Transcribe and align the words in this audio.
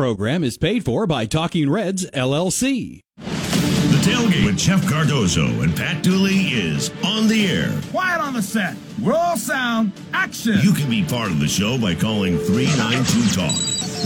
Program 0.00 0.42
is 0.42 0.56
paid 0.56 0.82
for 0.82 1.06
by 1.06 1.26
Talking 1.26 1.68
Reds 1.68 2.10
LLC. 2.12 3.02
The 3.18 4.00
tailgate 4.02 4.46
with 4.46 4.56
Jeff 4.56 4.88
Cardozo 4.88 5.44
and 5.60 5.76
Pat 5.76 6.02
Dooley 6.02 6.36
is 6.36 6.90
on 7.04 7.28
the 7.28 7.46
air. 7.46 7.70
Quiet 7.90 8.18
on 8.18 8.32
the 8.32 8.40
set. 8.40 8.76
We're 8.98 9.12
all 9.12 9.36
sound. 9.36 9.92
Action. 10.14 10.58
You 10.62 10.72
can 10.72 10.88
be 10.88 11.04
part 11.04 11.30
of 11.30 11.38
the 11.38 11.46
show 11.46 11.76
by 11.78 11.94
calling 11.94 12.38
392 12.38 13.36
Talk. 13.36 13.52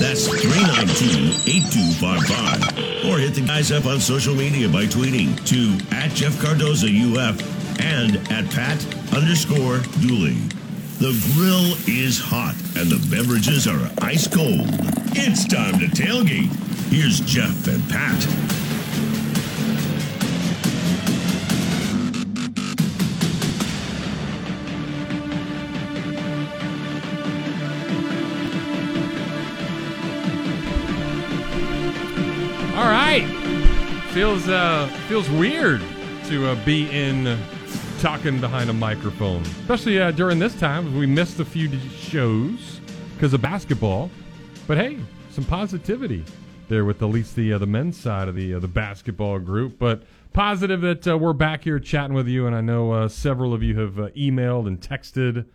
That's 0.01 0.27
392 0.27 1.49
8255. 1.49 3.07
Or 3.09 3.19
hit 3.21 3.35
the 3.35 3.47
guys 3.47 3.71
up 3.71 3.87
on 3.87 4.01
social 4.01 4.35
media 4.35 4.69
by 4.69 4.87
tweeting 4.87 5.39
to 5.47 5.95
at 5.95 6.11
Jeff 6.11 6.37
Cardozo 6.43 6.89
UF 6.89 7.39
and 7.81 8.17
at 8.33 8.51
Pat 8.51 8.85
underscore 9.15 9.79
Dooley. 10.03 10.39
The 10.99 11.11
grill 11.35 11.75
is 11.89 12.19
hot 12.19 12.55
and 12.77 12.89
the 12.89 13.05
beverages 13.15 13.67
are 13.67 13.91
ice 14.01 14.29
cold. 14.29 14.69
It's 15.17 15.45
time 15.47 15.79
to 15.81 15.87
tailgate. 15.87 16.51
Here's 16.89 17.21
Jeff 17.21 17.67
and 17.67 17.83
Pat. 17.91 18.25
All 32.77 32.91
right. 32.91 33.27
Feels 34.13 34.49
uh 34.49 34.87
feels 35.09 35.29
weird 35.29 35.83
to 36.29 36.47
uh, 36.47 36.65
be 36.65 36.89
in 36.91 37.37
talking 38.05 38.39
behind 38.39 38.69
a 38.69 38.73
microphone, 38.75 39.41
especially 39.63 39.99
uh, 39.99 40.11
during 40.11 40.39
this 40.39 40.55
time. 40.61 40.95
We 40.99 41.07
missed 41.07 41.41
a 41.41 41.45
few 41.45 41.71
shows 41.89 42.79
because 43.15 43.33
of 43.33 43.41
basketball, 43.41 44.11
but 44.67 44.77
hey, 44.77 44.99
some 45.31 45.45
positivity 45.45 46.23
there 46.69 46.85
with 46.85 47.01
at 47.03 47.07
least 47.09 47.35
the 47.35 47.55
uh, 47.55 47.57
the 47.59 47.67
men's 47.67 47.99
side 47.99 48.29
of 48.29 48.35
the 48.35 48.53
uh, 48.53 48.59
the 48.59 48.69
basketball 48.69 49.39
group. 49.39 49.79
But 49.79 50.03
positive 50.35 50.83
that 50.83 51.09
uh, 51.09 51.17
we're 51.17 51.33
back 51.33 51.65
here 51.65 51.79
chatting 51.79 52.13
with 52.15 52.29
you, 52.29 52.47
and 52.47 52.55
I 52.55 52.61
know 52.61 52.93
uh, 52.93 53.09
several 53.09 53.55
of 53.55 53.63
you 53.63 53.81
have 53.81 53.99
uh, 53.99 54.09
emailed 54.11 54.67
and 54.67 54.79
texted. 54.79 55.47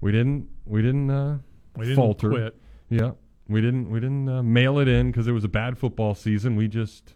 We 0.00 0.10
didn't 0.10 0.48
we 0.64 0.80
didn't 0.80 1.10
uh, 1.10 1.36
We 1.76 1.84
didn't 1.84 1.96
falter. 1.96 2.30
quit. 2.30 2.56
Yeah, 2.88 3.10
we 3.46 3.60
didn't 3.60 3.90
we 3.90 4.00
didn't 4.00 4.26
uh, 4.30 4.42
mail 4.42 4.78
it 4.78 4.88
in 4.88 5.10
because 5.10 5.28
it 5.28 5.32
was 5.32 5.44
a 5.44 5.48
bad 5.48 5.76
football 5.76 6.14
season. 6.14 6.56
We 6.56 6.66
just 6.66 7.12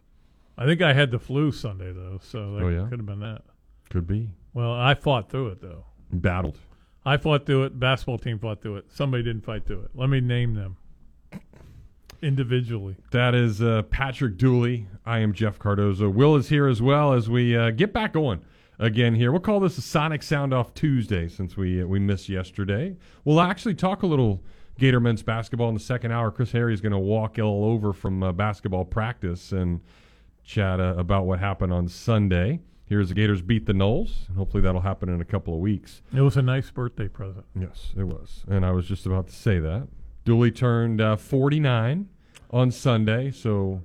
I 0.59 0.67
think 0.67 0.83
I 0.83 0.93
had 0.93 1.11
the 1.11 1.19
flu 1.19 1.53
Sunday 1.53 1.91
though, 1.91 2.19
so 2.23 2.57
that 2.57 2.65
Oh, 2.65 2.69
yeah? 2.69 2.87
could 2.91 2.99
have 2.99 3.07
been 3.07 3.21
that. 3.21 3.45
could 3.89 4.07
be 4.07 4.29
Well, 4.59 4.73
I 4.73 4.95
fought 4.95 5.31
through 5.31 5.51
it 5.51 5.61
though. 5.61 5.85
battled. 6.11 6.59
I 7.05 7.17
fought 7.17 7.47
through 7.47 7.67
it. 7.67 7.79
Basketball 7.79 8.19
team 8.19 8.41
fought 8.41 8.61
through 8.61 8.79
it. 8.79 8.87
Somebody 8.93 9.23
didn't 9.23 9.45
fight 9.45 9.65
through 9.65 9.83
it. 9.83 9.91
Let 9.95 10.11
me 10.11 10.21
name 10.21 10.55
them 10.55 10.79
individually. 12.23 12.97
That 13.13 13.37
is 13.37 13.63
uh, 13.63 13.83
Patrick 13.83 14.37
Dooley. 14.37 14.89
I 15.07 15.21
am 15.21 15.33
Jeff 15.33 15.61
Cardozo. 15.61 16.09
Will 16.11 16.35
is 16.35 16.49
here 16.49 16.67
as 16.67 16.83
well 16.83 17.13
as 17.13 17.31
we 17.31 17.57
uh, 17.57 17.71
get 17.71 17.93
back 17.93 18.15
going 18.15 18.41
again 18.81 19.15
here. 19.15 19.31
We'll 19.31 19.43
call 19.43 19.61
this 19.61 19.79
a 19.79 19.81
Sonic 19.81 20.25
Sound 20.25 20.53
Off 20.53 20.75
Tuesday 20.75 21.29
since 21.29 21.57
we 21.57 21.81
uh, 21.81 21.87
we 21.87 22.01
missed 22.01 22.29
yesterday. 22.29 22.97
We'll 23.25 23.41
actually 23.41 23.77
talk 23.77 24.03
a 24.03 24.09
little 24.09 24.43
Gator 24.77 24.99
men's 24.99 25.23
basketball 25.23 25.69
in 25.69 25.75
the 25.75 25.81
second 25.81 26.11
hour. 26.11 26.33
Chris 26.33 26.51
Harry 26.51 26.75
is 26.75 26.81
going 26.81 26.91
to 26.91 26.99
walk 26.99 27.39
all 27.39 27.65
over 27.65 27.93
from 27.93 28.25
uh, 28.25 28.33
basketball 28.33 28.85
practice 28.85 29.53
and 29.53 29.83
chat 30.43 30.81
uh, 30.81 30.97
about 30.99 31.27
what 31.27 31.39
happened 31.39 31.73
on 31.73 31.87
Sunday. 31.87 32.59
Here's 32.89 33.09
the 33.11 33.15
Gators 33.15 33.43
beat 33.43 33.67
the 33.67 33.73
Noles, 33.75 34.27
and 34.29 34.37
hopefully 34.39 34.63
that'll 34.63 34.81
happen 34.81 35.09
in 35.09 35.21
a 35.21 35.25
couple 35.25 35.53
of 35.55 35.61
weeks. 35.61 36.01
It 36.15 36.23
was 36.23 36.37
a 36.37 36.43
nice 36.43 36.71
birthday 36.71 37.07
present. 37.09 37.45
Yes, 37.59 37.93
it 37.97 38.05
was. 38.05 38.45
And 38.49 38.65
I 38.65 38.71
was 38.73 38.87
just 38.87 39.05
about 39.05 39.27
to 39.29 39.35
say 39.35 39.59
that. 39.59 39.89
Dooley 40.25 40.51
turned 40.51 41.01
uh, 41.01 41.17
49 41.17 42.09
on 42.51 42.71
Sunday, 42.71 43.31
so 43.31 43.83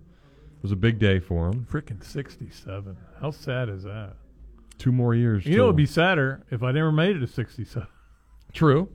it 0.57 0.63
was 0.63 0.71
a 0.71 0.77
big 0.77 0.99
day 0.99 1.19
for 1.19 1.47
him. 1.49 1.67
Freaking 1.69 2.03
sixty-seven. 2.03 2.95
How 3.19 3.31
sad 3.31 3.67
is 3.69 3.83
that? 3.83 4.13
Two 4.77 4.91
more 4.93 5.13
years. 5.13 5.45
You 5.45 5.57
know, 5.57 5.63
it'd 5.65 5.75
be 5.75 5.85
sadder 5.85 6.45
if 6.49 6.63
I 6.63 6.71
never 6.71 6.91
made 6.91 7.15
it 7.17 7.19
to 7.19 7.27
sixty-seven. 7.27 7.87
true. 8.53 8.89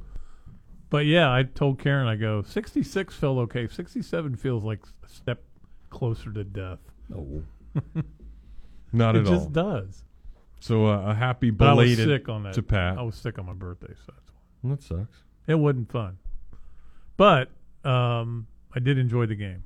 But 0.90 1.04
yeah, 1.04 1.30
I 1.30 1.42
told 1.42 1.78
Karen, 1.78 2.06
I 2.08 2.16
go, 2.16 2.40
66 2.40 3.14
felt 3.14 3.36
okay. 3.40 3.68
67 3.68 4.36
feels 4.36 4.64
like 4.64 4.80
a 5.04 5.08
step 5.10 5.42
closer 5.90 6.32
to 6.32 6.44
death. 6.44 6.78
No, 7.10 7.42
not 8.92 9.16
it 9.16 9.20
at 9.20 9.26
all. 9.26 9.32
It 9.32 9.36
just 9.36 9.52
does. 9.52 10.04
So 10.60 10.86
uh, 10.86 11.10
a 11.10 11.14
happy 11.14 11.50
But 11.50 11.68
I 11.68 11.72
was 11.74 11.84
belated 11.86 12.06
sick 12.06 12.28
on 12.28 12.42
that. 12.44 12.54
to 12.54 12.62
Pat. 12.62 12.98
I 12.98 13.02
was 13.02 13.14
sick 13.14 13.38
on 13.38 13.46
my 13.46 13.52
birthday, 13.52 13.94
so 14.06 14.12
that's 14.12 14.30
why. 14.62 14.70
that 14.70 14.82
sucks. 14.82 15.22
It 15.46 15.54
wasn't 15.54 15.90
fun. 15.90 16.18
But 17.16 17.50
um, 17.84 18.46
I 18.74 18.80
did 18.80 18.98
enjoy 18.98 19.26
the 19.26 19.34
game 19.34 19.62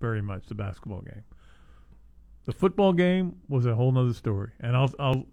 very 0.00 0.22
much, 0.22 0.46
the 0.46 0.54
basketball 0.54 1.02
game. 1.02 1.22
The 2.46 2.52
football 2.52 2.92
game 2.92 3.36
was 3.48 3.66
a 3.66 3.74
whole 3.74 3.92
nother 3.92 4.14
story. 4.14 4.50
And 4.60 4.76
I'll 4.76 4.92
I'll 4.98 5.26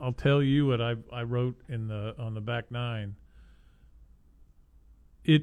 I'll 0.00 0.12
tell 0.12 0.42
you 0.42 0.66
what 0.66 0.80
I 0.80 0.94
I 1.12 1.22
wrote 1.22 1.56
in 1.68 1.88
the 1.88 2.14
on 2.18 2.34
the 2.34 2.40
back 2.40 2.70
nine. 2.70 3.14
It 5.24 5.42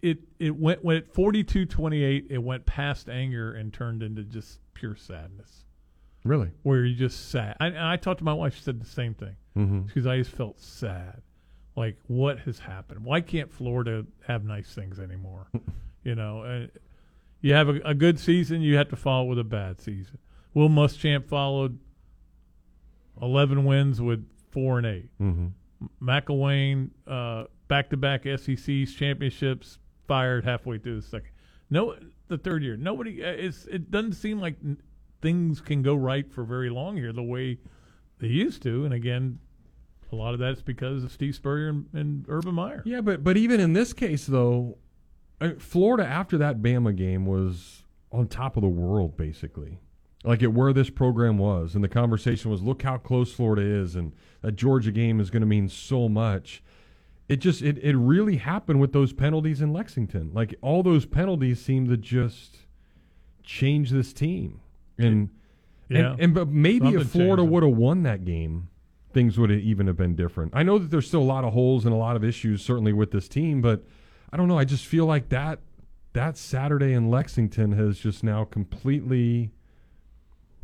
it 0.00 0.18
it 0.38 0.54
went 0.56 0.84
when 0.84 0.98
at 0.98 1.12
42-28 1.12 2.26
it 2.30 2.38
went 2.38 2.66
past 2.66 3.08
anger 3.08 3.52
and 3.54 3.72
turned 3.72 4.02
into 4.02 4.22
just 4.22 4.60
pure 4.74 4.94
sadness 4.94 5.64
Really? 6.24 6.50
where 6.62 6.84
you 6.84 6.94
just 6.94 7.30
sad. 7.30 7.56
I, 7.60 7.66
and 7.68 7.78
I 7.78 7.96
talked 7.96 8.18
to 8.18 8.24
my 8.24 8.32
wife. 8.34 8.54
She 8.56 8.62
said 8.62 8.80
the 8.80 8.86
same 8.86 9.14
thing 9.14 9.36
Mm-hmm. 9.56 9.80
because 9.82 10.06
I 10.06 10.18
just 10.18 10.30
felt 10.30 10.60
sad. 10.60 11.22
Like, 11.76 11.96
what 12.06 12.38
has 12.40 12.58
happened? 12.58 13.04
Why 13.04 13.20
can't 13.20 13.50
Florida 13.52 14.04
have 14.26 14.44
nice 14.44 14.72
things 14.74 14.98
anymore? 14.98 15.48
you 16.04 16.14
know, 16.14 16.42
uh, 16.42 16.66
you 17.40 17.54
have 17.54 17.68
a, 17.68 17.76
a 17.84 17.94
good 17.94 18.18
season, 18.18 18.60
you 18.62 18.76
have 18.76 18.88
to 18.90 18.96
follow 18.96 19.26
it 19.26 19.28
with 19.30 19.38
a 19.38 19.44
bad 19.44 19.80
season. 19.80 20.18
Will 20.54 20.68
Muschamp 20.68 21.26
followed 21.28 21.78
eleven 23.20 23.64
wins 23.64 24.00
with 24.00 24.26
four 24.50 24.78
and 24.78 24.86
eight. 24.86 25.08
Mm-hmm. 25.20 25.46
McElwain, 26.02 26.90
uh, 27.06 27.44
back-to-back 27.68 28.24
SEC 28.24 28.68
East 28.68 28.96
championships, 28.98 29.78
fired 30.06 30.44
halfway 30.44 30.78
through 30.78 31.00
the 31.00 31.06
second. 31.06 31.30
No, 31.70 31.94
the 32.28 32.38
third 32.38 32.62
year. 32.62 32.76
Nobody. 32.76 33.22
uh, 33.24 33.28
It's. 33.28 33.66
It 33.66 33.90
doesn't 33.90 34.14
seem 34.14 34.40
like 34.40 34.56
things 35.20 35.60
can 35.60 35.82
go 35.82 35.94
right 35.94 36.30
for 36.30 36.44
very 36.44 36.70
long 36.70 36.96
here 36.96 37.12
the 37.12 37.22
way 37.22 37.58
they 38.18 38.28
used 38.28 38.62
to. 38.62 38.84
And 38.84 38.94
again, 38.94 39.38
a 40.10 40.16
lot 40.16 40.34
of 40.34 40.40
that's 40.40 40.62
because 40.62 41.04
of 41.04 41.12
Steve 41.12 41.34
Spurrier 41.34 41.68
and, 41.68 41.86
and 41.92 42.24
Urban 42.28 42.54
Meyer. 42.54 42.82
Yeah, 42.84 43.00
but 43.00 43.22
but 43.22 43.36
even 43.36 43.60
in 43.60 43.72
this 43.72 43.92
case 43.92 44.26
though, 44.26 44.78
uh, 45.40 45.50
Florida 45.58 46.06
after 46.06 46.38
that 46.38 46.62
Bama 46.62 46.96
game 46.96 47.26
was 47.26 47.82
on 48.10 48.26
top 48.28 48.56
of 48.56 48.62
the 48.62 48.68
world 48.68 49.16
basically. 49.16 49.78
Like 50.24 50.42
at 50.42 50.52
where 50.52 50.72
this 50.72 50.90
program 50.90 51.38
was, 51.38 51.76
and 51.76 51.84
the 51.84 51.88
conversation 51.88 52.50
was, 52.50 52.60
look 52.60 52.82
how 52.82 52.98
close 52.98 53.32
Florida 53.32 53.62
is, 53.62 53.94
and 53.94 54.12
that 54.42 54.56
Georgia 54.56 54.90
game 54.90 55.20
is 55.20 55.30
going 55.30 55.42
to 55.42 55.46
mean 55.46 55.68
so 55.68 56.08
much. 56.08 56.60
It 57.28 57.36
just 57.36 57.62
it 57.62 57.78
it 57.78 57.96
really 57.96 58.36
happened 58.36 58.80
with 58.80 58.92
those 58.92 59.12
penalties 59.12 59.60
in 59.60 59.72
Lexington. 59.72 60.32
Like 60.34 60.56
all 60.60 60.82
those 60.82 61.06
penalties 61.06 61.60
seem 61.62 61.88
to 61.88 61.96
just 61.96 62.66
change 63.44 63.90
this 63.90 64.12
team, 64.12 64.60
and 64.98 65.30
Yeah. 65.88 66.12
and, 66.12 66.20
and 66.20 66.34
but 66.34 66.48
maybe 66.48 66.86
Something 66.86 67.00
if 67.00 67.10
Florida 67.10 67.44
would 67.44 67.62
have 67.62 67.72
won 67.76 68.02
that 68.02 68.24
game, 68.24 68.68
things 69.12 69.38
would 69.38 69.50
have 69.50 69.60
even 69.60 69.86
have 69.86 69.96
been 69.96 70.14
different. 70.14 70.52
I 70.54 70.62
know 70.62 70.78
that 70.78 70.90
there's 70.90 71.06
still 71.06 71.22
a 71.22 71.24
lot 71.24 71.44
of 71.44 71.52
holes 71.52 71.84
and 71.84 71.94
a 71.94 71.98
lot 71.98 72.16
of 72.16 72.22
issues 72.24 72.62
certainly 72.62 72.92
with 72.92 73.10
this 73.10 73.28
team, 73.28 73.60
but 73.62 73.84
I 74.32 74.36
don't 74.36 74.48
know. 74.48 74.58
I 74.58 74.64
just 74.64 74.84
feel 74.84 75.06
like 75.06 75.28
that 75.30 75.60
that 76.12 76.36
Saturday 76.36 76.92
in 76.94 77.10
Lexington 77.10 77.72
has 77.72 77.98
just 77.98 78.24
now 78.24 78.44
completely 78.44 79.50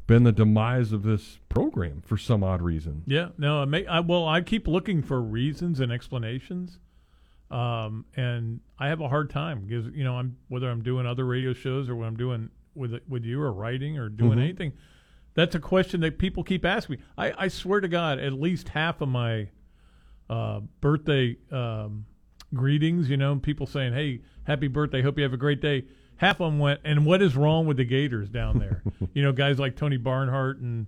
been 0.07 0.25
the 0.25 0.33
demise 0.33 0.93
of 0.93 1.03
this 1.03 1.39
program 1.49 2.03
for 2.05 2.17
some 2.19 2.43
odd 2.45 2.61
reason. 2.61 3.03
Yeah, 3.07 3.29
no, 3.39 3.61
I, 3.63 3.65
may, 3.65 3.87
I 3.87 4.01
well, 4.01 4.27
I 4.29 4.41
keep 4.43 4.67
looking 4.69 5.03
for 5.03 5.21
reasons 5.23 5.81
and 5.81 5.91
explanations, 5.93 6.79
um, 7.51 8.05
and 8.17 8.61
I 8.79 8.89
have 8.89 9.01
a 9.01 9.09
hard 9.09 9.31
time 9.31 9.61
because 9.67 9.87
you 9.95 10.05
know 10.05 10.17
I'm 10.17 10.37
whether 10.49 10.69
I'm 10.69 10.83
doing 10.83 11.07
other 11.07 11.25
radio 11.25 11.53
shows 11.55 11.89
or 11.89 11.97
when 11.97 12.09
I'm 12.09 12.17
doing 12.17 12.51
with 12.75 12.95
with 13.09 13.25
you 13.25 13.41
or 13.41 13.53
writing 13.53 13.99
or 13.99 14.09
doing 14.09 14.39
Mhm. 14.39 14.43
anything. 14.43 14.73
That's 15.35 15.55
a 15.55 15.61
question 15.61 16.01
that 16.03 16.19
people 16.19 16.45
keep 16.45 16.65
asking 16.65 16.97
me. 16.99 17.03
I, 17.19 17.33
I 17.45 17.49
swear 17.49 17.81
to 17.81 17.89
God, 17.89 18.19
at 18.21 18.33
least 18.35 18.69
half 18.71 19.01
of 19.01 19.09
my 19.09 19.49
uh, 20.31 20.61
birthday 20.81 21.37
um, 21.51 22.07
greetings, 22.55 23.11
you 23.11 23.17
know, 23.17 23.37
people 23.37 23.67
saying, 23.67 23.93
"Hey, 23.93 24.21
happy 24.45 24.69
birthday! 24.69 25.03
Hope 25.03 25.17
you 25.19 25.25
have 25.25 25.33
a 25.33 25.39
great 25.39 25.61
day." 25.61 25.85
Half 26.17 26.41
of 26.41 26.53
them 26.53 26.59
went, 26.61 26.81
"And 26.85 27.05
what 27.05 27.21
is 27.21 27.37
wrong 27.37 27.67
with 27.67 27.77
the 27.77 27.85
Gators 27.85 28.31
down 28.31 28.59
there?" 28.59 28.83
you 29.15 29.23
know, 29.23 29.33
guys 29.33 29.59
like 29.59 29.77
Tony 29.77 29.97
Barnhart 29.97 30.59
and 30.61 30.87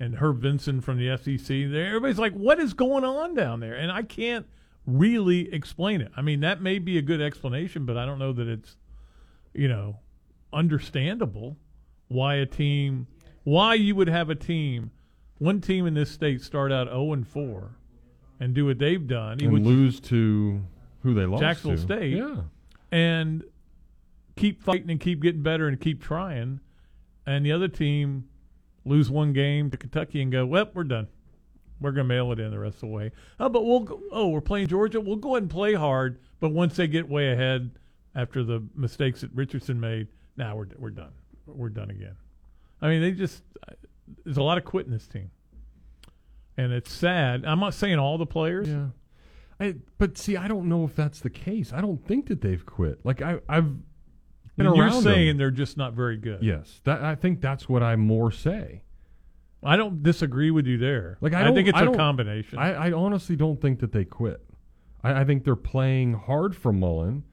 and 0.00 0.16
Herb 0.16 0.40
Vincent 0.40 0.82
from 0.82 0.98
the 0.98 1.16
SEC. 1.16 1.46
There, 1.70 1.86
everybody's 1.86 2.18
like, 2.18 2.32
"What 2.34 2.58
is 2.58 2.74
going 2.74 3.04
on 3.04 3.34
down 3.34 3.60
there?" 3.60 3.74
And 3.74 3.90
I 3.92 4.02
can't 4.02 4.46
really 4.86 5.52
explain 5.54 6.00
it. 6.00 6.10
I 6.16 6.20
mean, 6.20 6.40
that 6.40 6.60
may 6.60 6.78
be 6.78 6.98
a 6.98 7.02
good 7.02 7.20
explanation, 7.22 7.86
but 7.86 7.96
I 7.96 8.04
don't 8.04 8.18
know 8.18 8.32
that 8.34 8.46
it's, 8.48 8.76
you 9.54 9.66
know, 9.68 10.00
understandable 10.54 11.56
why 12.08 12.36
a 12.36 12.46
team, 12.46 13.06
why 13.44 13.74
you 13.74 13.94
would 13.94 14.08
have 14.08 14.30
a 14.30 14.34
team, 14.34 14.90
one 15.38 15.60
team 15.60 15.86
in 15.86 15.94
this 15.94 16.10
state 16.10 16.40
start 16.40 16.70
out 16.72 16.86
zero 16.88 17.12
and 17.12 17.26
four, 17.26 17.76
and 18.40 18.54
do 18.54 18.66
what 18.66 18.78
they've 18.78 19.06
done, 19.06 19.38
And 19.40 19.64
lose 19.64 20.00
to 20.00 20.62
who 21.02 21.14
they 21.14 21.26
lost 21.26 21.42
Jacksonville 21.42 21.76
to. 21.76 21.82
State. 21.82 22.16
Yeah. 22.16 22.36
and 22.92 23.44
keep 24.36 24.62
fighting 24.62 24.90
and 24.90 25.00
keep 25.00 25.20
getting 25.22 25.42
better 25.42 25.68
and 25.68 25.80
keep 25.80 26.02
trying, 26.02 26.60
and 27.26 27.44
the 27.44 27.52
other 27.52 27.68
team 27.68 28.28
lose 28.84 29.10
one 29.10 29.32
game 29.32 29.70
to 29.70 29.76
Kentucky 29.76 30.20
and 30.20 30.30
go, 30.30 30.44
well, 30.44 30.68
we're 30.74 30.84
done. 30.84 31.08
We're 31.80 31.92
gonna 31.92 32.04
mail 32.04 32.32
it 32.32 32.38
in 32.40 32.50
the 32.50 32.58
rest 32.58 32.76
of 32.76 32.80
the 32.82 32.86
way. 32.88 33.10
Oh, 33.40 33.48
but 33.48 33.64
we'll 33.64 33.80
go, 33.80 34.00
oh, 34.12 34.28
we're 34.28 34.40
playing 34.40 34.68
Georgia. 34.68 35.00
We'll 35.00 35.16
go 35.16 35.30
ahead 35.30 35.42
and 35.44 35.50
play 35.50 35.74
hard, 35.74 36.18
but 36.40 36.50
once 36.50 36.76
they 36.76 36.86
get 36.86 37.08
way 37.08 37.32
ahead 37.32 37.72
after 38.14 38.44
the 38.44 38.62
mistakes 38.74 39.22
that 39.22 39.30
Richardson 39.34 39.80
made, 39.80 40.08
now 40.36 40.56
we're 40.56 40.68
we're 40.78 40.90
done. 40.90 41.12
We're 41.46 41.68
done 41.68 41.90
again. 41.90 42.16
I 42.80 42.88
mean, 42.88 43.00
they 43.02 43.12
just 43.12 43.42
there's 44.24 44.36
a 44.36 44.42
lot 44.42 44.58
of 44.58 44.64
quitting 44.64 44.92
this 44.92 45.06
team, 45.06 45.30
and 46.56 46.72
it's 46.72 46.92
sad. 46.92 47.44
I'm 47.44 47.60
not 47.60 47.74
saying 47.74 47.98
all 47.98 48.18
the 48.18 48.26
players. 48.26 48.68
Yeah. 48.68 48.86
I, 49.60 49.76
but 49.98 50.18
see, 50.18 50.36
I 50.36 50.48
don't 50.48 50.68
know 50.68 50.84
if 50.84 50.96
that's 50.96 51.20
the 51.20 51.30
case. 51.30 51.72
I 51.72 51.80
don't 51.80 52.04
think 52.04 52.26
that 52.26 52.40
they've 52.40 52.64
quit. 52.64 53.00
Like 53.04 53.22
I, 53.22 53.38
I've 53.48 53.72
been 54.56 54.66
And 54.66 54.76
you're 54.76 54.90
saying 54.90 55.28
them. 55.28 55.36
they're 55.38 55.50
just 55.50 55.76
not 55.76 55.92
very 55.94 56.16
good. 56.16 56.42
Yes, 56.42 56.80
that 56.84 57.02
I 57.02 57.14
think 57.14 57.40
that's 57.40 57.68
what 57.68 57.82
I 57.82 57.96
more 57.96 58.32
say. 58.32 58.82
I 59.62 59.76
don't 59.76 60.02
disagree 60.02 60.50
with 60.50 60.66
you 60.66 60.76
there. 60.76 61.16
Like, 61.22 61.32
I 61.32 61.48
I, 61.48 61.54
think 61.54 61.68
it's 61.68 61.78
I 61.78 61.84
a 61.84 61.94
combination. 61.94 62.58
I, 62.58 62.88
I 62.88 62.92
honestly 62.92 63.34
don't 63.34 63.60
think 63.60 63.80
that 63.80 63.92
they 63.92 64.04
quit. 64.04 64.44
I, 65.02 65.20
I 65.20 65.24
think 65.24 65.44
they're 65.44 65.56
playing 65.56 66.14
hard 66.14 66.54
for 66.54 66.70
Mullen. 66.72 67.24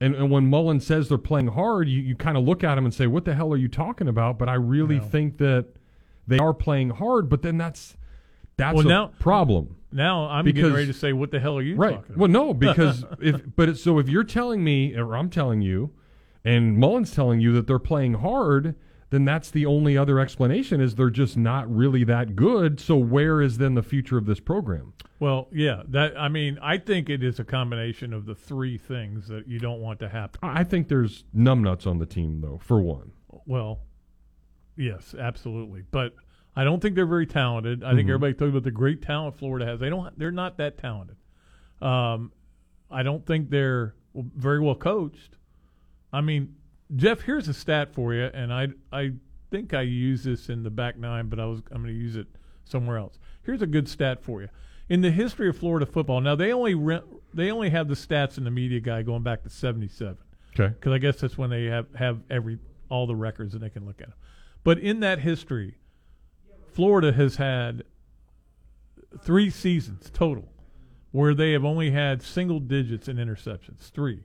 And, 0.00 0.14
and 0.14 0.30
when 0.30 0.46
Mullen 0.48 0.80
says 0.80 1.08
they're 1.08 1.18
playing 1.18 1.48
hard, 1.48 1.88
you, 1.88 2.00
you 2.00 2.14
kind 2.16 2.38
of 2.38 2.44
look 2.44 2.64
at 2.64 2.78
him 2.78 2.84
and 2.86 2.94
say, 2.94 3.06
"What 3.06 3.24
the 3.26 3.34
hell 3.34 3.52
are 3.52 3.56
you 3.58 3.68
talking 3.68 4.08
about?" 4.08 4.38
But 4.38 4.48
I 4.48 4.54
really 4.54 4.96
No. 4.98 5.02
think 5.04 5.36
that 5.38 5.66
they 6.26 6.38
are 6.38 6.54
playing 6.54 6.90
hard. 6.90 7.28
But 7.28 7.42
then 7.42 7.58
that's 7.58 7.96
that's 8.56 8.76
Well, 8.76 8.86
a 8.86 8.88
now- 8.88 9.10
problem, 9.18 9.76
now 9.92 10.26
I'm 10.28 10.44
because- 10.44 10.60
getting 10.62 10.74
ready 10.74 10.86
to 10.86 10.92
say, 10.92 11.12
what 11.14 11.30
the 11.30 11.40
hell 11.40 11.56
are 11.58 11.62
you 11.62 11.76
right? 11.76 11.94
talking 11.96 12.14
about? 12.14 12.18
Well, 12.18 12.28
no, 12.30 12.54
because 12.68 13.04
if 13.20 13.42
but 13.56 13.68
it's, 13.70 13.82
so 13.82 13.98
if 13.98 14.08
you're 14.08 14.24
telling 14.24 14.62
me 14.64 14.94
or 14.96 15.16
I'm 15.16 15.28
telling 15.30 15.60
you, 15.62 15.90
and 16.44 16.76
Mullen's 16.78 17.10
telling 17.14 17.40
you 17.40 17.52
that 17.52 17.66
they're 17.66 17.78
playing 17.78 18.14
hard, 18.14 18.74
then 19.10 19.24
that's 19.24 19.50
the 19.50 19.66
only 19.66 19.96
other 19.98 20.18
explanation 20.20 20.80
is 20.80 20.94
they're 20.94 21.10
just 21.10 21.36
not 21.36 21.68
really 21.74 22.04
that 22.04 22.34
good. 22.36 22.80
So 22.80 22.96
where 22.96 23.40
is 23.42 23.58
then 23.58 23.74
the 23.74 23.82
future 23.82 24.16
of 24.16 24.26
this 24.26 24.40
program? 24.40 24.92
Well, 25.18 25.48
yeah, 25.52 25.82
that 25.88 26.18
I 26.18 26.28
mean, 26.28 26.58
I 26.62 26.78
think 26.78 27.10
it 27.10 27.22
is 27.22 27.38
a 27.38 27.44
combination 27.44 28.12
of 28.12 28.24
the 28.26 28.34
three 28.34 28.78
things 28.78 29.28
that 29.28 29.46
you 29.48 29.58
don't 29.58 29.80
want 29.80 29.98
to 30.00 30.08
happen. 30.08 30.38
I 30.42 30.64
think 30.64 30.88
there's 30.88 31.24
numbnuts 31.36 31.86
on 31.86 31.98
the 31.98 32.06
team, 32.06 32.40
though. 32.40 32.58
For 32.62 32.80
one, 32.80 33.12
Well, 33.46 33.80
yes, 34.76 35.14
absolutely, 35.18 35.82
but 35.90 36.14
I 36.56 36.64
don't 36.64 36.80
think 36.80 36.94
they're 36.94 37.04
very 37.06 37.26
talented. 37.26 37.84
I 37.84 37.90
think 37.90 38.00
Mm-hmm. 38.02 38.10
everybody 38.10 38.32
talks 38.34 38.50
about 38.50 38.62
the 38.64 38.70
great 38.70 39.02
talent 39.02 39.36
Florida 39.38 39.66
has. 39.66 39.80
They 39.80 39.90
don't. 39.90 40.16
They're 40.18 40.30
not 40.32 40.56
that 40.58 40.78
talented. 40.78 41.16
Um, 41.82 42.32
I 42.90 43.02
don't 43.02 43.24
think 43.26 43.50
they're 43.50 43.94
very 44.14 44.60
well 44.60 44.74
coached. 44.74 45.36
I 46.12 46.20
mean, 46.22 46.56
Jeff, 46.96 47.20
here's 47.22 47.48
a 47.48 47.54
stat 47.54 47.94
for 47.94 48.14
you, 48.14 48.24
and 48.34 48.52
I 48.52 48.68
I 48.92 49.12
think 49.50 49.74
I 49.74 49.82
use 49.82 50.24
this 50.24 50.48
in 50.48 50.62
the 50.62 50.70
back 50.70 50.98
nine, 50.98 51.28
but 51.28 51.38
I 51.38 51.46
was 51.46 51.60
I'm 51.70 51.82
going 51.82 51.94
to 51.94 52.00
use 52.00 52.16
it 52.16 52.26
somewhere 52.64 52.98
else. 52.98 53.18
Here's 53.42 53.62
a 53.62 53.66
good 53.66 53.88
stat 53.88 54.22
for 54.22 54.42
you. 54.42 54.48
In 54.88 55.02
the 55.02 55.10
history 55.10 55.48
of 55.48 55.56
Florida 55.56 55.86
football, 55.86 56.20
now 56.20 56.34
they 56.34 56.52
only 56.52 56.74
re- 56.74 57.02
they 57.32 57.50
only 57.50 57.70
have 57.70 57.88
the 57.88 57.94
stats 57.94 58.38
in 58.38 58.44
the 58.44 58.50
media 58.50 58.80
guy 58.80 59.02
going 59.02 59.22
back 59.22 59.42
to 59.44 59.50
'77 59.50 60.18
okay, 60.54 60.74
because 60.74 60.92
I 60.92 60.98
guess 60.98 61.20
that's 61.20 61.38
when 61.38 61.50
they 61.50 61.66
have 61.66 61.86
have 61.94 62.20
every 62.28 62.58
all 62.88 63.06
the 63.06 63.14
records 63.16 63.54
and 63.54 63.62
they 63.62 63.70
can 63.70 63.86
look 63.86 64.00
at 64.00 64.08
them. 64.08 64.16
But 64.64 64.78
in 64.78 65.00
that 65.00 65.20
history, 65.20 65.76
Florida 66.72 67.12
has 67.12 67.36
had 67.36 67.84
three 69.22 69.50
seasons 69.50 70.10
total 70.12 70.48
where 71.12 71.34
they 71.34 71.52
have 71.52 71.64
only 71.64 71.90
had 71.90 72.22
single 72.22 72.60
digits 72.60 73.08
in 73.08 73.16
interceptions, 73.16 73.90
three, 73.90 74.24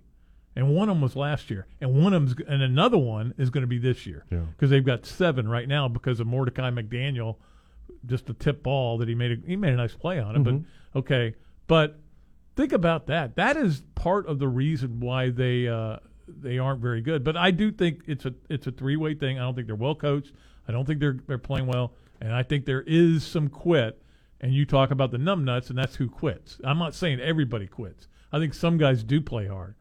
and 0.56 0.74
one 0.74 0.90
of 0.90 0.96
them 0.96 1.02
was 1.02 1.16
last 1.16 1.50
year, 1.50 1.68
and 1.82 1.94
one 2.02 2.14
of 2.14 2.26
them's 2.28 2.36
and 2.48 2.62
another 2.62 2.98
one 2.98 3.34
is 3.38 3.50
going 3.50 3.62
to 3.64 3.68
be 3.68 3.78
this 3.78 4.06
year 4.06 4.26
Yeah. 4.32 4.40
because 4.52 4.70
they've 4.70 4.86
got 4.86 5.06
seven 5.06 5.48
right 5.48 5.68
now 5.68 5.88
because 5.88 6.20
of 6.20 6.28
Mordecai 6.28 6.70
McDaniel, 6.72 7.36
just 8.06 8.30
a 8.30 8.34
tip 8.34 8.64
ball 8.64 8.98
that 9.00 9.08
he 9.10 9.16
made 9.16 9.32
a, 9.32 9.48
he 9.48 9.56
made 9.56 9.74
a 9.74 9.78
nice 9.78 9.96
play 9.96 10.20
on 10.20 10.36
it, 10.36 10.44
but 10.44 11.00
okay, 11.00 11.36
but 11.68 12.00
think 12.56 12.72
about 12.72 13.08
that. 13.08 13.36
That 13.36 13.58
is 13.58 13.84
part 13.96 14.28
of 14.28 14.40
the 14.40 14.48
reason 14.48 15.00
why 15.00 15.30
they 15.30 15.68
uh, 15.68 15.98
they 16.28 16.58
aren't 16.58 16.80
very 16.82 17.02
good. 17.02 17.24
But 17.24 17.36
I 17.38 17.52
do 17.52 17.72
think 17.72 18.04
it's 18.08 18.26
a 18.26 18.34
it's 18.50 18.68
a 18.68 18.72
three 18.72 18.96
way 18.96 19.14
thing. 19.16 19.38
I 19.40 19.42
don't 19.42 19.56
think 19.56 19.68
they're 19.68 19.76
well 19.76 19.96
coached. 19.96 20.32
I 20.68 20.72
don't 20.72 20.86
think 20.86 21.00
they're 21.00 21.18
they're 21.28 21.38
playing 21.38 21.68
well, 21.68 21.94
and 22.22 22.34
I 22.34 22.44
think 22.44 22.66
there 22.66 22.84
is 22.88 23.24
some 23.26 23.50
quit. 23.50 24.02
And 24.42 24.54
you 24.54 24.66
talk 24.66 24.92
about 24.92 25.12
the 25.12 25.18
numbnuts, 25.18 25.70
and 25.70 25.78
that's 25.78 25.96
who 25.96 26.10
quits. 26.10 26.60
I'm 26.64 26.78
not 26.78 26.94
saying 26.94 27.20
everybody 27.22 27.68
quits. 27.68 28.08
I 28.34 28.38
think 28.40 28.54
some 28.54 28.78
guys 28.78 29.02
do 29.04 29.22
play 29.22 29.48
hard. 29.48 29.76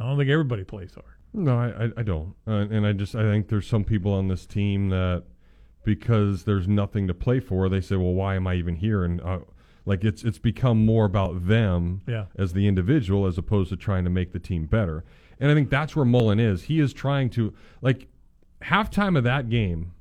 I 0.00 0.04
don't 0.06 0.18
think 0.18 0.30
everybody 0.30 0.64
plays 0.64 0.94
hard. 0.94 1.06
no, 1.32 1.56
I, 1.58 1.84
I, 1.84 1.90
I 1.98 2.02
don't, 2.02 2.34
uh, 2.48 2.52
and 2.74 2.86
I 2.86 2.92
just 2.92 3.14
I 3.14 3.22
think 3.22 3.48
there's 3.48 3.66
some 3.66 3.84
people 3.84 4.12
on 4.12 4.28
this 4.28 4.46
team 4.46 4.88
that 4.88 5.24
because 5.84 6.44
there's 6.44 6.66
nothing 6.68 7.06
to 7.08 7.14
play 7.14 7.38
for, 7.40 7.68
they 7.68 7.80
say, 7.80 7.96
well, 7.96 8.12
why 8.14 8.34
am 8.36 8.46
I 8.46 8.54
even 8.56 8.76
here? 8.76 9.04
And 9.04 9.20
uh, 9.20 9.38
like 9.86 10.02
it's 10.04 10.24
it's 10.24 10.38
become 10.38 10.84
more 10.84 11.04
about 11.04 11.46
them 11.46 12.00
Yeah. 12.06 12.26
as 12.36 12.52
the 12.52 12.66
individual 12.66 13.26
as 13.26 13.38
opposed 13.38 13.70
to 13.70 13.76
trying 13.76 14.04
to 14.04 14.10
make 14.10 14.32
the 14.32 14.38
team 14.38 14.66
better. 14.66 15.04
And 15.38 15.50
I 15.50 15.54
think 15.54 15.70
that's 15.70 15.94
where 15.96 16.04
Mullen 16.04 16.38
is. 16.40 16.64
He 16.64 16.80
is 16.80 16.92
trying 16.92 17.30
to 17.30 17.54
like 17.80 18.08
halftime 18.62 19.16
of 19.16 19.24
that 19.24 19.48
game. 19.48 19.92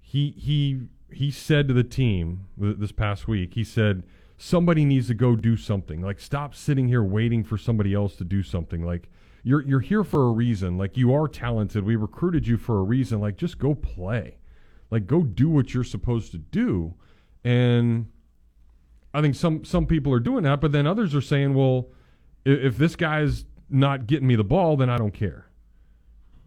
He 0.00 0.30
he 0.36 0.82
he 1.12 1.30
said 1.30 1.68
to 1.68 1.74
the 1.74 1.82
team 1.84 2.46
th- 2.60 2.76
this 2.78 2.92
past 2.92 3.26
week. 3.26 3.54
He 3.54 3.64
said 3.64 4.04
somebody 4.38 4.84
needs 4.84 5.08
to 5.08 5.14
go 5.14 5.36
do 5.36 5.56
something. 5.56 6.02
Like 6.02 6.20
stop 6.20 6.54
sitting 6.54 6.88
here 6.88 7.02
waiting 7.02 7.44
for 7.44 7.56
somebody 7.56 7.94
else 7.94 8.16
to 8.16 8.24
do 8.24 8.42
something. 8.42 8.84
Like 8.84 9.08
you're 9.42 9.62
you're 9.62 9.80
here 9.80 10.04
for 10.04 10.28
a 10.28 10.32
reason. 10.32 10.76
Like 10.78 10.96
you 10.96 11.14
are 11.14 11.28
talented. 11.28 11.84
We 11.84 11.96
recruited 11.96 12.46
you 12.46 12.56
for 12.56 12.78
a 12.78 12.82
reason. 12.82 13.20
Like 13.20 13.36
just 13.36 13.58
go 13.58 13.74
play. 13.74 14.38
Like 14.90 15.06
go 15.06 15.22
do 15.22 15.48
what 15.48 15.74
you're 15.74 15.84
supposed 15.84 16.32
to 16.32 16.38
do. 16.38 16.94
And 17.44 18.10
I 19.14 19.22
think 19.22 19.34
some 19.34 19.64
some 19.64 19.86
people 19.86 20.12
are 20.12 20.20
doing 20.20 20.44
that, 20.44 20.60
but 20.60 20.72
then 20.72 20.86
others 20.86 21.14
are 21.14 21.20
saying, 21.20 21.54
well, 21.54 21.88
if, 22.44 22.58
if 22.58 22.76
this 22.76 22.96
guy's 22.96 23.44
not 23.70 24.06
getting 24.06 24.26
me 24.26 24.36
the 24.36 24.44
ball, 24.44 24.76
then 24.76 24.90
I 24.90 24.98
don't 24.98 25.14
care. 25.14 25.45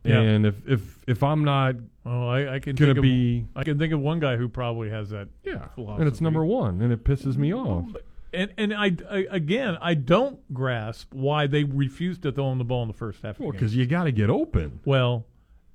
Yeah. 0.03 0.19
And 0.21 0.45
if 0.45 0.55
if 0.67 0.81
if 1.07 1.23
I'm 1.23 1.43
not 1.43 1.75
Well, 2.05 2.29
I, 2.29 2.55
I 2.55 2.59
can 2.59 2.75
gonna 2.75 2.93
think 2.93 3.01
be 3.03 3.39
of, 3.55 3.61
I 3.61 3.63
can 3.63 3.77
think 3.77 3.93
of 3.93 3.99
one 3.99 4.19
guy 4.19 4.37
who 4.37 4.47
probably 4.47 4.89
has 4.89 5.09
that. 5.09 5.27
yeah, 5.43 5.67
philosophy. 5.75 6.01
and 6.03 6.07
it's 6.11 6.21
number 6.21 6.45
one, 6.45 6.81
and 6.81 6.91
it 6.93 7.03
pisses 7.03 7.35
me 7.37 7.53
off. 7.53 7.85
And 8.33 8.53
and 8.57 8.73
I, 8.73 8.95
I 9.09 9.25
again 9.29 9.77
I 9.81 9.95
don't 9.95 10.39
grasp 10.53 11.13
why 11.13 11.47
they 11.47 11.63
refused 11.63 12.21
to 12.23 12.31
throw 12.31 12.51
him 12.51 12.59
the 12.59 12.63
ball 12.63 12.81
in 12.83 12.87
the 12.87 12.93
first 12.93 13.21
half. 13.23 13.39
Well, 13.39 13.51
because 13.51 13.75
you 13.75 13.85
got 13.87 14.03
to 14.05 14.11
get 14.11 14.29
open. 14.29 14.79
Well, 14.85 15.25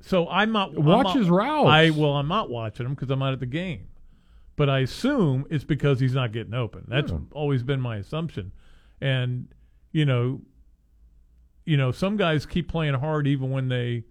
so 0.01 0.29
I'm 0.29 0.53
not 0.53 0.71
I'm 0.71 0.85
Watch 0.85 1.17
not- 1.17 1.27
routes. 1.29 1.69
I 1.69 1.91
well, 1.91 2.13
I'm 2.13 2.29
not 2.29 2.49
watching 2.51 2.87
him 2.87 2.95
because 2.95 3.11
I'm 3.11 3.19
not 3.19 3.33
at 3.33 3.41
the 3.41 3.47
game. 3.47 3.89
But 4.57 4.71
I 4.71 4.79
assume 4.81 5.47
it's 5.51 5.65
because 5.65 5.99
he's 5.99 6.15
not 6.15 6.31
getting 6.31 6.55
open. 6.55 6.85
That's 6.87 7.11
Yeah. 7.11 7.19
always 7.33 7.65
been 7.65 7.81
my 7.81 7.97
assumption. 7.97 8.53
And 9.01 9.49
you 9.91 10.05
know, 10.07 10.41
you 11.65 11.77
know, 11.77 11.91
some 11.91 12.17
guys 12.17 12.47
keep 12.47 12.69
playing 12.69 12.95
hard 12.95 13.27
even 13.27 13.51
when 13.51 13.69
they. 13.69 14.05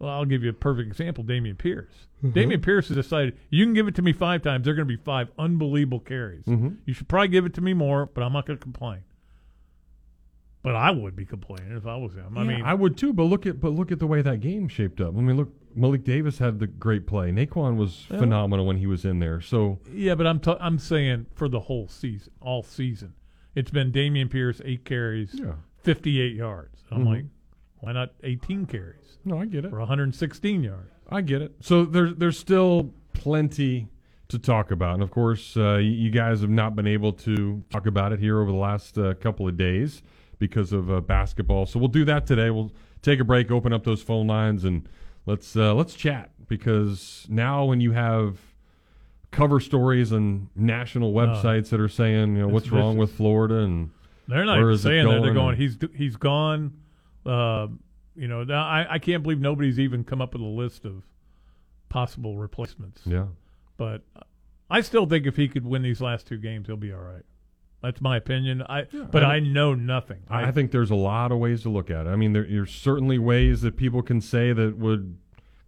Well, 0.00 0.10
I'll 0.10 0.24
give 0.24 0.42
you 0.42 0.50
a 0.50 0.54
perfect 0.54 0.88
example. 0.88 1.22
Dameon 1.22 1.58
Pierce. 1.58 2.08
Mm-hmm. 2.24 2.38
Dameon 2.38 2.62
Pierce 2.62 2.88
has 2.88 2.96
decided 2.96 3.36
you 3.50 3.64
can 3.64 3.74
give 3.74 3.86
it 3.86 3.94
to 3.96 4.02
me 4.02 4.12
five 4.14 4.40
times. 4.42 4.64
They're 4.64 4.74
going 4.74 4.88
to 4.88 4.96
be 4.96 5.00
five 5.02 5.30
unbelievable 5.38 6.00
carries. 6.00 6.44
Mm-hmm. 6.46 6.70
You 6.86 6.94
should 6.94 7.06
probably 7.06 7.28
give 7.28 7.44
it 7.44 7.52
to 7.54 7.60
me 7.60 7.74
more, 7.74 8.06
but 8.06 8.22
I'm 8.22 8.32
not 8.32 8.46
going 8.46 8.58
to 8.58 8.62
complain. 8.62 9.00
But 10.62 10.74
I 10.74 10.90
would 10.90 11.16
be 11.16 11.24
complaining 11.24 11.74
if 11.76 11.86
I 11.86 11.96
was 11.96 12.14
him. 12.14 12.36
I 12.36 12.42
Yeah, 12.42 12.48
mean, 12.48 12.62
I 12.62 12.74
would 12.74 12.96
too, 12.96 13.12
but 13.14 13.24
look 13.24 13.46
at 13.46 13.60
but 13.60 13.70
look 13.70 13.90
at 13.92 13.98
the 13.98 14.06
way 14.06 14.20
that 14.20 14.40
game 14.40 14.68
shaped 14.68 15.00
up. 15.00 15.16
I 15.16 15.20
mean, 15.20 15.36
look, 15.38 15.48
Malik 15.74 16.04
Davis 16.04 16.38
had 16.38 16.58
the 16.58 16.66
great 16.66 17.06
play. 17.06 17.30
Nay'Quan 17.30 17.76
was 17.76 18.04
phenomenal 18.08 18.66
when 18.66 18.76
he 18.76 18.86
was 18.86 19.04
in 19.06 19.20
there. 19.20 19.40
So 19.40 19.78
Yeah, 19.90 20.14
but 20.16 20.26
I'm 20.26 20.38
t- 20.38 20.56
I'm 20.60 20.78
saying 20.78 21.26
for 21.34 21.48
the 21.48 21.60
whole 21.60 21.88
season, 21.88 22.32
all 22.42 22.62
season, 22.62 23.14
it's 23.54 23.70
been 23.70 23.90
Dameon 23.90 24.30
Pierce 24.30 24.60
eight 24.64 24.84
carries, 24.84 25.30
yeah, 25.32 25.52
58 25.82 26.34
yards. 26.36 26.84
I'm 26.90 27.06
like, 27.06 27.24
why 27.80 27.92
not 27.92 28.10
18 28.22 28.66
carries 28.66 29.10
no, 29.24 29.38
I 29.38 29.46
get 29.46 29.64
it. 29.64 29.72
or 29.72 29.78
116 29.78 30.62
yards? 30.62 30.90
I 31.10 31.20
get 31.20 31.42
it. 31.42 31.54
So 31.60 31.84
there's 31.84 32.14
there's 32.16 32.38
still 32.38 32.92
plenty 33.12 33.88
to 34.28 34.38
talk 34.38 34.70
about, 34.70 34.94
and 34.94 35.02
of 35.02 35.10
course, 35.10 35.56
uh, 35.56 35.76
you, 35.76 35.90
you 35.90 36.10
guys 36.10 36.40
have 36.40 36.50
not 36.50 36.76
been 36.76 36.86
able 36.86 37.12
to 37.12 37.62
talk 37.70 37.86
about 37.86 38.12
it 38.12 38.20
here 38.20 38.40
over 38.40 38.50
the 38.50 38.56
last 38.56 38.96
uh, 38.96 39.14
couple 39.14 39.46
of 39.48 39.56
days 39.56 40.02
because 40.38 40.72
of 40.72 40.90
uh, 40.90 41.00
basketball. 41.00 41.66
So 41.66 41.78
we'll 41.78 41.88
do 41.88 42.04
that 42.06 42.26
today. 42.26 42.50
We'll 42.50 42.72
take 43.02 43.20
a 43.20 43.24
break, 43.24 43.50
open 43.50 43.72
up 43.72 43.84
those 43.84 44.02
phone 44.02 44.26
lines, 44.26 44.64
and 44.64 44.88
let's 45.26 45.56
uh, 45.56 45.74
let's 45.74 45.94
chat 45.94 46.30
because 46.48 47.26
now 47.28 47.64
when 47.64 47.80
you 47.80 47.92
have 47.92 48.38
cover 49.30 49.60
stories 49.60 50.12
and 50.12 50.48
national 50.56 51.12
websites 51.12 51.68
that 51.68 51.78
are 51.78 51.88
saying 51.88 52.34
you 52.34 52.42
know 52.42 52.48
what's 52.48 52.70
wrong 52.70 52.96
with 52.96 53.12
Florida 53.12 53.58
and 53.58 53.90
They're 54.26 54.44
not 54.44 54.58
even 54.58 54.78
saying 54.78 55.06
that. 55.06 55.22
They're 55.22 55.34
going? 55.34 55.34
going. 55.34 55.56
He's 55.56 55.76
he's 55.94 56.16
gone. 56.16 56.72
Uh, 57.24 57.68
you 58.14 58.28
know, 58.28 58.42
I 58.50 58.86
I 58.90 58.98
can't 58.98 59.22
believe 59.22 59.40
nobody's 59.40 59.78
even 59.78 60.04
come 60.04 60.20
up 60.20 60.32
with 60.32 60.42
a 60.42 60.44
list 60.44 60.84
of 60.84 61.04
possible 61.88 62.36
replacements. 62.36 63.02
yeah. 63.04 63.26
But 63.76 64.02
I 64.70 64.80
still 64.82 65.06
think 65.06 65.26
if 65.26 65.36
he 65.36 65.48
could 65.48 65.66
win 65.66 65.82
these 65.82 66.00
last 66.00 66.26
two 66.26 66.38
games, 66.38 66.66
he'll 66.66 66.76
be 66.76 66.92
all 66.92 67.00
right. 67.00 67.24
That's 67.82 68.00
my 68.00 68.16
opinion. 68.16 68.62
I 68.62 68.86
but 69.10 69.24
I, 69.24 69.40
know 69.40 69.74
nothing. 69.74 70.22
I, 70.28 70.44
I 70.44 70.52
think 70.52 70.70
there's 70.70 70.90
a 70.90 70.96
lot 70.96 71.32
of 71.32 71.38
ways 71.38 71.62
to 71.62 71.70
look 71.70 71.90
at 71.90 72.06
it. 72.06 72.10
I 72.10 72.16
mean, 72.16 72.34
there, 72.34 72.46
there's 72.48 72.70
certainly 72.72 73.18
ways 73.18 73.62
that 73.62 73.76
people 73.76 74.02
can 74.02 74.20
say 74.20 74.52
that 74.52 74.76
would 74.76 75.16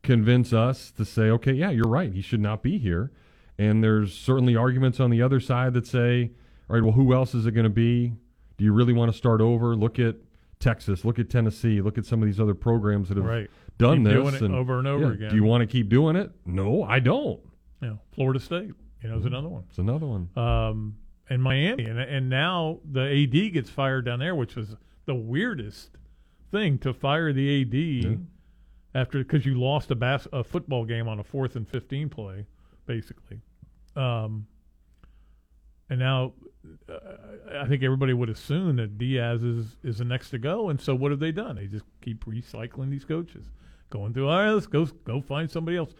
convince 0.02 0.52
us 0.52 0.90
to 0.92 1.06
say, 1.06 1.30
okay, 1.30 1.52
yeah, 1.52 1.70
you're 1.70 1.88
right. 1.88 2.12
He 2.12 2.20
should 2.20 2.40
not 2.40 2.62
be 2.62 2.78
here. 2.78 3.12
And 3.58 3.82
there's 3.82 4.12
certainly 4.14 4.56
arguments 4.56 5.00
on 5.00 5.10
the 5.10 5.22
other 5.22 5.40
side 5.40 5.72
that 5.74 5.86
say, 5.86 6.32
all 6.68 6.76
right, 6.76 6.82
well, 6.82 6.92
who 6.92 7.14
else 7.14 7.34
is 7.34 7.46
it 7.46 7.52
going 7.52 7.64
to 7.64 7.70
be? 7.70 8.12
Do 8.58 8.64
you 8.64 8.72
really 8.72 8.92
want 8.92 9.10
to 9.10 9.16
start 9.16 9.40
over? 9.40 9.74
Look 9.74 9.98
at 9.98 10.16
Texas. 10.62 11.04
Look 11.04 11.18
at 11.18 11.28
Tennessee. 11.28 11.82
Look 11.82 11.98
at 11.98 12.06
some 12.06 12.22
of 12.22 12.26
these 12.26 12.40
other 12.40 12.54
programs 12.54 13.08
that 13.08 13.18
have 13.18 13.26
Right. 13.26 13.50
done 13.78 14.04
Keep 14.04 14.24
this 14.32 14.40
and- 14.40 14.54
over 14.54 14.78
and 14.78 14.86
over 14.88 15.08
yeah, 15.08 15.12
again. 15.12 15.30
Do 15.30 15.36
you 15.36 15.44
want 15.44 15.60
to 15.60 15.66
keep 15.66 15.88
doing 15.90 16.16
it? 16.16 16.30
No, 16.46 16.82
I 16.84 17.00
don't. 17.00 17.40
know, 17.82 17.98
Florida 18.12 18.38
State, 18.38 18.70
you 19.02 19.08
know, 19.10 19.18
is 19.18 19.24
another 19.26 19.48
one. 19.48 19.64
It's 19.68 19.78
another 19.78 20.06
one. 20.06 20.28
um, 20.36 20.96
and 21.28 21.42
Miami, 21.42 21.84
and 21.84 21.98
and 21.98 22.28
now 22.30 22.78
the 22.90 23.00
AD 23.02 23.50
gets 23.50 23.68
fired 23.70 24.04
down 24.04 24.18
there, 24.20 24.34
which 24.36 24.54
was 24.54 24.76
the 25.06 25.14
weirdest 25.16 25.90
thing 26.52 26.78
to 26.78 26.92
fire 26.94 27.32
the 27.32 27.62
AD 27.62 28.18
after 28.94 29.18
because 29.18 29.44
you 29.46 29.58
lost 29.58 29.90
a 29.90 29.94
bas- 29.96 30.28
a 30.32 30.44
football 30.44 30.84
game 30.84 31.08
on 31.08 31.18
a 31.18 31.24
fourth 31.24 31.56
and 31.56 31.66
fifteen 31.66 32.08
play, 32.08 32.46
basically. 32.86 33.40
Um, 33.96 34.46
and 35.90 35.98
now 35.98 36.34
uh, 36.88 36.94
I 37.60 37.66
think 37.66 37.82
everybody 37.82 38.12
would 38.12 38.28
assume 38.28 38.76
that 38.76 38.98
Diaz 38.98 39.42
is 39.42 39.76
is 39.82 39.98
the 39.98 40.04
next 40.04 40.30
to 40.30 40.38
go, 40.38 40.68
and 40.68 40.80
so 40.80 40.94
what 40.94 41.10
have 41.10 41.20
they 41.20 41.32
done? 41.32 41.56
They 41.56 41.66
just 41.66 41.84
keep 42.00 42.24
recycling 42.24 42.90
these 42.90 43.04
coaches, 43.04 43.46
going 43.90 44.12
through. 44.14 44.28
All 44.28 44.38
right, 44.38 44.50
let's 44.50 44.66
go 44.66 44.84
go 45.04 45.20
find 45.20 45.50
somebody 45.50 45.76
else. 45.76 45.92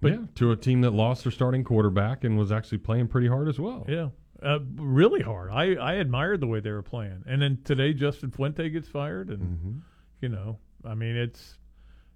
But- 0.00 0.12
yeah, 0.12 0.18
to 0.36 0.50
a 0.52 0.56
team 0.56 0.80
that 0.80 0.90
lost 0.90 1.22
their 1.24 1.30
starting 1.32 1.62
quarterback 1.64 2.24
and 2.24 2.36
was 2.36 2.50
actually 2.50 2.78
playing 2.78 3.06
pretty 3.08 3.28
hard 3.28 3.48
as 3.48 3.60
well. 3.60 3.86
Yeah, 3.88 4.08
uh, 4.42 4.58
really 4.76 5.22
hard. 5.22 5.50
I, 5.52 5.74
I 5.76 5.94
admired 5.94 6.40
the 6.40 6.48
way 6.48 6.58
they 6.58 6.72
were 6.72 6.82
playing. 6.82 7.22
And 7.26 7.40
then 7.40 7.58
today, 7.64 7.92
Justin 7.92 8.32
Fuente 8.32 8.68
gets 8.70 8.88
fired, 8.88 9.28
and 9.30 9.40
Mm-hmm. 9.42 9.78
you 10.20 10.28
know, 10.28 10.58
I 10.84 10.94
mean, 10.94 11.14
it's 11.16 11.58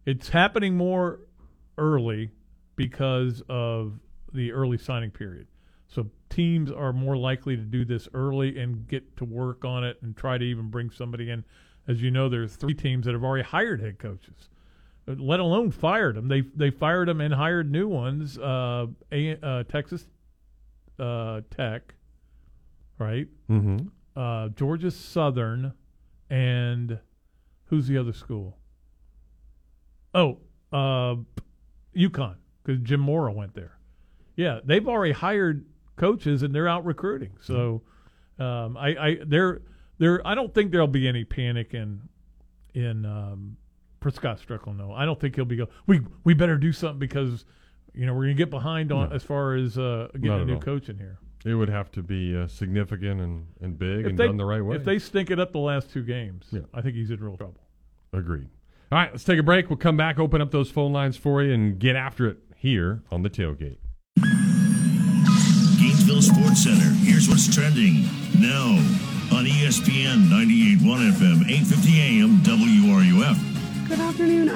it's 0.04 0.28
happening 0.28 0.76
more 0.76 1.20
early 1.78 2.30
because 2.74 3.42
of 3.48 4.00
the 4.32 4.50
early 4.52 4.78
signing 4.78 5.10
period. 5.12 5.46
So 5.88 6.10
teams 6.28 6.70
are 6.70 6.92
more 6.92 7.16
likely 7.16 7.56
to 7.56 7.62
do 7.62 7.84
this 7.84 8.08
early 8.12 8.58
and 8.58 8.86
get 8.88 9.16
to 9.18 9.24
work 9.24 9.64
on 9.64 9.84
it 9.84 9.98
and 10.02 10.16
try 10.16 10.38
to 10.38 10.44
even 10.44 10.68
bring 10.68 10.90
somebody 10.90 11.30
in. 11.30 11.44
As 11.88 12.02
you 12.02 12.10
know, 12.10 12.28
there's 12.28 12.56
three 12.56 12.74
teams 12.74 13.06
that 13.06 13.12
have 13.12 13.22
already 13.22 13.44
hired 13.44 13.80
head 13.80 13.98
coaches, 13.98 14.48
let 15.06 15.38
alone 15.38 15.70
fired 15.70 16.16
them. 16.16 16.26
They 16.26 16.40
they 16.40 16.70
fired 16.70 17.08
them 17.08 17.20
and 17.20 17.32
hired 17.32 17.70
new 17.70 17.86
ones. 17.86 18.36
Uh, 18.38 18.86
a, 19.12 19.38
uh, 19.40 19.62
Texas 19.64 20.06
uh, 20.98 21.42
Tech, 21.50 21.94
right? 22.98 23.28
Mm-hmm. 23.48 23.86
Uh, 24.16 24.48
Georgia 24.48 24.90
Southern, 24.90 25.74
and 26.28 26.98
who's 27.66 27.86
the 27.86 27.98
other 27.98 28.12
school? 28.12 28.58
Oh, 30.12 30.38
uh, 30.72 31.16
UConn, 31.94 32.36
because 32.64 32.82
Jim 32.82 33.00
Mora 33.00 33.32
went 33.32 33.54
there. 33.54 33.78
Yeah, 34.34 34.60
they've 34.64 34.86
already 34.88 35.12
hired 35.12 35.64
coaches 35.96 36.42
and 36.42 36.54
they're 36.54 36.68
out 36.68 36.84
recruiting. 36.84 37.30
So, 37.40 37.82
um, 38.38 38.76
I, 38.76 38.88
I, 38.96 39.18
there, 39.26 39.62
there, 39.98 40.26
I 40.26 40.34
don't 40.34 40.52
think 40.54 40.70
there'll 40.72 40.86
be 40.86 41.08
any 41.08 41.24
panic 41.24 41.72
in, 41.74 42.02
in, 42.74 43.04
um, 43.06 43.56
for 44.00 44.10
Scott 44.10 44.38
Stricklin. 44.46 44.76
No, 44.76 44.92
I 44.92 45.04
don't 45.04 45.18
think 45.20 45.34
he'll 45.36 45.44
be 45.46 45.56
go. 45.56 45.68
We, 45.86 46.00
we 46.24 46.34
better 46.34 46.56
do 46.58 46.72
something 46.72 46.98
because, 46.98 47.44
you 47.94 48.04
know, 48.06 48.12
we're 48.14 48.24
gonna 48.24 48.34
get 48.34 48.50
behind 48.50 48.92
on 48.92 49.12
as 49.12 49.22
far 49.22 49.54
as 49.54 49.78
uh, 49.78 50.08
getting 50.14 50.28
Not 50.28 50.40
a 50.42 50.44
new 50.44 50.54
all. 50.54 50.60
coach 50.60 50.88
in 50.88 50.98
here. 50.98 51.18
It 51.44 51.54
would 51.54 51.68
have 51.68 51.90
to 51.92 52.02
be 52.02 52.36
uh, 52.36 52.46
significant 52.48 53.20
and, 53.20 53.46
and 53.60 53.78
big 53.78 54.00
If 54.00 54.06
and 54.06 54.18
they, 54.18 54.26
done 54.26 54.36
the 54.36 54.44
right 54.44 54.60
way. 54.64 54.76
if 54.76 54.84
they 54.84 54.98
stink 54.98 55.30
it 55.30 55.38
up 55.40 55.52
the 55.52 55.58
last 55.58 55.90
two 55.90 56.02
games, 56.02 56.46
Yeah. 56.50 56.60
I 56.74 56.82
think 56.82 56.94
he's 56.96 57.10
in 57.10 57.20
real 57.22 57.36
trouble. 57.36 57.60
Agreed. 58.12 58.48
All 58.92 58.98
right, 58.98 59.10
let's 59.12 59.24
take 59.24 59.38
a 59.38 59.42
break. 59.42 59.70
We'll 59.70 59.76
come 59.78 59.96
back, 59.96 60.18
open 60.18 60.40
up 60.40 60.50
those 60.50 60.70
phone 60.70 60.92
lines 60.92 61.16
for 61.16 61.42
you, 61.42 61.52
and 61.54 61.78
get 61.78 61.96
after 61.96 62.26
it 62.28 62.38
here 62.56 63.02
on 63.10 63.22
the 63.22 63.30
tailgate. 63.30 63.78
Sports 66.22 66.64
Center. 66.64 66.94
Here's 67.04 67.28
what's 67.28 67.52
trending 67.52 68.04
now 68.40 68.78
on 69.36 69.44
ESPN 69.44 70.28
98.1 70.30 71.12
FM, 71.12 71.44
8:50 71.44 72.00
AM, 72.00 72.40
WRUF. 72.42 73.05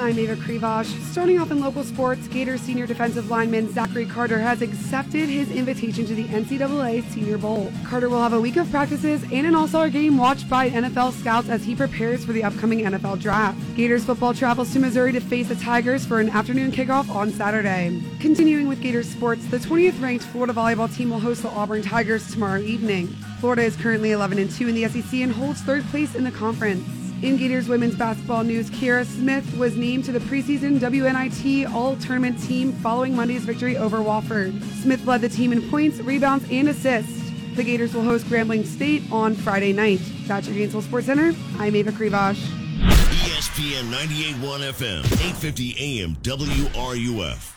I'm 0.01 0.17
Ava 0.17 0.35
Krivosh. 0.35 0.99
Starting 1.11 1.39
off 1.39 1.51
in 1.51 1.59
local 1.59 1.83
sports, 1.83 2.27
Gators 2.27 2.61
senior 2.61 2.87
defensive 2.87 3.29
lineman 3.29 3.71
Zachary 3.71 4.07
Carter 4.07 4.39
has 4.39 4.63
accepted 4.63 5.29
his 5.29 5.51
invitation 5.51 6.07
to 6.07 6.15
the 6.15 6.23
NCAA 6.23 7.07
Senior 7.11 7.37
Bowl. 7.37 7.71
Carter 7.85 8.09
will 8.09 8.19
have 8.19 8.33
a 8.33 8.41
week 8.41 8.57
of 8.57 8.67
practices 8.71 9.21
and 9.31 9.45
an 9.45 9.53
all-star 9.53 9.91
game 9.91 10.17
watched 10.17 10.49
by 10.49 10.71
NFL 10.71 11.13
scouts 11.13 11.49
as 11.49 11.63
he 11.63 11.75
prepares 11.75 12.25
for 12.25 12.33
the 12.33 12.43
upcoming 12.43 12.79
NFL 12.79 13.19
draft. 13.19 13.59
Gators 13.75 14.03
football 14.03 14.33
travels 14.33 14.73
to 14.73 14.79
Missouri 14.79 15.11
to 15.11 15.21
face 15.21 15.49
the 15.49 15.55
Tigers 15.55 16.03
for 16.03 16.19
an 16.19 16.29
afternoon 16.29 16.71
kickoff 16.71 17.07
on 17.13 17.29
Saturday. 17.29 18.01
Continuing 18.19 18.67
with 18.67 18.81
Gators 18.81 19.07
sports, 19.07 19.45
the 19.45 19.59
20th 19.59 20.01
ranked 20.01 20.25
Florida 20.25 20.51
volleyball 20.51 20.91
team 20.91 21.11
will 21.11 21.19
host 21.19 21.43
the 21.43 21.49
Auburn 21.49 21.83
Tigers 21.83 22.31
tomorrow 22.33 22.59
evening. 22.59 23.05
Florida 23.39 23.61
is 23.61 23.75
currently 23.75 24.13
11 24.13 24.39
and 24.39 24.49
2 24.49 24.67
in 24.67 24.73
the 24.73 24.87
SEC 24.87 25.21
and 25.21 25.31
holds 25.31 25.61
third 25.61 25.83
place 25.85 26.15
in 26.15 26.23
the 26.23 26.31
conference. 26.31 27.00
In 27.21 27.37
Gators 27.37 27.67
women's 27.67 27.95
basketball 27.95 28.43
news, 28.43 28.71
Kiara 28.71 29.05
Smith 29.05 29.55
was 29.55 29.77
named 29.77 30.05
to 30.05 30.11
the 30.11 30.17
preseason 30.17 30.79
WNIT 30.79 31.71
All 31.71 31.95
Tournament 31.97 32.41
team 32.41 32.73
following 32.73 33.15
Monday's 33.15 33.43
victory 33.43 33.77
over 33.77 33.99
Wofford. 33.99 34.59
Smith 34.81 35.05
led 35.05 35.21
the 35.21 35.29
team 35.29 35.51
in 35.51 35.69
points, 35.69 35.99
rebounds, 35.99 36.49
and 36.49 36.67
assists. 36.69 37.29
The 37.55 37.63
Gators 37.63 37.93
will 37.93 38.01
host 38.01 38.25
Grambling 38.25 38.65
State 38.65 39.03
on 39.11 39.35
Friday 39.35 39.71
night. 39.71 39.99
That's 40.25 40.47
your 40.47 40.55
Gainesville 40.55 40.81
Sports 40.81 41.05
Center. 41.05 41.35
I'm 41.59 41.75
Ava 41.75 41.91
Krivosh. 41.91 42.43
ESPN 42.79 43.91
98.1 43.91 44.71
FM, 44.73 45.03
8:50 45.03 45.75
AM, 45.79 46.15
WRUF. 46.23 47.53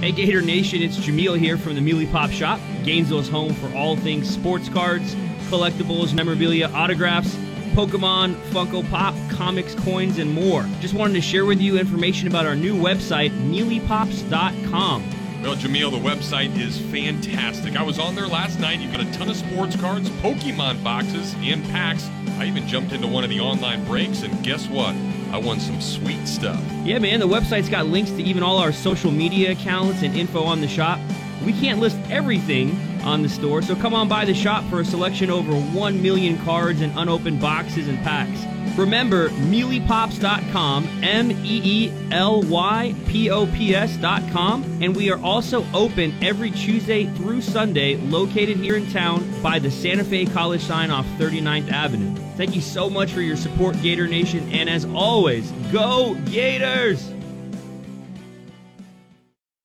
Hey 0.00 0.10
Gator 0.10 0.42
Nation, 0.42 0.82
it's 0.82 0.96
Jameel 0.96 1.38
here 1.38 1.56
from 1.56 1.76
the 1.76 1.80
Meely 1.80 2.06
Pop 2.06 2.30
Shop, 2.30 2.58
Gainesville's 2.82 3.28
home 3.28 3.54
for 3.54 3.72
all 3.76 3.94
things 3.94 4.28
sports 4.28 4.68
cards, 4.68 5.14
collectibles, 5.50 6.14
memorabilia, 6.14 6.68
autographs, 6.74 7.36
Pokemon, 7.78 8.34
Funko 8.50 8.90
Pop, 8.90 9.14
comics, 9.30 9.72
coins, 9.76 10.18
and 10.18 10.34
more. 10.34 10.66
Just 10.80 10.94
wanted 10.94 11.14
to 11.14 11.20
share 11.20 11.44
with 11.44 11.60
you 11.60 11.78
information 11.78 12.26
about 12.26 12.44
our 12.44 12.56
new 12.56 12.74
website, 12.74 13.30
MeelyPops.com. 13.30 15.04
Well, 15.44 15.54
Jameel, 15.54 15.92
the 15.92 15.96
website 15.96 16.58
is 16.58 16.76
fantastic. 16.90 17.76
I 17.76 17.84
was 17.84 18.00
on 18.00 18.16
there 18.16 18.26
last 18.26 18.58
night. 18.58 18.80
You've 18.80 18.90
got 18.90 19.02
a 19.02 19.12
ton 19.12 19.30
of 19.30 19.36
sports 19.36 19.76
cards, 19.76 20.10
Pokemon 20.10 20.82
boxes, 20.82 21.36
and 21.38 21.62
packs. 21.66 22.10
I 22.40 22.46
even 22.46 22.66
jumped 22.66 22.90
into 22.90 23.06
one 23.06 23.22
of 23.22 23.30
the 23.30 23.38
online 23.38 23.84
breaks, 23.84 24.22
and 24.22 24.42
guess 24.42 24.66
what? 24.66 24.96
I 25.30 25.38
won 25.38 25.60
some 25.60 25.80
sweet 25.80 26.26
stuff. 26.26 26.60
Yeah, 26.82 26.98
man, 26.98 27.20
the 27.20 27.28
website's 27.28 27.68
got 27.68 27.86
links 27.86 28.10
to 28.10 28.22
even 28.24 28.42
all 28.42 28.58
our 28.58 28.72
social 28.72 29.12
media 29.12 29.52
accounts 29.52 30.02
and 30.02 30.16
info 30.16 30.42
on 30.42 30.60
the 30.60 30.68
shop. 30.68 30.98
We 31.46 31.52
can't 31.52 31.78
list 31.78 31.98
everything 32.10 32.76
on 33.04 33.22
the 33.22 33.28
store, 33.28 33.62
so 33.62 33.74
come 33.74 33.94
on 33.94 34.08
by 34.08 34.24
the 34.24 34.34
shop 34.34 34.64
for 34.70 34.80
a 34.80 34.84
selection 34.84 35.30
over 35.30 35.52
1 35.52 36.02
million 36.02 36.38
cards 36.44 36.80
and 36.80 36.96
unopened 36.98 37.40
boxes 37.40 37.88
and 37.88 37.98
packs. 37.98 38.44
Remember, 38.78 39.28
meelypops.com, 39.30 40.88
M 41.02 41.32
E 41.32 41.60
E 41.64 41.92
L 42.12 42.42
Y 42.42 42.94
P 43.06 43.28
O 43.28 43.46
P 43.46 43.74
S.com, 43.74 44.62
and 44.80 44.94
we 44.94 45.10
are 45.10 45.20
also 45.20 45.66
open 45.74 46.14
every 46.22 46.52
Tuesday 46.52 47.06
through 47.16 47.42
Sunday, 47.42 47.96
located 47.96 48.56
here 48.56 48.76
in 48.76 48.88
town 48.92 49.28
by 49.42 49.58
the 49.58 49.70
Santa 49.70 50.04
Fe 50.04 50.26
College 50.26 50.62
sign 50.62 50.90
off 50.90 51.06
39th 51.18 51.72
Avenue. 51.72 52.14
Thank 52.36 52.54
you 52.54 52.60
so 52.60 52.88
much 52.88 53.10
for 53.10 53.20
your 53.20 53.36
support, 53.36 53.80
Gator 53.82 54.06
Nation, 54.06 54.48
and 54.52 54.70
as 54.70 54.84
always, 54.84 55.50
go 55.72 56.14
Gators! 56.26 57.17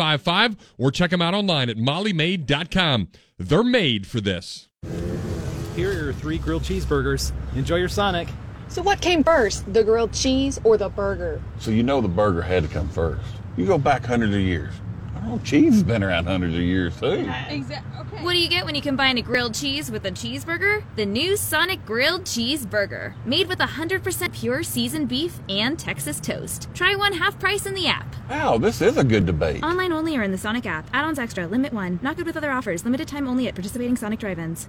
7755 0.00 0.74
or 0.78 0.90
check 0.90 1.10
them 1.10 1.20
out 1.20 1.34
online 1.34 1.68
at 1.68 1.76
mollymaid.com. 1.76 3.08
They're 3.38 3.62
made 3.62 4.06
for 4.06 4.20
this. 4.20 4.68
Here 5.76 5.90
are 5.90 6.04
your 6.04 6.12
three 6.12 6.38
grilled 6.38 6.62
cheeseburgers. 6.62 7.32
Enjoy 7.54 7.76
your 7.76 7.88
Sonic. 7.88 8.28
So 8.68 8.82
what 8.82 9.00
came 9.00 9.22
first, 9.22 9.70
the 9.72 9.84
grilled 9.84 10.12
cheese 10.12 10.60
or 10.64 10.76
the 10.76 10.88
burger? 10.88 11.42
So 11.58 11.70
you 11.70 11.82
know 11.82 12.00
the 12.00 12.08
burger 12.08 12.42
had 12.42 12.62
to 12.62 12.68
come 12.68 12.88
first. 12.88 13.26
You 13.56 13.66
go 13.66 13.78
back 13.78 14.04
hundreds 14.04 14.34
of 14.34 14.40
years. 14.40 14.72
Well, 15.22 15.38
cheese 15.44 15.74
has 15.74 15.82
been 15.82 16.02
around 16.02 16.24
hundreds 16.24 16.54
of 16.54 16.60
years 16.60 16.98
too. 16.98 17.30
Exactly. 17.48 18.18
What 18.20 18.32
do 18.32 18.38
you 18.38 18.48
get 18.48 18.64
when 18.64 18.74
you 18.74 18.82
combine 18.82 19.18
a 19.18 19.22
grilled 19.22 19.54
cheese 19.54 19.90
with 19.90 20.04
a 20.06 20.10
cheeseburger? 20.10 20.82
The 20.96 21.06
new 21.06 21.36
Sonic 21.36 21.84
Grilled 21.84 22.24
Cheeseburger, 22.24 23.14
made 23.24 23.46
with 23.46 23.58
100% 23.58 24.32
pure 24.32 24.62
seasoned 24.62 25.08
beef 25.08 25.38
and 25.48 25.78
Texas 25.78 26.20
toast. 26.20 26.68
Try 26.74 26.96
one 26.96 27.12
half 27.12 27.38
price 27.38 27.66
in 27.66 27.74
the 27.74 27.86
app. 27.86 28.14
Wow, 28.28 28.58
this 28.58 28.80
is 28.80 28.96
a 28.96 29.04
good 29.04 29.26
debate. 29.26 29.62
Online 29.62 29.92
only 29.92 30.16
or 30.16 30.22
in 30.22 30.32
the 30.32 30.38
Sonic 30.38 30.66
app. 30.66 30.88
Add-ons 30.92 31.18
extra. 31.18 31.46
Limit 31.46 31.72
one. 31.72 31.98
Not 32.02 32.16
good 32.16 32.26
with 32.26 32.36
other 32.36 32.50
offers. 32.50 32.84
Limited 32.84 33.08
time 33.08 33.28
only 33.28 33.46
at 33.46 33.54
participating 33.54 33.96
Sonic 33.96 34.20
drive-ins. 34.20 34.68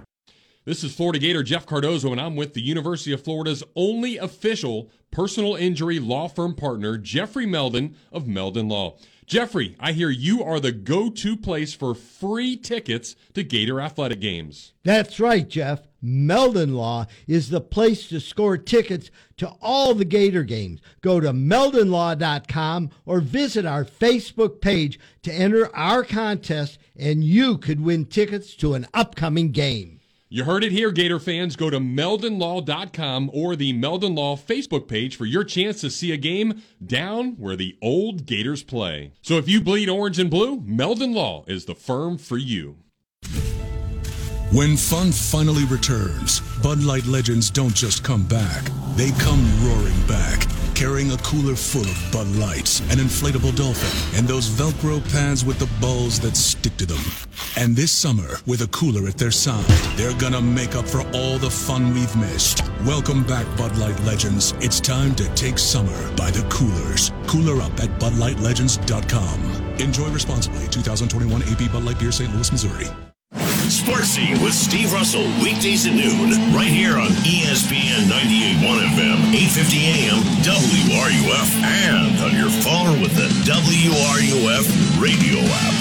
This 0.64 0.84
is 0.84 0.94
Florida 0.94 1.18
Gator 1.18 1.42
Jeff 1.42 1.66
Cardozo, 1.66 2.12
and 2.12 2.20
I'm 2.20 2.36
with 2.36 2.54
the 2.54 2.62
University 2.62 3.12
of 3.12 3.24
Florida's 3.24 3.64
only 3.74 4.16
official 4.16 4.90
personal 5.10 5.56
injury 5.56 5.98
law 5.98 6.28
firm 6.28 6.54
partner, 6.54 6.96
Jeffrey 6.96 7.46
Meldon 7.46 7.96
of 8.12 8.28
Meldon 8.28 8.68
Law. 8.68 8.96
Jeffrey, 9.26 9.76
I 9.78 9.92
hear 9.92 10.10
you 10.10 10.42
are 10.42 10.58
the 10.58 10.72
go 10.72 11.08
to 11.08 11.36
place 11.36 11.72
for 11.72 11.94
free 11.94 12.56
tickets 12.56 13.14
to 13.34 13.44
Gator 13.44 13.80
athletic 13.80 14.20
games. 14.20 14.72
That's 14.82 15.20
right, 15.20 15.48
Jeff. 15.48 15.82
Meldon 16.02 16.74
Law 16.74 17.06
is 17.28 17.48
the 17.48 17.60
place 17.60 18.08
to 18.08 18.18
score 18.18 18.58
tickets 18.58 19.10
to 19.36 19.48
all 19.62 19.94
the 19.94 20.04
Gator 20.04 20.42
games. 20.42 20.80
Go 21.00 21.20
to 21.20 21.32
meldonlaw.com 21.32 22.90
or 23.06 23.20
visit 23.20 23.64
our 23.64 23.84
Facebook 23.84 24.60
page 24.60 24.98
to 25.22 25.32
enter 25.32 25.74
our 25.74 26.02
contest, 26.02 26.78
and 26.96 27.22
you 27.22 27.56
could 27.56 27.80
win 27.80 28.06
tickets 28.06 28.56
to 28.56 28.74
an 28.74 28.86
upcoming 28.92 29.52
game. 29.52 30.00
You 30.34 30.44
heard 30.44 30.64
it 30.64 30.72
here, 30.72 30.90
Gator 30.90 31.18
fans. 31.18 31.56
Go 31.56 31.68
to 31.68 31.78
meldonlaw.com 31.78 33.30
or 33.34 33.54
the 33.54 33.74
Meldon 33.74 34.14
Law 34.14 34.34
Facebook 34.34 34.88
page 34.88 35.14
for 35.14 35.26
your 35.26 35.44
chance 35.44 35.82
to 35.82 35.90
see 35.90 36.10
a 36.10 36.16
game 36.16 36.62
down 36.82 37.32
where 37.32 37.54
the 37.54 37.76
old 37.82 38.24
Gators 38.24 38.62
play. 38.62 39.12
So 39.20 39.34
if 39.34 39.46
you 39.46 39.60
bleed 39.60 39.90
orange 39.90 40.18
and 40.18 40.30
blue, 40.30 40.62
Meldon 40.64 41.12
Law 41.12 41.44
is 41.46 41.66
the 41.66 41.74
firm 41.74 42.16
for 42.16 42.38
you. 42.38 42.78
When 44.52 44.78
fun 44.78 45.12
finally 45.12 45.66
returns, 45.66 46.40
Bud 46.62 46.82
Light 46.82 47.04
legends 47.04 47.50
don't 47.50 47.74
just 47.74 48.02
come 48.02 48.24
back, 48.24 48.64
they 48.96 49.10
come 49.10 49.44
roaring 49.62 50.06
back. 50.06 50.46
Carrying 50.82 51.12
a 51.12 51.16
cooler 51.18 51.54
full 51.54 51.82
of 51.82 52.08
Bud 52.10 52.26
Lights, 52.34 52.80
an 52.90 52.98
inflatable 52.98 53.54
dolphin, 53.54 54.18
and 54.18 54.26
those 54.26 54.48
Velcro 54.48 55.00
pads 55.12 55.44
with 55.44 55.60
the 55.60 55.68
balls 55.80 56.18
that 56.18 56.36
stick 56.36 56.76
to 56.78 56.86
them. 56.86 56.98
And 57.56 57.76
this 57.76 57.92
summer, 57.92 58.38
with 58.48 58.62
a 58.62 58.66
cooler 58.66 59.06
at 59.06 59.16
their 59.16 59.30
side, 59.30 59.64
they're 59.94 60.18
gonna 60.18 60.42
make 60.42 60.74
up 60.74 60.88
for 60.88 61.02
all 61.14 61.38
the 61.38 61.48
fun 61.48 61.94
we've 61.94 62.16
missed. 62.16 62.64
Welcome 62.84 63.22
back, 63.22 63.46
Bud 63.56 63.78
Light 63.78 64.02
Legends. 64.02 64.54
It's 64.58 64.80
time 64.80 65.14
to 65.14 65.32
take 65.36 65.56
summer 65.56 66.16
by 66.16 66.32
the 66.32 66.42
coolers. 66.50 67.12
Cooler 67.28 67.62
up 67.62 67.78
at 67.78 68.00
BudLightLegends.com. 68.00 69.76
Enjoy 69.78 70.10
responsibly. 70.10 70.66
2021 70.66 71.44
AB 71.44 71.68
Bud 71.68 71.84
Light 71.84 72.00
Beer, 72.00 72.10
St. 72.10 72.34
Louis, 72.34 72.50
Missouri. 72.50 72.88
Sports 73.72 74.08
Scene 74.08 74.36
with 74.42 74.52
Steve 74.52 74.92
Russell, 74.92 75.24
weekdays 75.40 75.86
at 75.86 75.94
noon, 75.94 76.30
right 76.52 76.68
here 76.68 76.98
on 76.98 77.08
ESPN 77.24 78.04
98.1 78.04 78.84
FM, 78.92 79.32
8:50 79.32 79.80
AM, 79.88 80.20
WRUF, 80.44 81.48
and 81.64 82.20
on 82.20 82.36
your 82.36 82.50
phone 82.50 83.00
with 83.00 83.16
the 83.16 83.32
WRUF 83.48 84.68
radio 85.00 85.40
app. 85.40 85.74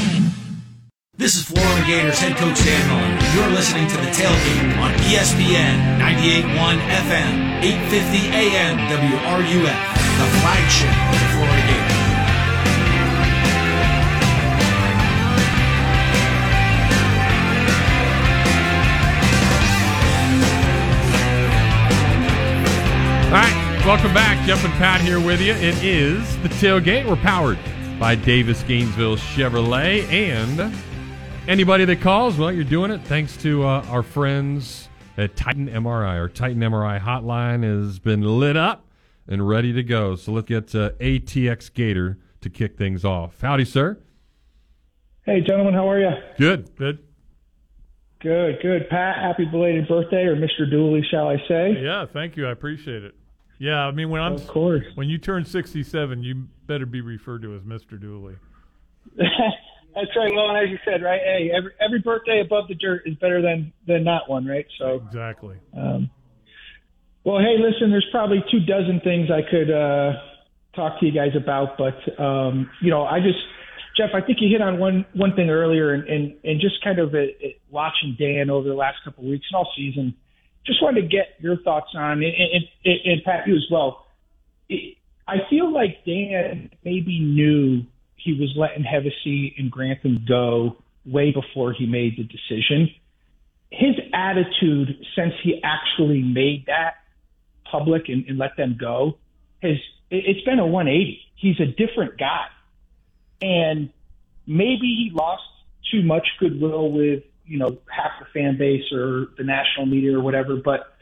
This 1.18 1.36
is 1.36 1.44
Florida 1.44 1.86
Gators 1.86 2.18
head 2.18 2.38
coach 2.38 2.64
Dan 2.64 2.88
Mullen. 2.88 3.20
You're 3.36 3.52
listening 3.52 3.88
to 3.90 3.98
the 3.98 4.10
tailgate 4.16 4.78
on 4.80 4.94
ESPN 5.12 6.00
98.1 6.00 6.80
FM, 6.80 7.62
8:50 7.62 8.32
AM, 8.32 8.80
WRUF, 8.88 9.80
the 10.18 10.28
flagship 10.40 10.96
of 11.12 11.20
the 11.20 11.28
Florida 11.36 11.68
Gators. 11.68 11.81
All 23.32 23.38
right, 23.38 23.84
welcome 23.86 24.14
back. 24.14 24.46
Jeff 24.46 24.62
and 24.66 24.74
Pat 24.74 25.00
here 25.00 25.18
with 25.18 25.40
you. 25.40 25.54
It 25.54 25.82
is 25.82 26.38
the 26.42 26.50
tailgate. 26.50 27.08
We're 27.08 27.16
powered 27.16 27.58
by 27.98 28.14
Davis 28.14 28.62
Gainesville 28.64 29.16
Chevrolet. 29.16 30.04
And 30.12 30.76
anybody 31.48 31.86
that 31.86 32.02
calls, 32.02 32.38
well, 32.38 32.52
you're 32.52 32.66
doing 32.66 32.92
it 32.92 33.00
thanks 33.04 33.38
to 33.38 33.64
uh, 33.64 33.86
our 33.88 34.04
friends 34.04 34.90
at 35.16 35.38
Titan 35.38 35.70
MRI. 35.70 36.20
Our 36.20 36.28
Titan 36.28 36.60
MRI 36.60 37.00
hotline 37.00 37.64
has 37.64 38.00
been 38.00 38.22
lit 38.22 38.58
up 38.58 38.86
and 39.30 39.48
ready 39.48 39.72
to 39.72 39.82
go. 39.82 40.18
So 40.18 40.34
let's 40.34 40.48
get 40.48 40.76
uh, 40.76 40.90
ATX 41.00 41.74
Gator 41.74 42.18
to 42.42 42.50
kick 42.50 42.78
things 42.78 43.06
off. 43.06 43.40
Howdy, 43.40 43.64
sir. 43.64 43.98
Hey, 45.26 45.40
gentlemen, 45.40 45.74
how 45.74 45.90
are 45.90 46.02
you? 46.02 46.12
Good. 46.38 46.76
Good. 46.76 47.00
Good, 48.20 48.58
good. 48.62 48.90
Pat, 48.90 49.20
happy 49.20 49.46
belated 49.46 49.88
birthday, 49.88 50.26
or 50.26 50.36
Mr. 50.36 50.70
Dooley, 50.70 51.02
shall 51.10 51.30
I 51.30 51.38
say? 51.48 51.78
Yeah, 51.82 52.06
thank 52.12 52.36
you. 52.36 52.46
I 52.46 52.52
appreciate 52.52 53.06
it. 53.06 53.16
Yeah, 53.62 53.86
I 53.86 53.92
mean 53.92 54.10
when 54.10 54.22
I'm 54.22 54.34
Of 54.34 54.48
course. 54.48 54.84
when 54.96 55.08
you 55.08 55.20
turn 55.20 55.46
67, 55.46 56.24
you 56.24 56.48
better 56.66 56.88
be 56.88 57.00
referred 57.00 57.44
to 57.44 57.54
as 57.56 57.62
Mr. 57.62 58.02
Dooley. 58.02 58.34
That's 59.16 60.10
right. 60.16 60.34
Well, 60.34 60.50
and 60.50 60.58
as 60.58 60.72
you 60.72 60.80
said, 60.84 61.04
right? 61.04 61.22
Hey, 61.24 61.52
every 61.56 61.72
every 61.80 62.00
birthday 62.00 62.42
above 62.42 62.68
the 62.70 62.74
dirt 62.74 63.04
is 63.06 63.14
better 63.18 63.40
than 63.40 63.72
than 63.86 64.04
not 64.04 64.28
one, 64.28 64.48
right? 64.48 64.66
So 64.80 65.04
exactly. 65.06 65.58
Um, 65.78 66.10
well, 67.24 67.38
hey, 67.38 67.58
listen. 67.60 67.92
There's 67.92 68.08
probably 68.10 68.44
two 68.50 68.62
dozen 68.62 69.00
things 69.04 69.30
I 69.30 69.48
could 69.48 69.70
uh, 69.70 70.14
talk 70.76 71.00
to 71.00 71.06
you 71.06 71.12
guys 71.12 71.36
about, 71.36 71.78
but 71.78 72.20
um, 72.20 72.68
you 72.82 72.90
know, 72.90 73.04
I 73.04 73.20
just 73.20 73.38
Jeff, 73.96 74.10
I 74.16 74.22
think 74.22 74.40
you 74.42 74.50
hit 74.50 74.62
on 74.62 74.80
one 74.80 75.06
one 75.14 75.36
thing 75.36 75.52
earlier, 75.52 75.94
and 75.94 76.08
and, 76.08 76.34
and 76.44 76.60
just 76.60 76.84
kind 76.84 76.98
of 76.98 77.14
uh 77.14 77.20
uh 77.20 77.50
watching 77.70 78.16
Dan 78.18 78.50
over 78.50 78.68
the 78.68 78.74
last 78.74 78.98
couple 79.04 79.24
of 79.26 79.30
weeks 79.30 79.46
and 79.52 79.58
all 79.58 79.72
season. 79.76 80.16
Just 80.66 80.82
wanted 80.82 81.02
to 81.02 81.08
get 81.08 81.36
your 81.40 81.58
thoughts 81.58 81.92
on, 81.96 82.24
and, 82.24 82.24
and, 82.24 82.64
and, 82.86 83.00
and 83.06 83.24
Pat, 83.24 83.48
you 83.48 83.56
as 83.56 83.66
well. 83.72 84.06
It, 84.70 84.98
I 85.28 85.38
feel 85.50 85.72
like 85.72 86.06
Dan 86.06 86.70
maybe 86.84 87.20
knew 87.20 87.84
he 88.16 88.34
was 88.34 88.54
letting 88.56 88.84
Hevesy 88.84 89.54
and 89.58 89.72
Grantham 89.72 90.26
go 90.28 90.78
way 91.06 91.32
before 91.32 91.74
he 91.74 91.86
made 91.86 92.18
the 92.18 92.24
decision. 92.24 92.90
His 93.72 93.96
attitude 94.14 95.06
since 95.16 95.34
he 95.44 95.62
actually 95.64 96.22
made 96.22 96.66
that 96.68 96.96
public 97.64 98.10
and, 98.10 98.26
and 98.28 98.38
let 98.38 98.58
them 98.58 98.78
go 98.80 99.18
has 99.62 99.78
it, 100.10 100.24
it's 100.28 100.42
been 100.42 100.60
a 100.60 100.68
180. 100.68 101.20
He's 101.36 101.60
a 101.60 101.66
different 101.66 102.18
guy, 102.18 102.46
and 103.42 103.90
maybe 104.46 104.86
he 104.86 105.12
lost 105.14 105.44
too 105.92 106.04
much 106.04 106.28
goodwill 106.40 106.92
with 106.92 107.24
you 107.52 107.60
know 107.60 107.78
half 107.90 108.12
the 108.20 108.26
fan 108.34 108.58
base 108.58 108.92
or 108.94 109.28
the 109.38 109.44
national 109.44 109.86
media 109.86 110.18
or 110.18 110.22
whatever. 110.22 110.56
But 110.56 110.96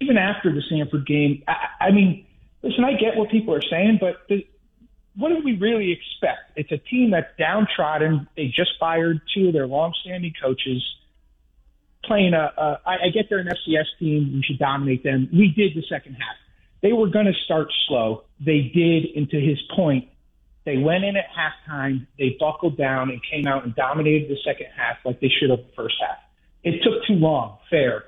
even 0.00 0.16
after 0.16 0.52
the 0.52 0.62
Samford 0.70 1.04
game, 1.06 1.42
I, 1.48 1.86
I 1.86 1.90
mean, 1.90 2.24
listen, 2.62 2.84
I 2.84 2.92
get 2.92 3.16
what 3.16 3.30
people 3.30 3.54
are 3.54 3.62
saying, 3.62 3.98
but 4.00 4.22
the, 4.28 4.46
what 5.16 5.30
do 5.30 5.40
we 5.44 5.56
really 5.56 5.90
expect? 5.90 6.52
It's 6.54 6.70
a 6.70 6.78
team 6.78 7.10
that's 7.10 7.26
downtrodden. 7.38 8.28
They 8.36 8.46
just 8.46 8.70
fired 8.78 9.20
two 9.34 9.48
of 9.48 9.52
their 9.52 9.66
longstanding 9.66 10.34
coaches. 10.40 10.82
Playing 12.04 12.34
a, 12.34 12.52
a 12.56 12.80
I, 12.86 13.06
I 13.06 13.08
get 13.12 13.28
they're 13.28 13.40
an 13.40 13.48
FCS 13.48 13.86
team. 13.98 14.34
We 14.34 14.42
should 14.42 14.58
dominate 14.58 15.02
them. 15.02 15.28
We 15.32 15.48
did 15.48 15.74
the 15.74 15.82
second 15.88 16.14
half. 16.14 16.36
They 16.82 16.92
were 16.92 17.08
going 17.08 17.26
to 17.26 17.34
start 17.44 17.72
slow. 17.88 18.24
They 18.38 18.70
did, 18.72 19.16
and 19.16 19.28
to 19.30 19.40
his 19.40 19.60
point, 19.74 20.08
they 20.66 20.76
went 20.76 21.04
in 21.04 21.16
at 21.16 21.26
halftime. 21.30 22.06
They 22.18 22.36
buckled 22.38 22.76
down 22.76 23.10
and 23.10 23.20
came 23.22 23.46
out 23.46 23.64
and 23.64 23.74
dominated 23.74 24.28
the 24.28 24.36
second 24.44 24.66
half 24.76 24.96
like 25.04 25.20
they 25.20 25.28
should 25.28 25.48
have 25.48 25.60
the 25.60 25.72
first 25.74 25.94
half. 26.00 26.18
It 26.64 26.82
took 26.82 27.06
too 27.06 27.14
long, 27.14 27.58
fair, 27.70 28.04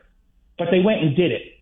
but 0.58 0.68
they 0.70 0.80
went 0.80 1.00
and 1.00 1.16
did 1.16 1.30
it. 1.30 1.54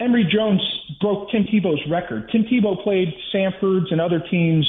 Emory 0.00 0.24
Jones 0.32 0.62
broke 1.00 1.30
Tim 1.30 1.44
Tebow's 1.44 1.82
record. 1.90 2.30
Tim 2.32 2.44
Tebow 2.44 2.82
played 2.82 3.08
Samford's 3.32 3.92
and 3.92 4.00
other 4.00 4.20
teams 4.30 4.66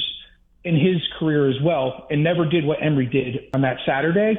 in 0.65 0.75
his 0.75 1.01
career 1.17 1.49
as 1.49 1.55
well 1.63 2.07
and 2.11 2.23
never 2.23 2.45
did 2.45 2.65
what 2.65 2.83
Emory 2.83 3.05
did 3.05 3.49
on 3.53 3.61
that 3.61 3.77
Saturday. 3.85 4.35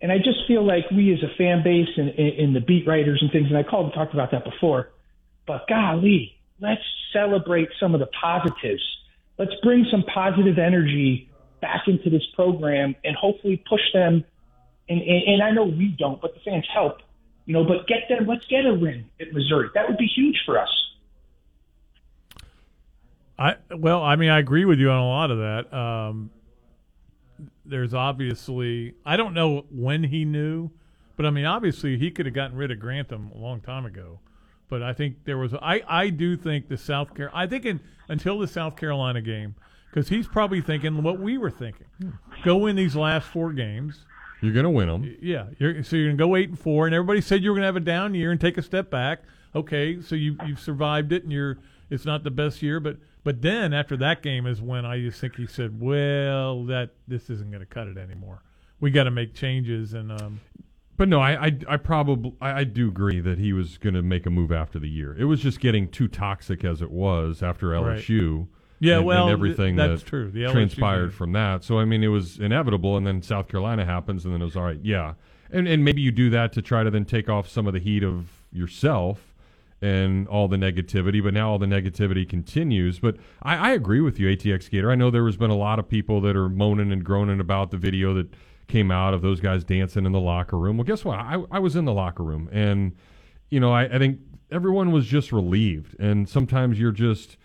And 0.00 0.10
I 0.10 0.18
just 0.18 0.38
feel 0.48 0.66
like 0.66 0.90
we 0.90 1.12
as 1.12 1.22
a 1.22 1.32
fan 1.36 1.62
base 1.62 1.88
and, 1.96 2.08
and 2.08 2.56
the 2.56 2.60
beat 2.60 2.88
writers 2.88 3.20
and 3.22 3.30
things, 3.30 3.46
and 3.48 3.56
I 3.56 3.62
called 3.62 3.86
and 3.86 3.94
talked 3.94 4.14
about 4.14 4.32
that 4.32 4.44
before, 4.44 4.90
but 5.46 5.68
golly, 5.68 6.34
let's 6.60 6.82
celebrate 7.12 7.68
some 7.78 7.94
of 7.94 8.00
the 8.00 8.08
positives. 8.20 8.82
Let's 9.38 9.54
bring 9.62 9.86
some 9.90 10.02
positive 10.04 10.58
energy 10.58 11.30
back 11.60 11.82
into 11.86 12.10
this 12.10 12.24
program 12.34 12.94
and 13.04 13.16
hopefully 13.16 13.62
push 13.68 13.80
them. 13.92 14.24
And, 14.88 15.00
and, 15.00 15.22
and 15.26 15.42
I 15.42 15.50
know 15.52 15.64
we 15.64 15.94
don't, 15.98 16.20
but 16.20 16.34
the 16.34 16.40
fans 16.40 16.66
help, 16.72 16.98
you 17.46 17.54
know, 17.54 17.64
but 17.64 17.86
get 17.86 18.08
them, 18.08 18.26
let's 18.26 18.46
get 18.46 18.66
a 18.66 18.74
win 18.74 19.06
at 19.20 19.32
Missouri. 19.32 19.68
That 19.74 19.88
would 19.88 19.96
be 19.96 20.06
huge 20.06 20.42
for 20.44 20.58
us. 20.58 20.68
I 23.38 23.56
well, 23.74 24.02
I 24.02 24.16
mean, 24.16 24.28
I 24.28 24.38
agree 24.38 24.64
with 24.64 24.78
you 24.78 24.90
on 24.90 25.00
a 25.00 25.08
lot 25.08 25.30
of 25.30 25.38
that. 25.38 25.72
Um, 25.72 26.30
there's 27.64 27.94
obviously, 27.94 28.94
I 29.04 29.16
don't 29.16 29.34
know 29.34 29.64
when 29.70 30.04
he 30.04 30.24
knew, 30.24 30.70
but 31.16 31.26
I 31.26 31.30
mean, 31.30 31.44
obviously, 31.44 31.96
he 31.96 32.10
could 32.10 32.26
have 32.26 32.34
gotten 32.34 32.56
rid 32.56 32.70
of 32.70 32.78
Grantham 32.78 33.30
a 33.34 33.38
long 33.38 33.60
time 33.60 33.86
ago. 33.86 34.20
But 34.72 34.82
I 34.82 34.94
think 34.94 35.26
there 35.26 35.36
was, 35.36 35.52
I, 35.52 35.82
I 35.86 36.08
do 36.08 36.34
think 36.34 36.68
the 36.70 36.78
South 36.78 37.14
Carolina, 37.14 37.44
I 37.44 37.46
think 37.46 37.66
in, 37.66 37.78
until 38.08 38.38
the 38.38 38.46
South 38.46 38.74
Carolina 38.74 39.20
game, 39.20 39.54
because 39.90 40.08
he's 40.08 40.26
probably 40.26 40.62
thinking 40.62 41.02
what 41.02 41.20
we 41.20 41.36
were 41.36 41.50
thinking. 41.50 41.84
go 42.42 42.56
win 42.56 42.74
these 42.74 42.96
last 42.96 43.28
four 43.28 43.52
games. 43.52 44.06
You're 44.40 44.54
going 44.54 44.64
to 44.64 44.70
win 44.70 44.88
them. 44.88 45.14
Yeah, 45.20 45.48
you're, 45.58 45.84
so 45.84 45.96
you're 45.96 46.06
going 46.06 46.16
to 46.16 46.24
go 46.24 46.36
eight 46.36 46.48
and 46.48 46.58
four, 46.58 46.86
and 46.86 46.94
everybody 46.94 47.20
said 47.20 47.42
you 47.42 47.50
were 47.50 47.56
going 47.56 47.64
to 47.64 47.66
have 47.66 47.76
a 47.76 47.80
down 47.80 48.14
year 48.14 48.30
and 48.30 48.40
take 48.40 48.56
a 48.56 48.62
step 48.62 48.90
back. 48.90 49.24
Okay, 49.54 50.00
so 50.00 50.14
you 50.14 50.38
you've 50.46 50.58
survived 50.58 51.12
it, 51.12 51.22
and 51.22 51.30
you're 51.30 51.58
it's 51.90 52.06
not 52.06 52.24
the 52.24 52.30
best 52.30 52.62
year, 52.62 52.80
but 52.80 52.96
but 53.24 53.42
then 53.42 53.74
after 53.74 53.98
that 53.98 54.22
game 54.22 54.46
is 54.46 54.62
when 54.62 54.86
I 54.86 55.00
just 55.00 55.20
think 55.20 55.36
he 55.36 55.46
said, 55.46 55.82
well, 55.82 56.64
that 56.64 56.92
this 57.06 57.28
isn't 57.28 57.50
going 57.50 57.60
to 57.60 57.66
cut 57.66 57.88
it 57.88 57.98
anymore. 57.98 58.40
We 58.80 58.90
got 58.90 59.04
to 59.04 59.10
make 59.10 59.34
changes, 59.34 59.92
and 59.92 60.10
um, 60.10 60.40
But 61.02 61.08
no, 61.08 61.18
I 61.20 61.46
I, 61.46 61.58
I 61.70 61.76
probably 61.78 62.32
I, 62.40 62.60
I 62.60 62.62
do 62.62 62.86
agree 62.86 63.18
that 63.18 63.36
he 63.36 63.52
was 63.52 63.76
going 63.76 63.94
to 63.94 64.02
make 64.02 64.24
a 64.24 64.30
move 64.30 64.52
after 64.52 64.78
the 64.78 64.88
year. 64.88 65.16
It 65.18 65.24
was 65.24 65.40
just 65.40 65.58
getting 65.58 65.88
too 65.88 66.06
toxic 66.06 66.62
as 66.62 66.80
it 66.80 66.92
was 66.92 67.42
after 67.42 67.70
LSU. 67.70 68.38
Right. 68.38 68.46
Yeah, 68.78 68.98
and, 68.98 69.06
well, 69.06 69.24
and 69.24 69.32
everything 69.32 69.76
th- 69.76 69.88
that's 69.88 70.02
that 70.04 70.08
true. 70.08 70.30
The 70.30 70.44
LSU 70.44 70.52
transpired 70.52 71.08
game. 71.08 71.16
from 71.16 71.32
that. 71.32 71.64
So 71.64 71.80
I 71.80 71.86
mean, 71.86 72.04
it 72.04 72.06
was 72.06 72.38
inevitable, 72.38 72.96
and 72.96 73.04
then 73.04 73.20
South 73.20 73.48
Carolina 73.48 73.84
happens, 73.84 74.24
and 74.24 74.32
then 74.32 74.42
it 74.42 74.44
was 74.44 74.54
all 74.54 74.62
right. 74.62 74.78
Yeah, 74.80 75.14
and 75.50 75.66
and 75.66 75.84
maybe 75.84 76.00
you 76.00 76.12
do 76.12 76.30
that 76.30 76.52
to 76.52 76.62
try 76.62 76.84
to 76.84 76.90
then 76.92 77.04
take 77.04 77.28
off 77.28 77.48
some 77.48 77.66
of 77.66 77.72
the 77.72 77.80
heat 77.80 78.04
of 78.04 78.28
yourself 78.52 79.34
and 79.80 80.28
all 80.28 80.46
the 80.46 80.56
negativity. 80.56 81.20
But 81.20 81.34
now 81.34 81.50
all 81.50 81.58
the 81.58 81.66
negativity 81.66 82.28
continues. 82.28 83.00
But 83.00 83.16
I, 83.42 83.56
I 83.56 83.70
agree 83.72 84.00
with 84.00 84.20
you, 84.20 84.28
ATX 84.28 84.70
Gator. 84.70 84.92
I 84.92 84.94
know 84.94 85.10
there 85.10 85.26
has 85.26 85.36
been 85.36 85.50
a 85.50 85.56
lot 85.56 85.80
of 85.80 85.88
people 85.88 86.20
that 86.20 86.36
are 86.36 86.48
moaning 86.48 86.92
and 86.92 87.02
groaning 87.02 87.40
about 87.40 87.72
the 87.72 87.76
video 87.76 88.14
that 88.14 88.32
came 88.72 88.90
out 88.90 89.12
of 89.12 89.20
those 89.20 89.38
guys 89.38 89.64
dancing 89.64 90.06
in 90.06 90.12
the 90.12 90.20
locker 90.20 90.58
room. 90.58 90.78
Well, 90.78 90.84
guess 90.84 91.04
what? 91.04 91.18
I, 91.18 91.42
I 91.50 91.58
was 91.58 91.76
in 91.76 91.84
the 91.84 91.92
locker 91.92 92.22
room, 92.22 92.48
and 92.50 92.96
you 93.50 93.60
know, 93.60 93.70
I, 93.70 93.82
I 93.82 93.98
think 93.98 94.18
everyone 94.50 94.92
was 94.92 95.06
just 95.06 95.30
relieved. 95.30 95.94
And 96.00 96.26
sometimes 96.26 96.80
you're 96.80 96.90
just 96.90 97.36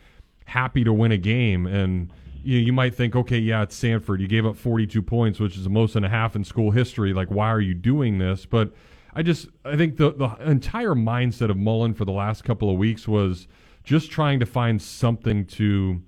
happy 0.46 0.86
to 0.86 0.94
win 0.94 1.12
a 1.12 1.18
game, 1.18 1.68
and 1.68 2.14
you, 2.44 2.60
you 2.60 2.72
might 2.72 2.96
think, 2.96 3.14
okay, 3.14 3.38
yeah, 3.38 3.62
it's 3.62 3.78
Samford. 3.78 4.22
You 4.22 4.28
gave 4.28 4.46
up 4.46 4.56
42 4.56 5.02
points, 5.02 5.38
which 5.38 5.58
is 5.58 5.66
the 5.66 5.70
most 5.70 5.98
and 5.98 6.06
a 6.06 6.10
half 6.10 6.34
in 6.34 6.46
school 6.46 6.72
history. 6.72 7.12
Like, 7.12 7.30
why 7.30 7.50
are 7.50 7.60
you 7.60 7.74
doing 7.74 8.20
this? 8.20 8.46
But 8.46 8.72
I 9.14 9.22
just, 9.22 9.50
I 9.66 9.76
think 9.76 9.98
the 9.98 10.14
the 10.14 10.30
entire 10.50 10.96
mindset 10.96 11.50
of 11.50 11.58
Mullen 11.58 11.94
for 11.94 12.06
the 12.06 12.14
last 12.14 12.46
couple 12.46 12.70
of 12.70 12.78
weeks 12.78 13.06
was 13.06 13.50
just 13.84 14.12
trying 14.12 14.40
to 14.40 14.46
find 14.46 14.82
something 14.82 15.46
to 15.46 16.02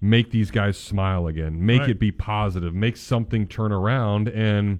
make 0.00 0.30
these 0.30 0.50
guys 0.50 0.78
smile 0.78 1.26
again, 1.26 1.64
make 1.64 1.80
Right. 1.80 1.90
it 1.90 1.98
be 1.98 2.12
positive, 2.12 2.74
make 2.74 2.96
something 2.96 3.46
turn 3.46 3.72
around. 3.72 4.28
And, 4.28 4.78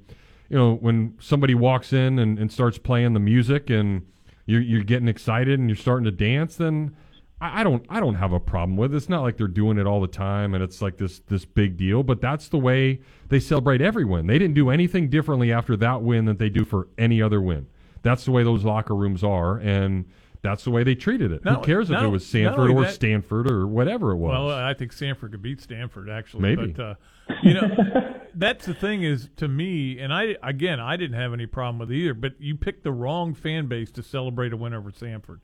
you 0.49 0.57
know, 0.57 0.75
when 0.75 1.15
somebody 1.19 1.55
walks 1.55 1.93
in 1.93 2.19
and, 2.19 2.39
and 2.39 2.53
starts 2.53 2.79
playing 2.79 3.15
the 3.15 3.21
music 3.21 3.69
and 3.71 4.03
you're, 4.47 4.61
you're 4.61 4.85
getting 4.85 5.09
excited 5.09 5.59
and 5.59 5.69
you're 5.69 5.77
starting 5.77 6.05
to 6.05 6.11
dance, 6.13 6.57
then 6.57 6.95
I, 7.41 7.61
I 7.61 7.65
don't 7.65 7.85
I 7.89 8.01
don't 8.01 8.15
have 8.15 8.33
a 8.33 8.41
problem 8.41 8.77
with 8.77 8.95
it. 8.95 8.97
It's 8.97 9.09
not 9.09 9.23
like 9.23 9.37
they're 9.37 9.49
doing 9.49 9.77
it 9.79 9.87
all 9.87 10.01
the 10.01 10.07
time 10.07 10.55
and 10.55 10.63
it's 10.63 10.81
like 10.81 10.97
this 10.97 11.19
this 11.27 11.45
big 11.45 11.77
deal, 11.77 12.03
but 12.03 12.21
that's 12.21 12.49
the 12.49 12.59
way 12.59 13.01
they 13.29 13.41
celebrate 13.41 13.81
every 13.81 14.05
win. 14.05 14.27
They 14.27 14.39
didn't 14.39 14.55
do 14.55 14.71
anything 14.71 15.09
differently 15.11 15.53
after 15.53 15.77
that 15.77 16.03
win 16.03 16.25
than 16.27 16.37
they 16.37 16.49
do 16.49 16.65
for 16.65 16.89
any 16.97 17.21
other 17.21 17.41
win. 17.43 17.67
That's 18.03 18.25
the 18.25 18.31
way 18.31 18.45
those 18.45 18.65
locker 18.65 18.95
rooms 18.95 19.23
are 19.25 19.59
and 19.59 20.05
that's 20.43 20.65
the 20.65 20.71
way 20.71 20.85
they 20.85 20.95
treated 20.95 21.33
it. 21.33 21.45
Not- 21.45 21.61
Who 21.61 21.65
cares 21.65 21.91
if 21.91 21.95
not- 21.95 22.05
it 22.05 22.09
was 22.09 22.25
Samford 22.25 22.73
or 22.73 22.83
that- 22.83 22.95
Stanford 22.95 23.51
or 23.51 23.67
whatever 23.67 24.13
it 24.13 24.17
was? 24.17 24.31
Well, 24.31 24.51
I 24.51 24.75
think 24.75 24.93
Samford 24.93 25.33
could 25.33 25.43
beat 25.43 25.61
Stanford 25.61 26.09
actually. 26.09 26.43
Maybe. 26.43 26.73
but 26.73 26.83
uh, 26.83 26.95
you 27.43 27.55
know, 27.55 28.15
that's 28.35 28.67
the 28.67 28.75
thing 28.75 29.03
is 29.03 29.29
to 29.37 29.49
me, 29.49 29.99
and 29.99 30.13
I 30.13 30.37
again, 30.43 30.81
I 30.81 30.97
didn't 30.97 31.19
have 31.19 31.33
any 31.33 31.47
problem 31.47 31.79
with 31.79 31.91
it 31.91 31.97
either. 31.97 32.15
But 32.15 32.33
you 32.41 32.55
picked 32.57 32.85
the 32.85 32.93
wrong 32.93 33.35
fan 33.35 33.67
base 33.67 33.91
to 33.93 34.03
celebrate 34.03 34.53
a 34.53 34.57
win 34.57 34.75
over 34.75 34.91
Samford. 34.91 35.41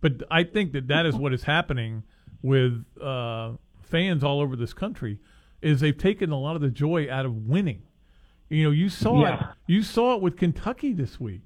But 0.00 0.22
I 0.30 0.44
think 0.44 0.72
that 0.72 0.88
that 0.88 1.06
is 1.06 1.16
what 1.16 1.32
is 1.34 1.42
happening 1.42 2.04
with 2.42 2.84
uh, 3.02 3.52
fans 3.82 4.22
all 4.22 4.40
over 4.40 4.54
this 4.54 4.72
country 4.72 5.18
is 5.60 5.80
they've 5.80 5.98
taken 5.98 6.30
a 6.30 6.38
lot 6.38 6.54
of 6.54 6.62
the 6.62 6.70
joy 6.70 7.10
out 7.10 7.26
of 7.26 7.34
winning. 7.48 7.82
You 8.48 8.64
know, 8.64 8.70
you 8.70 8.88
saw 8.88 9.24
it. 9.26 9.40
You 9.66 9.82
saw 9.82 10.14
it 10.14 10.22
with 10.22 10.36
Kentucky 10.36 10.92
this 10.92 11.18
week. 11.20 11.42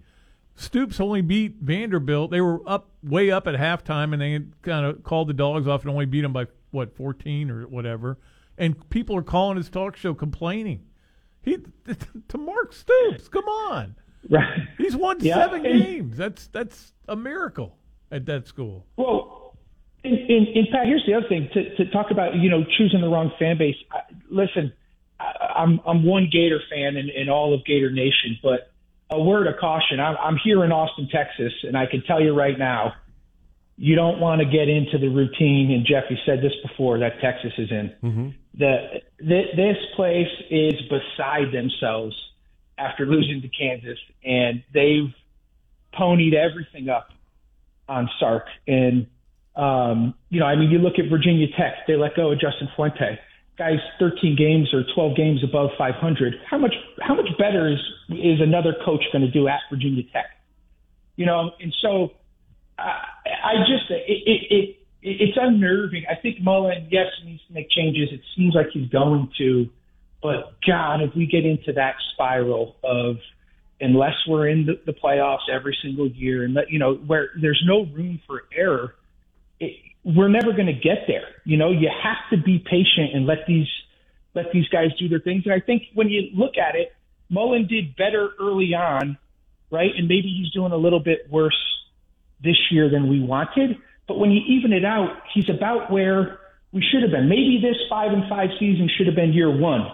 Stoops 0.54 1.00
only 1.00 1.22
beat 1.22 1.56
Vanderbilt. 1.60 2.30
They 2.30 2.40
were 2.40 2.60
up 2.66 2.90
way 3.02 3.30
up 3.30 3.46
at 3.46 3.54
halftime, 3.54 4.12
and 4.12 4.20
they 4.20 4.40
kind 4.62 4.84
of 4.86 5.02
called 5.02 5.28
the 5.28 5.32
dogs 5.34 5.66
off 5.66 5.82
and 5.82 5.90
only 5.90 6.06
beat 6.06 6.20
them 6.22 6.32
by 6.32 6.46
what 6.70 6.94
fourteen 6.94 7.50
or 7.50 7.66
whatever. 7.66 8.18
And 8.58 8.88
people 8.90 9.16
are 9.16 9.22
calling 9.22 9.56
his 9.56 9.70
talk 9.70 9.96
show 9.96 10.12
complaining. 10.14 10.84
He 11.40 11.58
to 12.28 12.38
Mark 12.38 12.72
Stoops. 12.72 13.28
Come 13.28 13.44
on, 13.44 13.96
Right. 14.30 14.60
he's 14.78 14.94
won 14.94 15.18
Yeah, 15.20 15.34
seven 15.36 15.64
and- 15.66 15.82
games. 15.84 16.16
That's 16.16 16.46
that's 16.48 16.92
a 17.08 17.16
miracle 17.16 17.76
at 18.10 18.26
that 18.26 18.46
school. 18.46 18.86
Well, 18.96 19.56
in, 20.04 20.12
in, 20.14 20.46
in 20.54 20.66
Pat, 20.70 20.86
here's 20.86 21.04
the 21.06 21.14
other 21.14 21.28
thing 21.28 21.48
to, 21.54 21.76
to 21.76 21.90
talk 21.90 22.10
about. 22.10 22.34
You 22.36 22.50
know, 22.50 22.62
choosing 22.76 23.00
the 23.00 23.08
wrong 23.08 23.32
fan 23.38 23.56
base. 23.56 23.76
I, 23.90 24.00
listen, 24.30 24.72
I, 25.18 25.32
I'm 25.56 25.80
I'm 25.86 26.04
one 26.04 26.28
Gator 26.30 26.60
fan 26.70 26.96
in, 26.96 27.08
in 27.08 27.28
all 27.30 27.54
of 27.54 27.64
Gator 27.64 27.90
Nation, 27.90 28.38
but 28.42 28.71
a 29.12 29.22
word 29.22 29.46
of 29.46 29.54
caution. 29.60 30.00
I'm, 30.00 30.16
I'm 30.16 30.36
here 30.42 30.64
in 30.64 30.72
Austin, 30.72 31.08
Texas, 31.12 31.52
and 31.62 31.76
I 31.76 31.86
can 31.86 32.02
tell 32.02 32.20
you 32.20 32.34
right 32.34 32.58
now, 32.58 32.94
you 33.76 33.94
don't 33.94 34.20
want 34.20 34.40
to 34.40 34.44
get 34.44 34.68
into 34.68 34.98
the 34.98 35.08
routine. 35.08 35.70
And 35.70 35.86
Jeffy 35.86 36.18
said 36.24 36.40
this 36.40 36.52
before 36.66 36.98
that 37.00 37.20
Texas 37.20 37.52
is 37.58 37.70
in. 37.70 37.94
Mm-hmm. 38.02 38.28
The 38.58 39.00
th- 39.18 39.56
this 39.56 39.76
place 39.96 40.28
is 40.50 40.74
beside 40.88 41.52
themselves 41.52 42.16
after 42.78 43.06
losing 43.06 43.42
to 43.42 43.48
Kansas, 43.48 43.98
and 44.24 44.62
they've 44.72 45.12
ponied 45.94 46.34
everything 46.34 46.88
up 46.88 47.08
on 47.88 48.08
Sark. 48.18 48.46
And, 48.66 49.06
um, 49.56 50.14
you 50.30 50.40
know, 50.40 50.46
I 50.46 50.56
mean, 50.56 50.70
you 50.70 50.78
look 50.78 50.98
at 50.98 51.08
Virginia 51.10 51.46
Tech, 51.56 51.86
they 51.86 51.96
let 51.96 52.16
go 52.16 52.32
of 52.32 52.40
Justin 52.40 52.68
Fuente. 52.74 53.18
Guys, 53.62 53.78
13 54.00 54.34
games 54.36 54.74
or 54.74 54.82
12 54.92 55.16
games 55.16 55.44
above 55.44 55.70
500. 55.78 56.34
How 56.50 56.58
much, 56.58 56.74
how 57.00 57.14
much 57.14 57.28
better 57.38 57.70
is, 57.70 57.78
is 58.10 58.40
another 58.40 58.74
coach 58.84 59.04
going 59.12 59.22
to 59.22 59.30
do 59.30 59.46
at 59.46 59.60
Virginia 59.70 60.02
Tech? 60.12 60.26
You 61.14 61.26
know, 61.26 61.52
and 61.60 61.72
so 61.80 62.10
I, 62.76 63.04
I 63.44 63.52
just, 63.60 63.88
it, 63.88 64.02
it, 64.08 64.40
it, 64.50 64.76
it's 65.02 65.38
unnerving. 65.40 66.06
I 66.10 66.20
think 66.20 66.40
Mullen, 66.40 66.88
yes, 66.90 67.06
needs 67.24 67.40
to 67.46 67.54
make 67.54 67.70
changes. 67.70 68.08
It 68.10 68.22
seems 68.36 68.52
like 68.52 68.66
he's 68.72 68.88
going 68.88 69.30
to, 69.38 69.68
but 70.20 70.56
God, 70.66 71.00
if 71.00 71.14
we 71.14 71.26
get 71.26 71.46
into 71.46 71.72
that 71.74 71.94
spiral 72.14 72.74
of, 72.82 73.18
unless 73.80 74.14
we're 74.26 74.48
in 74.48 74.66
the, 74.66 74.80
the 74.86 74.92
playoffs 74.92 75.48
every 75.52 75.78
single 75.84 76.08
year 76.08 76.44
and 76.44 76.58
you 76.68 76.80
know 76.80 76.94
where 76.94 77.30
there's 77.40 77.62
no 77.66 77.84
room 77.92 78.20
for 78.26 78.42
error 78.56 78.94
we're 80.04 80.28
never 80.28 80.52
going 80.52 80.66
to 80.66 80.72
get 80.72 81.04
there. 81.06 81.28
You 81.44 81.56
know 81.56 81.70
you 81.70 81.90
have 82.02 82.30
to 82.30 82.42
be 82.42 82.58
patient 82.58 83.14
and 83.14 83.26
let 83.26 83.46
these 83.46 83.68
let 84.34 84.52
these 84.52 84.68
guys 84.68 84.88
do 84.98 85.08
their 85.08 85.20
things. 85.20 85.44
And 85.44 85.52
i 85.52 85.60
think 85.60 85.84
when 85.94 86.08
you 86.08 86.30
look 86.34 86.56
at 86.56 86.74
it 86.74 86.94
mullen 87.28 87.66
did 87.66 87.96
better 87.96 88.30
early 88.40 88.74
on 88.74 89.18
right? 89.70 89.90
And 89.96 90.06
maybe 90.06 90.28
he's 90.28 90.52
doing 90.52 90.72
a 90.72 90.76
little 90.76 91.00
bit 91.00 91.30
worse 91.30 91.56
this 92.44 92.58
year 92.70 92.90
than 92.90 93.08
we 93.08 93.20
wanted. 93.20 93.78
But 94.06 94.18
when 94.18 94.30
you 94.30 94.42
even 94.46 94.72
it 94.74 94.84
out 94.84 95.22
he's 95.32 95.48
about 95.48 95.90
where 95.90 96.40
we 96.72 96.82
should 96.82 97.02
have 97.02 97.10
been. 97.10 97.28
Maybe 97.28 97.58
this 97.62 97.76
five 97.88 98.12
and 98.12 98.28
five 98.28 98.50
season 98.58 98.90
should 98.96 99.06
have 99.06 99.16
been 99.16 99.32
year 99.32 99.50
one 99.50 99.86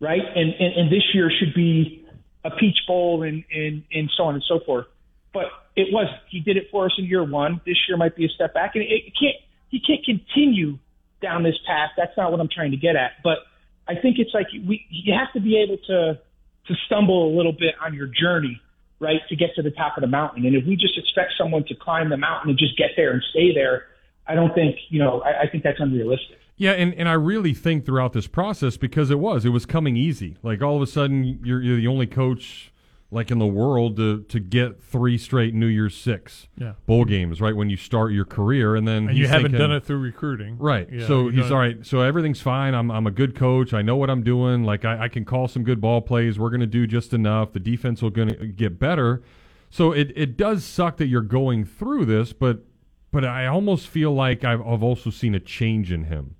right? 0.00 0.22
And 0.22 0.54
and, 0.58 0.74
and 0.74 0.92
this 0.92 1.02
year 1.14 1.30
should 1.38 1.54
be 1.54 2.06
a 2.44 2.50
Peach 2.50 2.78
Bowl 2.86 3.22
and, 3.22 3.44
and, 3.52 3.82
and 3.92 4.10
so 4.16 4.24
on 4.24 4.34
and 4.34 4.44
so 4.46 4.60
forth. 4.64 4.86
But 5.32 5.46
it 5.78 5.92
was 5.92 6.08
he 6.28 6.40
did 6.40 6.56
it 6.56 6.68
for 6.70 6.86
us 6.86 6.92
in 6.98 7.04
year 7.04 7.24
one. 7.24 7.60
This 7.64 7.76
year 7.88 7.96
might 7.96 8.16
be 8.16 8.26
a 8.26 8.28
step 8.28 8.52
back, 8.52 8.72
and 8.74 8.82
it, 8.82 8.88
it 8.88 9.12
can't 9.18 9.36
he 9.68 9.80
can't 9.80 10.04
continue 10.04 10.78
down 11.22 11.42
this 11.44 11.56
path. 11.66 11.90
That's 11.96 12.16
not 12.16 12.30
what 12.32 12.40
I'm 12.40 12.48
trying 12.52 12.72
to 12.72 12.76
get 12.76 12.96
at. 12.96 13.12
But 13.22 13.38
I 13.86 13.94
think 13.94 14.18
it's 14.18 14.34
like 14.34 14.46
we 14.66 14.84
you 14.90 15.14
have 15.14 15.32
to 15.34 15.40
be 15.40 15.62
able 15.62 15.78
to 15.86 16.18
to 16.66 16.74
stumble 16.86 17.32
a 17.32 17.36
little 17.36 17.52
bit 17.52 17.74
on 17.80 17.94
your 17.94 18.08
journey, 18.08 18.60
right, 19.00 19.20
to 19.28 19.36
get 19.36 19.50
to 19.54 19.62
the 19.62 19.70
top 19.70 19.96
of 19.96 20.02
the 20.02 20.08
mountain. 20.08 20.44
And 20.44 20.54
if 20.54 20.66
we 20.66 20.76
just 20.76 20.98
expect 20.98 21.32
someone 21.38 21.64
to 21.68 21.74
climb 21.74 22.10
the 22.10 22.16
mountain 22.16 22.50
and 22.50 22.58
just 22.58 22.76
get 22.76 22.90
there 22.96 23.12
and 23.12 23.22
stay 23.30 23.54
there, 23.54 23.86
I 24.26 24.34
don't 24.34 24.54
think 24.54 24.76
you 24.88 24.98
know. 24.98 25.20
I, 25.20 25.42
I 25.42 25.48
think 25.48 25.62
that's 25.62 25.80
unrealistic. 25.80 26.38
Yeah, 26.56 26.72
and, 26.72 26.92
and 26.94 27.08
I 27.08 27.12
really 27.12 27.54
think 27.54 27.86
throughout 27.86 28.14
this 28.14 28.26
process 28.26 28.76
because 28.76 29.12
it 29.12 29.20
was 29.20 29.44
it 29.44 29.50
was 29.50 29.64
coming 29.64 29.96
easy. 29.96 30.36
Like 30.42 30.60
all 30.60 30.74
of 30.74 30.82
a 30.82 30.88
sudden 30.88 31.38
you're 31.44 31.62
you're 31.62 31.76
the 31.76 31.86
only 31.86 32.08
coach 32.08 32.72
like 33.10 33.30
in 33.30 33.38
the 33.38 33.46
world 33.46 33.96
to 33.96 34.22
to 34.24 34.38
get 34.38 34.82
three 34.82 35.16
straight 35.16 35.54
New 35.54 35.66
Year's 35.66 35.96
Six 35.96 36.48
Yeah. 36.58 36.74
bowl 36.86 37.04
games 37.06 37.40
right 37.40 37.56
when 37.56 37.70
you 37.70 37.76
start 37.76 38.12
your 38.12 38.24
career, 38.26 38.76
and 38.76 38.86
then 38.86 39.08
And 39.08 39.16
you 39.16 39.26
haven't 39.26 39.52
thinking- 39.52 39.58
done 39.60 39.72
it 39.72 39.84
through 39.84 39.98
recruiting, 40.00 40.58
Right. 40.58 40.88
Yeah, 40.92 41.06
so 41.06 41.28
he's 41.28 41.50
all 41.50 41.58
right. 41.58 41.84
So 41.86 42.02
everything's 42.02 42.40
fine. 42.42 42.74
I'm 42.74 42.90
I'm 42.90 43.06
a 43.06 43.10
good 43.10 43.34
coach. 43.34 43.72
I 43.72 43.80
know 43.82 43.96
what 43.96 44.10
I'm 44.10 44.22
doing. 44.22 44.64
Like 44.64 44.84
I, 44.84 45.04
I 45.04 45.08
can 45.08 45.24
call 45.24 45.48
some 45.48 45.64
good 45.64 45.80
ball 45.80 46.02
plays. 46.02 46.38
We're 46.38 46.50
gonna 46.50 46.66
do 46.66 46.86
just 46.86 47.14
enough. 47.14 47.52
The 47.52 47.60
defense 47.60 48.02
will 48.02 48.10
gonna 48.10 48.46
get 48.46 48.78
better. 48.78 49.22
So 49.70 49.92
it, 49.92 50.12
it 50.16 50.36
does 50.36 50.64
suck 50.64 50.96
that 50.98 51.06
you're 51.08 51.20
going 51.22 51.64
through 51.64 52.04
this, 52.06 52.32
but 52.32 52.64
but 53.10 53.24
I 53.24 53.46
almost 53.46 53.86
feel 53.88 54.12
like 54.14 54.44
I've 54.44 54.60
I've 54.60 54.82
also 54.82 55.08
seen 55.08 55.34
a 55.34 55.40
change 55.40 55.90
in 55.92 56.04
him. 56.04 56.34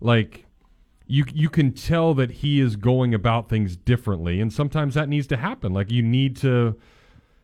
Like 0.00 0.44
you 1.10 1.24
you 1.34 1.50
can 1.50 1.72
tell 1.72 2.14
that 2.14 2.30
he 2.30 2.60
is 2.60 2.76
going 2.76 3.12
about 3.14 3.48
things 3.48 3.76
differently, 3.76 4.40
and 4.40 4.52
sometimes 4.52 4.94
that 4.94 5.08
needs 5.08 5.26
to 5.26 5.36
happen. 5.36 5.72
Like 5.72 5.90
you 5.90 6.02
need 6.02 6.36
to 6.38 6.78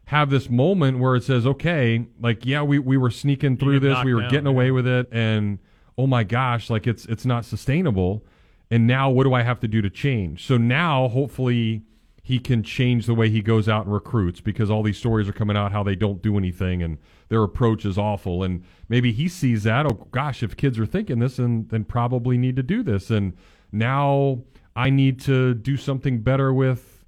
have 0.07 0.31
this 0.31 0.48
moment 0.48 1.00
where 1.00 1.16
it 1.16 1.24
says, 1.24 1.46
okay, 1.46 2.07
like 2.20 2.46
yeah, 2.46 2.62
we, 2.62 2.79
we 2.79 2.96
were 2.96 3.11
sneaking 3.11 3.57
through 3.57 3.81
this, 3.81 3.98
we 4.05 4.14
were 4.14 4.20
down, 4.22 4.31
getting 4.31 4.46
away 4.46 4.70
with 4.70 4.87
it, 4.87 5.09
and 5.11 5.59
oh 5.98 6.07
my 6.07 6.22
gosh, 6.22 6.70
like 6.70 6.87
it's 6.87 7.07
it's 7.07 7.26
not 7.26 7.44
sustainable. 7.44 8.24
And 8.70 8.87
now 8.87 9.11
what 9.11 9.24
do 9.24 9.35
I 9.35 9.42
have 9.42 9.61
to 9.61 9.68
do 9.68 9.83
to 9.83 9.90
change? 9.90 10.46
So 10.46 10.57
now 10.57 11.09
hopefully 11.09 11.83
he 12.22 12.40
can 12.40 12.64
change 12.64 13.07
the 13.07 13.14
way 13.14 13.31
he 13.31 13.40
goes 13.40 13.68
out 13.68 13.85
and 13.85 13.94
recruits 13.94 14.40
because 14.40 14.68
all 14.68 14.83
these 14.83 14.98
stories 14.98 15.29
are 15.29 15.33
coming 15.33 15.57
out 15.57 15.70
how 15.70 15.85
they 15.85 15.94
don't 15.94 16.20
do 16.20 16.37
anything 16.37 16.83
and 16.83 16.98
their 17.29 17.44
approach 17.44 17.85
is 17.85 17.96
awful. 17.96 18.42
And 18.42 18.64
maybe 18.88 19.12
he 19.12 19.29
sees 19.29 19.62
that, 19.62 19.87
oh 19.87 20.09
gosh, 20.11 20.42
if 20.42 20.57
kids 20.57 20.76
are 20.81 20.87
thinking 20.87 21.20
this 21.20 21.38
and 21.38 21.68
then 21.68 21.85
probably 21.85 22.37
need 22.37 22.57
to 22.57 22.64
do 22.64 22.83
this. 22.83 23.11
And 23.11 23.35
now 23.79 24.43
I 24.75 24.91
need 24.91 25.21
to 25.23 25.55
do 25.55 25.77
something 25.77 26.21
better 26.21 26.53
with 26.53 27.05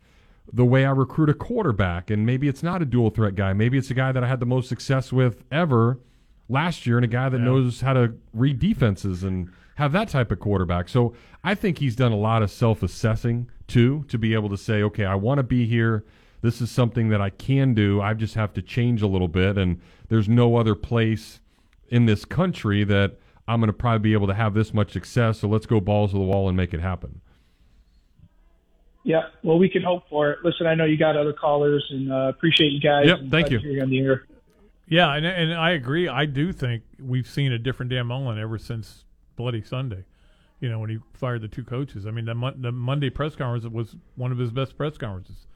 the 0.53 0.65
way 0.65 0.85
I 0.87 0.91
recruit 0.91 1.29
a 1.29 1.35
quarterback. 1.35 2.11
And 2.11 2.25
maybe 2.25 2.49
it's 2.49 2.63
not 2.63 2.81
a 2.81 2.85
dual 2.85 3.11
threat 3.11 3.35
guy. 3.35 3.53
Maybe 3.53 3.77
it's 3.77 3.91
a 3.91 3.95
guy 3.95 4.13
that 4.13 4.25
I 4.25 4.29
had 4.29 4.41
the 4.41 4.47
most 4.47 4.69
success 4.69 5.13
with 5.13 5.45
ever 5.53 5.99
last 6.49 6.87
year 6.87 6.97
and 6.97 7.05
a 7.05 7.09
guy 7.09 7.29
that 7.29 7.39
yeah. 7.39 7.45
knows 7.45 7.81
how 7.83 7.93
to 7.93 8.15
read 8.33 8.59
defenses 8.59 9.23
and 9.23 9.51
have 9.75 9.93
that 9.93 10.09
type 10.09 10.33
of 10.33 10.41
quarterback. 10.41 10.89
So 10.89 11.15
I 11.45 11.55
think 11.55 11.79
he's 11.79 11.95
done 11.95 12.13
a 12.13 12.17
lot 12.17 12.43
of 12.43 12.51
self 12.51 12.83
assessing 12.83 13.51
too 13.67 14.05
to 14.09 14.19
be 14.19 14.35
able 14.35 14.49
to 14.49 14.57
say, 14.57 14.83
okay, 14.83 15.05
I 15.05 15.15
want 15.15 15.39
to 15.39 15.43
be 15.43 15.67
here. 15.67 16.05
This 16.41 16.61
is 16.61 16.71
something 16.71 17.11
that 17.11 17.21
I 17.21 17.31
can 17.31 17.75
do. 17.75 18.01
I 18.01 18.15
just 18.15 18.35
have 18.35 18.53
to 18.55 18.63
change 18.63 19.03
a 19.03 19.07
little 19.07 19.29
bit. 19.29 19.59
And 19.59 19.81
there's 20.09 20.29
no 20.29 20.57
other 20.57 20.75
place 20.75 21.41
in 21.89 22.07
this 22.07 22.25
country 22.25 22.85
that 22.85 23.19
I'm 23.49 23.61
going 23.61 23.69
to 23.69 23.73
probably 23.73 24.11
be 24.11 24.13
able 24.13 24.27
to 24.29 24.35
have 24.35 24.55
this 24.55 24.75
much 24.75 24.93
success. 24.93 25.41
So 25.41 25.49
let's 25.49 25.67
go 25.67 25.81
balls 25.81 26.11
to 26.11 26.19
the 26.19 26.23
wall 26.23 26.49
and 26.49 26.57
make 26.57 26.75
it 26.75 26.81
happen. 26.81 27.21
Yeah, 29.05 29.23
well, 29.43 29.59
we 29.59 29.71
can 29.71 29.83
hope 29.83 30.09
for 30.11 30.31
it. 30.31 30.41
Listen, 30.45 30.67
I 30.67 30.75
know 30.75 30.85
you 30.85 30.99
got 30.99 31.17
other 31.17 31.33
callers, 31.33 31.87
and 31.91 32.13
uh, 32.13 32.29
appreciate 32.29 32.73
you 32.73 32.81
guys. 32.81 33.07
Yep, 33.07 33.21
thank 33.31 33.51
you. 33.51 33.59
On 33.81 33.89
the 33.89 34.01
air. 34.01 34.27
Yeah, 34.87 35.15
and 35.15 35.25
and 35.25 35.55
I 35.55 35.71
agree. 35.71 36.09
I 36.09 36.27
do 36.27 36.53
think 36.53 36.83
we've 37.01 37.27
seen 37.27 37.53
a 37.53 37.59
different 37.59 37.91
Dan 37.91 38.07
Mullen 38.07 38.39
ever 38.39 38.59
since 38.59 39.05
Bloody 39.37 39.63
Sunday. 39.63 40.05
You 40.61 40.69
know, 40.69 40.79
when 40.79 40.91
he 40.91 40.99
fired 41.15 41.41
the 41.41 41.49
two 41.49 41.65
coaches. 41.65 42.05
I 42.07 42.11
mean, 42.11 42.25
the, 42.25 42.55
the 42.59 42.73
Monday 42.73 43.11
press 43.11 43.37
conference 43.37 43.65
was 43.65 43.97
one 44.17 44.33
of 44.33 44.39
his 44.39 44.51
best 44.51 44.77
press 44.77 44.99
conferences. 44.99 45.47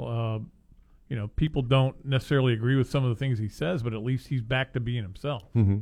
Uh, 0.00 0.40
you 1.08 1.16
know, 1.16 1.28
people 1.28 1.62
don't 1.62 2.04
necessarily 2.04 2.52
agree 2.52 2.76
with 2.76 2.90
some 2.90 3.04
of 3.04 3.10
the 3.10 3.16
things 3.16 3.38
he 3.38 3.48
says, 3.48 3.82
but 3.82 3.94
at 3.94 4.02
least 4.02 4.28
he's 4.28 4.42
back 4.42 4.72
to 4.72 4.80
being 4.80 5.02
himself. 5.02 5.44
Mm-hmm. 5.54 5.78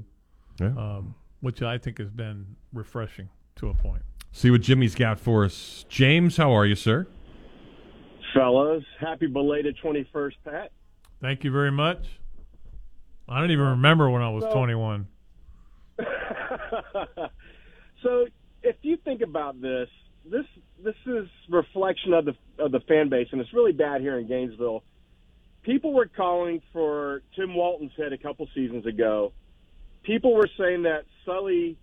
Yeah. 0.62 0.68
Um, 0.68 1.14
which 1.40 1.62
I 1.62 1.78
think 1.78 1.98
has 1.98 2.10
been 2.10 2.56
refreshing 2.72 3.28
to 3.56 3.68
a 3.68 3.74
point. 3.74 4.02
See 4.32 4.50
what 4.50 4.60
Jimmy's 4.60 4.94
got 4.94 5.18
for 5.18 5.44
us. 5.44 5.84
James, 5.88 6.36
how 6.36 6.52
are 6.52 6.66
you, 6.66 6.74
sir? 6.74 7.06
Fellas, 8.34 8.84
happy 9.00 9.26
belated 9.26 9.78
21st, 9.82 10.32
Pat. 10.44 10.72
Thank 11.20 11.42
you 11.44 11.50
very 11.50 11.70
much. 11.70 12.20
I 13.28 13.40
don't 13.40 13.50
even 13.50 13.66
remember 13.66 14.10
when 14.10 14.22
I 14.22 14.28
was 14.28 14.44
so, 14.44 14.52
21. 14.52 15.06
so 18.02 18.26
if 18.62 18.76
you 18.82 18.98
think 19.04 19.22
about 19.22 19.60
this, 19.60 19.88
this 20.30 20.44
this 20.84 20.94
is 21.06 21.26
reflection 21.48 22.12
of 22.12 22.26
the 22.26 22.34
of 22.58 22.72
the 22.72 22.80
fan 22.80 23.08
base, 23.08 23.28
and 23.32 23.40
it's 23.40 23.52
really 23.52 23.72
bad 23.72 24.00
here 24.00 24.18
in 24.18 24.28
Gainesville. 24.28 24.84
People 25.62 25.92
were 25.92 26.06
calling 26.06 26.60
for 26.72 27.22
Tim 27.34 27.54
Walton's 27.54 27.92
head 27.96 28.12
a 28.12 28.18
couple 28.18 28.46
seasons 28.54 28.86
ago. 28.86 29.32
People 30.06 30.34
were 30.34 30.48
saying 30.56 30.84
that 30.84 31.04
Sully 31.24 31.76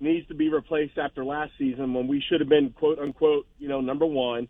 needs 0.00 0.26
to 0.28 0.34
be 0.34 0.48
replaced 0.48 0.96
after 0.98 1.24
last 1.24 1.52
season 1.58 1.92
when 1.92 2.08
we 2.08 2.22
should 2.26 2.40
have 2.40 2.48
been 2.48 2.70
quote 2.70 2.98
unquote, 2.98 3.46
you 3.58 3.68
know, 3.68 3.80
number 3.80 4.06
one. 4.06 4.48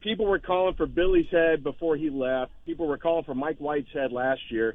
People 0.00 0.26
were 0.26 0.38
calling 0.38 0.74
for 0.74 0.86
Billy's 0.86 1.30
head 1.30 1.62
before 1.62 1.96
he 1.96 2.08
left. 2.08 2.52
People 2.64 2.86
were 2.86 2.96
calling 2.96 3.24
for 3.24 3.34
Mike 3.34 3.58
White's 3.58 3.92
head 3.92 4.12
last 4.12 4.40
year. 4.50 4.74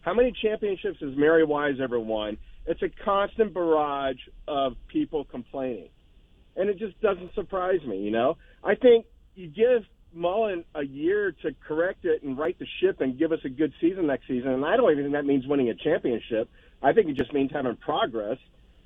How 0.00 0.12
many 0.12 0.32
championships 0.42 0.98
has 1.00 1.16
Mary 1.16 1.44
Wise 1.44 1.76
ever 1.80 2.00
won? 2.00 2.36
It's 2.66 2.82
a 2.82 2.88
constant 3.04 3.54
barrage 3.54 4.16
of 4.48 4.74
people 4.88 5.24
complaining. 5.24 5.90
And 6.56 6.68
it 6.68 6.78
just 6.78 7.00
doesn't 7.00 7.34
surprise 7.34 7.80
me, 7.86 7.98
you 7.98 8.10
know? 8.10 8.36
I 8.64 8.74
think 8.74 9.06
you 9.36 9.48
give 9.48 9.84
Mullen 10.12 10.64
a 10.74 10.82
year 10.82 11.32
to 11.42 11.50
correct 11.66 12.04
it 12.04 12.22
and 12.22 12.36
right 12.36 12.58
the 12.58 12.66
ship 12.80 13.00
and 13.00 13.18
give 13.18 13.32
us 13.32 13.40
a 13.44 13.48
good 13.48 13.72
season 13.80 14.06
next 14.06 14.26
season. 14.26 14.50
And 14.50 14.64
I 14.64 14.76
don't 14.76 14.90
even 14.90 15.04
think 15.04 15.14
that 15.14 15.24
means 15.24 15.46
winning 15.46 15.68
a 15.70 15.74
championship. 15.74 16.48
I 16.84 16.92
think 16.92 17.08
it 17.08 17.16
just 17.16 17.32
means 17.32 17.50
having 17.52 17.76
progress. 17.76 18.38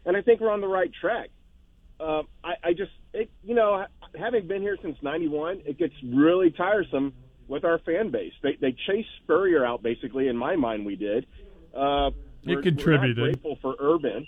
And 0.06 0.16
I 0.16 0.22
think 0.22 0.40
we're 0.40 0.52
on 0.52 0.61
the 0.61 0.68
right 0.68 0.90
track. 1.00 1.30
Uh, 2.00 2.22
I, 2.44 2.54
I 2.62 2.72
just, 2.72 2.92
it, 3.12 3.28
you 3.42 3.54
know, 3.54 3.84
having 4.16 4.46
been 4.46 4.62
here 4.62 4.78
since 4.80 4.96
'91, 5.02 5.62
it 5.66 5.76
gets 5.76 5.94
really 6.04 6.50
tiresome 6.52 7.12
with 7.48 7.64
our 7.64 7.78
fan 7.80 8.11
base. 8.11 8.32
They 8.42 8.56
they 8.61 8.72
chase 8.87 9.04
Spurrier 9.22 9.66
out 9.66 9.82
basically. 9.82 10.28
In 10.28 10.37
my 10.37 10.54
mind, 10.54 10.87
we 10.87 10.94
did. 10.94 11.26
Uh, 11.76 12.11
it 12.44 12.62
contributed. 12.62 13.18
We're 13.18 13.24
grateful 13.24 13.58
for 13.61 13.74
Urban. 13.80 14.26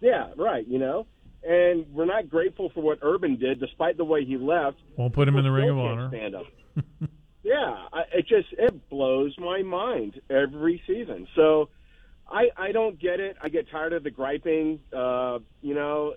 Yeah, 0.00 0.32
right. 0.36 0.66
You 0.66 0.80
know, 0.80 1.06
and 1.48 1.86
we're 1.92 2.06
not 2.06 2.28
grateful 2.28 2.70
for 2.74 2.82
what 2.82 2.98
Urban 3.02 3.36
did, 3.36 3.60
despite 3.60 3.96
the 3.96 4.04
way 4.04 4.24
he 4.24 4.36
left. 4.36 4.78
Won't 4.96 5.12
put 5.14 5.28
him 5.28 5.36
in 5.36 5.44
the 5.44 5.52
Ring 5.52 5.70
of 5.70 5.78
Honor. 5.78 6.08
Stand 6.08 6.34
up. 6.34 6.46
yeah, 7.44 7.86
I, 7.92 8.02
it 8.14 8.26
just 8.26 8.48
it 8.58 8.90
blows 8.90 9.34
my 9.38 9.62
mind 9.62 10.20
every 10.28 10.82
season. 10.88 11.28
So. 11.36 11.68
I, 12.32 12.48
I 12.56 12.72
don't 12.72 12.98
get 12.98 13.20
it. 13.20 13.36
I 13.42 13.50
get 13.50 13.70
tired 13.70 13.92
of 13.92 14.02
the 14.02 14.10
griping. 14.10 14.80
Uh, 14.90 15.40
you 15.60 15.74
know, 15.74 16.14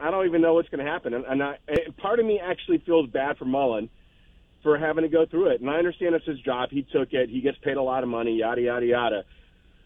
I, 0.00 0.10
don't 0.12 0.26
even 0.26 0.40
know 0.40 0.54
what's 0.54 0.68
going 0.68 0.84
to 0.84 0.90
happen. 0.90 1.12
And, 1.12 1.24
and, 1.24 1.42
I, 1.42 1.58
and 1.66 1.96
part 1.96 2.20
of 2.20 2.26
me 2.26 2.40
actually 2.42 2.78
feels 2.86 3.10
bad 3.10 3.36
for 3.36 3.46
Mullen 3.46 3.90
for 4.62 4.78
having 4.78 5.02
to 5.02 5.08
go 5.08 5.26
through 5.26 5.50
it. 5.50 5.60
And 5.60 5.68
I 5.68 5.74
understand 5.74 6.14
it's 6.14 6.24
his 6.24 6.38
job. 6.40 6.70
He 6.70 6.82
took 6.82 7.12
it. 7.12 7.28
He 7.28 7.40
gets 7.40 7.58
paid 7.58 7.76
a 7.76 7.82
lot 7.82 8.04
of 8.04 8.08
money. 8.08 8.36
Yada 8.36 8.60
yada 8.60 8.86
yada. 8.86 9.24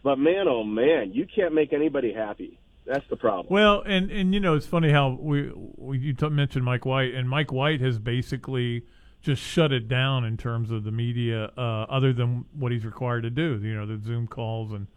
But 0.03 0.17
man, 0.19 0.47
oh 0.47 0.63
man, 0.63 1.13
you 1.13 1.25
can't 1.33 1.53
make 1.53 1.73
anybody 1.73 2.13
happy. 2.13 2.59
That's 2.85 3.07
the 3.09 3.15
problem. 3.15 3.47
Well, 3.49 3.83
and 3.85 4.11
and 4.11 4.33
you 4.33 4.39
know 4.39 4.55
it's 4.55 4.65
funny 4.65 4.91
how 4.91 5.17
we, 5.19 5.51
we 5.77 5.99
you 5.99 6.13
t- 6.13 6.29
mentioned 6.29 6.65
Mike 6.65 6.85
White, 6.85 7.13
and 7.13 7.29
Mike 7.29 7.51
White 7.51 7.79
has 7.81 7.99
basically 7.99 8.85
just 9.21 9.41
shut 9.41 9.71
it 9.71 9.87
down 9.87 10.25
in 10.25 10.35
terms 10.35 10.71
of 10.71 10.83
the 10.83 10.91
media, 10.91 11.51
uh, 11.55 11.85
other 11.87 12.11
than 12.11 12.45
what 12.57 12.71
he's 12.71 12.83
required 12.83 13.21
to 13.21 13.29
do. 13.29 13.59
You 13.61 13.75
know, 13.75 13.85
the 13.85 14.01
Zoom 14.03 14.27
calls 14.27 14.71
and 14.71 14.87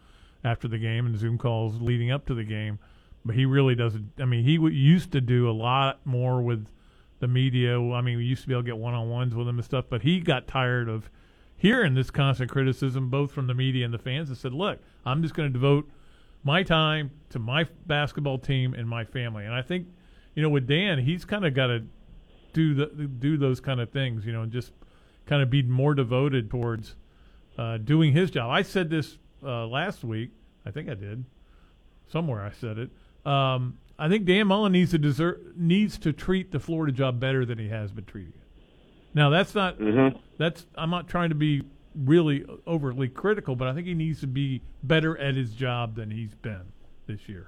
after 0.45 0.67
the 0.67 0.77
game, 0.77 1.05
and 1.05 1.17
Zoom 1.17 1.37
calls 1.37 1.81
leading 1.81 2.11
up 2.11 2.25
to 2.27 2.35
the 2.35 2.43
game. 2.43 2.79
But 3.25 3.35
he 3.35 3.45
really 3.45 3.75
doesn't. 3.75 4.11
I 4.19 4.25
mean, 4.25 4.43
he 4.43 4.57
w- 4.57 4.73
used 4.73 5.11
to 5.13 5.21
do 5.21 5.49
a 5.49 5.51
lot 5.51 6.05
more 6.05 6.41
with 6.41 6.67
the 7.19 7.27
media. 7.27 7.81
I 7.81 8.01
mean, 8.01 8.17
we 8.17 8.25
used 8.25 8.43
to 8.43 8.47
be 8.47 8.53
able 8.53 8.61
to 8.61 8.67
get 8.67 8.77
one 8.77 8.93
on 8.93 9.09
ones 9.09 9.33
with 9.33 9.47
him 9.47 9.57
and 9.57 9.65
stuff, 9.65 9.85
but 9.89 10.03
he 10.03 10.19
got 10.19 10.47
tired 10.47 10.87
of 10.87 11.09
hearing 11.57 11.95
this 11.95 12.11
constant 12.11 12.51
criticism, 12.51 13.09
both 13.09 13.31
from 13.31 13.47
the 13.47 13.55
media 13.55 13.83
and 13.83 13.93
the 13.93 13.97
fans, 13.97 14.29
and 14.29 14.37
said, 14.37 14.53
"Look, 14.53 14.79
I'm 15.05 15.23
just 15.23 15.33
going 15.33 15.49
to 15.49 15.53
devote 15.53 15.89
my 16.43 16.61
time 16.61 17.09
to 17.31 17.39
my 17.39 17.65
basketball 17.87 18.37
team 18.37 18.75
and 18.75 18.87
my 18.87 19.03
family." 19.03 19.45
And 19.45 19.53
I 19.55 19.63
think, 19.63 19.87
you 20.35 20.43
know, 20.43 20.49
with 20.49 20.67
Dan, 20.67 20.99
he's 20.99 21.25
kind 21.25 21.45
of 21.45 21.55
got 21.55 21.67
to 21.67 21.83
do 22.53 22.75
the 22.75 22.85
do 23.07 23.37
those 23.37 23.59
kind 23.59 23.81
of 23.81 23.89
things, 23.89 24.23
you 24.23 24.31
know, 24.31 24.43
and 24.43 24.51
just 24.51 24.71
kind 25.25 25.41
of 25.41 25.49
be 25.49 25.63
more 25.63 25.95
devoted 25.95 26.51
towards 26.51 26.95
uh, 27.57 27.77
doing 27.77 28.13
his 28.13 28.29
job. 28.29 28.51
I 28.51 28.61
said 28.61 28.91
this 28.91 29.17
uh, 29.43 29.67
last 29.67 30.03
week. 30.03 30.31
I 30.65 30.71
think 30.71 30.89
I 30.89 30.93
did. 30.93 31.25
Somewhere 32.07 32.41
I 32.41 32.51
said 32.51 32.77
it. 32.77 32.89
Um, 33.25 33.77
I 33.97 34.09
think 34.09 34.25
Dan 34.25 34.47
Mullen 34.47 34.71
needs 34.71 34.91
to 34.91 34.97
desert, 34.97 35.57
needs 35.57 35.97
to 35.99 36.13
treat 36.13 36.51
the 36.51 36.59
Florida 36.59 36.91
job 36.91 37.19
better 37.19 37.45
than 37.45 37.57
he 37.57 37.69
has 37.69 37.91
been 37.91 38.05
treating 38.05 38.33
it. 38.33 38.45
Now 39.13 39.29
that's 39.29 39.55
not 39.55 39.79
mm-hmm. 39.79 40.17
that's 40.37 40.65
I'm 40.75 40.89
not 40.89 41.07
trying 41.07 41.29
to 41.29 41.35
be 41.35 41.63
really 41.95 42.45
overly 42.67 43.07
critical, 43.07 43.55
but 43.55 43.67
I 43.67 43.73
think 43.73 43.87
he 43.87 43.93
needs 43.93 44.19
to 44.21 44.27
be 44.27 44.61
better 44.83 45.17
at 45.17 45.35
his 45.35 45.51
job 45.51 45.95
than 45.95 46.11
he's 46.11 46.35
been 46.35 46.63
this 47.07 47.29
year. 47.29 47.47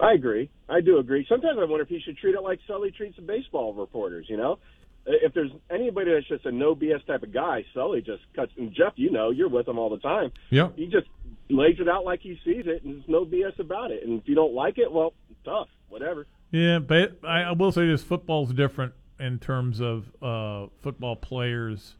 I 0.00 0.12
agree. 0.12 0.50
I 0.68 0.80
do 0.80 0.98
agree. 0.98 1.24
Sometimes 1.28 1.56
I 1.60 1.64
wonder 1.64 1.82
if 1.82 1.88
he 1.88 2.00
should 2.00 2.18
treat 2.18 2.34
it 2.34 2.42
like 2.42 2.58
Sully 2.66 2.90
treats 2.90 3.14
the 3.14 3.22
baseball 3.22 3.72
reporters. 3.72 4.26
You 4.28 4.36
know, 4.36 4.58
if 5.06 5.34
there's 5.34 5.50
anybody 5.70 6.12
that's 6.12 6.28
just 6.28 6.46
a 6.46 6.52
no 6.52 6.74
BS 6.74 7.04
type 7.06 7.22
of 7.22 7.32
guy, 7.32 7.64
Sully 7.74 8.00
just 8.00 8.22
cuts. 8.34 8.52
And 8.56 8.72
Jeff, 8.72 8.94
you 8.96 9.10
know, 9.10 9.30
you're 9.30 9.48
with 9.48 9.68
him 9.68 9.78
all 9.78 9.90
the 9.90 9.98
time. 9.98 10.32
Yeah. 10.50 10.70
He 10.76 10.86
just 10.86 11.06
lays 11.50 11.76
it 11.78 11.88
out 11.88 12.04
like 12.04 12.20
he 12.20 12.38
sees 12.44 12.64
it, 12.66 12.84
and 12.84 12.96
there's 12.96 13.08
no 13.08 13.24
BS 13.24 13.58
about 13.58 13.90
it. 13.90 14.02
And 14.04 14.20
if 14.20 14.28
you 14.28 14.34
don't 14.34 14.54
like 14.54 14.78
it, 14.78 14.90
well, 14.90 15.12
tough, 15.44 15.68
whatever. 15.88 16.26
Yeah, 16.50 16.78
but 16.78 17.18
I, 17.24 17.42
I 17.42 17.52
will 17.52 17.72
say 17.72 17.86
this: 17.86 18.02
football's 18.02 18.52
different 18.52 18.94
in 19.18 19.38
terms 19.38 19.80
of 19.80 20.10
uh, 20.22 20.66
football 20.80 21.16
players 21.16 21.96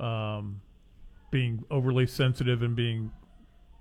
um, 0.00 0.60
being 1.30 1.64
overly 1.70 2.06
sensitive 2.06 2.62
and 2.62 2.74
being, 2.74 3.10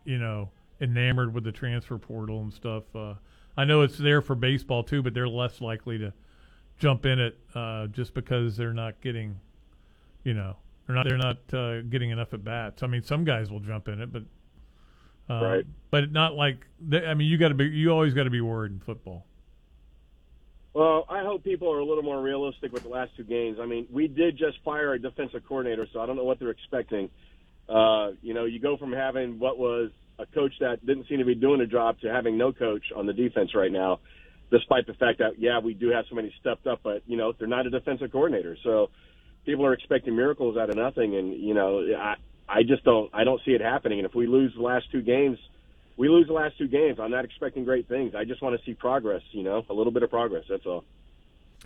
you 0.06 0.18
know, 0.18 0.50
enamored 0.80 1.34
with 1.34 1.44
the 1.44 1.52
transfer 1.52 1.98
portal 1.98 2.42
and 2.42 2.54
stuff. 2.54 2.84
Uh, 2.96 3.16
I 3.58 3.66
know 3.66 3.82
it's 3.82 3.98
there 3.98 4.22
for 4.22 4.36
baseball 4.36 4.84
too, 4.84 5.02
but 5.04 5.14
they're 5.14 5.28
less 5.28 5.62
likely 5.62 5.98
to 6.00 6.14
jump 6.82 7.06
in 7.06 7.20
it 7.20 7.38
uh, 7.54 7.88
just 7.88 8.14
because 8.14 8.58
they're 8.58 8.74
not 8.74 9.00
getting, 9.02 9.40
you 10.24 10.34
know, 10.34 10.58
they're 10.88 10.96
not 10.96 11.08
they're 11.08 11.18
not 11.18 11.54
uh, 11.54 11.82
getting 11.84 12.10
enough 12.10 12.34
at 12.34 12.44
bats. 12.44 12.84
I 12.84 12.88
mean, 12.88 13.04
some 13.04 13.24
guys 13.24 13.52
will 13.52 13.60
jump 13.60 13.88
in 13.88 14.02
it, 14.02 14.12
but 14.12 14.24
uh, 15.30 15.46
right. 15.46 15.66
but 15.92 16.12
not 16.12 16.34
like 16.34 16.66
they, 16.82 17.06
I 17.06 17.14
mean, 17.14 17.30
you 17.30 17.38
got 17.38 17.50
to 17.50 17.54
be 17.54 17.66
you 17.66 17.92
always 17.92 18.14
got 18.14 18.24
to 18.24 18.30
be 18.30 18.42
worried 18.42 18.72
in 18.72 18.80
football. 18.80 19.26
Well, 20.74 21.06
I 21.10 21.24
hope 21.24 21.44
people 21.44 21.72
are 21.72 21.80
a 21.80 21.86
little 21.86 22.04
more 22.04 22.22
realistic 22.22 22.72
with 22.72 22.84
the 22.84 22.90
last 22.90 23.12
two 23.16 23.26
games. 23.26 23.58
I 23.62 23.66
mean, 23.66 23.88
we 23.92 24.08
did 24.08 24.38
just 24.38 24.58
fire 24.64 24.94
a 24.94 25.00
defensive 25.00 25.44
coordinator, 25.46 25.86
so 25.94 26.00
I 26.00 26.06
don't 26.06 26.16
know 26.16 26.24
what 26.24 26.40
they're 26.40 26.50
expecting. 26.50 27.10
Uh, 27.68 28.12
you 28.22 28.34
know, 28.34 28.46
you 28.46 28.60
go 28.60 28.78
from 28.78 28.94
having 28.94 29.38
what 29.38 29.58
was 29.58 29.92
a 30.18 30.26
coach 30.26 30.54
that 30.62 30.86
didn't 30.86 31.08
seem 31.10 31.20
to 31.20 31.26
be 31.26 31.36
doing 31.36 31.62
a 31.62 31.68
job 31.68 32.00
to 32.02 32.12
having 32.12 32.38
no 32.38 32.54
coach 32.54 32.84
on 32.96 33.06
the 33.06 33.14
defense 33.14 33.54
right 33.54 33.72
now. 33.72 34.00
Despite 34.52 34.86
the 34.86 34.94
fact 34.94 35.20
that 35.20 35.40
yeah, 35.40 35.60
we 35.60 35.74
do 35.74 35.90
have 35.90 36.06
somebody 36.10 36.32
stepped 36.40 36.68
up, 36.68 36.82
but 36.84 37.02
you 37.08 37.18
know 37.18 37.34
they're 37.38 37.48
not 37.48 37.66
a 37.66 37.70
defensive 37.70 38.12
coordinator, 38.12 38.58
so 38.64 38.90
people 39.46 39.66
are 39.66 39.74
expecting 39.74 40.16
miracles 40.16 40.58
out 40.58 40.70
of 40.70 40.76
nothing, 40.76 41.16
and 41.16 41.34
you 41.34 41.54
know 41.54 41.80
I 41.98 42.16
I 42.48 42.64
just 42.64 42.84
don't 42.84 43.10
I 43.14 43.24
don't 43.24 43.42
see 43.46 43.52
it 43.52 43.62
happening. 43.62 44.00
And 44.00 44.06
if 44.06 44.14
we 44.14 44.28
lose 44.28 44.54
the 44.56 44.62
last 44.62 44.92
two 44.92 45.02
games, 45.02 45.40
we 45.98 46.10
lose 46.10 46.28
the 46.28 46.34
last 46.34 46.58
two 46.58 46.68
games. 46.68 47.00
I'm 47.00 47.12
not 47.12 47.26
expecting 47.26 47.64
great 47.64 47.88
things. 47.88 48.14
I 48.14 48.26
just 48.26 48.42
want 48.42 48.60
to 48.60 48.66
see 48.66 48.74
progress. 48.74 49.22
You 49.32 49.44
know, 49.44 49.66
a 49.70 49.74
little 49.74 49.92
bit 49.94 50.04
of 50.04 50.10
progress. 50.10 50.44
That's 50.50 50.66
all. 50.66 50.84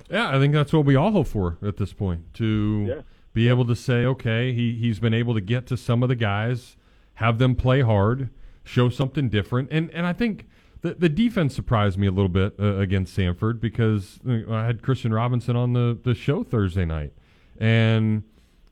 Yeah, 0.10 0.30
I 0.36 0.39
think 0.39 0.54
that's 0.54 0.71
what 0.74 0.86
we 0.86 0.95
all 0.95 1.12
hope 1.12 1.28
for 1.28 1.58
at 1.62 1.78
this 1.78 1.93
point 1.93 2.34
to 2.36 2.86
Yeah. 2.88 3.02
be 3.34 3.48
able 3.50 3.65
to 3.65 3.76
say, 3.76 4.06
okay, 4.06 4.54
he 4.54 4.74
he's 4.74 5.00
been 5.00 5.13
able 5.13 5.34
to 5.34 5.41
get 5.41 5.65
to 5.67 5.78
some 5.78 6.04
of 6.04 6.10
the 6.10 6.15
guys, 6.15 6.78
have 7.15 7.39
them 7.39 7.56
play 7.56 7.82
hard, 7.82 8.30
show 8.63 8.89
something 8.89 9.28
different, 9.30 9.69
and 9.71 9.89
and 9.91 10.06
I 10.06 10.13
think. 10.13 10.48
The, 10.86 10.93
the 10.93 11.10
defense 11.10 11.56
surprised 11.56 11.98
me 11.98 12.06
a 12.06 12.12
little 12.12 12.30
bit 12.30 12.54
uh, 12.60 12.76
against 12.76 13.17
Samford 13.17 13.60
because 13.60 14.19
uh, 14.30 14.54
I 14.54 14.67
had 14.67 14.84
Christian 14.84 15.12
Robinson 15.12 15.56
on 15.56 15.74
the, 15.74 15.98
the 16.04 16.13
show 16.13 16.43
Thursday 16.43 16.86
night, 16.86 17.12
and 17.60 18.21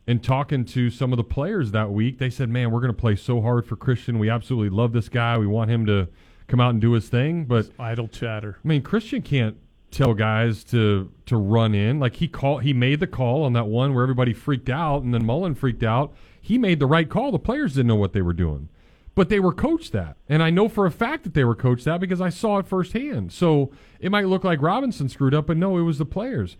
in 0.06 0.19
talking 0.19 0.63
to 0.65 0.91
some 0.91 1.12
of 1.12 1.17
the 1.17 1.23
players 1.23 1.71
that 1.71 1.89
week, 1.89 2.19
they 2.19 2.30
said, 2.30 2.49
"Man, 2.49 2.69
we're 2.69 2.82
going 2.82 2.93
to 2.93 3.02
play 3.02 3.15
so 3.15 3.41
hard 3.41 3.65
for 3.65 3.76
Christian. 3.76 4.19
We 4.19 4.30
absolutely 4.30 4.69
love 4.69 4.93
this 4.93 5.10
guy. 5.10 5.39
We 5.39 5.47
want 5.47 5.71
him 5.71 5.88
to 5.88 6.08
come 6.47 6.60
out 6.60 6.69
and 6.69 6.80
do 6.80 6.91
his 6.91 7.10
thing." 7.10 7.45
But 7.45 7.71
idle 7.80 8.08
chatter. 8.08 8.60
I 8.63 8.67
mean, 8.67 8.84
Christian 8.84 9.23
can't 9.23 9.58
tell 9.89 10.13
guys 10.13 10.63
to 10.65 11.12
to 11.26 11.36
run 11.36 11.73
in. 11.73 11.99
Like 11.99 12.17
he 12.17 12.28
call 12.28 12.60
he 12.60 12.73
made 12.73 12.99
the 12.99 13.08
call 13.08 13.43
on 13.43 13.54
that 13.54 13.65
one 13.65 13.91
where 13.95 14.04
everybody 14.04 14.34
freaked 14.34 14.69
out, 14.69 15.02
and 15.02 15.15
then 15.15 15.26
Mullen 15.26 15.56
freaked 15.56 15.82
out. 15.82 16.13
He 16.39 16.60
made 16.60 16.78
the 16.78 16.86
right 16.86 17.10
call. 17.10 17.32
The 17.32 17.39
players 17.39 17.73
didn't 17.73 17.88
know 17.88 17.95
what 17.95 18.13
they 18.13 18.21
were 18.21 18.34
doing, 18.34 18.69
but 19.15 19.30
they 19.30 19.39
were 19.39 19.54
coached 19.54 19.91
that, 19.93 20.17
and 20.28 20.41
I 20.41 20.49
know 20.49 20.67
for 20.67 20.86
a 20.86 20.91
fact 20.91 21.23
that 21.23 21.34
they 21.34 21.43
were 21.43 21.56
coached 21.56 21.86
that 21.86 21.99
because 21.99 22.19
I 22.21 22.30
saw 22.30 22.58
it 22.58 22.67
firsthand. 22.67 23.32
So 23.32 23.71
it 23.99 24.10
might 24.12 24.28
look 24.28 24.43
like 24.43 24.62
Robinson 24.62 25.08
screwed 25.10 25.34
up, 25.34 25.47
but 25.47 25.58
no, 25.58 25.78
it 25.78 25.82
was 25.84 25.97
the 25.99 26.06
players. 26.06 26.58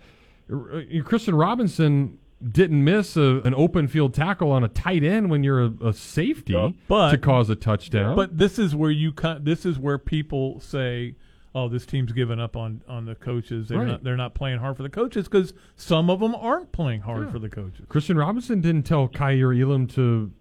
Uh, 0.52 0.82
Christian 1.04 1.36
Robinson 1.36 2.20
didn't 2.48 2.84
miss 2.84 3.16
a, 3.16 3.42
an 3.46 3.56
open 3.56 3.88
field 3.88 4.14
tackle 4.14 4.52
on 4.52 4.64
a 4.64 4.68
tight 4.68 5.02
end 5.04 5.30
when 5.30 5.44
you're 5.44 5.64
a, 5.64 5.74
a 5.86 5.94
safety 5.94 6.76
but 6.90 7.12
to 7.12 7.18
cause 7.18 7.50
a 7.50 7.56
touchdown. 7.56 8.16
But 8.16 8.38
this 8.38 8.60
is 8.60 8.76
where 8.76 8.92
you 8.92 9.14
cut. 9.14 9.46
This 9.46 9.66
is 9.66 9.80
where 9.80 9.98
people 9.98 10.60
say, 10.60 11.16
"Oh, 11.56 11.70
this 11.70 11.86
team's 11.86 12.12
given 12.12 12.42
up 12.42 12.58
on 12.58 12.82
on 12.88 13.06
the 13.06 13.16
coaches. 13.16 13.70
They're 13.70 13.78
Right. 13.80 13.88
not 13.88 14.04
they're 14.04 14.18
not 14.18 14.34
playing 14.36 14.60
hard 14.60 14.76
for 14.76 14.84
the 14.84 14.90
coaches 14.90 15.26
because 15.30 15.54
some 15.78 16.10
of 16.10 16.20
them 16.20 16.36
aren't 16.36 16.74
playing 16.74 17.02
hard 17.02 17.24
Yeah. 17.28 17.32
for 17.32 17.40
the 17.40 17.50
coaches." 17.50 17.86
Christian 17.88 18.18
Robinson 18.18 18.60
didn't 18.60 18.84
tell 18.84 19.08
Kaiir 19.08 19.54
Elam 19.54 19.88
to 19.88 20.32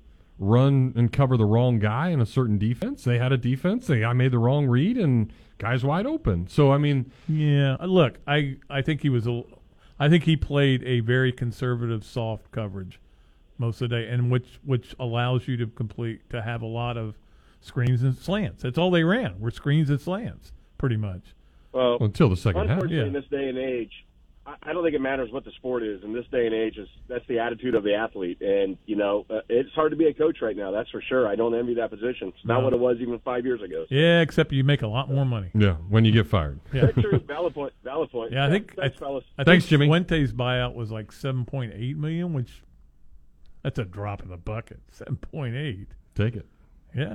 run 0.43 0.93
and 0.97 1.13
cover 1.13 1.37
the 1.37 1.45
wrong 1.45 1.79
guy 1.79 2.09
in 2.09 2.21
a 2.21 2.27
certain 2.27 2.59
defense. 2.59 3.05
They 3.05 3.19
had 3.19 3.33
a 3.33 3.37
defense. 3.39 3.87
They 3.87 4.05
I 4.05 4.13
made 4.13 4.33
the 4.33 4.39
wrong 4.39 4.67
read 4.67 4.99
and 4.99 5.33
guys 5.59 5.85
wide 5.85 6.05
open. 6.05 6.49
So 6.49 6.73
I 6.73 6.79
mean, 6.79 7.11
Yeah, 7.29 7.77
uh, 7.81 7.87
look, 7.87 8.19
I 8.27 8.57
I 8.69 8.83
think 8.83 9.03
he 9.03 9.09
was 9.09 9.27
a, 9.27 9.43
I 10.01 10.09
think 10.09 10.25
he 10.25 10.37
played 10.37 10.83
a 10.83 11.01
very 11.01 11.33
conservative, 11.33 12.05
soft 12.05 12.51
coverage 12.51 12.99
most 13.59 13.81
of 13.81 13.91
the 13.91 13.97
day, 13.97 14.09
and 14.09 14.31
which 14.31 14.59
which 14.65 14.95
allows 14.99 15.47
you 15.47 15.57
to 15.59 15.67
complete 15.69 16.29
to 16.31 16.43
have 16.43 16.61
a 16.63 16.67
lot 16.67 16.97
of 16.97 17.15
screens 17.61 18.03
and 18.03 18.17
slants. 18.17 18.63
That's 18.63 18.79
all 18.79 18.91
they 18.91 19.05
ran 19.05 19.39
were 19.39 19.53
screens 19.53 19.89
and 19.91 20.01
slants, 20.01 20.53
pretty 20.77 20.97
much. 20.97 21.35
Well, 21.71 21.99
until 22.01 22.29
the 22.29 22.37
second 22.37 22.63
half. 22.69 22.83
Unfortunately, 22.83 23.07
in 23.07 23.13
this 23.13 23.31
day 23.31 23.49
and 23.49 23.59
age, 23.59 24.05
I, 24.45 24.55
I 24.63 24.73
don't 24.73 24.83
think 24.83 24.95
it 24.95 25.01
matters 25.01 25.31
what 25.31 25.45
the 25.45 25.53
sport 25.53 25.83
is. 25.83 26.03
In 26.03 26.13
this 26.13 26.25
day 26.33 26.47
and 26.47 26.55
age, 26.55 26.77
is 26.77 26.89
that's 27.09 27.27
the 27.29 27.39
attitude 27.39 27.75
of 27.75 27.85
the 27.85 27.95
athlete, 27.95 28.41
and 28.41 28.77
you 28.87 28.97
know, 28.97 29.25
uh, 29.31 29.41
it's 29.49 29.71
hard 29.73 29.91
to 29.93 29.97
be 29.97 30.07
a 30.07 30.15
coach 30.15 30.39
right 30.43 30.57
now. 30.57 30.71
That's 30.71 30.91
for 30.91 31.01
sure. 31.01 31.29
I 31.29 31.37
don't 31.37 31.55
envy 31.55 31.75
that 31.75 31.91
position. 31.91 32.29
It's 32.29 32.45
not 32.45 32.59
No. 32.59 32.65
what 32.65 32.73
it 32.73 32.81
was 32.81 32.97
even 33.01 33.19
five 33.21 33.45
years 33.45 33.63
ago. 33.63 33.87
Yeah, 33.91 34.21
except 34.21 34.53
you 34.53 34.65
make 34.65 34.83
a 34.83 34.87
lot 34.89 35.11
more 35.11 35.25
money. 35.25 35.51
Yeah, 35.55 35.75
when 35.89 36.05
you 36.05 36.13
get 36.13 36.27
fired. 36.27 36.61
Yeah. 36.73 36.87
True. 36.93 37.21
Valid 37.27 37.55
point. 37.55 37.73
Valid 37.85 38.11
point. 38.11 38.33
Yeah, 38.33 38.47
I 38.47 38.51
think 38.51 38.75
Thanks, 38.75 38.97
I, 38.97 38.99
fellas. 38.99 39.25
I 39.39 39.45
Thanks, 39.45 39.65
think 39.67 39.71
Jimmy. 39.71 39.87
Fuente's 39.87 40.33
buyout 40.33 40.75
was 40.75 40.91
like 40.91 41.13
seven 41.13 41.45
point 41.45 41.73
eight 41.77 41.97
million, 41.97 42.33
which 42.33 42.63
that's 43.63 43.79
a 43.79 43.85
drop 43.85 44.23
in 44.23 44.29
the 44.31 44.37
bucket. 44.37 44.81
Seven 44.91 45.17
point 45.17 45.55
eight. 45.55 45.89
Take 46.15 46.35
it. 46.37 46.47
Yeah, 46.95 47.15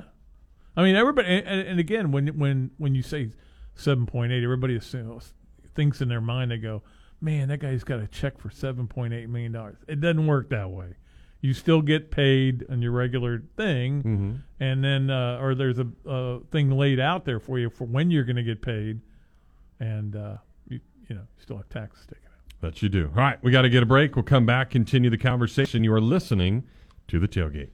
I 0.76 0.82
mean 0.82 0.96
everybody, 0.96 1.28
and, 1.28 1.46
and 1.46 1.68
and 1.68 1.78
again, 1.80 2.10
when 2.10 2.26
when 2.38 2.70
when 2.78 2.94
you 2.94 3.02
say 3.02 3.30
seven 3.74 4.06
point 4.06 4.32
eight, 4.32 4.42
everybody 4.42 4.74
assumes, 4.76 5.34
thinks 5.74 6.00
in 6.00 6.08
their 6.08 6.20
mind 6.20 6.50
they 6.50 6.56
go, 6.56 6.82
"Man, 7.20 7.48
that 7.48 7.58
guy's 7.58 7.84
got 7.84 8.00
a 8.00 8.06
check 8.06 8.38
for 8.38 8.50
seven 8.50 8.86
point 8.86 9.12
eight 9.14 9.28
million 9.28 9.52
dollars." 9.52 9.76
It 9.88 10.00
doesn't 10.00 10.26
work 10.26 10.50
that 10.50 10.70
way. 10.70 10.94
You 11.40 11.54
still 11.54 11.82
get 11.82 12.10
paid 12.10 12.64
on 12.68 12.82
your 12.82 12.90
regular 12.92 13.42
thing, 13.56 14.02
Mhm. 14.02 14.38
and 14.58 14.82
then 14.84 15.08
uh, 15.10 15.38
or 15.40 15.54
there's 15.54 15.78
a, 15.78 15.86
a 16.04 16.40
thing 16.50 16.70
laid 16.70 16.98
out 16.98 17.24
there 17.24 17.38
for 17.38 17.58
you 17.60 17.70
for 17.70 17.84
when 17.84 18.10
you're 18.10 18.24
going 18.24 18.36
to 18.36 18.42
get 18.42 18.60
paid, 18.60 19.00
and 19.78 20.16
uh, 20.16 20.36
you 20.68 20.80
you 21.08 21.14
know 21.14 21.22
you 21.22 21.42
still 21.42 21.56
have 21.56 21.68
taxes 21.68 22.06
taken. 22.06 22.24
Out. 22.26 22.60
That 22.60 22.82
you 22.82 22.88
do. 22.88 23.06
All 23.14 23.22
right, 23.22 23.40
we 23.42 23.52
got 23.52 23.62
to 23.62 23.68
get 23.70 23.84
a 23.84 23.86
break. 23.86 24.16
We'll 24.16 24.24
come 24.24 24.46
back, 24.46 24.70
continue 24.70 25.10
the 25.10 25.18
conversation. 25.18 25.84
You 25.84 25.92
are 25.94 26.00
listening 26.00 26.64
to 27.06 27.20
the 27.20 27.28
tailgate. 27.28 27.70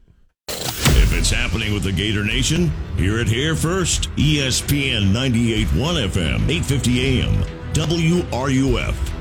If 0.49 1.13
it's 1.19 1.31
happening 1.31 1.73
with 1.73 1.85
the 1.85 1.93
Gator 1.93 2.23
Nation, 2.25 2.71
hear 2.99 3.19
it 3.19 3.29
here 3.29 3.55
first. 3.55 4.11
ESPN 4.17 5.13
98.1 5.13 6.09
FM, 6.09 6.49
850 6.51 7.21
AM, 7.23 7.43
WRUF. 7.73 9.13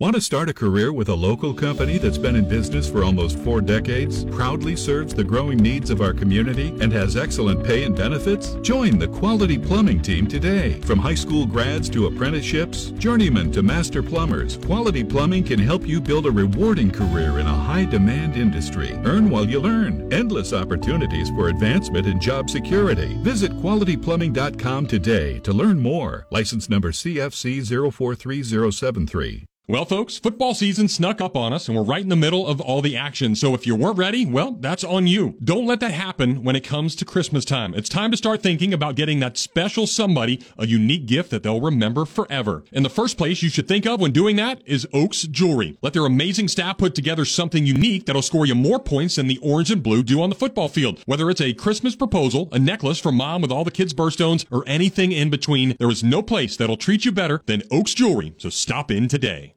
Want 0.00 0.14
to 0.14 0.20
start 0.20 0.48
a 0.48 0.54
career 0.54 0.92
with 0.92 1.08
a 1.08 1.14
local 1.14 1.52
company 1.52 1.98
that's 1.98 2.18
been 2.18 2.36
in 2.36 2.48
business 2.48 2.88
for 2.88 3.02
almost 3.02 3.36
four 3.40 3.60
decades, 3.60 4.24
proudly 4.26 4.76
serves 4.76 5.12
the 5.12 5.24
growing 5.24 5.58
needs 5.58 5.90
of 5.90 6.00
our 6.00 6.14
community, 6.14 6.68
and 6.80 6.92
has 6.92 7.16
excellent 7.16 7.64
pay 7.64 7.82
and 7.82 7.96
benefits? 7.96 8.54
Join 8.62 9.00
the 9.00 9.08
Quality 9.08 9.58
Plumbing 9.58 10.00
team 10.00 10.28
today. 10.28 10.80
From 10.82 11.00
high 11.00 11.16
school 11.16 11.46
grads 11.46 11.90
to 11.90 12.06
apprenticeships, 12.06 12.92
journeymen 12.92 13.50
to 13.50 13.60
master 13.60 14.00
plumbers, 14.00 14.56
Quality 14.58 15.02
Plumbing 15.02 15.42
can 15.42 15.58
help 15.58 15.84
you 15.84 16.00
build 16.00 16.26
a 16.26 16.30
rewarding 16.30 16.92
career 16.92 17.40
in 17.40 17.48
a 17.48 17.52
high 17.52 17.84
demand 17.84 18.36
industry. 18.36 18.92
Earn 19.04 19.28
while 19.28 19.48
you 19.48 19.58
learn. 19.58 20.08
Endless 20.12 20.52
opportunities 20.52 21.30
for 21.30 21.48
advancement 21.48 22.06
and 22.06 22.20
job 22.20 22.50
security. 22.50 23.18
Visit 23.24 23.50
qualityplumbing.com 23.50 24.86
today 24.86 25.40
to 25.40 25.52
learn 25.52 25.80
more. 25.80 26.28
License 26.30 26.68
number 26.68 26.92
CFC 26.92 27.66
043073. 27.66 29.47
Well, 29.70 29.84
folks, 29.84 30.16
football 30.16 30.54
season 30.54 30.88
snuck 30.88 31.20
up 31.20 31.36
on 31.36 31.52
us, 31.52 31.68
and 31.68 31.76
we're 31.76 31.84
right 31.84 32.00
in 32.00 32.08
the 32.08 32.16
middle 32.16 32.46
of 32.46 32.58
all 32.58 32.80
the 32.80 32.96
action. 32.96 33.36
So 33.36 33.52
if 33.52 33.66
you 33.66 33.76
weren't 33.76 33.98
ready, 33.98 34.24
well, 34.24 34.52
that's 34.52 34.82
on 34.82 35.06
you. 35.06 35.36
Don't 35.44 35.66
let 35.66 35.80
that 35.80 35.90
happen 35.90 36.42
when 36.42 36.56
it 36.56 36.64
comes 36.64 36.96
to 36.96 37.04
Christmas 37.04 37.44
time. 37.44 37.74
It's 37.74 37.90
time 37.90 38.10
to 38.10 38.16
start 38.16 38.42
thinking 38.42 38.72
about 38.72 38.94
getting 38.94 39.20
that 39.20 39.36
special 39.36 39.86
somebody 39.86 40.42
a 40.56 40.66
unique 40.66 41.04
gift 41.04 41.30
that 41.32 41.42
they'll 41.42 41.60
remember 41.60 42.06
forever. 42.06 42.64
And 42.72 42.82
the 42.82 42.88
first 42.88 43.18
place 43.18 43.42
you 43.42 43.50
should 43.50 43.68
think 43.68 43.84
of 43.84 44.00
when 44.00 44.12
doing 44.12 44.36
that 44.36 44.62
is 44.64 44.88
Oaks 44.94 45.24
Jewelry. 45.24 45.76
Let 45.82 45.92
their 45.92 46.06
amazing 46.06 46.48
staff 46.48 46.78
put 46.78 46.94
together 46.94 47.26
something 47.26 47.66
unique 47.66 48.06
that'll 48.06 48.22
score 48.22 48.46
you 48.46 48.54
more 48.54 48.80
points 48.80 49.16
than 49.16 49.26
the 49.26 49.38
orange 49.42 49.70
and 49.70 49.82
blue 49.82 50.02
do 50.02 50.22
on 50.22 50.30
the 50.30 50.34
football 50.34 50.70
field. 50.70 51.02
Whether 51.04 51.28
it's 51.28 51.42
a 51.42 51.52
Christmas 51.52 51.94
proposal, 51.94 52.48
a 52.52 52.58
necklace 52.58 53.00
for 53.00 53.12
mom 53.12 53.42
with 53.42 53.52
all 53.52 53.64
the 53.64 53.70
kids' 53.70 53.92
birthstones, 53.92 54.46
or 54.50 54.64
anything 54.66 55.12
in 55.12 55.28
between, 55.28 55.76
there 55.78 55.90
is 55.90 56.02
no 56.02 56.22
place 56.22 56.56
that'll 56.56 56.78
treat 56.78 57.04
you 57.04 57.12
better 57.12 57.42
than 57.44 57.62
Oaks 57.70 57.92
Jewelry. 57.92 58.32
So 58.38 58.48
stop 58.48 58.90
in 58.90 59.08
today. 59.08 59.56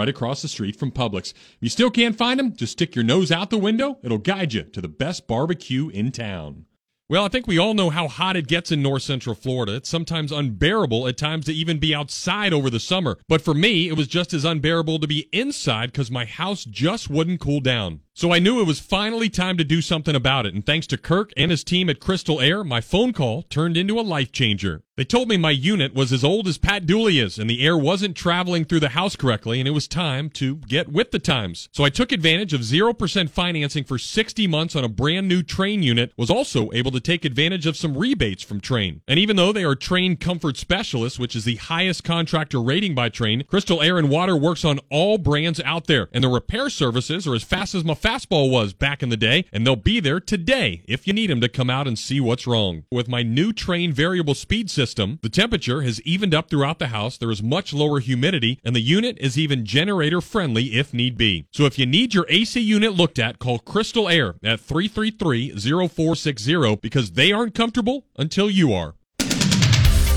right 0.00 0.08
across 0.08 0.40
the 0.40 0.48
street 0.48 0.76
from 0.76 0.90
Publix. 0.90 1.34
If 1.34 1.58
you 1.60 1.68
still 1.68 1.90
can't 1.90 2.16
find 2.16 2.40
them, 2.40 2.56
just 2.56 2.72
stick 2.72 2.94
your 2.94 3.04
nose 3.04 3.30
out 3.30 3.50
the 3.50 3.58
window. 3.58 3.98
It'll 4.02 4.16
guide 4.16 4.54
you 4.54 4.62
to 4.62 4.80
the 4.80 4.88
best 4.88 5.28
barbecue 5.28 5.90
in 5.90 6.10
town. 6.10 6.64
Well, 7.10 7.26
I 7.26 7.28
think 7.28 7.46
we 7.46 7.58
all 7.58 7.74
know 7.74 7.90
how 7.90 8.08
hot 8.08 8.36
it 8.36 8.46
gets 8.46 8.72
in 8.72 8.80
north 8.80 9.02
central 9.02 9.34
Florida. 9.34 9.74
It's 9.74 9.90
sometimes 9.90 10.32
unbearable 10.32 11.06
at 11.06 11.18
times 11.18 11.44
to 11.46 11.52
even 11.52 11.78
be 11.78 11.94
outside 11.94 12.54
over 12.54 12.70
the 12.70 12.80
summer. 12.80 13.18
But 13.28 13.42
for 13.42 13.52
me, 13.52 13.88
it 13.88 13.96
was 13.96 14.06
just 14.06 14.32
as 14.32 14.46
unbearable 14.46 15.00
to 15.00 15.06
be 15.06 15.28
inside 15.32 15.92
because 15.92 16.10
my 16.10 16.24
house 16.24 16.64
just 16.64 17.10
wouldn't 17.10 17.40
cool 17.40 17.60
down. 17.60 18.00
So 18.20 18.34
I 18.34 18.38
knew 18.38 18.60
it 18.60 18.66
was 18.66 18.80
finally 18.80 19.30
time 19.30 19.56
to 19.56 19.64
do 19.64 19.80
something 19.80 20.14
about 20.14 20.44
it. 20.44 20.52
And 20.52 20.66
thanks 20.66 20.86
to 20.88 20.98
Kirk 20.98 21.32
and 21.38 21.50
his 21.50 21.64
team 21.64 21.88
at 21.88 22.00
Crystal 22.00 22.38
Air, 22.38 22.62
my 22.62 22.82
phone 22.82 23.14
call 23.14 23.44
turned 23.44 23.78
into 23.78 23.98
a 23.98 24.02
life 24.02 24.30
changer. 24.30 24.82
They 25.00 25.04
told 25.04 25.30
me 25.30 25.38
my 25.38 25.50
unit 25.50 25.94
was 25.94 26.12
as 26.12 26.22
old 26.22 26.46
as 26.46 26.58
Pat 26.58 26.84
Dooley 26.84 27.20
is, 27.20 27.38
and 27.38 27.48
the 27.48 27.64
air 27.64 27.78
wasn't 27.78 28.14
traveling 28.14 28.66
through 28.66 28.80
the 28.80 28.90
house 28.90 29.16
correctly, 29.16 29.58
and 29.58 29.66
it 29.66 29.70
was 29.70 29.88
time 29.88 30.28
to 30.32 30.56
get 30.56 30.92
with 30.92 31.10
the 31.10 31.18
times. 31.18 31.70
So 31.72 31.84
I 31.84 31.88
took 31.88 32.12
advantage 32.12 32.52
of 32.52 32.60
0% 32.60 33.30
financing 33.30 33.82
for 33.82 33.96
60 33.96 34.46
months 34.46 34.76
on 34.76 34.84
a 34.84 34.90
brand 34.90 35.26
new 35.26 35.42
Trane 35.42 35.82
unit, 35.82 36.12
was 36.18 36.28
also 36.28 36.68
able 36.74 36.90
to 36.90 37.00
take 37.00 37.24
advantage 37.24 37.64
of 37.64 37.78
some 37.78 37.96
rebates 37.96 38.42
from 38.42 38.60
Trane. 38.60 39.00
And 39.08 39.18
even 39.18 39.36
though 39.36 39.54
they 39.54 39.64
are 39.64 39.74
Trane 39.74 40.20
Comfort 40.20 40.58
Specialists, 40.58 41.18
which 41.18 41.34
is 41.34 41.46
the 41.46 41.56
highest 41.56 42.04
contractor 42.04 42.60
rating 42.60 42.94
by 42.94 43.08
Trane, 43.08 43.46
Crystal 43.46 43.80
Air 43.80 43.96
and 43.96 44.10
Water 44.10 44.36
works 44.36 44.66
on 44.66 44.80
all 44.90 45.16
brands 45.16 45.60
out 45.64 45.86
there, 45.86 46.10
and 46.12 46.22
the 46.22 46.28
repair 46.28 46.68
services 46.68 47.26
are 47.26 47.34
as 47.34 47.42
fast 47.42 47.74
as 47.74 47.84
my 47.84 47.94
fastball 48.10 48.50
was 48.50 48.72
back 48.72 49.04
in 49.04 49.08
the 49.08 49.16
day, 49.16 49.44
and 49.52 49.64
they'll 49.64 49.76
be 49.76 50.00
there 50.00 50.18
today 50.18 50.82
if 50.88 51.06
you 51.06 51.12
need 51.12 51.30
them 51.30 51.40
to 51.40 51.48
come 51.48 51.70
out 51.70 51.86
and 51.86 51.96
see 51.96 52.18
what's 52.18 52.44
wrong. 52.46 52.82
With 52.90 53.06
my 53.08 53.22
new 53.22 53.52
Trane 53.52 53.92
variable 53.92 54.34
speed 54.34 54.68
system, 54.68 55.20
the 55.22 55.28
temperature 55.28 55.82
has 55.82 56.02
evened 56.02 56.34
up 56.34 56.50
throughout 56.50 56.80
the 56.80 56.88
house, 56.88 57.16
there 57.16 57.30
is 57.30 57.40
much 57.42 57.72
lower 57.72 58.00
humidity, 58.00 58.58
and 58.64 58.74
the 58.74 58.80
unit 58.80 59.16
is 59.20 59.38
even 59.38 59.64
generator 59.64 60.20
friendly 60.20 60.74
if 60.74 60.92
need 60.92 61.16
be. 61.16 61.46
So 61.52 61.66
if 61.66 61.78
you 61.78 61.86
need 61.86 62.12
your 62.12 62.26
AC 62.28 62.60
unit 62.60 62.94
looked 62.94 63.20
at, 63.20 63.38
call 63.38 63.60
Crystal 63.60 64.08
Air 64.08 64.34
at 64.42 64.58
333-0460 64.60 66.80
because 66.80 67.12
they 67.12 67.30
aren't 67.30 67.54
comfortable 67.54 68.06
until 68.16 68.50
you 68.50 68.72
are. 68.72 68.96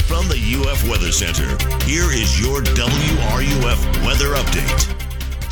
From 0.07 0.27
the 0.29 0.65
UF 0.65 0.89
Weather 0.89 1.11
Center, 1.11 1.47
here 1.85 2.11
is 2.11 2.41
your 2.41 2.61
WRUF 2.61 4.05
weather 4.05 4.33
update. 4.33 5.02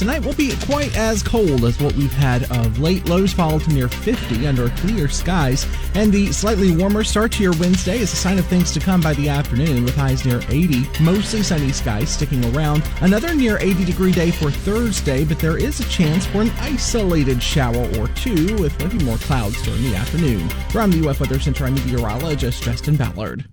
Tonight 0.02 0.26
won't 0.26 0.36
be 0.36 0.56
quite 0.66 0.98
as 0.98 1.22
cold 1.22 1.64
as 1.64 1.80
what 1.80 1.94
we've 1.94 2.12
had 2.12 2.52
of 2.52 2.80
late. 2.80 3.08
Lows 3.08 3.34
fall 3.34 3.60
to 3.60 3.70
near 3.70 3.88
50 3.88 4.48
under 4.48 4.70
clear 4.70 5.08
skies, 5.08 5.68
and 5.94 6.12
the 6.12 6.32
slightly 6.32 6.76
warmer 6.76 7.04
start 7.04 7.34
to 7.34 7.44
your 7.44 7.54
Wednesday 7.60 8.00
is 8.00 8.12
a 8.12 8.16
sign 8.16 8.40
of 8.40 8.48
things 8.48 8.72
to 8.72 8.80
come 8.80 9.00
by 9.00 9.14
the 9.14 9.30
afternoon 9.30 9.84
with 9.84 9.96
highs 9.96 10.26
near 10.26 10.42
80. 10.50 10.88
Mostly 11.04 11.44
sunny 11.44 11.72
skies 11.72 12.10
sticking 12.10 12.44
around. 12.56 12.82
Another 13.02 13.36
near 13.36 13.60
80 13.60 13.86
degree 13.86 14.12
day 14.12 14.32
for 14.32 14.50
Thursday, 14.50 15.24
but 15.24 15.38
there 15.38 15.60
is 15.60 15.80
a 15.80 15.88
chance 15.88 16.26
for 16.26 16.42
an 16.42 16.50
isolated 16.58 17.40
shower 17.44 17.88
or 18.00 18.08
two 18.08 18.56
with 18.56 18.76
maybe 18.80 19.06
more 19.06 19.18
clouds 19.18 19.62
during 19.62 19.84
the 19.84 19.96
afternoon. 19.96 20.50
From 20.72 20.90
the 20.90 21.08
UF 21.08 21.20
Weather 21.20 21.40
Center, 21.40 21.66
I'm 21.66 21.76
meteorologist 21.76 22.64
Justin 22.64 22.96
Ballard. 22.96 23.46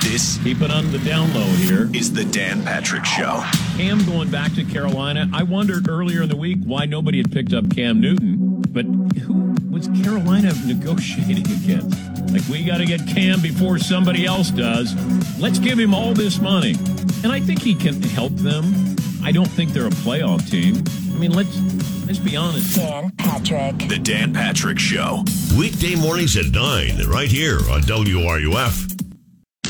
This, 0.00 0.38
keep 0.42 0.62
it 0.62 0.70
on 0.70 0.90
the 0.90 0.98
down 0.98 1.32
low 1.32 1.44
here, 1.44 1.88
is 1.94 2.12
the 2.12 2.24
Dan 2.24 2.62
Patrick 2.64 3.04
Show. 3.04 3.42
Cam 3.76 4.04
going 4.04 4.30
back 4.30 4.52
to 4.54 4.64
Carolina. 4.64 5.28
I 5.32 5.42
wondered 5.44 5.88
earlier 5.88 6.22
in 6.22 6.28
the 6.28 6.36
week 6.36 6.58
why 6.64 6.86
nobody 6.86 7.18
had 7.18 7.30
picked 7.30 7.52
up 7.52 7.70
Cam 7.70 8.00
Newton, 8.00 8.62
but 8.70 8.84
who 9.20 9.54
was 9.70 9.88
Carolina 10.02 10.52
negotiating 10.66 11.46
against? 11.46 11.98
Like, 12.32 12.42
we 12.48 12.64
got 12.64 12.78
to 12.78 12.86
get 12.86 13.06
Cam 13.06 13.40
before 13.40 13.78
somebody 13.78 14.24
else 14.24 14.50
does. 14.50 14.94
Let's 15.38 15.58
give 15.58 15.78
him 15.78 15.94
all 15.94 16.14
this 16.14 16.40
money. 16.40 16.74
And 17.22 17.30
I 17.30 17.38
think 17.38 17.60
he 17.62 17.74
can 17.74 18.02
help 18.02 18.32
them. 18.32 18.96
I 19.22 19.30
don't 19.30 19.46
think 19.46 19.72
they're 19.72 19.86
a 19.86 19.90
playoff 19.90 20.50
team. 20.50 20.82
I 21.14 21.18
mean, 21.18 21.32
let's 21.32 21.56
let's 22.06 22.18
be 22.18 22.36
honest. 22.36 22.76
Dan 22.76 23.12
Patrick. 23.12 23.88
The 23.88 23.98
Dan 23.98 24.32
Patrick 24.32 24.78
Show. 24.80 25.22
Weekday 25.56 25.94
mornings 25.94 26.36
at 26.36 26.46
9, 26.46 27.06
right 27.06 27.30
here 27.30 27.58
on 27.70 27.82
WRUF. 27.82 29.01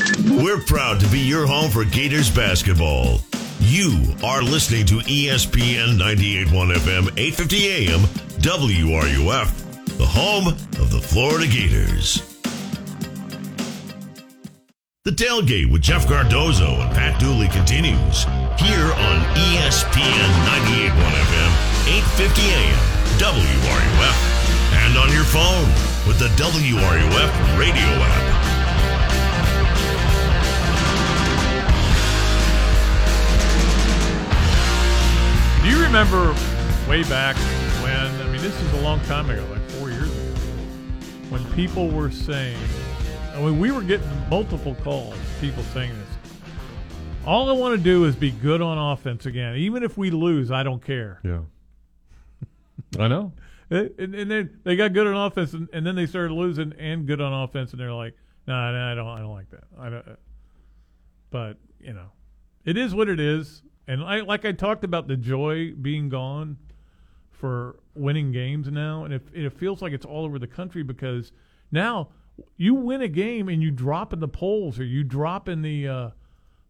We're 0.03 0.59
proud 0.59 0.99
to 0.99 1.07
be 1.07 1.19
your 1.19 1.47
home 1.47 1.71
for 1.71 1.85
Gators 1.85 2.29
basketball. 2.29 3.21
You 3.61 4.13
are 4.23 4.41
listening 4.41 4.85
to 4.87 4.95
ESPN 4.95 5.97
98.1 5.97 6.73
FM, 6.73 7.07
850 7.17 7.67
AM, 7.69 7.99
WRUF, 8.41 9.97
the 9.97 10.05
home 10.05 10.47
of 10.49 10.91
the 10.91 10.99
Florida 10.99 11.47
Gators. 11.47 12.21
The 15.05 15.11
tailgate 15.11 15.71
with 15.71 15.81
Jeff 15.81 16.05
Cardozo 16.05 16.81
and 16.81 16.93
Pat 16.93 17.17
Dooley 17.19 17.47
continues 17.47 18.25
here 18.59 18.91
on 19.07 19.23
ESPN 19.55 20.29
98.1 20.67 20.99
FM, 20.99 21.51
850 21.87 22.41
AM, 22.51 22.79
WRUF, 23.23 24.17
and 24.83 24.97
on 24.97 25.13
your 25.13 25.23
phone 25.23 25.67
with 26.05 26.19
the 26.19 26.27
WRUF 26.35 27.57
radio 27.57 27.87
app. 28.03 28.32
Do 35.63 35.69
you 35.69 35.81
remember 35.81 36.35
way 36.89 37.03
back 37.03 37.37
when, 37.81 37.95
I 37.95 38.25
mean, 38.25 38.41
this 38.41 38.53
is 38.61 38.73
a 38.73 38.81
long 38.81 38.99
time 39.05 39.29
ago, 39.29 39.47
like 39.49 39.61
four 39.71 39.89
years 39.89 40.11
ago, 40.11 40.33
when 41.29 41.45
people 41.53 41.87
were 41.87 42.11
saying, 42.11 42.57
I 43.33 43.39
mean, 43.39 43.61
we 43.61 43.71
were 43.71 43.81
getting 43.81 44.05
multiple 44.29 44.75
calls, 44.83 45.15
people 45.39 45.63
saying 45.63 45.93
this. 45.97 46.33
All 47.25 47.49
I 47.49 47.53
want 47.53 47.77
to 47.77 47.81
do 47.81 48.03
is 48.03 48.13
be 48.13 48.31
good 48.31 48.61
on 48.61 48.77
offense 48.77 49.25
again. 49.25 49.55
Even 49.55 49.83
if 49.83 49.97
we 49.97 50.11
lose, 50.11 50.51
I 50.51 50.63
don't 50.63 50.83
care. 50.83 51.21
Yeah. 51.23 51.43
I 52.99 53.07
know. 53.07 53.31
And, 53.69 53.89
and 53.97 54.29
then 54.29 54.59
they 54.65 54.75
got 54.75 54.91
good 54.91 55.07
on 55.07 55.15
offense, 55.15 55.53
and, 55.53 55.69
and 55.71 55.87
then 55.87 55.95
they 55.95 56.07
started 56.07 56.33
losing 56.33 56.73
and 56.77 57.07
good 57.07 57.21
on 57.21 57.31
offense, 57.31 57.71
and 57.71 57.79
they're 57.79 57.93
like, 57.93 58.15
"No, 58.47 58.53
nah, 58.53 58.71
nah, 58.73 58.91
I 58.91 58.95
don't, 58.95 59.07
I 59.07 59.19
don't 59.19 59.31
like 59.31 59.49
that." 59.51 59.63
I 59.79 59.89
don't. 59.89 60.07
Uh, 60.07 60.15
but 61.31 61.57
you 61.79 61.93
know, 61.93 62.11
it 62.65 62.75
is 62.75 62.93
what 62.93 63.07
it 63.07 63.21
is, 63.21 63.63
and 63.87 64.03
I, 64.03 64.21
like 64.21 64.45
I 64.45 64.51
talked 64.51 64.83
about 64.83 65.07
the 65.07 65.17
joy 65.17 65.73
being 65.73 66.09
gone 66.09 66.57
for 67.31 67.79
winning 67.95 68.31
games 68.31 68.67
now, 68.69 69.03
and 69.03 69.13
it, 69.13 69.21
it 69.33 69.53
feels 69.53 69.81
like 69.81 69.93
it's 69.93 70.05
all 70.05 70.25
over 70.25 70.39
the 70.39 70.47
country 70.47 70.83
because 70.83 71.31
now 71.71 72.09
you 72.57 72.73
win 72.73 73.01
a 73.01 73.07
game 73.07 73.49
and 73.49 73.61
you 73.61 73.71
drop 73.71 74.13
in 74.13 74.19
the 74.19 74.27
polls 74.27 74.79
or 74.79 74.83
you 74.83 75.03
drop 75.03 75.49
in 75.49 75.61
the 75.61 75.87
uh, 75.87 76.09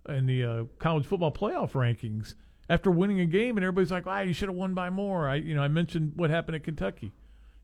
in 0.10 0.26
the 0.26 0.44
uh, 0.44 0.64
college 0.80 1.06
football 1.06 1.32
playoff 1.32 1.72
rankings 1.72 2.36
after 2.70 2.90
winning 2.90 3.20
a 3.20 3.26
game, 3.26 3.58
and 3.58 3.64
everybody's 3.64 3.92
like, 3.92 4.08
"Ah, 4.08 4.22
you 4.22 4.34
should 4.34 4.50
have 4.50 4.56
won 4.56 4.74
by 4.74 4.90
more." 4.90 5.30
I, 5.30 5.36
you 5.36 5.56
know, 5.56 5.62
I 5.62 5.68
mentioned 5.68 6.14
what 6.16 6.30
happened 6.30 6.56
at 6.56 6.64
Kentucky. 6.64 7.14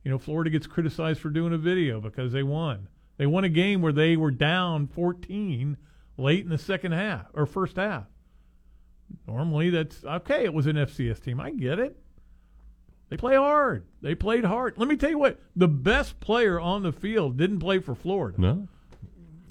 You 0.03 0.11
know, 0.11 0.17
Florida 0.17 0.49
gets 0.49 0.67
criticized 0.67 1.19
for 1.19 1.29
doing 1.29 1.53
a 1.53 1.57
video 1.57 1.99
because 1.99 2.31
they 2.31 2.43
won. 2.43 2.87
They 3.17 3.25
won 3.25 3.43
a 3.43 3.49
game 3.49 3.81
where 3.81 3.91
they 3.91 4.15
were 4.15 4.31
down 4.31 4.87
14 4.87 5.77
late 6.17 6.43
in 6.43 6.49
the 6.49 6.57
second 6.57 6.93
half 6.93 7.25
or 7.33 7.45
first 7.45 7.75
half. 7.75 8.05
Normally, 9.28 9.70
that's 9.70 10.03
okay. 10.03 10.43
It 10.43 10.53
was 10.53 10.68
an 10.68 10.76
FCS 10.76 11.22
team. 11.24 11.39
I 11.39 11.51
get 11.51 11.80
it. 11.80 11.97
They 13.10 13.18
play 13.18 13.36
hard. 13.36 13.86
They 14.01 14.16
played 14.16 14.45
hard. 14.45 14.78
Let 14.78 14.88
me 14.88 14.95
tell 14.95 15.10
you 15.10 15.18
what: 15.18 15.39
the 15.55 15.68
best 15.68 16.20
player 16.20 16.60
on 16.60 16.84
the 16.84 16.91
field 16.91 17.38
didn't 17.38 17.60
play 17.60 17.80
for 17.80 17.95
Florida. 17.95 18.39
No. 18.39 18.68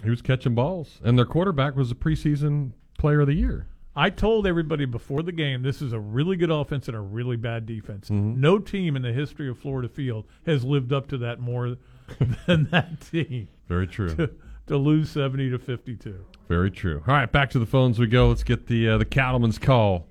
He 0.03 0.11
was 0.11 0.23
catching 0.23 0.55
balls. 0.55 1.01
And 1.03 1.19
their 1.19 1.27
quarterback 1.27 1.75
was 1.75 1.91
a 1.91 1.95
preseason 1.95 2.71
player 2.99 3.21
of 3.21 3.27
the 3.27 3.35
year. 3.35 3.67
I 3.97 4.11
told 4.11 4.47
everybody 4.47 4.85
before 4.85 5.25
the 5.25 5.33
game 5.33 5.63
this 5.63 5.83
is 5.83 5.93
a 5.93 5.99
really 5.99 6.37
good 6.37 6.53
offense 6.53 6.87
and 6.87 6.97
a 6.97 7.01
really 7.01 7.37
bad 7.37 7.67
defense. 7.67 8.09
Mm-hmm. 8.09 8.41
No 8.41 8.61
team 8.61 8.95
in 8.95 9.03
the 9.03 9.13
history 9.13 9.49
of 9.49 9.59
Florida 9.59 9.89
Field 9.89 10.27
has 10.47 10.63
lived 10.63 10.93
up 10.93 11.09
to 11.09 11.19
that 11.19 11.41
more 11.41 11.77
than 12.47 12.69
that 12.71 13.01
team. 13.01 13.49
Very 13.67 13.87
true. 13.89 14.15
To, 14.69 14.75
to 14.75 14.77
lose 14.77 15.09
70 15.11 15.49
to 15.51 15.59
52. 15.59 16.27
Very 16.49 16.70
true. 16.70 17.03
All 17.07 17.14
right, 17.14 17.30
back 17.30 17.51
to 17.51 17.59
the 17.59 17.66
phones 17.66 17.99
we 17.99 18.07
go. 18.07 18.28
Let's 18.28 18.42
get 18.42 18.66
the 18.66 18.88
uh, 18.88 18.99
the 18.99 19.05
cattleman's 19.05 19.59
call. 19.59 20.07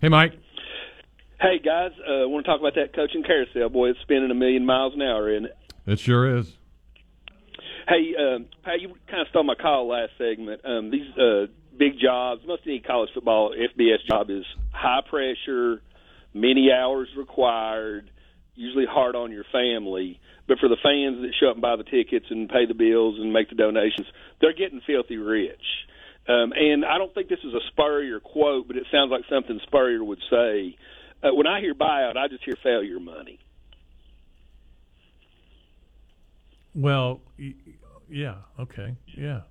Hey, 0.00 0.08
Mike. 0.08 0.32
Hey 1.40 1.58
guys, 1.58 1.92
I 2.08 2.24
uh, 2.24 2.28
want 2.28 2.44
to 2.44 2.50
talk 2.50 2.60
about 2.60 2.74
that 2.74 2.94
coaching 2.94 3.22
carousel. 3.22 3.68
Boy, 3.68 3.90
it's 3.90 4.00
spinning 4.00 4.30
a 4.30 4.34
million 4.34 4.66
miles 4.66 4.94
an 4.94 5.02
hour, 5.02 5.30
isn't 5.30 5.46
it? 5.46 5.56
It 5.86 5.98
sure 6.00 6.38
is. 6.38 6.56
Hey, 7.86 8.14
um, 8.18 8.46
Pat, 8.64 8.80
you 8.80 8.94
kind 9.08 9.20
of 9.20 9.28
stole 9.28 9.44
my 9.44 9.54
call 9.54 9.88
last 9.88 10.12
segment. 10.16 10.62
Um, 10.64 10.90
these 10.90 11.06
uh, 11.18 11.46
big 11.78 11.98
jobs, 12.00 12.40
most 12.46 12.62
any 12.66 12.80
college 12.80 13.10
football 13.12 13.52
FBS 13.54 13.98
job 14.08 14.30
is 14.30 14.44
high 14.72 15.02
pressure, 15.08 15.82
many 16.32 16.70
hours 16.72 17.08
required, 17.16 18.10
usually 18.54 18.86
hard 18.88 19.14
on 19.14 19.30
your 19.30 19.44
family. 19.52 20.18
But 20.46 20.58
for 20.58 20.68
the 20.68 20.76
fans 20.82 21.22
that 21.22 21.32
show 21.40 21.48
up 21.48 21.54
and 21.56 21.62
buy 21.62 21.76
the 21.76 21.84
tickets 21.84 22.26
and 22.30 22.48
pay 22.48 22.66
the 22.66 22.74
bills 22.74 23.16
and 23.18 23.32
make 23.32 23.48
the 23.48 23.54
donations, 23.54 24.06
they're 24.40 24.52
getting 24.52 24.80
filthy 24.86 25.16
rich. 25.16 25.62
Um, 26.28 26.52
and 26.54 26.84
I 26.84 26.98
don't 26.98 27.12
think 27.14 27.28
this 27.28 27.40
is 27.44 27.54
a 27.54 27.60
Spurrier 27.68 28.20
quote, 28.20 28.66
but 28.66 28.76
it 28.76 28.84
sounds 28.90 29.10
like 29.10 29.22
something 29.28 29.60
Spurrier 29.66 30.02
would 30.02 30.20
say. 30.30 30.76
Uh, 31.22 31.34
when 31.34 31.46
I 31.46 31.60
hear 31.60 31.74
buyout, 31.74 32.16
I 32.16 32.28
just 32.28 32.44
hear 32.44 32.56
failure 32.62 33.00
money. 33.00 33.38
Well, 36.74 37.20
y- 37.38 37.54
yeah, 38.10 38.34
okay, 38.58 38.96
yeah. 39.16 39.42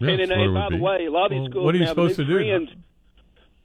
and, 0.00 0.20
and, 0.20 0.30
and 0.30 0.54
by 0.54 0.68
the 0.70 0.76
way, 0.76 1.06
a 1.06 1.10
lot 1.10 1.26
of 1.26 1.30
these 1.30 1.40
Well, 1.40 1.50
schools 1.50 1.64
what 1.64 1.74
are 1.74 1.78
you 1.78 1.84
now, 1.84 1.90
supposed 1.90 2.16
to 2.16 2.24
new 2.24 2.38
do? 2.38 2.66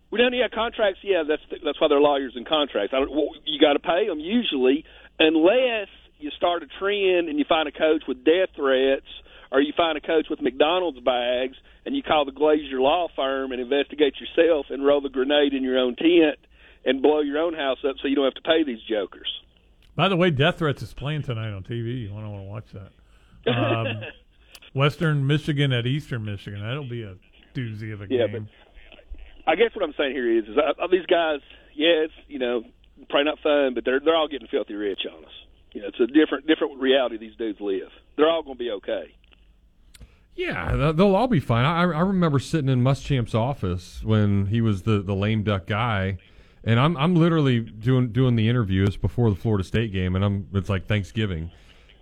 We 0.10 0.20
don't 0.20 0.32
need 0.32 0.44
contracts. 0.54 1.00
Yeah, 1.04 1.24
that's 1.28 1.42
that's 1.66 1.82
why 1.82 1.88
they're 1.88 2.00
lawyers 2.00 2.34
and 2.36 2.48
contracts. 2.48 2.94
I 2.94 3.00
don't, 3.00 3.12
well, 3.12 3.30
you 3.46 3.60
got 3.60 3.74
to 3.74 3.80
pay 3.80 4.08
them 4.08 4.20
usually, 4.20 4.86
unless 5.20 5.88
you 6.24 6.32
start 6.38 6.64
a 6.64 6.68
trend 6.80 7.30
and 7.30 7.38
you 7.38 7.46
find 7.48 7.68
a 7.68 7.72
coach 7.72 8.04
with 8.08 8.24
death 8.24 8.50
threats, 8.56 9.06
or 9.52 9.62
you 9.62 9.74
find 9.78 9.98
a 9.98 10.02
coach 10.02 10.28
with 10.30 10.42
McDonald's 10.42 11.00
bags, 11.02 11.56
and 11.86 11.96
you 11.96 12.02
call 12.02 12.26
the 12.26 12.32
Glazier 12.32 12.80
Law 12.82 13.08
Firm 13.16 13.52
and 13.52 13.62
investigate 13.62 14.16
yourself 14.20 14.68
and 14.70 14.84
roll 14.86 15.02
the 15.02 15.10
grenade 15.10 15.54
in 15.54 15.62
your 15.64 15.78
own 15.78 15.96
tent 15.96 16.40
and 16.86 17.02
blow 17.02 17.22
your 17.22 17.38
own 17.38 17.54
house 17.54 17.78
up 17.88 17.98
so 18.02 18.08
you 18.08 18.16
don't 18.16 18.26
have 18.26 18.34
to 18.36 18.42
pay 18.42 18.64
these 18.64 18.82
jokers. 18.90 19.28
By 19.96 20.10
the 20.10 20.16
way, 20.16 20.32
Death 20.32 20.58
Threats 20.58 20.82
is 20.82 20.94
playing 20.94 21.22
tonight 21.22 21.52
on 21.54 21.64
TV. 21.64 22.02
You 22.08 22.14
want 22.14 22.26
to 22.26 22.30
want 22.30 22.44
to 22.44 22.50
watch 22.50 22.66
that? 22.74 23.54
Um, 23.56 24.04
Western 24.74 25.28
Michigan 25.28 25.72
at 25.72 25.86
Eastern 25.86 26.26
Michigan. 26.26 26.62
That'll 26.62 26.90
be 26.90 27.04
a 27.04 27.16
doozy 27.54 27.94
of 27.94 28.02
a 28.02 28.08
Yeah, 28.10 28.28
game. 28.28 28.50
I 29.46 29.56
guess 29.56 29.70
what 29.76 29.84
I'm 29.84 29.94
saying 29.98 30.14
here 30.14 30.40
is, 30.40 30.46
is 30.46 30.58
uh, 30.58 30.88
these 30.88 31.06
guys, 31.06 31.40
yeah, 31.76 32.06
it's 32.08 32.14
you 32.28 32.40
know 32.40 32.64
probably 33.10 33.26
not 33.26 33.40
fun, 33.44 33.74
but 33.76 33.86
they're 33.86 34.00
they're 34.00 34.16
all 34.16 34.28
getting 34.28 34.48
filthy 34.48 34.74
rich 34.74 35.02
on 35.12 35.24
us. 35.26 35.32
You 35.74 35.82
know, 35.82 35.88
it's 35.88 36.00
a 36.00 36.08
different 36.08 36.48
different 36.48 36.80
reality 36.80 37.18
these 37.18 37.36
dudes 37.36 37.60
live. 37.60 37.90
They're 38.16 38.30
all 38.30 38.44
going 38.44 38.58
to 38.58 38.64
be 38.64 38.72
okay. 38.72 39.14
Yeah, 40.36 40.92
they'll 40.96 41.16
all 41.16 41.28
be 41.28 41.40
fine. 41.40 41.64
I, 41.64 41.82
I 41.82 42.00
remember 42.02 42.40
sitting 42.40 42.70
in 42.70 42.82
Muschamp's 42.84 43.36
office 43.36 44.02
when 44.04 44.48
he 44.48 44.62
was 44.62 44.82
the, 44.82 45.00
the 45.04 45.14
lame 45.14 45.44
duck 45.44 45.68
guy, 45.68 46.18
and 46.64 46.80
I'm 46.80 46.98
I'm 46.98 47.16
literally 47.16 47.60
doing 47.60 48.12
doing 48.12 48.36
the 48.36 48.50
interviews 48.50 48.98
before 48.98 49.30
the 49.30 49.36
Florida 49.36 49.64
State 49.64 49.94
game, 49.94 50.16
and 50.16 50.26
I'm 50.26 50.48
it's 50.54 50.70
like 50.70 50.88
Thanksgiving, 50.88 51.52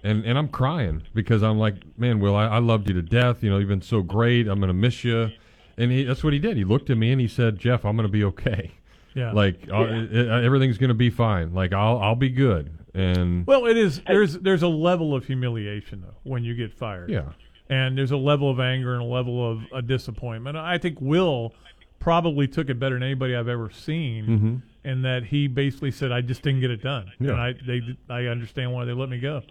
and 0.03 0.24
and 0.24 0.38
I'm 0.38 0.47
crying 0.47 1.03
because 1.13 1.43
I'm 1.43 1.57
like, 1.59 1.76
man, 1.97 2.22
Will, 2.22 2.34
I, 2.36 2.45
I 2.47 2.57
loved 2.59 2.88
you 2.88 2.93
to 2.93 3.01
death. 3.01 3.43
You 3.43 3.49
know, 3.49 3.57
you've 3.57 3.67
been 3.67 3.82
so 3.82 4.01
great. 4.01 4.47
I'm 4.47 4.61
gonna 4.61 4.72
miss 4.74 5.03
you, 5.03 5.30
and 5.78 5.91
he, 5.91 6.03
that's 6.05 6.24
what 6.24 6.32
he 6.32 6.39
did. 6.39 6.55
He 6.55 6.63
looked 6.63 6.89
at 6.89 6.97
me 6.97 7.11
and 7.11 7.19
he 7.19 7.28
said, 7.28 7.59
Jeff, 7.59 7.84
I'm 7.84 7.97
gonna 7.97 8.07
be 8.07 8.24
okay. 8.24 8.72
Yeah. 9.13 9.34
like 9.34 9.67
uh, 9.69 9.78
Yeah. 9.82 10.03
it- 10.03 10.13
it- 10.15 10.30
everything's 10.45 10.78
gonna 10.78 10.93
be 10.93 11.09
fine. 11.09 11.53
Like 11.53 11.74
I'll 11.74 11.97
I'll 11.99 12.15
be 12.15 12.30
good. 12.30 12.72
And 12.94 13.46
Well, 13.48 13.66
it 13.68 13.78
is. 13.78 14.02
There's 14.08 14.34
there's 14.39 14.64
a 14.64 14.68
level 14.68 15.16
of 15.16 15.26
humiliation 15.26 16.02
though 16.02 16.16
when 16.24 16.44
you 16.44 16.54
get 16.56 16.74
fired. 16.74 17.10
Yeah. 17.10 17.32
and 17.70 17.98
there's 17.98 18.12
a 18.12 18.18
level 18.18 18.50
of 18.50 18.60
anger 18.60 18.92
and 18.94 19.02
a 19.02 19.06
level 19.06 19.50
of 19.50 19.62
a 19.74 19.82
disappointment. 19.82 20.58
I 20.58 20.78
think 20.78 21.00
Will 21.00 21.54
probably 22.00 22.46
took 22.48 22.70
it 22.70 22.80
better 22.80 22.96
than 22.96 23.04
anybody 23.04 23.34
I've 23.36 23.48
ever 23.48 23.70
seen, 23.70 24.26
Mhm. 24.26 24.62
and 24.84 25.06
that 25.06 25.24
he 25.26 25.48
basically 25.48 25.92
said, 25.92 26.12
"I 26.12 26.20
just 26.20 26.42
didn't 26.42 26.60
get 26.60 26.72
it 26.72 26.82
done," 26.82 27.12
Yeah. 27.20 27.32
and 27.32 27.39
I 27.42 27.54
they 27.66 27.82
I 28.10 28.26
understand 28.26 28.74
why 28.74 28.84
they 28.86 28.92
let 28.94 29.08
me 29.08 29.20
go, 29.20 29.42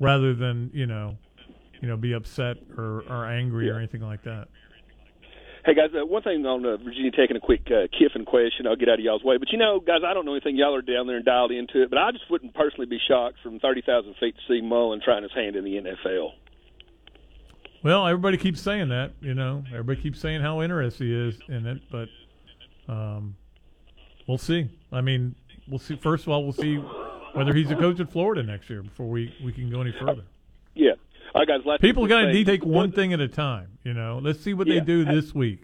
rather 0.00 0.34
than 0.34 0.70
you 0.74 0.86
know, 0.86 1.18
you 1.80 1.86
know, 1.86 1.96
be 1.96 2.14
upset 2.14 2.56
or, 2.76 3.04
or 3.08 3.26
angry 3.26 3.70
or 3.70 3.76
anything 3.76 4.00
like 4.02 4.22
that. 4.24 4.48
Hey 5.64 5.74
guys, 5.74 5.90
uh, 5.94 6.06
one 6.06 6.22
thing 6.22 6.46
on 6.46 6.64
uh, 6.64 6.76
Virginia 6.76 7.10
taking 7.10 7.36
a 7.36 7.40
quick 7.40 7.66
uh, 7.66 7.88
Kiffin 7.96 8.24
question. 8.24 8.66
I'll 8.66 8.76
get 8.76 8.88
out 8.88 8.98
of 8.98 9.04
y'all's 9.04 9.24
way, 9.24 9.38
but 9.38 9.50
you 9.50 9.58
know, 9.58 9.80
guys, 9.80 10.00
I 10.06 10.14
don't 10.14 10.24
know 10.24 10.32
anything. 10.32 10.56
Y'all 10.56 10.74
are 10.74 10.82
down 10.82 11.06
there 11.06 11.16
and 11.16 11.24
dialed 11.24 11.50
into 11.50 11.82
it, 11.82 11.90
but 11.90 11.98
I 11.98 12.12
just 12.12 12.30
wouldn't 12.30 12.54
personally 12.54 12.86
be 12.86 12.98
shocked 13.08 13.38
from 13.42 13.58
thirty 13.58 13.82
thousand 13.82 14.14
feet 14.20 14.36
to 14.36 14.40
see 14.48 14.60
Mullen 14.60 15.00
trying 15.04 15.24
his 15.24 15.32
hand 15.32 15.56
in 15.56 15.64
the 15.64 15.70
NFL. 15.70 16.30
Well, 17.82 18.06
everybody 18.06 18.36
keeps 18.36 18.60
saying 18.60 18.88
that, 18.88 19.12
you 19.20 19.34
know. 19.34 19.64
Everybody 19.70 20.00
keeps 20.00 20.20
saying 20.20 20.40
how 20.40 20.62
interested 20.62 21.04
he 21.04 21.14
is 21.14 21.38
in 21.48 21.66
it, 21.66 21.82
but 21.90 22.08
um, 22.88 23.36
we'll 24.26 24.38
see. 24.38 24.68
I 24.92 25.00
mean, 25.00 25.34
we'll 25.68 25.78
see. 25.78 25.96
First 25.96 26.24
of 26.24 26.30
all, 26.30 26.42
we'll 26.42 26.52
see 26.52 26.76
whether 27.34 27.54
he's 27.54 27.70
a 27.70 27.76
coach 27.76 28.00
at 28.00 28.10
Florida 28.10 28.42
next 28.42 28.68
year 28.70 28.82
before 28.82 29.08
we, 29.08 29.34
we 29.44 29.52
can 29.52 29.70
go 29.70 29.80
any 29.80 29.92
further. 29.92 30.22
All 31.34 31.40
right, 31.42 31.48
guys. 31.48 31.60
Last 31.64 31.80
People 31.82 32.06
got 32.06 32.22
to 32.26 32.44
take 32.44 32.64
one 32.64 32.92
thing 32.92 33.12
at 33.12 33.20
a 33.20 33.28
time. 33.28 33.78
You 33.84 33.94
know, 33.94 34.20
let's 34.22 34.40
see 34.40 34.54
what 34.54 34.66
Yeah. 34.66 34.80
they 34.80 34.86
do 34.86 35.04
this 35.04 35.34
week. 35.34 35.62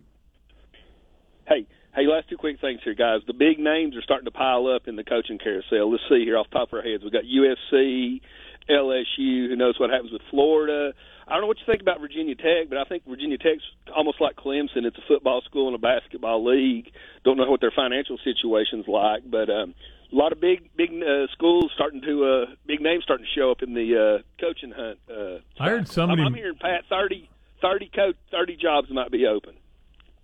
Hey, 1.47 1.67
hey, 1.95 2.07
last 2.07 2.29
two 2.29 2.37
quick 2.37 2.61
things 2.61 2.81
here, 2.85 2.95
guys. 2.95 3.21
The 3.27 3.35
big 3.35 3.59
names 3.59 3.97
are 3.97 4.03
starting 4.03 4.25
to 4.25 4.31
pile 4.31 4.67
up 4.67 4.89
in 4.89 4.97
the 4.97 5.05
coaching 5.05 5.39
carousel. 5.39 5.91
Let's 5.91 6.03
see 6.09 6.25
here 6.25 6.39
off 6.39 6.49
the 6.51 6.59
top 6.59 6.69
of 6.73 6.75
our 6.79 6.83
heads. 6.83 7.03
We've 7.03 7.13
got 7.13 7.25
USC, 7.25 8.21
LSU. 8.69 9.49
Who 9.49 9.57
knows 9.57 9.79
what 9.79 9.91
happens 9.91 10.13
with 10.13 10.23
Florida? 10.31 10.93
I 11.27 11.33
don't 11.33 11.43
know 11.43 11.47
what 11.47 11.59
you 11.59 11.65
think 11.67 11.81
about 11.81 12.01
Virginia 12.01 12.35
Tech, 12.35 12.69
but 12.69 12.77
I 12.79 12.85
think 12.85 13.05
Virginia 13.09 13.39
Tech's 13.39 13.63
almost 13.95 14.21
like 14.21 14.37
Clemson. 14.37 14.85
It's 14.85 14.97
a 14.99 15.05
football 15.09 15.41
school 15.43 15.69
and 15.69 15.75
a 15.75 15.79
basketball 15.79 16.45
league. 16.45 16.91
Don't 17.25 17.37
know 17.39 17.51
what 17.51 17.61
their 17.61 17.73
financial 17.75 18.19
situation's 18.25 18.87
like, 18.89 19.23
but 19.31 19.49
um, 19.49 19.75
a 20.15 20.17
lot 20.17 20.33
of 20.33 20.41
big, 20.41 20.71
big 20.77 20.91
uh, 21.03 21.27
schools 21.33 21.71
starting 21.75 22.01
to, 22.03 22.25
uh, 22.25 22.55
big 22.67 22.81
names 22.81 23.03
starting 23.05 23.27
to 23.27 23.33
show 23.41 23.51
up 23.51 23.63
in 23.63 23.75
the 23.75 24.21
uh, 24.21 24.23
coaching 24.41 24.71
hunt. 24.71 24.99
Uh, 25.11 25.39
I 25.63 25.69
heard 25.71 25.89
somebody- 25.89 26.23
I'm, 26.23 26.29
I'm 26.29 26.35
hearing 26.35 26.57
Pat 26.61 26.85
30, 26.89 27.29
30 27.61 27.91
coach, 27.95 28.17
30 28.31 28.57
jobs 28.57 28.91
might 28.91 29.11
be 29.11 29.27
open. 29.27 29.55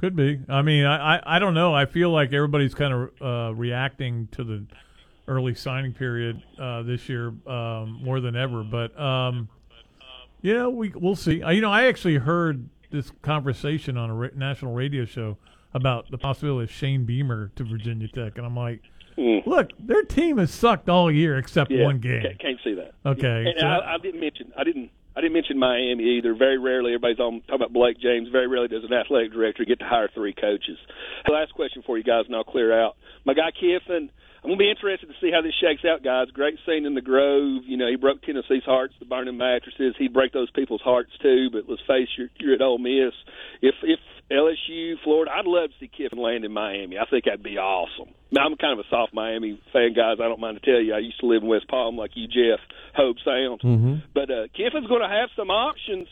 Could 0.00 0.16
be. 0.16 0.40
I 0.48 0.62
mean, 0.62 0.86
I, 0.86 1.16
I, 1.16 1.36
I 1.36 1.38
don't 1.38 1.54
know. 1.54 1.74
I 1.74 1.84
feel 1.86 2.10
like 2.10 2.32
everybody's 2.32 2.74
kind 2.74 2.94
of 2.94 3.10
uh, 3.22 3.54
reacting 3.54 4.28
to 4.32 4.44
the 4.44 4.64
early 5.28 5.54
signing 5.54 5.92
period 5.92 6.42
uh, 6.58 6.82
this 6.82 7.08
year 7.08 7.34
um, 7.46 8.00
more 8.02 8.20
than 8.20 8.34
ever. 8.34 8.62
But 8.62 8.98
um, 8.98 9.50
you 10.40 10.54
know, 10.54 10.70
we 10.70 10.88
we'll 10.94 11.16
see. 11.16 11.42
Uh, 11.42 11.50
you 11.50 11.60
know, 11.60 11.70
I 11.70 11.84
actually 11.84 12.16
heard 12.16 12.66
this 12.90 13.12
conversation 13.20 13.98
on 13.98 14.08
a 14.08 14.14
ra- 14.14 14.28
national 14.34 14.72
radio 14.72 15.04
show 15.04 15.36
about 15.74 16.10
the 16.10 16.16
possibility 16.16 16.64
of 16.64 16.70
Shane 16.70 17.04
Beamer 17.04 17.52
to 17.56 17.64
Virginia 17.64 18.08
Tech, 18.08 18.38
and 18.38 18.46
I'm 18.46 18.56
like, 18.56 18.80
Mm. 19.20 19.46
look, 19.46 19.68
their 19.78 20.02
team 20.02 20.38
has 20.38 20.50
sucked 20.50 20.88
all 20.88 21.10
year 21.10 21.36
except 21.36 21.70
Yeah, 21.70 21.84
one 21.84 21.98
game. 21.98 22.22
Can't, 22.22 22.38
can't 22.38 22.58
see 22.64 22.74
that. 22.74 22.92
Okay, 23.04 23.44
And 23.46 23.54
so- 23.60 23.66
I, 23.66 23.94
I 23.94 23.98
didn't 23.98 24.20
mention. 24.20 24.52
I 24.56 24.64
didn't. 24.64 24.90
I 25.16 25.20
didn't 25.20 25.32
mention 25.34 25.58
Miami 25.58 26.04
either. 26.18 26.34
Very 26.34 26.56
rarely, 26.56 26.92
everybody's 26.94 27.18
on 27.18 27.40
talking 27.42 27.56
about 27.56 27.72
Blake 27.72 27.98
James. 28.00 28.28
Very 28.30 28.46
rarely 28.46 28.68
does 28.68 28.84
an 28.84 28.92
athletic 28.92 29.32
director 29.32 29.64
get 29.64 29.80
to 29.80 29.84
hire 29.84 30.08
three 30.14 30.32
coaches. 30.32 30.78
Last 31.28 31.52
question 31.52 31.82
for 31.84 31.98
you 31.98 32.04
guys, 32.04 32.24
and 32.26 32.34
I'll 32.36 32.44
clear 32.44 32.72
out. 32.72 32.96
My 33.26 33.34
guy 33.34 33.50
Kiffin. 33.50 34.10
I'm 34.42 34.48
gonna 34.48 34.56
be 34.56 34.70
interested 34.70 35.06
to 35.08 35.14
see 35.20 35.30
how 35.30 35.42
this 35.42 35.52
shakes 35.60 35.84
out, 35.84 36.02
guys. 36.02 36.28
Great 36.32 36.58
scene 36.64 36.86
in 36.86 36.94
the 36.94 37.02
Grove. 37.02 37.64
You 37.66 37.76
know, 37.76 37.88
he 37.90 37.96
broke 37.96 38.22
Tennessee's 38.22 38.64
hearts, 38.64 38.94
the 38.98 39.04
burning 39.04 39.36
mattresses. 39.36 39.94
He'd 39.98 40.14
break 40.14 40.32
those 40.32 40.50
people's 40.52 40.80
hearts 40.80 41.10
too. 41.20 41.50
But 41.52 41.64
let's 41.68 41.82
face, 41.86 42.08
you're, 42.16 42.28
you're 42.38 42.54
at 42.54 42.62
Ole 42.62 42.78
Miss. 42.78 43.12
If 43.60 43.74
if 43.82 43.98
LSU, 44.30 44.94
Florida, 45.02 45.32
I'd 45.34 45.46
love 45.46 45.70
to 45.70 45.76
see 45.80 45.90
Kiffin 45.90 46.18
land 46.18 46.44
in 46.44 46.52
Miami. 46.52 46.98
I 46.98 47.04
think 47.10 47.24
that'd 47.24 47.42
be 47.42 47.58
awesome. 47.58 48.14
Now, 48.30 48.46
I'm 48.46 48.56
kind 48.56 48.78
of 48.78 48.86
a 48.86 48.88
soft 48.88 49.12
Miami 49.12 49.60
fan, 49.72 49.92
guys. 49.92 50.18
I 50.22 50.28
don't 50.28 50.38
mind 50.38 50.60
to 50.62 50.64
tell 50.64 50.80
you. 50.80 50.94
I 50.94 50.98
used 50.98 51.18
to 51.20 51.26
live 51.26 51.42
in 51.42 51.48
West 51.48 51.66
Palm, 51.68 51.96
like 51.96 52.12
you, 52.14 52.28
Jeff. 52.28 52.60
Hobe 52.96 53.18
Sound. 53.24 53.60
Mm-hmm. 53.60 53.94
But 54.14 54.30
uh, 54.30 54.46
Kiffin's 54.54 54.86
going 54.86 55.02
to 55.02 55.08
have 55.10 55.30
some 55.36 55.50
options, 55.50 56.06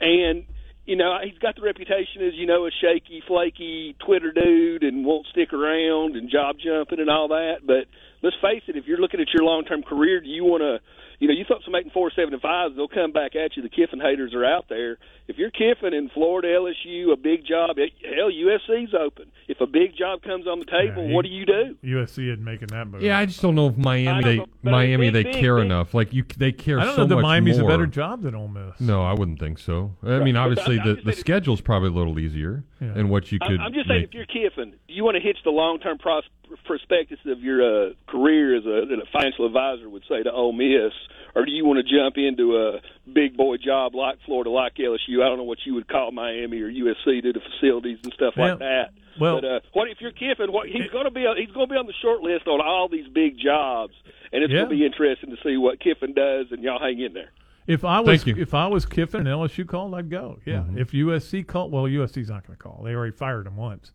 and 0.00 0.44
you 0.84 0.96
know 0.96 1.16
he's 1.24 1.38
got 1.38 1.56
the 1.56 1.62
reputation 1.62 2.22
as 2.26 2.34
you 2.34 2.46
know 2.46 2.66
a 2.66 2.70
shaky, 2.70 3.22
flaky 3.26 3.96
Twitter 4.04 4.32
dude, 4.32 4.82
and 4.82 5.04
won't 5.04 5.26
stick 5.32 5.52
around 5.52 6.16
and 6.16 6.30
job 6.30 6.56
jumping 6.62 7.00
and 7.00 7.08
all 7.08 7.28
that. 7.28 7.64
But 7.64 7.88
let's 8.22 8.36
face 8.42 8.62
it, 8.68 8.76
if 8.76 8.86
you're 8.86 8.98
looking 9.00 9.20
at 9.20 9.32
your 9.32 9.44
long 9.44 9.64
term 9.64 9.82
career, 9.82 10.20
do 10.20 10.28
you 10.28 10.44
want 10.44 10.62
to? 10.62 10.80
You 11.22 11.28
know, 11.28 11.34
you 11.34 11.44
thought 11.44 11.62
some 11.62 11.70
making 11.70 11.92
four 11.92 12.10
seven 12.10 12.32
and 12.34 12.42
fives, 12.42 12.74
they'll 12.74 12.88
come 12.88 13.12
back 13.12 13.36
at 13.36 13.56
you. 13.56 13.62
The 13.62 13.68
Kiffin 13.68 14.00
haters 14.00 14.34
are 14.34 14.44
out 14.44 14.64
there. 14.68 14.98
If 15.28 15.38
you're 15.38 15.52
Kiffin 15.52 15.94
in 15.94 16.08
Florida, 16.08 16.48
LSU, 16.48 17.12
a 17.12 17.16
big 17.16 17.46
job, 17.46 17.78
eh, 17.78 17.86
hell, 18.16 18.28
USC's 18.28 18.92
open. 18.92 19.26
If 19.46 19.60
a 19.60 19.66
big 19.68 19.96
job 19.96 20.22
comes 20.22 20.48
on 20.48 20.58
the 20.58 20.64
table, 20.64 21.08
what 21.14 21.24
do 21.24 21.28
you 21.30 21.46
do? 21.46 21.76
USC 21.84 22.26
isn't 22.32 22.42
making 22.42 22.68
that 22.68 22.88
move. 22.88 23.02
Yeah, 23.02 23.18
I 23.20 23.26
just 23.26 23.40
don't 23.40 23.54
know 23.54 23.68
if 23.68 23.76
Miami 23.76 24.08
I 24.18 24.22
they 24.22 24.36
know, 24.38 24.46
Miami 24.64 25.10
big, 25.10 25.14
they 25.26 25.32
big, 25.32 25.40
care 25.40 25.56
big. 25.58 25.66
enough. 25.66 25.94
Like 25.94 26.12
you, 26.12 26.24
they 26.38 26.50
care 26.50 26.80
I 26.80 26.86
don't 26.86 26.96
so 26.96 27.06
know 27.06 27.14
that 27.14 27.22
Miami's 27.22 27.60
more. 27.60 27.70
a 27.70 27.72
better 27.72 27.86
job 27.86 28.22
than 28.22 28.34
Ole 28.34 28.48
Miss. 28.48 28.80
No, 28.80 29.02
I 29.04 29.12
wouldn't 29.12 29.38
think 29.38 29.60
so. 29.60 29.94
I 30.02 30.14
Right. 30.16 30.22
mean, 30.24 30.34
obviously 30.36 30.80
I'm 30.80 30.88
the 30.88 30.94
the 30.96 31.02
saying- 31.12 31.16
schedule's 31.18 31.60
probably 31.60 31.90
a 31.90 31.92
little 31.92 32.18
easier, 32.18 32.64
Yeah. 32.82 32.98
and 32.98 33.10
what 33.10 33.30
you 33.30 33.38
could. 33.38 33.60
I'm 33.60 33.72
just 33.72 33.86
saying, 33.88 34.00
make- 34.02 34.08
if 34.08 34.14
you're 34.14 34.26
Kiffin, 34.26 34.70
do 34.88 34.94
you 34.94 35.04
want 35.04 35.14
to 35.16 35.20
hitch 35.22 35.38
the 35.44 35.50
long-term 35.50 35.98
pros- 35.98 36.28
prospectus 36.64 37.18
of 37.26 37.40
your 37.40 37.62
uh, 37.62 37.90
career 38.08 38.56
as 38.56 38.64
a, 38.66 38.92
a 38.92 39.06
financial 39.12 39.46
advisor 39.46 39.88
would 39.88 40.02
say 40.08 40.22
to 40.22 40.32
Ole 40.32 40.52
Miss, 40.52 40.92
or 41.34 41.44
do 41.46 41.52
you 41.52 41.64
want 41.64 41.78
to 41.78 41.84
jump 41.84 42.16
into 42.18 42.56
a 42.56 42.80
big 43.10 43.36
boy 43.36 43.56
job 43.56 43.94
like 43.94 44.18
Florida, 44.26 44.50
like 44.50 44.74
LSU? 44.74 45.22
I 45.22 45.28
don't 45.28 45.38
know 45.38 45.44
what 45.44 45.58
you 45.64 45.74
would 45.74 45.86
call 45.88 46.10
Miami 46.10 46.60
or 46.60 46.68
USC 46.70 47.22
to 47.22 47.32
the 47.32 47.40
facilities 47.40 47.98
and 48.04 48.12
stuff 48.14 48.34
Well- 48.36 48.50
like 48.50 48.58
that. 48.58 48.90
well- 49.20 49.40
but 49.40 49.44
uh, 49.44 49.60
what 49.72 49.88
if 49.88 50.00
you're 50.00 50.10
Kiffin? 50.12 50.50
What 50.52 50.68
he's 50.68 50.90
going 50.90 51.04
to 51.04 51.10
be? 51.10 51.24
He's 51.38 51.52
going 51.54 51.68
to 51.68 51.72
be 51.72 51.78
on 51.78 51.86
the 51.86 51.94
short 52.02 52.20
list 52.22 52.46
on 52.48 52.60
all 52.60 52.88
these 52.88 53.06
big 53.08 53.38
jobs, 53.38 53.94
and 54.32 54.42
it's 54.42 54.50
Yeah. 54.52 54.60
going 54.66 54.70
to 54.70 54.76
be 54.76 54.84
interesting 54.84 55.30
to 55.30 55.36
see 55.44 55.56
what 55.56 55.78
Kiffin 55.80 56.12
does. 56.14 56.46
And 56.50 56.62
y'all 56.64 56.80
hang 56.80 57.00
in 57.00 57.12
there. 57.12 57.30
If 57.66 57.84
I 57.84 58.00
was 58.00 58.26
if 58.26 58.54
I 58.54 58.66
was 58.66 58.86
Kiffin 58.86 59.20
and 59.26 59.28
LSU 59.28 59.66
called, 59.66 59.94
I'd 59.94 60.10
go. 60.10 60.38
Yeah. 60.44 60.58
Mm-hmm. 60.58 60.78
If 60.78 60.92
USC 60.92 61.46
called, 61.46 61.70
well, 61.72 61.84
USC's 61.84 62.28
not 62.28 62.46
going 62.46 62.56
to 62.56 62.62
call. 62.62 62.82
They 62.84 62.94
already 62.94 63.12
fired 63.12 63.46
him 63.46 63.56
once. 63.56 63.92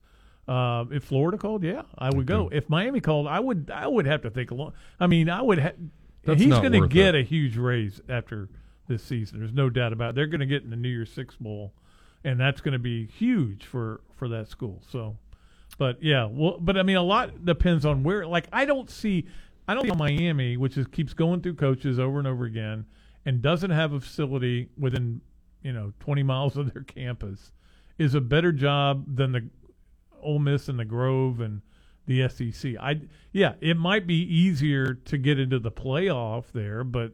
Uh, 0.48 0.86
if 0.92 1.04
Florida 1.04 1.38
called, 1.38 1.64
yeah, 1.64 1.82
I 1.98 2.10
would 2.10 2.26
go. 2.26 2.50
If 2.52 2.70
Miami 2.70 3.02
called, 3.02 3.28
I 3.28 3.40
would. 3.42 3.70
I 3.74 3.86
would 3.88 4.06
have 4.06 4.22
to 4.22 4.30
think 4.30 4.52
a 4.52 4.56
long. 4.56 4.72
I 5.00 5.08
mean, 5.08 5.30
I 5.30 5.42
would. 5.42 5.60
Ha- 5.60 5.72
That's 6.24 6.40
he's 6.40 6.54
going 6.54 6.72
to 6.72 6.88
get 6.88 7.16
it. 7.16 7.20
a 7.20 7.24
huge 7.24 7.58
raise 7.58 8.00
after 8.08 8.48
this 8.88 9.04
season. 9.04 9.40
There's 9.40 9.52
no 9.54 9.70
doubt 9.70 9.92
about. 9.92 10.12
it. 10.12 10.16
They're 10.16 10.28
going 10.28 10.40
to 10.40 10.46
get 10.46 10.64
in 10.64 10.70
the 10.70 10.78
New 10.78 10.88
Year's 10.88 11.12
Six 11.12 11.36
bowl, 11.36 11.74
and 12.24 12.40
that's 12.40 12.62
going 12.62 12.72
to 12.72 12.80
be 12.80 13.08
huge 13.08 13.66
for 13.66 14.00
for 14.16 14.30
that 14.30 14.48
school. 14.48 14.82
So, 14.90 15.18
but 15.78 16.02
yeah, 16.02 16.30
well, 16.32 16.58
but 16.62 16.78
I 16.78 16.84
mean, 16.84 16.96
a 16.96 17.04
lot 17.04 17.44
depends 17.44 17.86
on 17.86 18.04
where. 18.04 18.26
Like, 18.26 18.48
I 18.54 18.64
don't 18.64 18.90
see, 18.90 19.26
I 19.68 19.74
don't 19.74 19.84
see 19.86 19.92
Miami, 19.98 20.56
which 20.56 20.78
is 20.78 20.88
keeps 20.88 21.14
going 21.14 21.42
through 21.42 21.56
coaches 21.56 22.00
over 22.00 22.20
and 22.20 22.28
over 22.28 22.46
again, 22.46 22.86
and 23.28 23.42
doesn't 23.42 23.72
have 23.72 23.92
a 23.92 24.00
facility 24.00 24.70
within 24.80 25.20
you 25.62 25.74
know 25.74 25.92
20 26.00 26.24
miles 26.24 26.56
of 26.56 26.74
their 26.74 26.84
campus, 26.84 27.52
is 27.98 28.16
a 28.16 28.22
better 28.22 28.54
job 28.54 29.04
than 29.18 29.34
the 29.34 29.50
Ole 30.24 30.40
Miss 30.40 30.70
and 30.70 30.80
the 30.80 30.86
Grove 30.86 31.42
and 31.42 31.62
the 32.06 32.30
SEC. 32.30 32.76
I 32.80 33.02
yeah, 33.34 33.56
it 33.60 33.76
might 33.76 34.08
be 34.08 34.16
easier 34.16 34.94
to 34.94 35.18
get 35.18 35.40
into 35.40 35.60
the 35.60 35.72
playoff 35.72 36.46
there, 36.54 36.86
but 36.86 37.12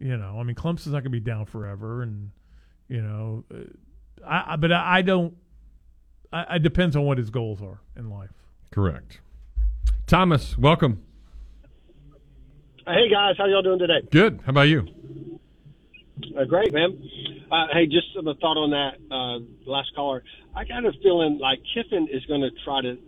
you 0.00 0.16
know, 0.16 0.36
I 0.40 0.42
mean, 0.42 0.56
Clemson's 0.56 0.88
not 0.88 1.04
going 1.04 1.04
to 1.04 1.10
be 1.10 1.20
down 1.20 1.46
forever, 1.46 2.02
and 2.02 2.32
you 2.88 3.00
know, 3.00 3.44
uh, 3.54 4.26
I, 4.26 4.54
I 4.54 4.56
but 4.56 4.72
I, 4.72 4.98
I 4.98 5.02
don't. 5.02 5.36
I, 6.32 6.56
it 6.56 6.64
depends 6.64 6.96
on 6.96 7.04
what 7.04 7.18
his 7.18 7.30
goals 7.30 7.62
are 7.62 7.80
in 7.96 8.10
life. 8.10 8.32
Correct. 8.72 9.20
Thomas, 10.08 10.58
welcome. 10.58 11.04
Hey 12.86 13.08
guys, 13.10 13.36
how 13.38 13.46
y'all 13.46 13.62
doing 13.62 13.78
today? 13.78 14.06
Good. 14.12 14.40
How 14.44 14.50
about 14.50 14.68
you? 14.68 14.86
Uh, 16.38 16.44
great, 16.44 16.70
man. 16.70 16.92
Uh, 17.50 17.66
hey, 17.72 17.86
just 17.86 18.08
a 18.14 18.22
thought 18.34 18.60
on 18.60 18.76
that 18.76 19.00
uh, 19.08 19.40
last 19.64 19.88
caller. 19.96 20.22
I 20.54 20.64
got 20.64 20.84
a 20.84 20.92
feeling 21.02 21.38
like 21.40 21.60
Kiffin 21.72 22.08
is 22.12 22.22
going 22.26 22.42
to 22.42 22.50
try 22.62 22.82
to 22.82 22.98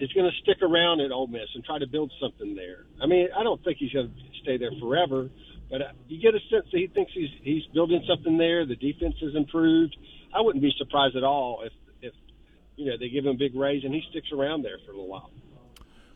is 0.00 0.12
going 0.12 0.30
to 0.30 0.36
stick 0.42 0.60
around 0.60 1.00
at 1.00 1.10
Ole 1.12 1.28
Miss 1.28 1.48
and 1.54 1.64
try 1.64 1.78
to 1.78 1.86
build 1.86 2.12
something 2.20 2.54
there. 2.54 2.84
I 3.02 3.06
mean, 3.06 3.28
I 3.34 3.42
don't 3.42 3.62
think 3.64 3.78
he's 3.78 3.92
going 3.92 4.08
to 4.08 4.14
stay 4.42 4.58
there 4.58 4.72
forever, 4.78 5.30
but 5.70 5.80
uh, 5.80 5.84
you 6.06 6.20
get 6.20 6.34
a 6.34 6.40
sense 6.52 6.66
that 6.70 6.78
he 6.78 6.88
thinks 6.88 7.12
he's 7.14 7.30
he's 7.42 7.64
building 7.72 8.04
something 8.06 8.36
there. 8.36 8.66
The 8.66 8.76
defense 8.76 9.14
has 9.22 9.34
improved. 9.34 9.96
I 10.36 10.42
wouldn't 10.42 10.60
be 10.62 10.72
surprised 10.76 11.16
at 11.16 11.24
all 11.24 11.62
if 11.64 11.72
if 12.02 12.12
you 12.76 12.90
know 12.90 12.98
they 13.00 13.08
give 13.08 13.24
him 13.24 13.32
a 13.36 13.38
big 13.38 13.54
raise 13.54 13.82
and 13.82 13.94
he 13.94 14.02
sticks 14.10 14.28
around 14.30 14.62
there 14.62 14.76
for 14.84 14.92
a 14.92 14.94
little 14.94 15.08
while. 15.08 15.30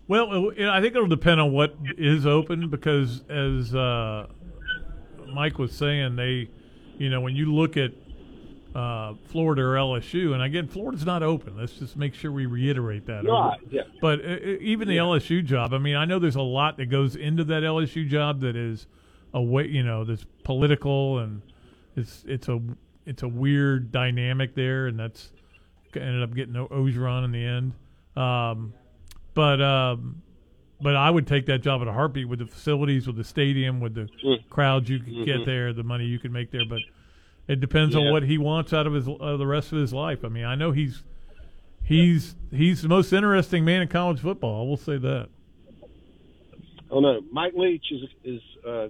Well, 0.09 0.50
it- 0.50 0.66
I 0.68 0.80
think 0.80 0.94
it'll 0.94 1.07
depend 1.09 1.40
on 1.40 1.52
what 1.52 1.74
is 1.96 2.26
open 2.26 2.68
because, 2.68 3.22
as 3.28 3.74
uh, 3.74 4.26
Mike 5.32 5.59
was 5.59 5.72
saying, 5.72 6.16
they, 6.16 6.48
you 6.98 7.09
know, 7.11 7.20
when 7.20 7.34
you 7.36 7.52
look 7.52 7.76
at 7.76 7.92
uh, 8.74 9.14
Florida 9.28 9.62
or 9.62 9.74
LSU, 9.76 10.32
and 10.34 10.42
again, 10.42 10.66
Florida's 10.66 11.07
not 11.07 11.22
open. 11.22 11.57
Let's 11.57 11.74
just 11.74 11.96
make 11.96 12.12
sure 12.14 12.32
we 12.32 12.46
reiterate 12.46 13.07
that. 13.07 13.24
Right, 13.24 13.59
yeah. 13.70 13.82
But 14.00 14.20
uh, 14.24 14.28
uh, 14.28 14.57
even 14.61 14.88
the 14.88 14.96
LSU 14.96 15.44
job, 15.44 15.72
I 15.72 15.78
mean, 15.78 15.94
I 15.96 16.05
know 16.05 16.18
there's 16.18 16.34
a 16.36 16.42
lot 16.42 16.76
that 16.78 16.86
goes 16.86 17.14
into 17.16 17.44
that 17.44 17.62
LSU 17.62 18.09
job 18.09 18.40
that 18.40 18.57
is 18.57 18.86
a 19.32 19.40
way, 19.40 19.66
you 19.68 19.82
know, 19.84 20.05
that's 20.05 20.24
political 20.42 21.18
and 21.20 21.40
it's 21.96 22.24
it's 22.26 22.48
a 22.48 22.61
it's 23.07 23.22
a 23.22 23.28
weird 23.28 23.92
dynamic 23.92 24.55
there, 24.57 24.86
and 24.88 24.98
that's 24.98 25.30
ended 25.94 26.22
up 26.24 26.34
getting 26.34 26.55
Orgeron 26.55 27.24
in 27.24 27.30
the 27.32 27.44
end. 27.44 27.72
Um, 28.16 28.74
but 29.35 29.61
um, 29.61 30.22
but 30.80 30.97
I 30.97 31.11
would 31.11 31.26
take 31.26 31.47
that 31.47 31.59
job 31.62 31.82
at 31.82 31.89
a 31.89 31.93
heartbeat 31.93 32.28
with 32.28 32.39
the 32.41 32.47
facilities, 32.47 33.07
with 33.07 33.16
the 33.16 33.24
stadium, 33.24 33.80
with 33.80 33.95
the 33.95 34.09
crowds 34.51 34.89
you 34.89 34.99
could 34.99 35.24
get 35.24 35.41
Mhm. 35.41 35.45
there, 35.47 35.72
the 35.72 35.82
money 35.85 36.05
you 36.07 36.18
could 36.18 36.32
make 36.32 36.51
there. 36.51 36.64
But 36.68 36.80
it 37.49 37.61
depends 37.61 37.95
Yeah. 37.95 38.03
on 38.03 38.12
what 38.12 38.22
he 38.24 38.39
wants 38.39 38.72
out 38.72 38.87
of 38.87 38.93
his 38.95 39.09
uh, 39.09 39.37
the 39.37 39.47
rest 39.47 39.72
of 39.72 39.78
his 39.78 39.93
life. 39.93 40.24
I 40.24 40.28
mean, 40.28 40.45
I 40.45 40.55
know 40.55 40.72
he's 40.72 41.05
he's 41.82 42.35
he's 42.51 42.82
the 42.82 42.89
most 42.89 43.12
interesting 43.12 43.64
man 43.64 43.82
in 43.82 43.89
college 43.89 44.20
football. 44.20 44.64
I 44.64 44.68
will 44.68 44.76
say 44.76 44.97
that. 44.99 45.28
Oh 46.91 47.01
no, 47.01 47.20
Mike 47.32 47.55
Leach 47.57 47.87
is 47.91 48.03
is 48.24 48.41
uh, 48.66 48.89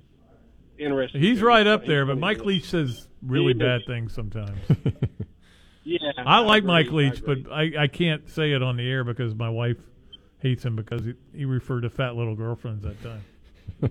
interesting. 0.78 1.20
He's 1.20 1.40
right 1.42 1.66
up 1.66 1.86
there, 1.86 2.05
but 2.05 2.18
Mike 2.18 2.45
Leach 2.45 2.64
says 2.64 3.09
really 3.22 3.55
bad 3.55 3.82
things 3.86 4.12
sometimes. 4.12 4.59
Yeah, 5.86 5.99
I 6.16 6.38
like 6.38 6.61
agree, 6.62 6.66
Mike 6.66 6.90
Leach, 6.92 7.18
agree. 7.18 7.42
but 7.42 7.53
I, 7.53 7.82
I 7.82 7.86
can't 7.88 8.26
say 8.30 8.53
it 8.53 8.62
on 8.62 8.78
the 8.78 8.90
air 8.90 9.05
because 9.05 9.34
my 9.34 9.51
wife 9.51 9.76
hates 10.45 10.64
him 10.64 10.76
because 10.76 11.05
he, 11.05 11.14
he 11.34 11.45
referred 11.45 11.80
to 11.80 11.90
fat 11.90 12.14
little 12.14 12.36
girlfriends 12.36 12.84
that 12.84 13.03
time. 13.03 13.24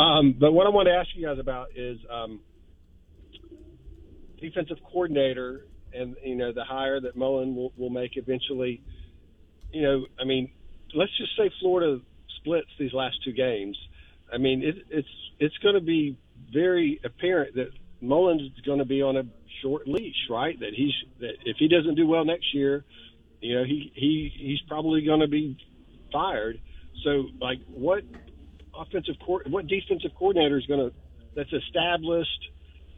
Um, 0.00 0.34
but 0.38 0.52
what 0.52 0.66
I 0.66 0.70
want 0.70 0.86
to 0.86 0.94
ask 0.94 1.08
you 1.14 1.26
guys 1.26 1.38
about 1.38 1.68
is 1.76 1.98
um, 2.10 2.40
defensive 4.40 4.78
coordinator, 4.90 5.66
and 5.92 6.16
you 6.24 6.36
know 6.36 6.52
the 6.52 6.64
hire 6.64 7.00
that 7.00 7.16
Mullen 7.16 7.54
will, 7.54 7.72
will 7.76 7.90
make 7.90 8.16
eventually. 8.16 8.80
You 9.72 9.82
know, 9.82 10.06
I 10.18 10.24
mean, 10.24 10.50
let's 10.94 11.14
just 11.18 11.36
say 11.36 11.50
Florida 11.60 12.00
splits 12.38 12.68
these 12.78 12.94
last 12.94 13.16
two 13.24 13.32
games. 13.32 13.76
I 14.32 14.38
mean, 14.38 14.62
it, 14.62 14.76
it's 14.88 15.08
it's 15.38 15.58
going 15.58 15.74
to 15.74 15.82
be 15.82 16.16
very 16.50 16.98
apparent 17.04 17.56
that 17.56 17.68
Mullen's 18.00 18.58
going 18.64 18.78
to 18.78 18.86
be 18.86 19.02
on 19.02 19.18
a 19.18 19.24
short 19.60 19.86
leash, 19.86 20.28
right? 20.30 20.58
That 20.60 20.72
he's 20.74 20.94
that 21.18 21.34
if 21.44 21.56
he 21.58 21.68
doesn't 21.68 21.96
do 21.96 22.06
well 22.06 22.24
next 22.24 22.54
year, 22.54 22.84
you 23.40 23.56
know, 23.56 23.64
he 23.64 23.92
he 23.94 24.32
he's 24.36 24.60
probably 24.68 25.02
going 25.04 25.20
to 25.20 25.28
be 25.28 25.56
fired. 26.12 26.60
So, 27.04 27.24
like, 27.40 27.58
what 27.66 28.02
offensive 28.78 29.14
court, 29.24 29.48
what 29.48 29.66
defensive 29.66 30.10
coordinator 30.18 30.58
is 30.58 30.66
going 30.66 30.80
to 30.80 30.92
that's 31.34 31.52
established 31.52 32.28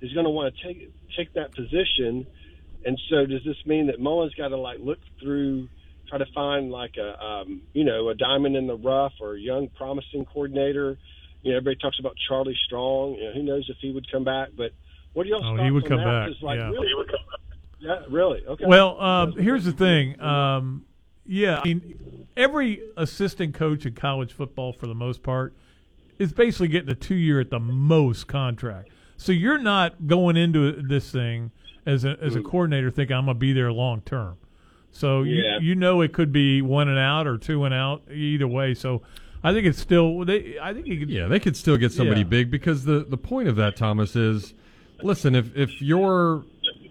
is 0.00 0.12
going 0.12 0.24
to 0.24 0.30
want 0.30 0.54
to 0.54 0.66
take 0.66 0.90
take 1.16 1.32
that 1.34 1.54
position? 1.54 2.26
And 2.84 3.00
so, 3.08 3.26
does 3.26 3.44
this 3.44 3.56
mean 3.64 3.86
that 3.86 4.00
Mullen's 4.00 4.34
got 4.34 4.48
to 4.48 4.56
like 4.56 4.78
look 4.80 4.98
through, 5.22 5.68
try 6.08 6.18
to 6.18 6.26
find 6.34 6.70
like 6.70 6.94
a 6.98 7.24
um, 7.24 7.62
you 7.72 7.84
know 7.84 8.08
a 8.08 8.14
diamond 8.14 8.56
in 8.56 8.66
the 8.66 8.76
rough 8.76 9.12
or 9.20 9.34
a 9.34 9.40
young 9.40 9.68
promising 9.76 10.24
coordinator? 10.24 10.98
You 11.42 11.52
know, 11.52 11.58
everybody 11.58 11.76
talks 11.80 11.98
about 12.00 12.14
Charlie 12.28 12.58
Strong. 12.66 13.14
You 13.14 13.24
know, 13.26 13.32
who 13.34 13.42
knows 13.42 13.66
if 13.68 13.76
he 13.80 13.92
would 13.92 14.10
come 14.10 14.24
back? 14.24 14.48
But 14.56 14.72
what 15.12 15.24
do 15.24 15.30
y'all? 15.30 15.40
Think? 15.42 15.52
Oh, 15.52 15.56
thoughts 15.56 15.66
he 15.66 15.70
would 15.70 15.88
come 15.88 15.98
that? 15.98 16.04
back, 16.04 16.26
'Cause, 16.28 16.42
Like, 16.42 16.58
yeah. 16.58 16.70
really, 16.70 16.88
yeah, 17.82 18.02
really. 18.08 18.42
Okay. 18.46 18.64
Well, 18.66 19.00
um, 19.00 19.32
here's 19.32 19.64
the 19.64 19.72
thing. 19.72 20.20
Um, 20.20 20.84
yeah, 21.26 21.60
I 21.60 21.64
mean, 21.64 22.26
every 22.36 22.80
assistant 22.96 23.54
coach 23.54 23.84
in 23.86 23.94
college 23.94 24.32
football, 24.32 24.72
for 24.72 24.86
the 24.86 24.94
most 24.94 25.22
part, 25.22 25.54
is 26.18 26.32
basically 26.32 26.68
getting 26.68 26.90
a 26.90 26.94
two-year 26.94 27.40
at 27.40 27.50
the 27.50 27.58
most 27.60 28.26
contract. 28.26 28.90
So 29.16 29.32
you're 29.32 29.58
not 29.58 30.06
going 30.06 30.36
into 30.36 30.80
this 30.82 31.10
thing 31.10 31.50
as 31.86 32.04
a 32.04 32.16
as 32.20 32.34
a 32.36 32.42
coordinator 32.42 32.90
thinking 32.90 33.16
I'm 33.16 33.24
going 33.26 33.36
to 33.36 33.38
be 33.40 33.52
there 33.52 33.72
long 33.72 34.00
term. 34.02 34.36
So 34.90 35.22
Yeah. 35.22 35.58
you 35.58 35.70
you 35.70 35.74
know 35.74 36.00
it 36.00 36.12
could 36.12 36.32
be 36.32 36.60
one 36.62 36.88
and 36.88 36.98
out 36.98 37.26
or 37.26 37.38
two 37.38 37.64
and 37.64 37.72
out 37.74 38.02
either 38.12 38.46
way. 38.48 38.74
So 38.74 39.02
I 39.44 39.52
think 39.52 39.66
it's 39.66 39.78
still 39.80 40.24
they. 40.24 40.58
I 40.60 40.72
think 40.74 40.86
you 40.86 40.98
could. 40.98 41.10
Yeah, 41.10 41.26
they 41.28 41.40
could 41.40 41.56
still 41.56 41.76
get 41.76 41.92
somebody 41.92 42.20
Yeah. 42.20 42.26
big 42.26 42.50
because 42.50 42.84
the 42.84 43.04
the 43.08 43.16
point 43.16 43.48
of 43.48 43.56
that, 43.56 43.76
Thomas, 43.76 44.14
is 44.16 44.54
listen, 45.02 45.34
if 45.34 45.56
if 45.56 45.80
you're 45.82 46.44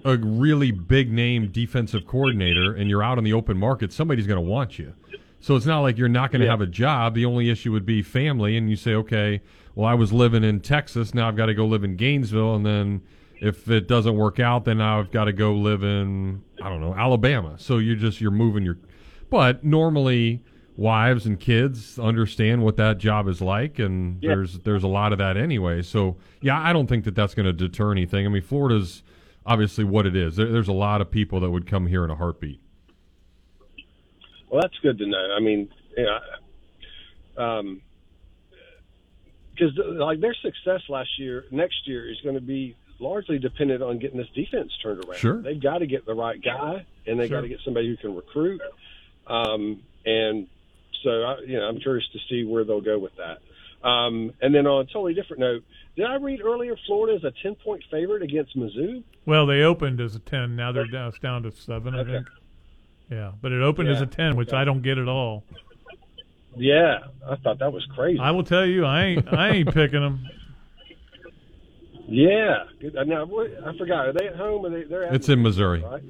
a 0.05 0.17
really 0.17 0.71
big 0.71 1.11
name 1.11 1.47
defensive 1.51 2.05
coordinator 2.07 2.73
and 2.73 2.89
you're 2.89 3.03
out 3.03 3.17
on 3.17 3.23
the 3.23 3.33
open 3.33 3.57
market, 3.57 3.91
somebody's 3.93 4.27
going 4.27 4.43
to 4.43 4.49
want 4.49 4.79
you. 4.79 4.93
So 5.39 5.55
it's 5.55 5.65
not 5.65 5.79
like 5.81 5.97
you're 5.97 6.07
not 6.09 6.31
going 6.31 6.41
to 6.41 6.45
Yeah. 6.45 6.51
have 6.51 6.61
a 6.61 6.67
job. 6.67 7.15
The 7.15 7.25
only 7.25 7.49
issue 7.49 7.71
would 7.71 7.85
be 7.85 8.01
family, 8.03 8.55
and 8.57 8.69
you 8.69 8.75
say, 8.75 8.93
okay, 8.93 9.41
well, 9.75 9.87
I 9.87 9.95
was 9.95 10.13
living 10.13 10.43
in 10.43 10.59
Texas, 10.59 11.13
now 11.15 11.27
I've 11.27 11.35
got 11.35 11.47
to 11.47 11.53
go 11.55 11.65
live 11.65 11.83
in 11.83 11.95
Gainesville, 11.95 12.55
and 12.55 12.65
then 12.65 13.01
if 13.39 13.67
it 13.69 13.87
doesn't 13.87 14.15
work 14.15 14.39
out, 14.39 14.65
then 14.65 14.79
I've 14.81 15.09
got 15.11 15.25
to 15.25 15.33
go 15.33 15.53
live 15.55 15.83
in 15.83 16.43
I 16.61 16.69
don't 16.69 16.79
know 16.81 16.93
Alabama. 16.93 17.55
So 17.57 17.79
you're 17.79 17.95
just 17.95 18.21
you're 18.21 18.29
moving 18.29 18.63
your, 18.63 18.77
but 19.31 19.63
normally 19.63 20.43
wives 20.77 21.25
and 21.25 21.39
kids 21.39 21.97
understand 21.99 22.63
what 22.63 22.77
that 22.77 22.97
job 22.99 23.27
is 23.27 23.41
like, 23.41 23.79
and 23.79 24.21
Yeah. 24.21 24.35
there's 24.35 24.59
there's 24.59 24.83
a 24.83 24.87
lot 24.87 25.11
of 25.11 25.17
that 25.17 25.37
anyway. 25.37 25.81
So 25.81 26.17
yeah, 26.41 26.59
I 26.61 26.71
don't 26.71 26.85
think 26.87 27.03
that 27.05 27.15
that's 27.15 27.33
going 27.33 27.47
to 27.47 27.53
deter 27.53 27.91
anything. 27.91 28.27
I 28.27 28.29
mean, 28.29 28.43
Florida's 28.43 29.01
obviously 29.45 29.83
what 29.83 30.05
it 30.05 30.15
is. 30.15 30.35
There, 30.35 30.47
there's 30.51 30.67
a 30.67 30.73
lot 30.73 31.01
of 31.01 31.11
people 31.11 31.39
that 31.41 31.49
would 31.51 31.67
come 31.67 31.87
here 31.87 32.03
in 32.03 32.09
a 32.09 32.15
heartbeat. 32.15 32.61
Well, 34.49 34.61
that's 34.61 34.77
good 34.81 34.97
to 34.97 35.05
know. 35.07 35.35
I 35.35 35.39
mean, 35.39 35.69
yeah, 35.97 36.19
um, 37.37 37.81
because 39.53 39.77
like 39.77 40.19
their 40.19 40.35
success 40.41 40.81
last 40.89 41.09
year, 41.17 41.45
next 41.51 41.87
year 41.87 42.09
is 42.09 42.17
going 42.21 42.35
to 42.35 42.41
be 42.41 42.75
largely 42.99 43.39
dependent 43.39 43.81
on 43.81 43.99
getting 43.99 44.17
this 44.17 44.29
defense 44.35 44.71
turned 44.83 45.03
around. 45.05 45.17
Sure. 45.17 45.41
they've 45.41 45.61
got 45.61 45.79
to 45.79 45.87
get 45.87 46.05
the 46.05 46.13
right 46.13 46.41
guy, 46.41 46.85
and 47.07 47.19
they 47.19 47.27
Sure. 47.27 47.37
got 47.37 47.41
to 47.41 47.47
get 47.47 47.59
somebody 47.63 47.87
who 47.87 47.97
can 47.97 48.15
recruit. 48.15 48.61
Um, 49.27 49.81
and 50.05 50.47
so, 51.03 51.09
I, 51.09 51.39
you 51.45 51.57
know, 51.57 51.63
I'm 51.67 51.79
curious 51.79 52.07
to 52.13 52.19
see 52.29 52.43
where 52.43 52.63
they'll 52.63 52.81
go 52.81 52.99
with 52.99 53.13
that. 53.17 53.87
Um, 53.87 54.33
and 54.41 54.53
then 54.53 54.67
on 54.67 54.81
a 54.81 54.85
totally 54.85 55.13
different 55.13 55.39
note, 55.39 55.63
did 56.01 56.09
I 56.09 56.15
read 56.15 56.41
earlier 56.41 56.75
Florida 56.87 57.15
is 57.17 57.23
a 57.23 57.31
10 57.43 57.55
point 57.55 57.83
favorite 57.91 58.23
against 58.23 58.57
Mizzou? 58.57 59.03
Well, 59.25 59.45
they 59.45 59.61
opened 59.61 60.01
as 60.01 60.15
a 60.15 60.19
ten. 60.19 60.55
Now 60.55 60.71
they're 60.71 60.87
down, 60.87 61.09
it's 61.09 61.19
down 61.19 61.43
to 61.43 61.51
seven. 61.51 61.93
I 61.93 61.99
Okay. 61.99 62.11
think. 62.13 62.27
Yeah, 63.09 63.31
but 63.41 63.51
it 63.51 63.61
opened 63.61 63.89
as 63.89 64.01
a 64.01 64.05
ten, 64.07 64.35
which 64.35 64.47
okay. 64.49 64.57
I 64.57 64.63
don't 64.63 64.81
get 64.81 64.97
at 64.97 65.07
all. 65.07 65.43
Yeah, 66.55 66.99
I 67.29 67.35
thought 67.35 67.59
that 67.59 67.71
was 67.71 67.85
crazy. 67.93 68.19
I 68.19 68.31
will 68.31 68.43
tell 68.43 68.65
you, 68.65 68.83
I 68.85 69.03
ain't 69.03 69.31
I 69.31 69.49
ain't 69.49 69.73
picking 69.73 70.01
them. 70.01 70.27
Yeah. 72.07 72.63
Uh, 72.97 73.03
Now, 73.03 73.23
I 73.23 73.77
forgot. 73.77 74.07
Are 74.07 74.13
they 74.13 74.27
at 74.27 74.35
home? 74.35 74.65
Or 74.65 74.69
they, 74.69 74.83
they're 74.83 75.05
at 75.05 75.13
It's 75.15 75.29
in 75.29 75.41
Missouri. 75.41 75.81
Right? 75.81 76.01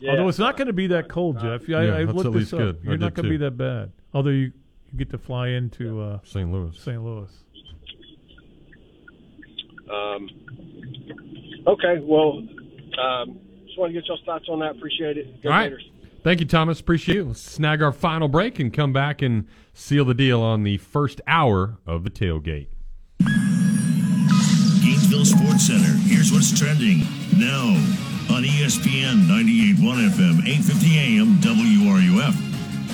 Yeah. 0.00 0.10
Although 0.10 0.28
it's 0.28 0.38
not 0.38 0.56
going 0.56 0.66
to 0.66 0.72
be 0.72 0.88
that 0.88 1.08
cold, 1.08 1.40
Jeff. 1.40 1.68
Yeah, 1.68 1.82
Yeah, 1.82 1.94
I, 1.94 1.98
I 2.00 2.04
that's 2.04 2.18
at 2.18 2.24
this 2.24 2.34
least 2.34 2.54
up. 2.54 2.58
good. 2.58 2.80
You're 2.82 2.98
not 2.98 3.14
going 3.14 3.24
to 3.24 3.30
be 3.30 3.36
that 3.38 3.56
bad. 3.56 3.92
Although 4.12 4.30
you, 4.30 4.52
you 4.92 4.98
get 4.98 5.10
to 5.10 5.18
fly 5.18 5.48
into 5.48 6.00
uh, 6.00 6.18
St. 6.24 6.50
Louis. 6.52 6.76
St. 6.76 7.02
Louis. 7.02 7.30
Um, 9.90 10.28
okay. 11.66 12.00
Well, 12.00 12.42
um, 13.00 13.38
just 13.66 13.78
want 13.78 13.92
to 13.92 14.00
get 14.00 14.06
y'all's 14.06 14.22
thoughts 14.24 14.46
on 14.48 14.60
that. 14.60 14.76
Appreciate 14.76 15.16
it. 15.18 15.42
Go 15.42 15.50
All 15.50 15.54
right. 15.56 15.70
Gators. 15.70 15.90
Thank 16.22 16.40
you, 16.40 16.46
Thomas. 16.46 16.80
Appreciate 16.80 17.18
it. 17.18 17.24
Let's 17.24 17.40
snag 17.40 17.80
our 17.80 17.92
final 17.92 18.28
break 18.28 18.58
and 18.58 18.72
come 18.72 18.92
back 18.92 19.22
and 19.22 19.46
seal 19.72 20.04
the 20.04 20.14
deal 20.14 20.42
on 20.42 20.64
the 20.64 20.78
first 20.78 21.20
hour 21.26 21.78
of 21.86 22.04
the 22.04 22.10
tailgate. 22.10 22.66
Gainesville 24.82 25.24
Sports 25.24 25.66
Center. 25.66 25.96
Here's 26.06 26.32
what's 26.32 26.58
trending 26.58 26.98
now 27.36 27.68
on 28.34 28.42
ESPN 28.42 29.26
98.1 29.26 30.10
FM, 30.10 30.42
8:50 30.46 30.96
AM, 30.98 31.38
WRUF. 31.40 32.47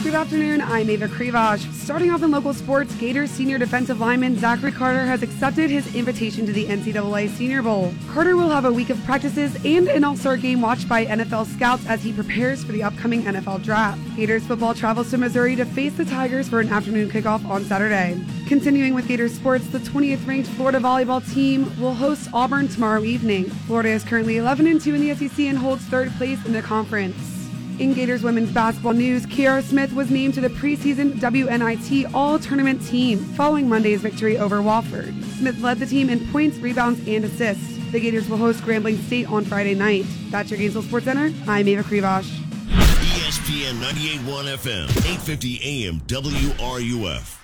Good 0.05 0.12
afternoon. 0.12 0.61
I'm 0.61 0.90
Ava 0.90 1.09
Krivage. 1.09 1.72
Starting 1.72 2.11
off 2.11 2.22
in 2.22 2.30
local 2.30 2.52
sports, 2.52 2.94
Gators 2.96 3.30
senior 3.30 3.57
defensive 3.57 4.00
lineman 4.00 4.36
Zachary 4.36 4.70
Carter 4.70 5.07
has 5.07 5.22
accepted 5.22 5.70
his 5.70 5.94
invitation 5.96 6.44
to 6.44 6.52
the 6.52 6.66
NCAA 6.66 7.30
Senior 7.30 7.62
Bowl. 7.62 7.94
Carter 8.11 8.36
will 8.36 8.50
have 8.50 8.66
a 8.66 8.72
week 8.72 8.90
of 8.90 9.02
practices 9.05 9.57
and 9.64 9.88
an 9.88 10.05
all-star 10.05 10.36
game 10.36 10.61
watched 10.61 10.90
by 10.90 11.07
NFL 11.07 11.46
scouts 11.46 11.86
as 11.86 12.02
he 12.02 12.12
prepares 12.12 12.62
for 12.62 12.72
the 12.72 12.82
upcoming 12.82 13.22
NFL 13.22 13.62
draft. 13.62 13.98
Gators 14.14 14.46
football 14.46 14.74
travels 14.74 15.09
to 15.11 15.16
Missouri 15.16 15.57
to 15.57 15.64
face 15.64 15.94
the 15.96 16.05
Tigers 16.05 16.50
for 16.50 16.61
an 16.61 16.68
afternoon 16.68 17.09
kickoff 17.09 17.42
on 17.48 17.64
Saturday. 17.64 18.22
Continuing 18.46 18.92
with 18.92 19.09
Gators 19.09 19.32
sports, 19.32 19.66
the 19.68 19.78
20th 19.78 20.26
ranked 20.26 20.50
Florida 20.50 20.80
volleyball 20.80 21.26
team 21.32 21.64
will 21.80 21.94
host 21.94 22.28
Auburn 22.34 22.68
tomorrow 22.68 23.02
evening. 23.05 23.46
Florida 23.46 23.88
is 23.88 24.05
currently 24.05 24.36
11 24.36 24.66
and 24.66 24.82
2 24.82 24.96
in 24.96 25.00
the 25.00 25.14
SEC 25.14 25.46
and 25.46 25.57
holds 25.57 25.82
third 25.86 26.12
place 26.16 26.44
in 26.44 26.52
the 26.52 26.61
conference. 26.61 27.34
In 27.81 27.93
Gators 27.93 28.22
women's 28.22 28.53
basketball 28.53 28.93
news, 28.93 29.27
Kiara 29.27 29.61
Smith 29.61 29.93
was 29.93 30.09
named 30.09 30.35
to 30.35 30.41
the 30.41 30.49
preseason 30.49 31.14
WNIT 31.14 32.09
All 32.14 32.39
Tournament 32.39 32.87
team 32.87 33.18
following 33.18 33.68
Monday's 33.68 34.01
victory 34.01 34.39
over 34.39 34.59
Wofford. 34.59 35.20
Smith 35.39 35.61
led 35.61 35.81
the 35.81 35.87
team 35.87 36.09
in 36.09 36.25
points, 36.31 36.57
rebounds, 36.59 37.01
and 37.09 37.25
assists. 37.25 37.77
The 37.91 37.99
Gators 37.99 38.29
will 38.29 38.37
host 38.37 38.61
Grambling 38.61 39.03
State 39.05 39.29
on 39.29 39.45
Friday 39.45 39.75
night. 39.75 40.05
That's 40.31 40.51
your 40.51 40.59
Gainesville 40.59 40.83
Sports 40.83 41.07
Center. 41.07 41.33
I'm 41.49 41.66
Ava 41.66 41.83
Krivas. 41.83 42.25
ESPN 42.70 43.81
98.1 43.81 44.55
FM, 44.55 44.85
850 44.85 45.87
AM, 45.87 46.01
WRUF. 46.03 47.43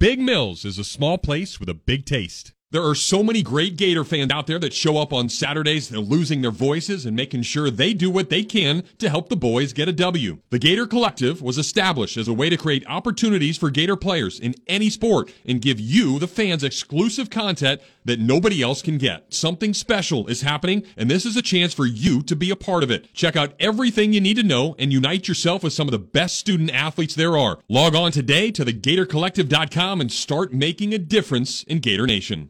Big 0.01 0.19
Mills 0.19 0.65
is 0.65 0.79
a 0.79 0.83
small 0.83 1.19
place 1.19 1.59
with 1.59 1.69
a 1.69 1.75
big 1.75 2.05
taste. 2.05 2.53
There 2.71 2.87
are 2.87 2.95
so 2.95 3.21
many 3.21 3.43
great 3.43 3.75
Gator 3.75 4.05
fans 4.05 4.31
out 4.31 4.47
there 4.47 4.57
that 4.59 4.71
show 4.71 4.97
up 4.97 5.11
on 5.11 5.27
Saturdays, 5.27 5.89
they're 5.89 5.99
losing 5.99 6.41
their 6.41 6.51
voices 6.51 7.05
and 7.05 7.17
making 7.17 7.41
sure 7.41 7.69
they 7.69 7.93
do 7.93 8.09
what 8.09 8.29
they 8.29 8.45
can 8.45 8.83
to 8.99 9.09
help 9.09 9.27
the 9.27 9.35
boys 9.35 9.73
get 9.73 9.89
a 9.89 9.91
W. 9.91 10.37
The 10.51 10.57
Gator 10.59 10.87
Collective 10.87 11.41
was 11.41 11.57
established 11.57 12.15
as 12.15 12.29
a 12.29 12.33
way 12.33 12.49
to 12.49 12.55
create 12.55 12.87
opportunities 12.87 13.57
for 13.57 13.71
Gator 13.71 13.97
players 13.97 14.39
in 14.39 14.55
any 14.67 14.89
sport 14.89 15.33
and 15.45 15.61
give 15.61 15.81
you, 15.81 16.17
the 16.17 16.29
fans, 16.29 16.63
exclusive 16.63 17.29
content 17.29 17.81
that 18.05 18.21
nobody 18.21 18.61
else 18.61 18.81
can 18.81 18.97
get. 18.97 19.33
Something 19.33 19.73
special 19.73 20.27
is 20.27 20.41
happening, 20.41 20.83
and 20.95 21.11
this 21.11 21.25
is 21.25 21.35
a 21.35 21.41
chance 21.41 21.73
for 21.73 21.85
you 21.85 22.23
to 22.23 22.37
be 22.37 22.51
a 22.51 22.55
part 22.55 22.83
of 22.83 22.91
it. 22.91 23.13
Check 23.13 23.35
out 23.35 23.53
everything 23.59 24.13
you 24.13 24.21
need 24.21 24.37
to 24.37 24.43
know 24.43 24.77
and 24.79 24.93
unite 24.93 25.27
yourself 25.27 25.61
with 25.61 25.73
some 25.73 25.89
of 25.89 25.91
the 25.91 25.99
best 25.99 26.37
student 26.37 26.71
athletes 26.71 27.15
there 27.15 27.37
are. 27.37 27.59
Log 27.67 27.95
on 27.95 28.13
today 28.13 28.49
to 28.51 28.63
thegatorcollective.com 28.63 29.99
and 29.99 30.09
start 30.09 30.53
making 30.53 30.93
a 30.93 30.97
difference 30.97 31.63
in 31.63 31.79
Gator 31.79 32.07
Nation. 32.07 32.49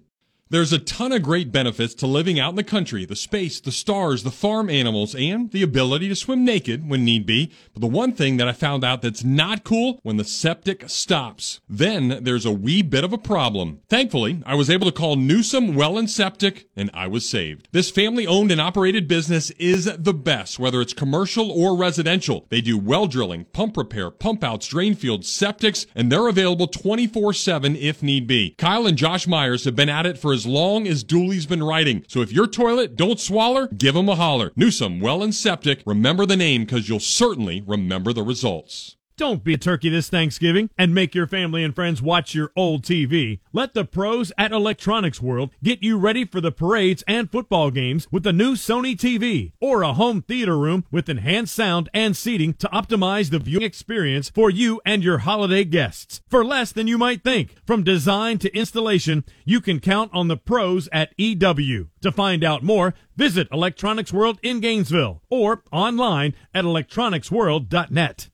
There's 0.52 0.74
a 0.74 0.80
ton 0.80 1.14
of 1.14 1.22
great 1.22 1.50
benefits 1.50 1.94
to 1.94 2.06
living 2.06 2.38
out 2.38 2.50
in 2.50 2.58
the 2.58 2.64
country 2.66 3.06
the 3.06 3.16
space, 3.16 3.62
the 3.62 3.72
stars, 3.72 4.24
the 4.24 4.32
farm 4.32 4.70
animals, 4.70 5.16
and 5.16 5.50
the 5.50 5.64
ability 5.64 6.10
to 6.10 6.16
swim 6.18 6.44
naked 6.44 6.90
when 6.90 7.06
need 7.06 7.26
be. 7.26 7.54
But 7.74 7.80
the 7.80 7.88
one 7.88 8.12
thing 8.12 8.36
that 8.36 8.50
I 8.50 8.52
found 8.52 8.84
out 8.84 9.02
that's 9.02 9.24
not 9.24 9.64
cool 9.64 10.02
when 10.04 10.18
the 10.18 10.26
septic 10.26 10.90
stops. 10.90 11.62
Then 11.70 12.22
there's 12.26 12.46
a 12.46 12.52
wee 12.52 12.82
bit 12.82 13.06
of 13.06 13.14
a 13.14 13.18
problem. 13.18 13.80
Thankfully, 13.88 14.44
I 14.46 14.56
was 14.56 14.70
able 14.70 14.86
to 14.88 14.92
call 14.92 15.16
Newsom 15.16 15.74
Well 15.74 15.98
and 15.98 16.10
Septic, 16.10 16.68
and 16.76 16.92
I 16.94 17.08
was 17.08 17.30
saved. 17.30 17.70
This 17.72 17.90
family 17.90 18.28
owned 18.28 18.52
and 18.52 18.60
operated 18.60 19.08
business 19.08 19.52
is 19.52 19.86
the 19.86 20.14
best, 20.14 20.60
whether 20.60 20.82
it's 20.82 20.92
commercial 20.92 21.50
or 21.50 21.78
residential. 21.78 22.46
They 22.50 22.60
do 22.60 22.78
well 22.78 23.08
drilling, 23.08 23.46
pump 23.54 23.78
repair, 23.78 24.12
pump 24.12 24.44
outs, 24.44 24.68
drain 24.68 24.96
fields, 24.96 25.30
septics, 25.30 25.86
and 25.96 26.12
they're 26.12 26.28
available 26.28 26.68
24 26.68 27.32
7 27.32 27.78
if 27.78 28.04
need 28.04 28.28
be. 28.28 28.54
Kyle 28.58 28.86
and 28.86 28.98
Josh 28.98 29.28
Myers 29.28 29.64
have 29.64 29.78
been 29.78 29.88
at 29.88 30.06
it 30.06 30.18
for 30.18 30.34
as 30.34 30.41
long 30.46 30.88
as 30.88 31.04
Dooley's 31.04 31.46
been 31.46 31.64
writing. 31.64 32.06
So 32.08 32.22
if 32.22 32.32
your 32.32 32.48
toilet 32.48 32.96
don't 32.96 33.20
swaller, 33.20 33.68
give 33.68 33.96
him 33.96 34.10
a 34.10 34.16
holler. 34.16 34.52
Newsom, 34.56 35.00
Well 35.00 35.24
and 35.24 35.34
Septic. 35.34 35.82
Remember 35.86 36.26
the 36.26 36.38
name 36.38 36.66
because 36.66 36.90
you'll 36.90 37.00
certainly 37.00 37.64
remember 37.66 38.14
the 38.14 38.24
results. 38.24 38.98
Don't 39.18 39.44
be 39.44 39.54
a 39.54 39.58
turkey 39.58 39.90
this 39.90 40.10
Thanksgiving 40.10 40.70
and 40.78 40.96
make 40.96 41.14
your 41.14 41.28
family 41.28 41.64
and 41.64 41.76
friends 41.76 42.02
watch 42.02 42.34
your 42.34 42.52
old 42.56 42.84
TV. 42.84 43.40
Let 43.54 43.74
the 43.74 43.86
pros 43.86 44.32
at 44.38 44.52
Electronics 44.52 45.22
World 45.22 45.52
get 45.62 45.84
you 45.84 45.98
ready 45.98 46.26
for 46.26 46.42
the 46.42 46.52
parades 46.52 47.04
and 47.08 47.32
football 47.32 47.70
games 47.70 48.08
with 48.10 48.24
the 48.24 48.34
new 48.34 48.54
Sony 48.54 48.96
TV 48.96 49.52
or 49.60 49.84
a 49.84 49.94
home 49.94 50.24
theater 50.24 50.58
room 50.58 50.86
with 50.90 51.08
enhanced 51.08 51.54
sound 51.54 51.88
and 51.94 52.18
seating 52.18 52.54
to 52.56 52.68
optimize 52.70 53.30
the 53.30 53.38
viewing 53.38 53.64
experience 53.64 54.30
for 54.30 54.50
you 54.50 54.82
and 54.86 55.04
your 55.04 55.20
holiday 55.20 55.64
guests. 55.64 56.22
For 56.28 56.44
less 56.44 56.72
than 56.72 56.88
you 56.88 56.98
might 56.98 57.24
think, 57.24 57.56
from 57.66 57.84
design 57.84 58.40
to 58.40 58.58
installation, 58.58 59.24
you 59.46 59.62
can 59.62 59.80
count 59.80 60.10
on 60.14 60.30
the 60.30 60.38
pros 60.38 60.90
at 60.92 61.14
EW. 61.18 61.90
To 62.02 62.12
find 62.12 62.44
out 62.44 62.64
more, 62.64 62.96
visit 63.16 63.48
Electronics 63.52 64.12
World 64.12 64.40
in 64.42 64.62
Gainesville 64.62 65.22
or 65.30 65.64
online 65.72 66.34
at 66.56 66.66
electronicsworld.net. 66.66 68.31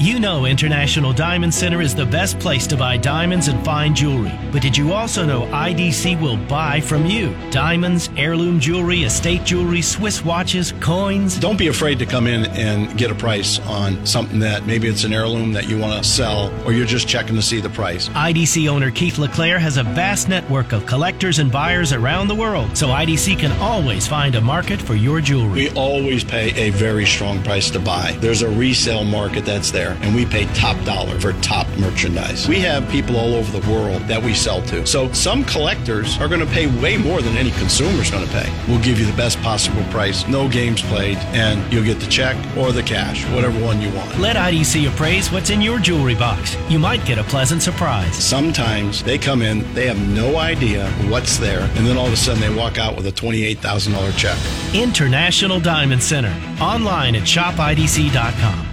You 0.00 0.18
know 0.18 0.46
International 0.46 1.12
Diamond 1.12 1.52
Center 1.52 1.82
is 1.82 1.94
the 1.94 2.06
best 2.06 2.38
place 2.38 2.66
to 2.68 2.76
buy 2.78 2.96
diamonds 2.96 3.48
and 3.48 3.62
fine 3.62 3.94
jewelry. 3.94 4.32
But 4.50 4.62
did 4.62 4.74
you 4.74 4.94
also 4.94 5.26
know 5.26 5.42
IDC 5.42 6.18
will 6.18 6.38
buy 6.38 6.80
from 6.80 7.04
you? 7.04 7.36
Diamonds, 7.50 8.08
heirloom 8.16 8.60
jewelry, 8.60 9.02
estate 9.02 9.44
jewelry, 9.44 9.82
Swiss 9.82 10.24
watches, 10.24 10.72
coins. 10.80 11.38
Don't 11.38 11.58
be 11.58 11.68
afraid 11.68 11.98
to 11.98 12.06
come 12.06 12.26
in 12.26 12.46
and 12.52 12.96
get 12.96 13.10
a 13.10 13.14
price 13.14 13.58
on 13.66 14.06
something 14.06 14.38
that 14.38 14.64
maybe 14.64 14.88
it's 14.88 15.04
an 15.04 15.12
heirloom 15.12 15.52
that 15.52 15.68
you 15.68 15.76
want 15.76 16.02
to 16.02 16.08
sell 16.08 16.50
or 16.64 16.72
you're 16.72 16.86
just 16.86 17.06
checking 17.06 17.36
to 17.36 17.42
see 17.42 17.60
the 17.60 17.68
price. 17.68 18.08
IDC 18.08 18.70
owner 18.70 18.90
Keith 18.90 19.18
LeClaire 19.18 19.58
has 19.58 19.76
a 19.76 19.82
vast 19.82 20.30
network 20.30 20.72
of 20.72 20.86
collectors 20.86 21.40
and 21.40 21.52
buyers 21.52 21.92
around 21.92 22.28
the 22.28 22.34
world, 22.34 22.74
so 22.74 22.86
IDC 22.86 23.38
can 23.38 23.52
always 23.60 24.06
find 24.06 24.34
a 24.34 24.40
market 24.40 24.80
for 24.80 24.94
your 24.94 25.20
jewelry. 25.20 25.68
We 25.68 25.70
always 25.72 26.24
pay 26.24 26.54
a 26.54 26.70
very 26.70 27.04
strong 27.04 27.42
price 27.42 27.68
to 27.72 27.78
buy. 27.78 28.12
There's 28.20 28.40
a 28.40 28.48
resale 28.48 29.04
market 29.04 29.44
that's 29.44 29.70
there, 29.70 29.89
and 30.02 30.14
we 30.14 30.24
pay 30.26 30.46
top 30.54 30.82
dollar 30.84 31.18
for 31.20 31.32
top 31.40 31.66
merchandise. 31.78 32.48
We 32.48 32.60
have 32.60 32.88
people 32.90 33.16
all 33.16 33.34
over 33.34 33.58
the 33.58 33.70
world 33.70 34.02
that 34.02 34.22
we 34.22 34.34
sell 34.34 34.62
to. 34.62 34.86
So 34.86 35.12
some 35.12 35.44
collectors 35.44 36.18
are 36.18 36.28
going 36.28 36.40
to 36.40 36.46
pay 36.46 36.66
way 36.80 36.96
more 36.96 37.22
than 37.22 37.36
any 37.36 37.50
consumer's 37.52 38.10
going 38.10 38.26
to 38.26 38.32
pay. 38.32 38.52
We'll 38.68 38.82
give 38.82 38.98
you 38.98 39.06
the 39.06 39.16
best 39.16 39.40
possible 39.40 39.82
price, 39.84 40.26
no 40.28 40.48
games 40.48 40.82
played, 40.82 41.18
and 41.32 41.72
you'll 41.72 41.84
get 41.84 42.00
the 42.00 42.06
check 42.06 42.36
or 42.56 42.72
the 42.72 42.82
cash, 42.82 43.24
whatever 43.34 43.62
one 43.64 43.80
you 43.80 43.90
want. 43.94 44.18
Let 44.18 44.36
IDC 44.36 44.88
appraise 44.92 45.30
what's 45.30 45.50
in 45.50 45.60
your 45.60 45.78
jewelry 45.78 46.14
box. 46.14 46.56
You 46.68 46.78
might 46.78 47.04
get 47.04 47.18
a 47.18 47.24
pleasant 47.24 47.62
surprise. 47.62 48.14
Sometimes 48.14 49.02
they 49.02 49.18
come 49.18 49.42
in, 49.42 49.72
they 49.74 49.86
have 49.86 50.00
no 50.14 50.36
idea 50.36 50.90
what's 51.08 51.38
there, 51.38 51.62
and 51.76 51.86
then 51.86 51.96
all 51.96 52.06
of 52.06 52.12
a 52.12 52.16
sudden 52.16 52.40
they 52.40 52.54
walk 52.54 52.78
out 52.78 52.96
with 52.96 53.06
a 53.06 53.12
$28,000 53.12 54.16
check. 54.16 54.38
International 54.74 55.60
Diamond 55.60 56.02
Center. 56.02 56.34
Online 56.60 57.16
at 57.16 57.22
shopidc.com. 57.22 58.69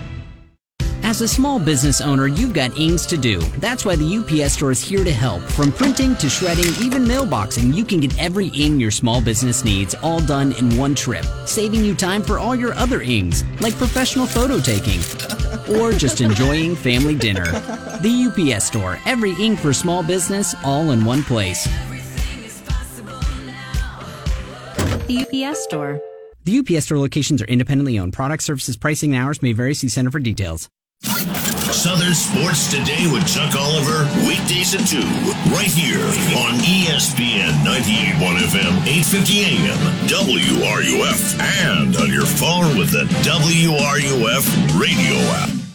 As 1.08 1.22
a 1.22 1.28
small 1.28 1.58
business 1.58 2.02
owner, 2.02 2.28
you've 2.28 2.52
got 2.52 2.78
ings 2.78 3.06
to 3.06 3.16
do. 3.16 3.40
That's 3.60 3.86
why 3.86 3.96
the 3.96 4.18
UPS 4.18 4.56
store 4.56 4.72
is 4.72 4.82
here 4.82 5.06
to 5.06 5.12
help. 5.14 5.42
From 5.42 5.72
printing 5.72 6.18
to 6.18 6.30
shredding, 6.30 6.66
even 6.84 7.06
mailboxing, 7.06 7.74
you 7.74 7.86
can 7.86 8.02
get 8.02 8.20
every 8.20 8.48
ing 8.48 8.78
your 8.78 8.92
small 8.92 9.22
business 9.22 9.64
needs 9.64 9.96
all 10.04 10.20
done 10.20 10.52
in 10.52 10.76
one 10.76 10.94
trip, 10.94 11.24
saving 11.46 11.86
you 11.86 11.96
time 11.96 12.22
for 12.22 12.40
all 12.40 12.54
your 12.54 12.74
other 12.74 13.00
ings, 13.00 13.46
like 13.62 13.74
professional 13.76 14.28
photo 14.28 14.60
taking 14.60 15.00
or 15.78 15.94
just 15.94 16.20
enjoying 16.20 16.76
family 16.76 17.16
dinner. 17.16 17.46
The 18.02 18.52
UPS 18.54 18.66
store, 18.66 19.00
every 19.06 19.32
ing 19.36 19.56
for 19.56 19.72
small 19.72 20.04
business, 20.04 20.56
all 20.66 20.92
in 20.92 21.06
one 21.06 21.24
place. 21.24 21.70
The 25.08 25.26
UPS 25.26 25.64
store. 25.64 26.02
The 26.44 26.60
UPS 26.60 26.84
store 26.84 26.98
locations 26.98 27.42
are 27.42 27.46
independently 27.46 27.98
owned. 27.98 28.12
Product 28.12 28.44
services, 28.44 28.76
pricing, 28.76 29.16
and 29.16 29.24
hours 29.24 29.42
may 29.42 29.54
vary. 29.54 29.74
See 29.74 29.88
Center 29.88 30.12
for 30.12 30.20
details. 30.20 30.68
Southern 31.88 32.14
Sports 32.14 32.72
Today 32.72 33.12
with 33.12 33.28
Chuck 33.28 33.56
Oliver, 33.56 34.04
weekdays 34.28 34.74
at 34.74 34.88
2, 34.88 34.98
right 35.54 35.72
here 35.72 36.04
on 36.36 36.58
ESPN 36.60 37.52
98.1 37.64 38.38
FM, 38.38 38.74
850 38.88 39.40
AM, 39.46 39.78
WRUF, 40.08 41.40
and 41.40 41.96
on 41.98 42.12
your 42.12 42.26
phone 42.26 42.78
with 42.78 42.92
the 42.92 43.06
WRUF 43.24 44.80
radio 44.80 45.16
app. 45.36 45.67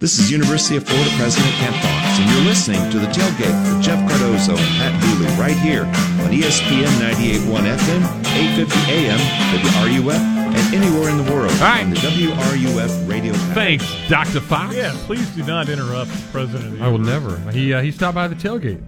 This 0.00 0.18
is 0.18 0.30
University 0.30 0.76
of 0.76 0.84
Florida 0.88 1.10
President 1.18 1.52
Kent 1.56 1.76
Fuchs, 1.76 2.18
and 2.20 2.30
you're 2.30 2.44
listening 2.48 2.80
to 2.90 2.98
The 2.98 3.06
Tailgate 3.08 3.74
with 3.76 3.84
Jeff 3.84 4.00
Cardozo 4.08 4.56
and 4.56 4.76
Pat 4.80 5.02
Dooley 5.02 5.26
right 5.36 5.56
here 5.58 5.84
on 6.24 6.32
ESPN 6.32 6.88
98.1 7.12 7.76
FM, 7.76 8.02
850 8.34 8.92
AM, 8.92 9.18
WRUF, 9.60 10.16
and 10.16 10.74
anywhere 10.74 11.10
in 11.10 11.18
the 11.18 11.30
world 11.30 11.52
on 11.60 11.90
the 11.90 11.96
WRUF 11.96 13.06
radio. 13.10 13.34
Thanks, 13.52 13.84
Dr. 14.08 14.40
Fuchs. 14.40 14.74
Yeah, 14.74 14.96
please 15.04 15.28
do 15.36 15.44
not 15.44 15.68
interrupt 15.68 16.10
the 16.10 16.28
president 16.32 16.72
of 16.72 16.78
the 16.78 16.84
I 16.84 16.88
will 16.88 16.96
never. 16.96 17.36
He 17.50 17.74
uh, 17.74 17.82
he 17.82 17.90
stopped 17.92 18.14
by 18.14 18.26
the 18.26 18.34
tailgate. 18.34 18.82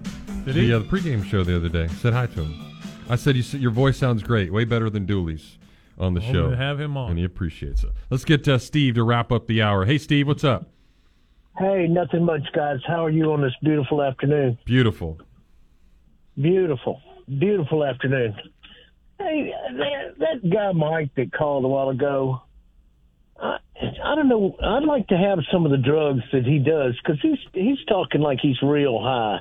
Did 0.45 0.55
he? 0.55 0.65
The, 0.67 0.77
uh, 0.77 0.79
the 0.79 0.85
pregame 0.85 1.23
show 1.23 1.43
the 1.43 1.55
other 1.55 1.69
day. 1.69 1.89
Said 2.01 2.13
hi 2.13 2.25
to 2.25 2.41
him. 2.43 2.59
I 3.07 3.17
said, 3.17 3.35
you, 3.35 3.59
your 3.59 3.69
voice 3.71 3.97
sounds 3.97 4.23
great. 4.23 4.51
Way 4.51 4.65
better 4.65 4.89
than 4.89 5.05
Dooley's 5.05 5.59
on 5.99 6.15
the 6.15 6.21
Well, 6.21 6.33
show. 6.33 6.49
then 6.49 6.57
have 6.57 6.79
him 6.79 6.97
on. 6.97 7.11
And 7.11 7.19
he 7.19 7.23
appreciates 7.23 7.83
it. 7.83 7.91
Let's 8.09 8.25
get 8.25 8.47
uh, 8.47 8.57
Steve 8.57 8.95
to 8.95 9.03
wrap 9.03 9.31
up 9.31 9.45
the 9.45 9.61
hour. 9.61 9.85
Hey, 9.85 9.99
Steve, 9.99 10.25
what's 10.25 10.43
up? 10.43 10.71
Hey, 11.57 11.87
nothing 11.87 12.25
much, 12.25 12.41
guys. 12.53 12.79
How 12.87 13.05
are 13.05 13.11
you 13.11 13.31
on 13.31 13.41
this 13.41 13.53
beautiful 13.61 14.01
afternoon? 14.01 14.57
Beautiful. 14.65 15.19
Beautiful, 16.39 16.99
beautiful 17.27 17.83
afternoon. 17.83 18.35
Hey, 19.19 19.53
that, 19.77 20.17
that 20.17 20.49
guy 20.49 20.71
Mike 20.71 21.11
that 21.15 21.31
called 21.31 21.63
a 21.63 21.67
while 21.67 21.89
ago. 21.89 22.41
I, 23.39 23.57
I 24.03 24.15
don't 24.15 24.29
know. 24.29 24.55
I'd 24.63 24.83
like 24.83 25.07
to 25.09 25.17
have 25.17 25.39
some 25.51 25.65
of 25.65 25.71
the 25.71 25.77
drugs 25.77 26.23
that 26.31 26.43
he 26.45 26.57
does 26.57 26.99
because 27.03 27.21
he's 27.21 27.37
he's 27.53 27.85
talking 27.87 28.21
like 28.21 28.39
he's 28.41 28.59
real 28.63 28.99
high. 28.99 29.37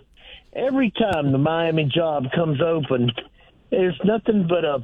Every 0.53 0.91
time 0.91 1.33
the 1.33 1.39
Miami 1.39 1.85
job 1.85 2.25
comes 2.35 2.61
open, 2.61 3.11
there's 3.71 3.99
nothing 4.05 4.47
but 4.47 4.65
a 4.65 4.81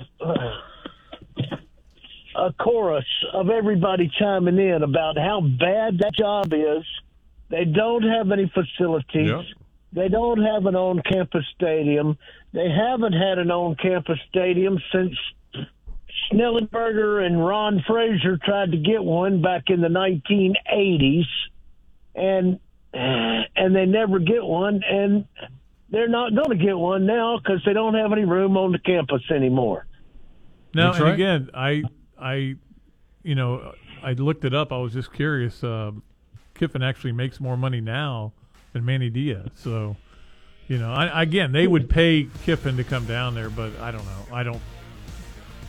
a 2.36 2.52
chorus 2.54 3.04
of 3.34 3.50
everybody 3.50 4.10
chiming 4.18 4.58
in 4.58 4.82
about 4.82 5.18
how 5.18 5.40
bad 5.42 5.98
that 5.98 6.14
job 6.14 6.52
is. 6.54 6.84
They 7.50 7.64
don't 7.64 8.02
have 8.02 8.30
any 8.30 8.52
facilities. 8.52 9.30
They 9.92 10.08
don't 10.08 10.42
have 10.42 10.66
an 10.66 10.76
on-campus 10.76 11.44
stadium. 11.54 12.18
They 12.52 12.68
haven't 12.68 13.14
had 13.14 13.38
an 13.38 13.50
on-campus 13.50 14.18
stadium 14.28 14.78
since 14.92 15.14
Schnellenberger 16.30 17.24
and 17.24 17.44
Ron 17.44 17.82
Fraser 17.86 18.38
tried 18.44 18.72
to 18.72 18.78
get 18.78 19.02
one 19.02 19.40
back 19.40 19.64
in 19.68 19.80
the 19.80 19.88
1980s, 19.88 21.26
and 22.14 22.58
and 22.92 23.76
they 23.76 23.86
never 23.86 24.18
get 24.18 24.44
one, 24.44 24.82
and 24.88 25.26
they're 25.90 26.08
not 26.08 26.34
going 26.34 26.58
to 26.58 26.64
get 26.64 26.76
one 26.76 27.06
now 27.06 27.38
because 27.38 27.62
they 27.64 27.72
don't 27.72 27.94
have 27.94 28.12
any 28.12 28.24
room 28.24 28.56
on 28.56 28.72
the 28.72 28.78
campus 28.78 29.22
anymore. 29.30 29.86
No, 30.74 30.88
That's 30.88 31.00
and 31.00 31.08
again, 31.08 31.50
I, 31.54 31.82
I, 32.20 32.56
you 33.22 33.34
know, 33.34 33.74
I 34.02 34.12
looked 34.12 34.44
it 34.44 34.54
up. 34.54 34.72
I 34.72 34.78
was 34.78 34.92
just 34.92 35.12
curious. 35.12 35.62
Uh, 35.62 35.92
Kiffin 36.58 36.82
actually 36.82 37.12
makes 37.12 37.40
more 37.40 37.56
money 37.56 37.80
now 37.80 38.32
than 38.72 38.84
Manny 38.84 39.10
Diaz. 39.10 39.48
So, 39.54 39.96
you 40.66 40.78
know, 40.78 40.92
I, 40.92 41.22
again, 41.22 41.52
they 41.52 41.66
would 41.66 41.88
pay 41.88 42.28
Kiffin 42.44 42.76
to 42.76 42.84
come 42.84 43.06
down 43.06 43.34
there, 43.34 43.50
but 43.50 43.78
I 43.80 43.90
don't 43.90 44.04
know. 44.04 44.34
I 44.34 44.42
don't. 44.42 44.60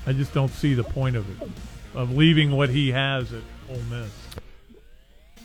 I 0.07 0.13
just 0.13 0.33
don't 0.33 0.51
see 0.51 0.73
the 0.73 0.83
point 0.83 1.15
of 1.15 1.41
it, 1.41 1.49
of 1.93 2.15
leaving 2.15 2.51
what 2.51 2.69
he 2.69 2.89
has 2.91 3.31
at 3.31 3.43
Ole 3.69 3.81
Miss. 3.89 4.11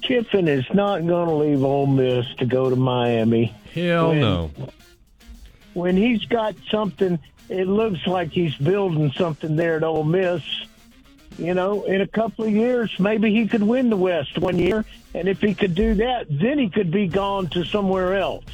Kiffin 0.02 0.48
is 0.48 0.64
not 0.72 1.06
going 1.06 1.28
to 1.28 1.34
leave 1.34 1.62
Ole 1.62 1.86
Miss 1.86 2.26
to 2.36 2.46
go 2.46 2.70
to 2.70 2.76
Miami. 2.76 3.54
Hell 3.72 4.10
When- 4.10 4.20
no. 4.20 4.50
When 5.74 5.96
he's 5.96 6.24
got 6.26 6.54
something, 6.70 7.18
it 7.48 7.66
looks 7.66 8.06
like 8.06 8.30
he's 8.30 8.54
building 8.54 9.10
something 9.12 9.56
there 9.56 9.76
at 9.76 9.82
Ole 9.82 10.04
Miss. 10.04 10.42
You 11.38 11.54
know, 11.54 11.84
in 11.84 12.00
a 12.00 12.06
couple 12.06 12.44
of 12.44 12.52
years, 12.52 12.94
maybe 12.98 13.32
he 13.32 13.48
could 13.48 13.62
win 13.62 13.90
the 13.90 13.96
West 13.96 14.38
one 14.38 14.58
year, 14.58 14.84
and 15.14 15.28
if 15.28 15.40
he 15.40 15.54
could 15.54 15.74
do 15.74 15.94
that, 15.94 16.26
then 16.30 16.58
he 16.58 16.70
could 16.70 16.90
be 16.90 17.08
gone 17.08 17.48
to 17.48 17.64
somewhere 17.64 18.16
else. 18.16 18.44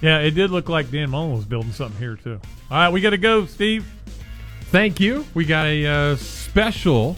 Yeah, 0.00 0.18
it 0.20 0.30
did 0.30 0.50
look 0.50 0.68
like 0.68 0.90
Dan 0.90 1.10
Mullen 1.10 1.34
was 1.36 1.44
building 1.44 1.72
something 1.72 1.98
here 1.98 2.16
too. 2.16 2.40
All 2.70 2.78
right, 2.78 2.88
we 2.88 3.00
got 3.00 3.10
to 3.10 3.18
go, 3.18 3.46
Steve. 3.46 3.84
Thank 4.70 5.00
you. 5.00 5.26
We 5.34 5.44
got 5.44 5.66
a 5.66 5.86
uh, 5.86 6.16
special 6.16 7.16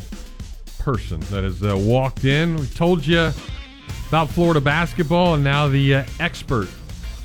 person 0.79 1.21
that 1.31 1.45
has 1.45 1.63
uh, 1.63 1.77
walked 1.77 2.25
in. 2.25 2.57
We 2.57 2.67
told 2.67 3.07
you 3.07 3.31
about 4.09 4.31
Florida 4.31 4.61
basketball, 4.61 5.35
and 5.35 5.45
now 5.45 5.69
the 5.69 5.97
uh, 5.97 6.05
expert 6.19 6.69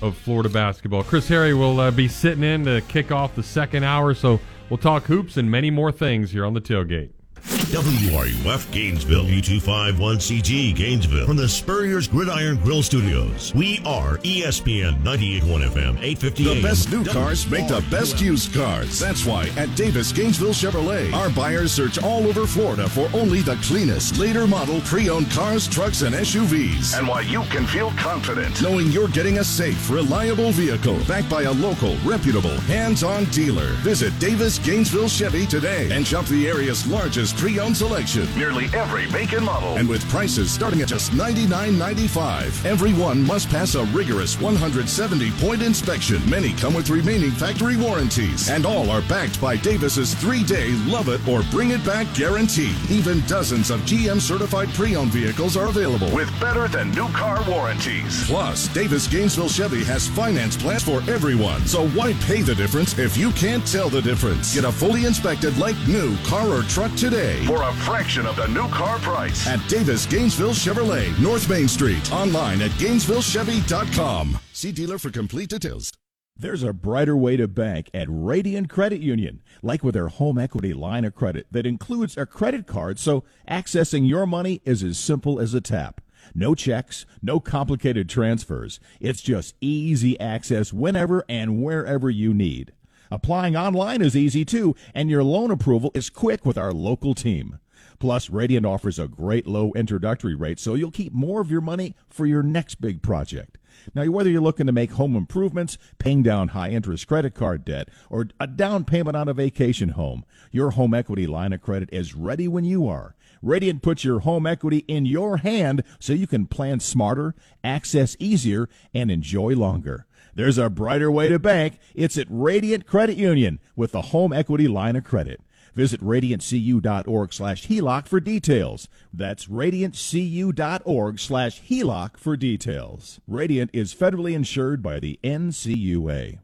of 0.02 0.16
Florida 0.18 0.50
basketball. 0.50 1.04
Chris 1.04 1.28
Harry 1.30 1.54
will 1.54 1.80
uh, 1.80 1.92
be 1.92 2.08
sitting 2.08 2.44
in 2.44 2.66
to 2.66 2.82
kick 2.82 3.12
off 3.12 3.34
the 3.36 3.44
second 3.44 3.84
hour, 3.84 4.14
so 4.14 4.40
we'll 4.70 4.78
talk 4.78 5.06
hoops 5.06 5.38
and 5.38 5.50
many 5.50 5.72
more 5.72 5.92
things 5.92 6.32
here 6.32 6.46
on 6.46 6.54
the 6.54 6.62
tailgate. 6.62 7.12
WRUF 7.48 8.72
Gainesville, 8.72 9.26
U251CG 9.26 10.76
Gainesville, 10.76 11.26
from 11.26 11.38
the 11.38 11.48
Spurrier's 11.48 12.08
Gridiron 12.08 12.58
Grill 12.58 12.84
Studios. 12.84 13.54
We 13.56 13.82
are 13.86 14.18
ESPN 14.18 15.02
98.1 15.02 15.70
FM, 15.70 15.98
850 16.02 16.44
The 16.44 16.62
best 16.62 16.92
new 16.92 17.06
cars 17.06 17.50
make 17.50 17.68
the 17.68 17.84
best 17.90 18.20
used 18.20 18.54
cars. 18.54 19.00
That's 19.00 19.26
why 19.26 19.50
at 19.58 19.74
Davis 19.76 20.12
Gainesville 20.12 20.54
Chevrolet, 20.54 21.14
our 21.14 21.30
buyers 21.30 21.72
search 21.72 22.02
all 22.04 22.28
over 22.28 22.46
Florida 22.46 22.90
for 22.90 23.10
only 23.14 23.42
the 23.42 23.56
cleanest, 23.64 24.18
later 24.18 24.46
model 24.46 24.82
pre-owned 24.82 25.30
cars, 25.32 25.68
trucks, 25.68 26.02
and 26.02 26.16
SUVs. 26.16 26.98
And 26.98 27.08
why 27.08 27.22
you 27.22 27.44
can 27.44 27.66
feel 27.66 27.92
confident 27.92 28.62
knowing 28.62 28.88
you're 28.88 29.08
getting 29.10 29.40
a 29.40 29.44
safe, 29.44 29.90
reliable 29.90 30.52
vehicle 30.52 31.00
backed 31.08 31.30
by 31.30 31.44
a 31.44 31.52
local, 31.54 31.96
reputable, 31.98 32.58
hands-on 32.62 33.26
dealer. 33.26 33.72
Visit 33.84 34.18
Davis 34.20 34.60
Gainesville 34.60 35.10
Chevy 35.10 35.46
today 35.46 35.90
and 35.92 36.06
shop 36.06 36.26
the 36.26 36.48
area's 36.48 36.86
largest 36.88 37.37
pre-owned 37.38 37.78
selection. 37.78 38.28
Nearly 38.36 38.66
every 38.74 39.10
make 39.12 39.34
and 39.34 39.46
model. 39.46 39.78
And 39.78 39.88
with 39.88 40.08
prices 40.10 40.52
starting 40.52 40.82
at 40.82 40.88
just 40.88 41.12
$99.95. 41.12 42.66
Everyone 42.66 43.26
must 43.26 43.50
pass 43.50 43.76
a 43.76 43.86
rigorous 43.86 44.42
170 44.42 45.32
point 45.32 45.62
inspection. 45.62 46.28
Many 46.30 46.54
come 46.54 46.74
with 46.74 46.90
remaining 46.90 47.30
factory 47.30 47.78
warranties. 47.78 48.50
And 48.50 48.66
all 48.66 48.90
are 48.90 49.04
backed 49.04 49.40
by 49.40 49.56
Davis's 49.56 50.16
three 50.16 50.44
day 50.44 50.72
love 50.88 51.10
it 51.10 51.26
or 51.28 51.44
bring 51.52 51.72
it 51.72 51.86
back 51.86 52.12
guarantee. 52.16 52.76
Even 52.90 53.22
dozens 53.28 53.70
of 53.70 53.82
GM 53.82 54.20
certified 54.20 54.70
pre 54.70 54.96
owned 54.96 55.12
vehicles 55.12 55.56
are 55.56 55.68
available 55.68 56.14
with 56.16 56.32
better 56.42 56.68
than 56.68 56.92
new 56.92 57.08
car 57.10 57.44
warranties. 57.48 58.26
Plus, 58.26 58.68
Davis 58.70 59.08
Gainesville 59.08 59.50
Chevy 59.50 59.84
has 59.84 60.08
finance 60.08 60.58
plans 60.58 60.84
for 60.84 61.02
everyone. 61.10 61.66
So 61.68 61.88
why 61.90 62.14
pay 62.26 62.42
the 62.42 62.56
difference 62.56 62.98
if 62.98 63.16
you 63.16 63.32
can't 63.32 63.66
tell 63.68 63.90
the 63.90 64.02
difference? 64.02 64.56
Get 64.56 64.64
a 64.64 64.72
fully 64.72 65.06
inspected 65.06 65.56
like 65.60 65.76
new 65.88 66.18
car 66.24 66.48
or 66.48 66.64
truck 66.64 66.94
today 66.96 67.17
for 67.18 67.64
a 67.64 67.74
fraction 67.74 68.28
of 68.28 68.36
the 68.36 68.48
new 68.50 68.68
car 68.68 69.00
price 69.00 69.48
at 69.48 69.66
Davis 69.68 70.06
Gainesville 70.06 70.52
Chevrolet, 70.52 71.20
North 71.20 71.50
Main 71.50 71.68
Street. 71.68 72.12
Online 72.12 72.62
at 72.62 72.70
GainesvilleChevy.com. 72.72 74.38
See 74.54 74.72
dealer 74.72 75.00
for 75.00 75.10
complete 75.10 75.50
details. 75.50 75.92
There's 76.38 76.62
a 76.62 76.74
brighter 76.74 77.18
way 77.18 77.36
to 77.38 77.48
bank 77.48 77.90
at 77.92 78.06
Radiant 78.08 78.70
Credit 78.70 79.02
Union, 79.02 79.42
like 79.64 79.84
with 79.84 79.96
their 79.96 80.10
home 80.10 80.38
equity 80.38 80.76
line 80.76 81.06
of 81.06 81.16
credit 81.16 81.48
that 81.50 81.66
includes 81.66 82.16
a 82.16 82.28
credit 82.28 82.68
card, 82.68 83.00
so 83.00 83.24
accessing 83.50 84.08
your 84.08 84.28
money 84.28 84.62
is 84.64 84.84
as 84.84 85.00
simple 85.00 85.40
as 85.40 85.56
a 85.56 85.62
tap. 85.62 86.02
No 86.36 86.54
checks, 86.54 87.08
no 87.24 87.40
complicated 87.40 88.10
transfers. 88.10 88.80
It's 89.00 89.22
just 89.22 89.56
easy 89.60 90.20
access 90.20 90.72
whenever 90.72 91.26
and 91.28 91.64
wherever 91.64 92.12
you 92.12 92.32
need. 92.36 92.74
Applying 93.10 93.56
online 93.56 94.02
is 94.02 94.16
easy 94.16 94.44
too, 94.44 94.76
and 94.94 95.10
your 95.10 95.24
loan 95.24 95.52
approval 95.52 95.92
is 95.94 96.10
quick 96.10 96.46
with 96.46 96.58
our 96.58 96.74
local 96.74 97.14
team. 97.14 97.60
Plus, 98.00 98.30
Radiant 98.30 98.66
offers 98.66 99.00
a 99.00 99.08
great 99.08 99.48
low 99.48 99.72
introductory 99.74 100.36
rate, 100.36 100.60
so 100.60 100.76
you'll 100.76 100.92
keep 100.92 101.14
more 101.14 101.42
of 101.42 101.50
your 101.50 101.62
money 101.62 101.96
for 102.10 102.26
your 102.26 102.44
next 102.44 102.76
big 102.76 103.02
project. 103.02 103.58
Now, 103.96 104.06
whether 104.06 104.30
you're 104.30 104.42
looking 104.42 104.66
to 104.68 104.72
make 104.72 104.92
home 104.92 105.16
improvements, 105.16 105.78
paying 105.98 106.24
down 106.24 106.50
high 106.50 106.70
interest 106.70 107.08
credit 107.08 107.34
card 107.34 107.64
debt, 107.66 107.90
or 108.10 108.28
a 108.40 108.48
down 108.48 108.86
payment 108.86 109.16
on 109.16 109.28
a 109.28 109.34
vacation 109.34 109.90
home, 109.90 110.26
your 110.52 110.72
home 110.72 110.94
equity 110.94 111.28
line 111.28 111.54
of 111.54 111.62
credit 111.62 111.90
is 111.92 112.16
ready 112.16 112.48
when 112.48 112.66
you 112.66 112.88
are. 112.88 113.16
Radiant 113.42 113.84
puts 113.84 114.04
your 114.04 114.20
home 114.20 114.48
equity 114.48 114.80
in 114.88 115.06
your 115.06 115.38
hand 115.38 115.84
so 116.00 116.14
you 116.14 116.28
can 116.28 116.48
plan 116.48 116.80
smarter, 116.80 117.36
access 117.64 118.16
easier, 118.20 118.68
and 118.94 119.12
enjoy 119.12 119.56
longer. 119.56 120.08
There's 120.38 120.60
a 120.60 120.70
brighter 120.70 121.10
way 121.10 121.30
to 121.30 121.40
bank. 121.40 121.80
It's 121.96 122.16
at 122.16 122.28
Radiant 122.30 122.86
Credit 122.86 123.18
Union 123.18 123.60
with 123.76 123.92
the 123.92 124.04
home 124.04 124.32
equity 124.32 124.68
line 124.68 124.96
of 124.96 125.04
credit. 125.04 125.42
Visit 125.74 126.00
radiantcu.org 126.00 127.34
slash 127.34 127.68
HELOC 127.68 128.08
for 128.08 128.20
details. 128.20 128.88
That's 129.12 129.48
radiantcu.org 129.48 131.20
slash 131.20 131.62
HELOC 131.62 132.18
for 132.18 132.38
details. 132.38 133.20
Radiant 133.28 133.72
is 133.74 133.96
federally 133.96 134.34
insured 134.34 134.84
by 134.84 135.00
the 135.00 135.20
NCUA. 135.24 136.38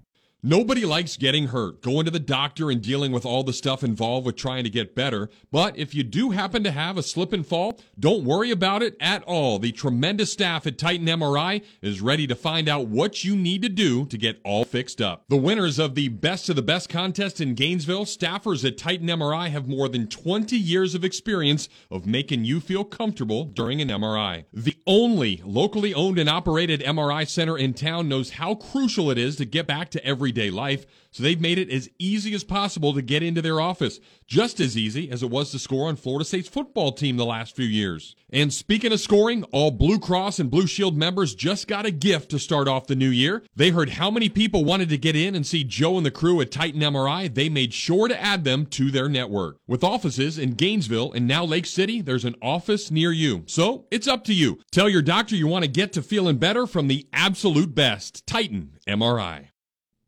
Nobody 0.46 0.84
likes 0.84 1.16
getting 1.16 1.48
hurt, 1.48 1.82
going 1.82 2.04
to 2.04 2.12
the 2.12 2.20
doctor 2.20 2.70
and 2.70 2.82
dealing 2.82 3.14
with 3.14 3.26
all 3.26 3.46
the 3.46 3.54
stuff 3.54 3.82
involved 3.82 4.26
with 4.26 4.36
trying 4.36 4.66
to 4.66 4.70
get 4.70 4.94
better. 4.94 5.30
But 5.54 5.78
if 5.78 5.96
you 5.96 6.04
do 6.04 6.32
happen 6.32 6.66
to 6.66 6.72
have 6.72 6.98
a 6.98 7.02
slip 7.02 7.32
and 7.32 7.48
fall, 7.48 7.80
don't 7.98 8.26
worry 8.26 8.52
about 8.52 8.84
it 8.84 8.98
at 9.00 9.24
all. 9.24 9.58
The 9.58 9.72
tremendous 9.72 10.34
staff 10.34 10.68
at 10.68 10.78
Titan 10.78 11.08
MRI 11.08 11.64
is 11.82 12.02
ready 12.02 12.28
to 12.28 12.36
find 12.36 12.68
out 12.68 12.88
what 12.88 13.24
you 13.24 13.38
need 13.38 13.62
to 13.62 13.70
do 13.70 14.06
to 14.08 14.18
get 14.18 14.42
all 14.44 14.66
fixed 14.66 15.00
up. 15.00 15.24
The 15.30 15.38
winners 15.38 15.80
of 15.80 15.96
the 15.96 16.10
Best 16.10 16.50
of 16.50 16.58
the 16.58 16.62
Best 16.62 16.90
contest 16.90 17.40
in 17.40 17.56
Gainesville, 17.56 18.04
staffers 18.04 18.68
at 18.68 18.78
Titan 18.78 19.08
MRI 19.08 19.48
have 19.48 19.70
more 19.70 19.88
than 19.88 20.08
20 20.08 20.58
years 20.58 20.94
of 20.94 21.06
experience 21.06 21.70
of 21.90 22.06
making 22.06 22.44
you 22.44 22.60
feel 22.60 22.84
comfortable 22.84 23.46
during 23.46 23.80
an 23.80 23.88
MRI. 23.88 24.44
The 24.52 24.76
only 24.86 25.42
locally 25.46 25.94
owned 25.94 26.20
and 26.20 26.28
operated 26.28 26.82
MRI 26.82 27.26
center 27.30 27.58
in 27.58 27.74
town 27.74 28.10
knows 28.10 28.32
how 28.32 28.56
crucial 28.56 29.10
it 29.10 29.18
is 29.18 29.38
to 29.38 29.46
get 29.46 29.68
back 29.68 29.90
to 29.92 30.06
everyday 30.34 30.50
life, 30.50 30.86
so 31.12 31.22
they've 31.22 31.40
made 31.40 31.60
it 31.60 31.70
as 31.70 31.90
easy 32.00 32.34
as 32.34 32.44
possible 32.44 32.92
to 32.94 33.02
get 33.02 33.22
into 33.22 33.40
their 33.40 33.62
office. 33.62 34.00
Just 34.26 34.60
as 34.60 34.76
easy 34.76 35.12
as 35.12 35.22
it 35.22 35.30
was 35.30 35.52
to 35.52 35.60
score 35.60 35.88
on 35.88 35.96
Florida 35.96 36.26
State's 36.26 36.50
football 36.50 36.92
team 36.92 37.18
the 37.18 37.26
last 37.26 37.56
few 37.56 37.66
years. 37.66 38.16
And 38.32 38.52
speaking 38.52 38.92
of 38.92 39.00
scoring, 39.00 39.44
all 39.52 39.70
Blue 39.70 40.00
Cross 40.00 40.40
and 40.40 40.50
Blue 40.50 40.66
Shield 40.66 40.98
members 40.98 41.36
just 41.36 41.68
got 41.68 41.86
a 41.86 41.92
gift 41.92 42.32
to 42.32 42.40
start 42.40 42.68
off 42.68 42.88
the 42.88 42.96
new 42.96 43.10
year. 43.10 43.44
They 43.56 43.70
heard 43.70 43.90
how 43.92 44.10
many 44.10 44.28
people 44.28 44.66
wanted 44.66 44.90
to 44.90 44.98
get 44.98 45.16
in 45.16 45.36
and 45.36 45.46
see 45.46 45.64
Joe 45.64 45.98
and 45.98 46.06
the 46.06 46.10
crew 46.10 46.42
at 46.42 46.52
Titan 46.52 46.82
MRI. 46.82 47.32
They 47.32 47.48
made 47.48 47.76
sure 47.76 48.08
to 48.08 48.20
add 48.20 48.44
them 48.44 48.66
to 48.68 48.90
their 48.90 49.08
network. 49.08 49.58
With 49.68 49.84
offices 49.84 50.40
in 50.40 50.56
Gainesville 50.56 51.12
and 51.12 51.28
now 51.28 51.46
Lake 51.46 51.68
City, 51.68 52.02
there's 52.02 52.26
an 52.26 52.36
office 52.42 52.90
near 52.90 53.12
you. 53.12 53.44
So 53.46 53.86
it's 53.92 54.08
up 54.08 54.24
to 54.24 54.34
you. 54.34 54.58
Tell 54.72 54.90
your 54.90 55.04
doctor 55.04 55.36
you 55.36 55.46
want 55.46 55.64
to 55.64 55.70
get 55.70 55.94
to 55.94 56.02
feeling 56.02 56.38
better 56.38 56.66
from 56.66 56.88
the 56.88 57.08
absolute 57.14 57.76
best. 57.76 58.26
Titan 58.26 58.80
MRI. 58.88 59.53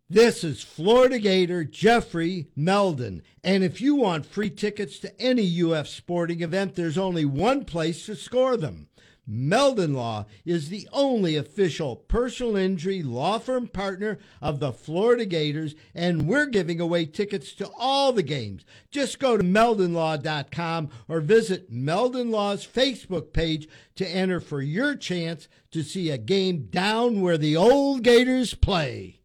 This 0.07 0.43
is 0.43 0.61
Florida 0.61 1.17
Gator 1.17 1.63
Jeffrey 1.63 2.45
Meldon. 2.55 3.23
And 3.43 3.63
if 3.63 3.81
you 3.81 3.95
want 3.95 4.27
free 4.27 4.51
tickets 4.51 4.99
to 4.99 5.19
any 5.19 5.63
UF 5.63 5.87
sporting 5.87 6.41
event, 6.41 6.75
there's 6.75 6.99
only 6.99 7.25
one 7.25 7.65
place 7.65 8.05
to 8.05 8.15
score 8.15 8.55
them. 8.55 8.87
Meldon 9.25 9.95
Law 9.95 10.27
is 10.45 10.69
the 10.69 10.87
only 10.93 11.35
official 11.35 11.95
personal 11.95 12.55
injury 12.55 13.01
law 13.01 13.39
firm 13.39 13.67
partner 13.67 14.19
of 14.43 14.59
the 14.59 14.71
Florida 14.71 15.25
Gators, 15.25 15.73
and 15.95 16.27
we're 16.27 16.45
giving 16.45 16.79
away 16.79 17.07
tickets 17.07 17.51
to 17.53 17.67
all 17.75 18.13
the 18.13 18.21
games. 18.21 18.63
Just 18.91 19.17
go 19.17 19.37
to 19.37 19.43
meldonlaw.com 19.43 20.89
or 21.07 21.19
visit 21.19 21.71
Meldon 21.71 22.29
Law's 22.29 22.63
Facebook 22.67 23.33
page 23.33 23.67
to 23.95 24.07
enter 24.07 24.39
for 24.39 24.61
your 24.61 24.95
chance 24.95 25.47
to 25.71 25.81
see 25.81 26.11
a 26.11 26.19
game 26.19 26.67
down 26.67 27.21
where 27.21 27.39
the 27.39 27.57
old 27.57 28.03
Gators 28.03 28.53
play. 28.53 29.21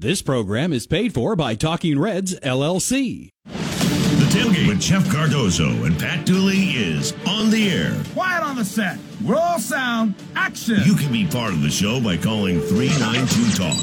This 0.00 0.22
program 0.22 0.72
is 0.72 0.88
paid 0.88 1.14
for 1.14 1.36
by 1.36 1.54
Talking 1.54 2.00
Reds, 2.00 2.34
LLC. 2.40 3.30
The 3.44 4.26
tailgate 4.28 4.66
with 4.66 4.80
Jeff 4.80 5.08
Cardozo 5.08 5.68
and 5.84 5.96
Pat 5.96 6.26
Dooley 6.26 6.70
is 6.70 7.12
on 7.28 7.48
the 7.50 7.70
air. 7.70 7.94
Quiet 8.12 8.42
on 8.42 8.56
the 8.56 8.64
set. 8.64 8.98
Roll 9.22 9.60
sound. 9.60 10.16
Action. 10.34 10.80
You 10.84 10.96
can 10.96 11.12
be 11.12 11.24
part 11.28 11.52
of 11.52 11.62
the 11.62 11.70
show 11.70 12.00
by 12.02 12.16
calling 12.16 12.58
392 12.60 13.56
Talk. 13.56 13.76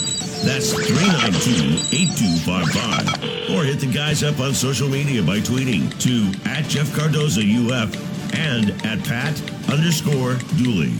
That's 0.43 0.74
392 0.74 1.95
8255. 1.95 3.55
Or 3.55 3.64
hit 3.64 3.80
the 3.80 3.89
guys 3.89 4.22
up 4.22 4.38
on 4.41 4.53
social 4.53 4.89
media 4.89 5.24
by 5.24 5.39
tweeting 5.39 5.97
to 6.01 6.49
at 6.49 6.66
Jeff 6.66 6.93
Cardozo 6.93 7.39
UF 7.39 8.36
and 8.36 8.72
at 8.86 9.01
Pat 9.05 9.39
underscore 9.72 10.36
Dooley. 10.57 10.91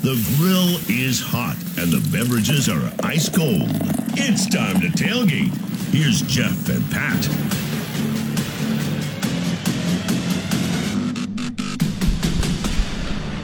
The 0.00 0.14
grill 0.36 0.78
is 0.88 1.20
hot 1.20 1.56
and 1.76 1.90
the 1.90 1.98
beverages 2.16 2.68
are 2.68 2.92
ice 3.02 3.28
cold. 3.28 3.66
It's 4.14 4.46
time 4.46 4.80
to 4.80 4.86
tailgate. 4.86 5.52
Here's 5.92 6.22
Jeff 6.22 6.68
and 6.68 6.88
Pat. 6.88 7.28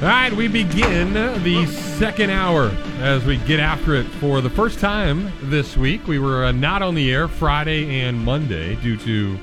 All 0.00 0.08
right, 0.08 0.32
we 0.32 0.46
begin 0.46 1.12
the 1.42 1.66
second 1.98 2.30
hour 2.30 2.70
as 3.00 3.24
we 3.24 3.38
get 3.38 3.58
after 3.58 3.96
it 3.96 4.04
for 4.04 4.40
the 4.40 4.50
first 4.50 4.78
time 4.78 5.32
this 5.50 5.76
week. 5.76 6.06
We 6.06 6.20
were 6.20 6.44
uh, 6.44 6.52
not 6.52 6.82
on 6.82 6.94
the 6.94 7.12
air 7.12 7.26
Friday 7.26 8.02
and 8.02 8.24
Monday 8.24 8.76
due 8.76 8.96
to 8.98 9.36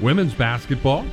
women's 0.00 0.34
basketball, 0.34 1.06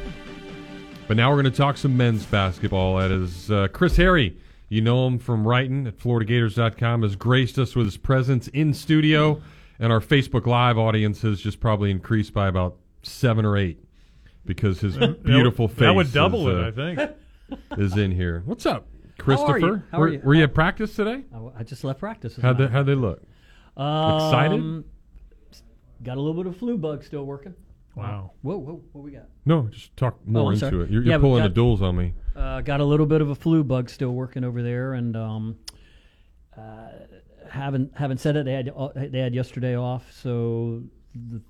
but 1.08 1.18
now 1.18 1.30
we're 1.30 1.44
going 1.44 1.54
to 1.54 1.58
talk 1.58 1.78
some 1.78 1.96
men's 1.96 2.26
basketball. 2.26 2.98
That 2.98 3.12
is 3.12 3.52
uh, 3.52 3.68
Chris 3.72 3.96
Harry. 3.98 4.36
You 4.70 4.82
know 4.82 5.06
him 5.08 5.20
from 5.20 5.48
writing 5.48 5.86
at 5.88 5.98
FloridaGators.com, 5.98 7.04
has 7.04 7.16
graced 7.16 7.60
us 7.60 7.76
with 7.76 7.86
his 7.86 7.98
presence 7.98 8.48
in 8.50 8.74
studio, 8.74 9.42
and 9.80 9.92
our 9.94 10.00
Facebook 10.00 10.46
Live 10.48 10.78
audience 10.78 11.22
has 11.22 11.40
just 11.40 11.60
probably 11.60 11.92
increased 11.92 12.34
by 12.34 12.48
about 12.48 12.78
seven 13.04 13.46
or 13.46 13.58
eight 13.58 13.80
because 14.46 14.80
his 14.80 14.98
beautiful 14.98 15.68
face 15.68 15.80
That 15.80 15.96
would 15.96 16.12
double 16.12 16.48
is, 16.50 16.56
it, 16.76 16.80
uh, 16.80 16.84
I 16.84 16.96
think. 16.96 17.12
is 17.78 17.96
in 17.98 18.12
here. 18.12 18.42
What's 18.46 18.66
up, 18.66 18.88
How 19.20 19.24
Christopher? 19.24 19.54
are 19.54 19.60
you? 19.60 19.84
How 19.92 20.02
are 20.02 20.08
you? 20.10 20.22
were 20.24 20.34
you 20.34 20.44
at 20.44 20.54
practice 20.56 20.96
today? 20.96 21.24
I, 21.34 21.60
I 21.60 21.64
just 21.64 21.84
left 21.84 22.00
practice. 22.00 22.36
How'd 22.42 22.58
they, 22.58 22.68
how'd 22.68 22.88
they 22.88 22.96
look? 22.96 23.22
Excited? 23.78 24.60
Um, 24.60 24.86
Got 26.04 26.18
a 26.18 26.22
little 26.22 26.36
bit 26.44 26.48
of 26.48 26.58
flu 26.58 26.78
bug 26.78 27.04
still 27.04 27.24
working. 27.24 27.54
Wow. 27.96 28.32
Whoa, 28.42 28.58
whoa, 28.58 28.82
what 28.92 29.04
we 29.04 29.12
got? 29.12 29.24
No, 29.46 29.68
just 29.72 29.96
talk 29.96 30.18
more 30.28 30.48
Oh, 30.48 30.50
into 30.50 30.60
sorry. 30.70 30.84
it. 30.84 30.90
You're, 30.92 31.04
you're 31.04 31.18
but 31.18 31.22
pulling 31.22 31.44
got- 31.44 31.50
the 31.50 31.54
duels 31.54 31.82
on 31.82 31.96
me. 31.96 32.14
Uh, 32.36 32.62
got 32.62 32.82
a 32.82 32.86
little 32.86 33.06
bit 33.06 33.22
of 33.22 33.30
a 33.30 33.36
flu 33.36 33.64
bug 33.64 33.90
still 33.90 34.12
working 34.12 34.44
over 34.44 34.62
there, 34.62 34.94
and 34.94 35.16
um, 35.16 35.56
uh, 36.58 36.90
haven't 37.50 37.96
haven't 37.96 38.20
said 38.20 38.36
it. 38.36 38.46
They 38.46 38.54
had 38.54 38.72
uh, 38.76 38.90
they 38.96 39.20
had 39.20 39.34
yesterday 39.34 39.76
off, 39.76 40.12
so 40.12 40.84
the, 41.16 41.42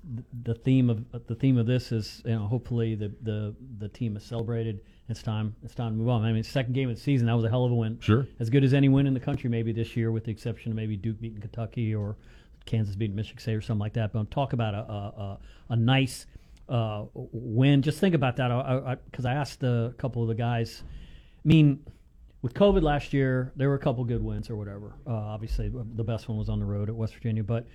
the 0.44 0.54
theme 0.54 0.88
of 0.90 1.04
the 1.26 1.34
theme 1.34 1.58
of 1.58 1.66
this 1.66 1.90
is 1.90 2.22
you 2.24 2.36
know 2.36 2.46
hopefully 2.46 2.94
the 2.94 3.12
the 3.22 3.54
the 3.78 3.88
team 3.88 4.16
is 4.16 4.22
celebrated. 4.22 4.80
It's 5.08 5.22
time 5.22 5.54
it's 5.64 5.74
time 5.74 5.92
to 5.92 5.98
move 5.98 6.08
on. 6.08 6.24
I 6.24 6.32
mean, 6.32 6.42
second 6.42 6.74
game 6.74 6.88
of 6.88 6.96
the 6.96 7.00
season 7.02 7.26
that 7.26 7.34
was 7.34 7.44
a 7.44 7.48
hell 7.48 7.64
of 7.64 7.72
a 7.72 7.74
win. 7.74 7.98
Sure. 8.00 8.26
as 8.38 8.50
good 8.50 8.64
as 8.64 8.74
any 8.74 8.88
win 8.88 9.06
in 9.06 9.14
the 9.14 9.20
country 9.20 9.50
maybe 9.50 9.72
this 9.72 9.96
year, 9.96 10.12
with 10.12 10.24
the 10.24 10.30
exception 10.30 10.70
of 10.72 10.76
maybe 10.76 10.96
Duke 10.96 11.20
beating 11.20 11.40
Kentucky 11.40 11.94
or 11.94 12.16
Kansas 12.64 12.94
beating 12.96 13.16
Michigan 13.16 13.40
State 13.40 13.54
or 13.54 13.60
something 13.60 13.80
like 13.80 13.94
that. 13.94 14.12
But 14.12 14.30
talk 14.30 14.52
about 14.52 14.74
a 14.74 14.78
a, 14.78 14.92
a, 14.92 15.38
a 15.70 15.76
nice 15.76 16.26
uh, 16.68 17.04
win. 17.14 17.82
Just 17.82 17.98
think 18.00 18.14
about 18.14 18.36
that 18.36 18.98
because 19.10 19.24
I, 19.24 19.34
asked 19.34 19.62
a 19.62 19.94
couple 19.98 20.22
of 20.22 20.28
the 20.28 20.34
guys. 20.34 20.82
I 20.84 21.48
mean, 21.48 21.84
with 22.42 22.54
COVID 22.54 22.82
last 22.82 23.12
year, 23.12 23.52
there 23.56 23.68
were 23.68 23.74
a 23.74 23.78
couple 23.78 24.04
good 24.04 24.22
wins 24.22 24.50
or 24.50 24.56
whatever. 24.56 24.94
Uh, 25.06 25.14
obviously, 25.14 25.70
the 25.70 26.04
best 26.04 26.28
one 26.28 26.38
was 26.38 26.48
on 26.48 26.58
the 26.58 26.66
road 26.66 26.88
at 26.88 26.94
West 26.94 27.14
Virginia, 27.14 27.42
but 27.42 27.66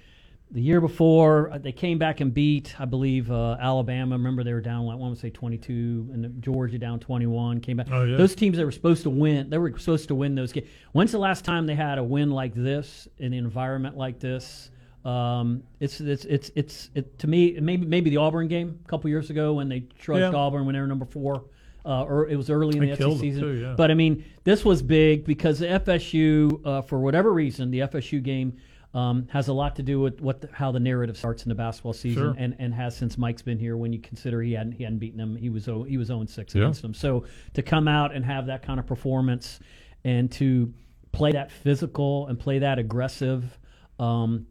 the 0.54 0.62
year 0.62 0.82
before 0.82 1.50
uh, 1.52 1.58
they 1.58 1.72
came 1.72 1.98
back 1.98 2.20
and 2.20 2.34
beat, 2.34 2.76
I 2.78 2.84
believe, 2.84 3.32
uh, 3.32 3.56
Alabama. 3.62 4.18
Remember 4.18 4.44
they 4.44 4.52
were 4.52 4.60
down, 4.60 4.86
like, 4.86 4.96
I 4.96 4.98
want 4.98 5.16
to 5.16 5.22
say 5.22 5.30
twenty-two, 5.30 6.10
and 6.12 6.42
Georgia 6.44 6.78
down 6.78 7.00
twenty-one. 7.00 7.62
Came 7.62 7.78
back. 7.78 7.88
Oh, 7.90 8.04
yeah. 8.04 8.18
Those 8.18 8.36
teams 8.36 8.58
that 8.58 8.66
were 8.66 8.72
supposed 8.72 9.04
to 9.04 9.10
win, 9.10 9.50
they 9.50 9.58
were 9.58 9.78
supposed 9.80 10.10
to 10.10 10.16
win 10.16 10.36
those 10.36 10.52
games. 10.52 10.68
When's 10.92 11.14
the 11.14 11.20
last 11.20 11.46
time 11.46 11.66
they 11.66 11.76
had 11.76 11.98
a 11.98 12.04
win 12.04 12.32
like 12.32 12.54
this 12.54 13.08
in 13.18 13.28
an 13.28 13.40
environment 13.40 13.96
like 13.96 14.20
this? 14.20 14.72
Um, 15.04 15.64
it's 15.80 16.00
it's 16.00 16.26
it's 16.26 16.52
it's 16.56 16.90
it, 16.94 17.18
to 17.20 17.28
me 17.28 17.58
maybe 17.60 17.86
maybe 17.86 18.10
the 18.10 18.18
Auburn 18.18 18.48
game 18.48 18.80
a 18.86 18.88
couple 18.88 19.10
years 19.10 19.30
ago 19.30 19.54
when 19.54 19.68
they 19.70 19.82
trudged 20.00 20.34
Yeah. 20.34 20.40
Auburn 20.40 20.66
when 20.66 20.74
they 20.74 20.82
were 20.82 20.88
number 20.88 21.06
four. 21.06 21.46
Uh, 21.84 22.04
or 22.04 22.30
it 22.30 22.36
was 22.36 22.52
early 22.52 22.78
in 22.78 22.84
They 22.86 22.92
the 22.94 23.10
SEC 23.12 23.20
season. 23.20 23.42
too, 23.42 23.52
yeah. 23.54 23.74
But 23.76 23.90
I 23.90 23.96
mean, 23.96 24.24
this 24.44 24.64
was 24.64 24.84
big 24.84 25.26
because 25.26 25.58
the 25.58 25.66
FSU, 25.66 26.64
uh, 26.64 26.82
for 26.84 27.00
whatever 27.00 27.34
reason, 27.34 27.72
the 27.72 27.80
FSU 27.80 28.22
game 28.22 28.58
um, 28.94 29.28
has 29.32 29.48
a 29.48 29.54
lot 29.54 29.76
to 29.78 29.82
do 29.82 30.00
with 30.00 30.22
what 30.22 30.42
the, 30.42 30.50
how 30.54 30.72
the 30.72 30.80
narrative 30.80 31.18
starts 31.18 31.42
in 31.42 31.50
the 31.50 31.56
basketball 31.56 31.94
season, 31.94 32.22
Sure. 32.22 32.36
and, 32.38 32.56
and 32.60 32.72
has 32.76 32.96
since 32.96 33.18
Mike's 33.18 33.42
been 33.42 33.58
here. 33.58 33.78
When 33.78 33.92
you 33.92 34.00
consider 34.00 34.44
he 34.44 34.54
hadn't 34.54 34.74
he 34.74 34.84
hadn't 34.84 35.00
beaten 35.00 35.18
them, 35.18 35.36
he 35.36 35.50
was 35.50 35.66
he 35.88 35.98
was 35.98 36.10
0 36.10 36.24
6 36.24 36.54
Yeah. 36.54 36.62
against 36.62 36.84
them. 36.84 36.94
So 36.94 37.26
to 37.56 37.64
come 37.64 37.88
out 37.88 38.14
and 38.14 38.24
have 38.26 38.46
that 38.46 38.62
kind 38.62 38.80
of 38.80 38.86
performance, 38.86 39.60
and 40.04 40.32
to 40.34 40.72
play 41.12 41.32
that 41.32 41.52
physical 41.52 42.28
and 42.28 42.38
play 42.40 42.60
that 42.60 42.78
aggressive. 42.78 43.58
Um, 43.98 44.46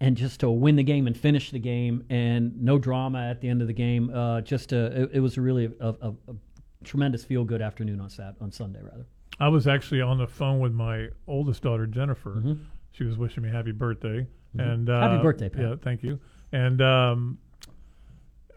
and 0.00 0.16
just 0.16 0.40
to 0.40 0.50
win 0.50 0.76
the 0.76 0.82
game 0.82 1.06
and 1.06 1.16
finish 1.16 1.50
the 1.50 1.58
game 1.58 2.04
and 2.10 2.60
no 2.62 2.78
drama 2.78 3.28
at 3.30 3.40
the 3.40 3.48
end 3.48 3.62
of 3.62 3.66
the 3.68 3.72
game. 3.72 4.10
Uh, 4.12 4.40
just 4.42 4.72
a, 4.72 5.02
it, 5.02 5.10
it 5.14 5.20
was 5.20 5.38
really 5.38 5.70
a, 5.80 5.88
a, 5.88 6.10
a 6.28 6.34
tremendous 6.84 7.24
feel 7.24 7.44
good 7.44 7.62
afternoon 7.62 8.00
on 8.00 8.10
Sat 8.10 8.34
on 8.40 8.52
Sunday 8.52 8.80
rather. 8.82 9.06
I 9.40 9.48
was 9.48 9.66
actually 9.66 10.00
on 10.00 10.18
the 10.18 10.26
phone 10.26 10.60
with 10.60 10.72
my 10.72 11.08
oldest 11.26 11.62
daughter, 11.62 11.86
Jennifer. 11.86 12.56
She 12.92 13.04
was 13.04 13.18
wishing 13.18 13.42
me 13.42 13.50
happy 13.50 13.72
birthday. 13.72 14.26
Mhm. 14.56 14.72
And 14.72 14.90
uh, 14.90 15.00
Happy 15.00 15.22
birthday, 15.22 15.48
Pat. 15.50 15.60
Yeah, 15.62 15.74
thank 15.82 16.02
you. 16.02 16.18
And 16.52 16.80
um, 16.80 17.38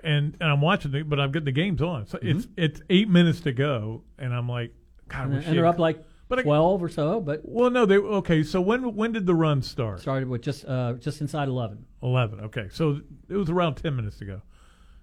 and 0.04 0.38
and 0.40 0.50
I'm 0.50 0.62
watching 0.62 0.94
it, 0.94 1.10
but 1.10 1.20
I'm 1.20 1.32
getting 1.32 1.46
the 1.46 1.52
games 1.52 1.82
on. 1.82 2.08
So 2.08 2.20
it's 2.22 2.48
it's 2.56 2.82
eight 2.90 3.10
minutes 3.10 3.42
to 3.42 3.52
go, 3.52 4.04
and 4.18 4.34
I'm 4.34 4.48
like, 4.48 4.74
God, 5.10 5.32
And, 5.32 5.44
and 5.44 5.58
they're 5.58 5.66
up 5.66 5.80
like 5.80 6.02
But 6.30 6.40
I- 6.40 6.44
twelve 6.44 6.82
or 6.82 6.88
so, 6.90 7.20
but 7.20 7.42
Well, 7.44 7.70
no, 7.72 7.86
they 7.86 7.98
okay. 7.98 8.44
So 8.44 8.62
when 8.62 8.96
when 8.96 9.12
did 9.12 9.26
the 9.26 9.36
run 9.36 9.62
start? 9.62 10.00
started 10.00 10.30
with 10.30 10.42
just 10.44 10.64
uh, 10.66 10.94
just 10.94 11.20
inside 11.22 11.48
eleven. 11.50 11.86
Eleven. 12.02 12.40
Okay, 12.42 12.68
so 12.72 13.02
it 13.28 13.36
was 13.36 13.50
around 13.50 13.76
ten 13.76 13.96
minutes 13.96 14.22
ago, 14.22 14.42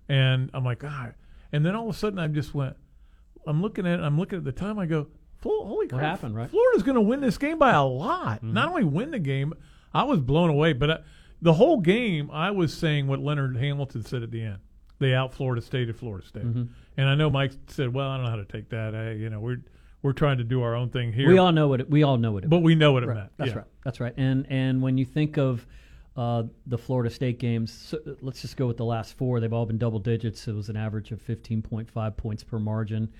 and 0.08 0.50
I'm 0.54 0.64
like, 0.64 0.78
God. 0.78 1.14
And 1.52 1.64
then 1.64 1.74
all 1.76 1.88
of 1.88 1.94
a 1.94 1.98
sudden, 1.98 2.18
I 2.18 2.26
just 2.28 2.54
went. 2.54 2.76
I'm 3.46 3.60
looking 3.62 3.86
at. 3.86 4.00
it, 4.00 4.02
I'm 4.02 4.18
looking 4.18 4.38
at 4.38 4.44
the 4.44 4.52
time. 4.52 4.78
I 4.78 4.86
go, 4.86 5.06
Holy 5.42 5.86
crap! 5.88 6.00
What 6.00 6.08
happened, 6.08 6.36
right? 6.36 6.50
Florida's 6.50 6.82
going 6.82 6.96
to 6.96 7.00
win 7.00 7.20
this 7.20 7.38
game 7.38 7.58
by 7.58 7.72
a 7.72 7.84
lot. 7.84 8.42
Not 8.42 8.68
only 8.70 8.84
win 8.84 9.10
the 9.12 9.18
game, 9.18 9.52
I 9.94 10.02
was 10.04 10.20
blown 10.20 10.50
away. 10.50 10.72
But 10.72 10.90
I, 10.90 10.98
the 11.42 11.52
whole 11.54 11.80
game, 11.80 12.30
I 12.32 12.50
was 12.50 12.72
saying 12.74 13.06
what 13.06 13.20
Leonard 13.20 13.56
Hamilton 13.56 14.02
said 14.04 14.22
at 14.22 14.30
the 14.30 14.42
end. 14.42 14.58
They 14.98 15.14
out 15.14 15.34
Florida 15.34 15.60
State 15.60 15.88
at 15.88 15.96
Florida 15.96 16.26
State, 16.26 16.44
Mhm. 16.46 16.68
and 16.96 17.08
I 17.08 17.14
know 17.14 17.28
Mike 17.30 17.52
said, 17.68 17.92
"Well, 17.92 18.08
I 18.08 18.16
don't 18.16 18.24
know 18.24 18.30
how 18.30 18.36
to 18.36 18.44
take 18.46 18.70
that. 18.70 18.94
I, 18.94 19.10
you 19.12 19.28
know, 19.30 19.40
we're 19.40 19.62
we're 20.06 20.12
trying 20.14 20.38
to 20.38 20.44
do 20.44 20.62
our 20.62 20.74
own 20.74 20.88
thing 20.88 21.12
here." 21.12 21.28
We 21.28 21.36
all 21.38 21.52
know 21.52 21.68
what 21.68 21.80
it, 21.80 21.90
we 21.90 22.02
all 22.02 22.16
know 22.16 22.32
what 22.32 22.44
it. 22.44 22.48
But 22.50 22.56
meant. 22.56 22.64
we 22.64 22.74
know 22.74 22.92
what 22.92 23.02
it 23.02 23.08
Right. 23.08 23.16
meant. 23.16 23.30
That's 23.36 23.50
Yeah. 23.50 23.56
right. 23.58 23.66
That's 23.84 24.00
right. 24.00 24.14
And 24.16 24.46
and 24.48 24.80
when 24.80 24.96
you 24.96 25.04
think 25.04 25.36
of 25.36 25.66
uh, 26.16 26.44
the 26.66 26.78
Florida 26.78 27.10
State 27.10 27.38
games, 27.38 27.70
so 27.70 27.98
let's 28.22 28.40
just 28.40 28.56
go 28.56 28.66
with 28.66 28.78
the 28.78 28.84
last 28.86 29.12
four. 29.18 29.38
They've 29.38 29.52
all 29.52 29.66
been 29.66 29.76
double 29.76 29.98
digits. 29.98 30.48
It 30.48 30.54
was 30.54 30.70
an 30.70 30.76
average 30.76 31.12
of 31.12 31.20
15.5 31.20 32.16
points 32.16 32.42
per 32.42 32.58
margin. 32.58 33.10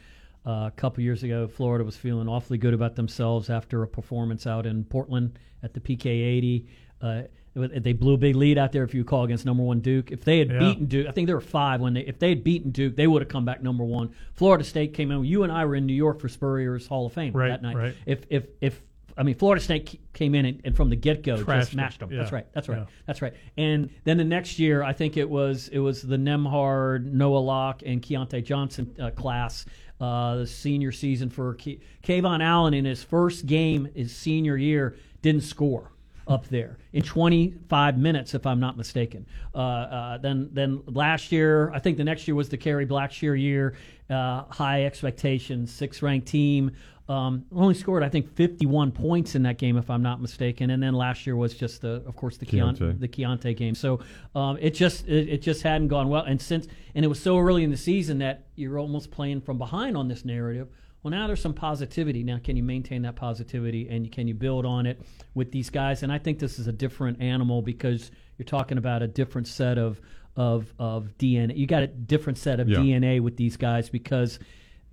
Uh, 0.46 0.68
a 0.68 0.72
couple 0.76 1.02
years 1.02 1.22
ago, 1.22 1.46
Florida 1.46 1.84
was 1.84 1.94
feeling 1.96 2.26
awfully 2.26 2.56
good 2.56 2.72
about 2.72 2.94
themselves 2.96 3.50
after 3.50 3.82
a 3.82 3.86
performance 3.88 4.46
out 4.46 4.64
in 4.64 4.82
Portland 4.84 5.38
at 5.62 5.74
the 5.74 5.80
PK 5.80 6.06
80. 6.06 6.66
Uh, 7.02 7.22
they 7.56 7.92
blew 7.92 8.14
a 8.14 8.18
big 8.18 8.36
lead 8.36 8.58
out 8.58 8.70
there, 8.72 8.84
if 8.84 8.92
you 8.94 9.00
recall, 9.02 9.24
against 9.24 9.46
number 9.46 9.62
one 9.62 9.80
Duke. 9.80 10.10
If 10.12 10.24
they 10.24 10.38
had 10.38 10.50
Yeah. 10.50 10.58
beaten 10.58 10.86
Duke, 10.86 11.06
I 11.06 11.10
think 11.12 11.26
there 11.26 11.36
were 11.36 11.40
five 11.40 11.80
when 11.80 11.94
they. 11.94 12.02
If 12.02 12.18
they 12.18 12.28
had 12.28 12.44
beaten 12.44 12.70
Duke, 12.70 12.96
they 12.96 13.06
would 13.06 13.22
have 13.22 13.28
come 13.28 13.44
back 13.44 13.62
number 13.62 13.84
one. 13.84 14.10
Florida 14.34 14.62
State 14.64 14.92
came 14.94 15.10
in. 15.10 15.24
You 15.24 15.42
and 15.42 15.50
I 15.52 15.64
were 15.64 15.74
in 15.74 15.86
New 15.86 15.94
York 15.94 16.20
for 16.20 16.28
Spurrier's 16.28 16.86
Hall 16.86 17.06
of 17.06 17.12
Fame 17.12 17.32
Right, 17.32 17.48
that 17.48 17.62
night. 17.62 17.76
right. 17.76 17.94
If 18.04 18.26
if 18.30 18.46
if 18.60 18.82
I 19.18 19.22
mean 19.22 19.34
Florida 19.34 19.62
State 19.64 19.98
came 20.12 20.34
in 20.34 20.44
and, 20.44 20.60
and 20.64 20.76
from 20.76 20.90
the 20.90 20.96
get 20.96 21.22
go 21.22 21.36
just 21.36 21.46
them, 21.46 21.62
smashed 21.62 22.00
them. 22.00 22.10
That's 22.14 22.32
right. 22.32 22.46
That's 22.52 22.68
right. 22.68 22.78
yeah. 22.80 22.84
That's 23.06 23.22
right. 23.22 23.32
And 23.56 23.88
then 24.04 24.18
the 24.18 24.24
next 24.24 24.58
year, 24.58 24.82
I 24.82 24.92
think 24.92 25.16
it 25.16 25.28
was 25.30 25.68
it 25.68 25.78
was 25.78 26.02
the 26.02 26.18
Nembhard, 26.18 27.04
Noah 27.10 27.38
Locke, 27.38 27.82
and 27.86 28.02
Keyontae 28.02 28.44
Johnson 28.44 28.94
uh, 29.00 29.10
class. 29.10 29.64
Uh, 29.98 30.36
the 30.36 30.46
senior 30.46 30.92
season 30.92 31.30
for 31.30 31.54
Ke- 31.54 31.80
KeVaughn 32.02 32.42
Allen 32.42 32.74
in 32.74 32.84
his 32.84 33.02
first 33.02 33.46
game 33.46 33.88
his 33.94 34.14
senior 34.14 34.54
year 34.58 34.94
didn't 35.22 35.40
score 35.44 35.90
up 36.26 36.48
there 36.48 36.78
in 36.92 37.02
25 37.02 37.98
minutes, 37.98 38.34
if 38.34 38.46
I'm 38.46 38.60
not 38.60 38.76
mistaken. 38.76 39.26
Uh, 39.54 39.58
uh, 39.58 40.18
then, 40.18 40.48
then 40.52 40.82
last 40.86 41.30
year, 41.30 41.70
I 41.72 41.78
think 41.78 41.96
the 41.96 42.04
next 42.04 42.26
year 42.26 42.34
was 42.34 42.48
the 42.48 42.56
Kerry 42.56 42.86
Blackshear 42.86 43.40
year. 43.40 43.76
Uh, 44.10 44.44
high 44.50 44.84
expectations, 44.84 45.72
six 45.72 46.02
ranked 46.02 46.28
team. 46.28 46.72
Um, 47.08 47.44
only 47.54 47.74
scored, 47.74 48.02
I 48.02 48.08
think, 48.08 48.34
51 48.34 48.90
points 48.90 49.36
in 49.36 49.42
that 49.44 49.58
game, 49.58 49.76
if 49.76 49.90
I'm 49.90 50.02
not 50.02 50.20
mistaken. 50.20 50.70
And 50.70 50.82
then 50.82 50.92
last 50.92 51.24
year 51.24 51.36
was 51.36 51.54
just 51.54 51.82
the, 51.82 52.02
of 52.04 52.16
course, 52.16 52.36
the 52.36 52.46
Keyontae, 52.46 52.78
Keyontae. 52.78 53.00
the 53.00 53.08
Keyontae 53.08 53.56
game. 53.56 53.76
So 53.76 54.00
um, 54.34 54.58
it 54.60 54.74
just 54.74 55.06
it, 55.06 55.28
it 55.28 55.42
just 55.42 55.62
hadn't 55.62 55.88
gone 55.88 56.08
well. 56.08 56.24
And 56.24 56.40
since 56.40 56.66
and 56.94 57.04
it 57.04 57.08
was 57.08 57.20
so 57.20 57.38
early 57.38 57.62
in 57.62 57.70
the 57.70 57.76
season 57.76 58.18
that 58.18 58.46
you're 58.56 58.78
almost 58.78 59.12
playing 59.12 59.40
from 59.40 59.56
behind 59.58 59.96
on 59.96 60.08
this 60.08 60.24
narrative. 60.24 60.68
Well, 61.06 61.12
now 61.12 61.28
there's 61.28 61.40
some 61.40 61.54
positivity. 61.54 62.24
Now, 62.24 62.40
can 62.42 62.56
you 62.56 62.64
maintain 62.64 63.02
that 63.02 63.14
positivity 63.14 63.88
and 63.88 64.10
can 64.10 64.26
you 64.26 64.34
build 64.34 64.66
on 64.66 64.86
it 64.86 65.00
with 65.34 65.52
these 65.52 65.70
guys? 65.70 66.02
And 66.02 66.10
I 66.10 66.18
think 66.18 66.40
this 66.40 66.58
is 66.58 66.66
a 66.66 66.72
different 66.72 67.22
animal 67.22 67.62
because 67.62 68.10
you're 68.36 68.44
talking 68.44 68.76
about 68.76 69.02
a 69.02 69.06
different 69.06 69.46
set 69.46 69.78
of 69.78 70.00
of 70.34 70.74
of 70.80 71.16
DNA. 71.16 71.56
You 71.56 71.68
got 71.68 71.84
a 71.84 71.86
different 71.86 72.38
set 72.38 72.58
of 72.58 72.68
Yeah. 72.68 72.78
DNA 72.78 73.20
with 73.20 73.36
these 73.36 73.56
guys 73.56 73.88
because 73.88 74.40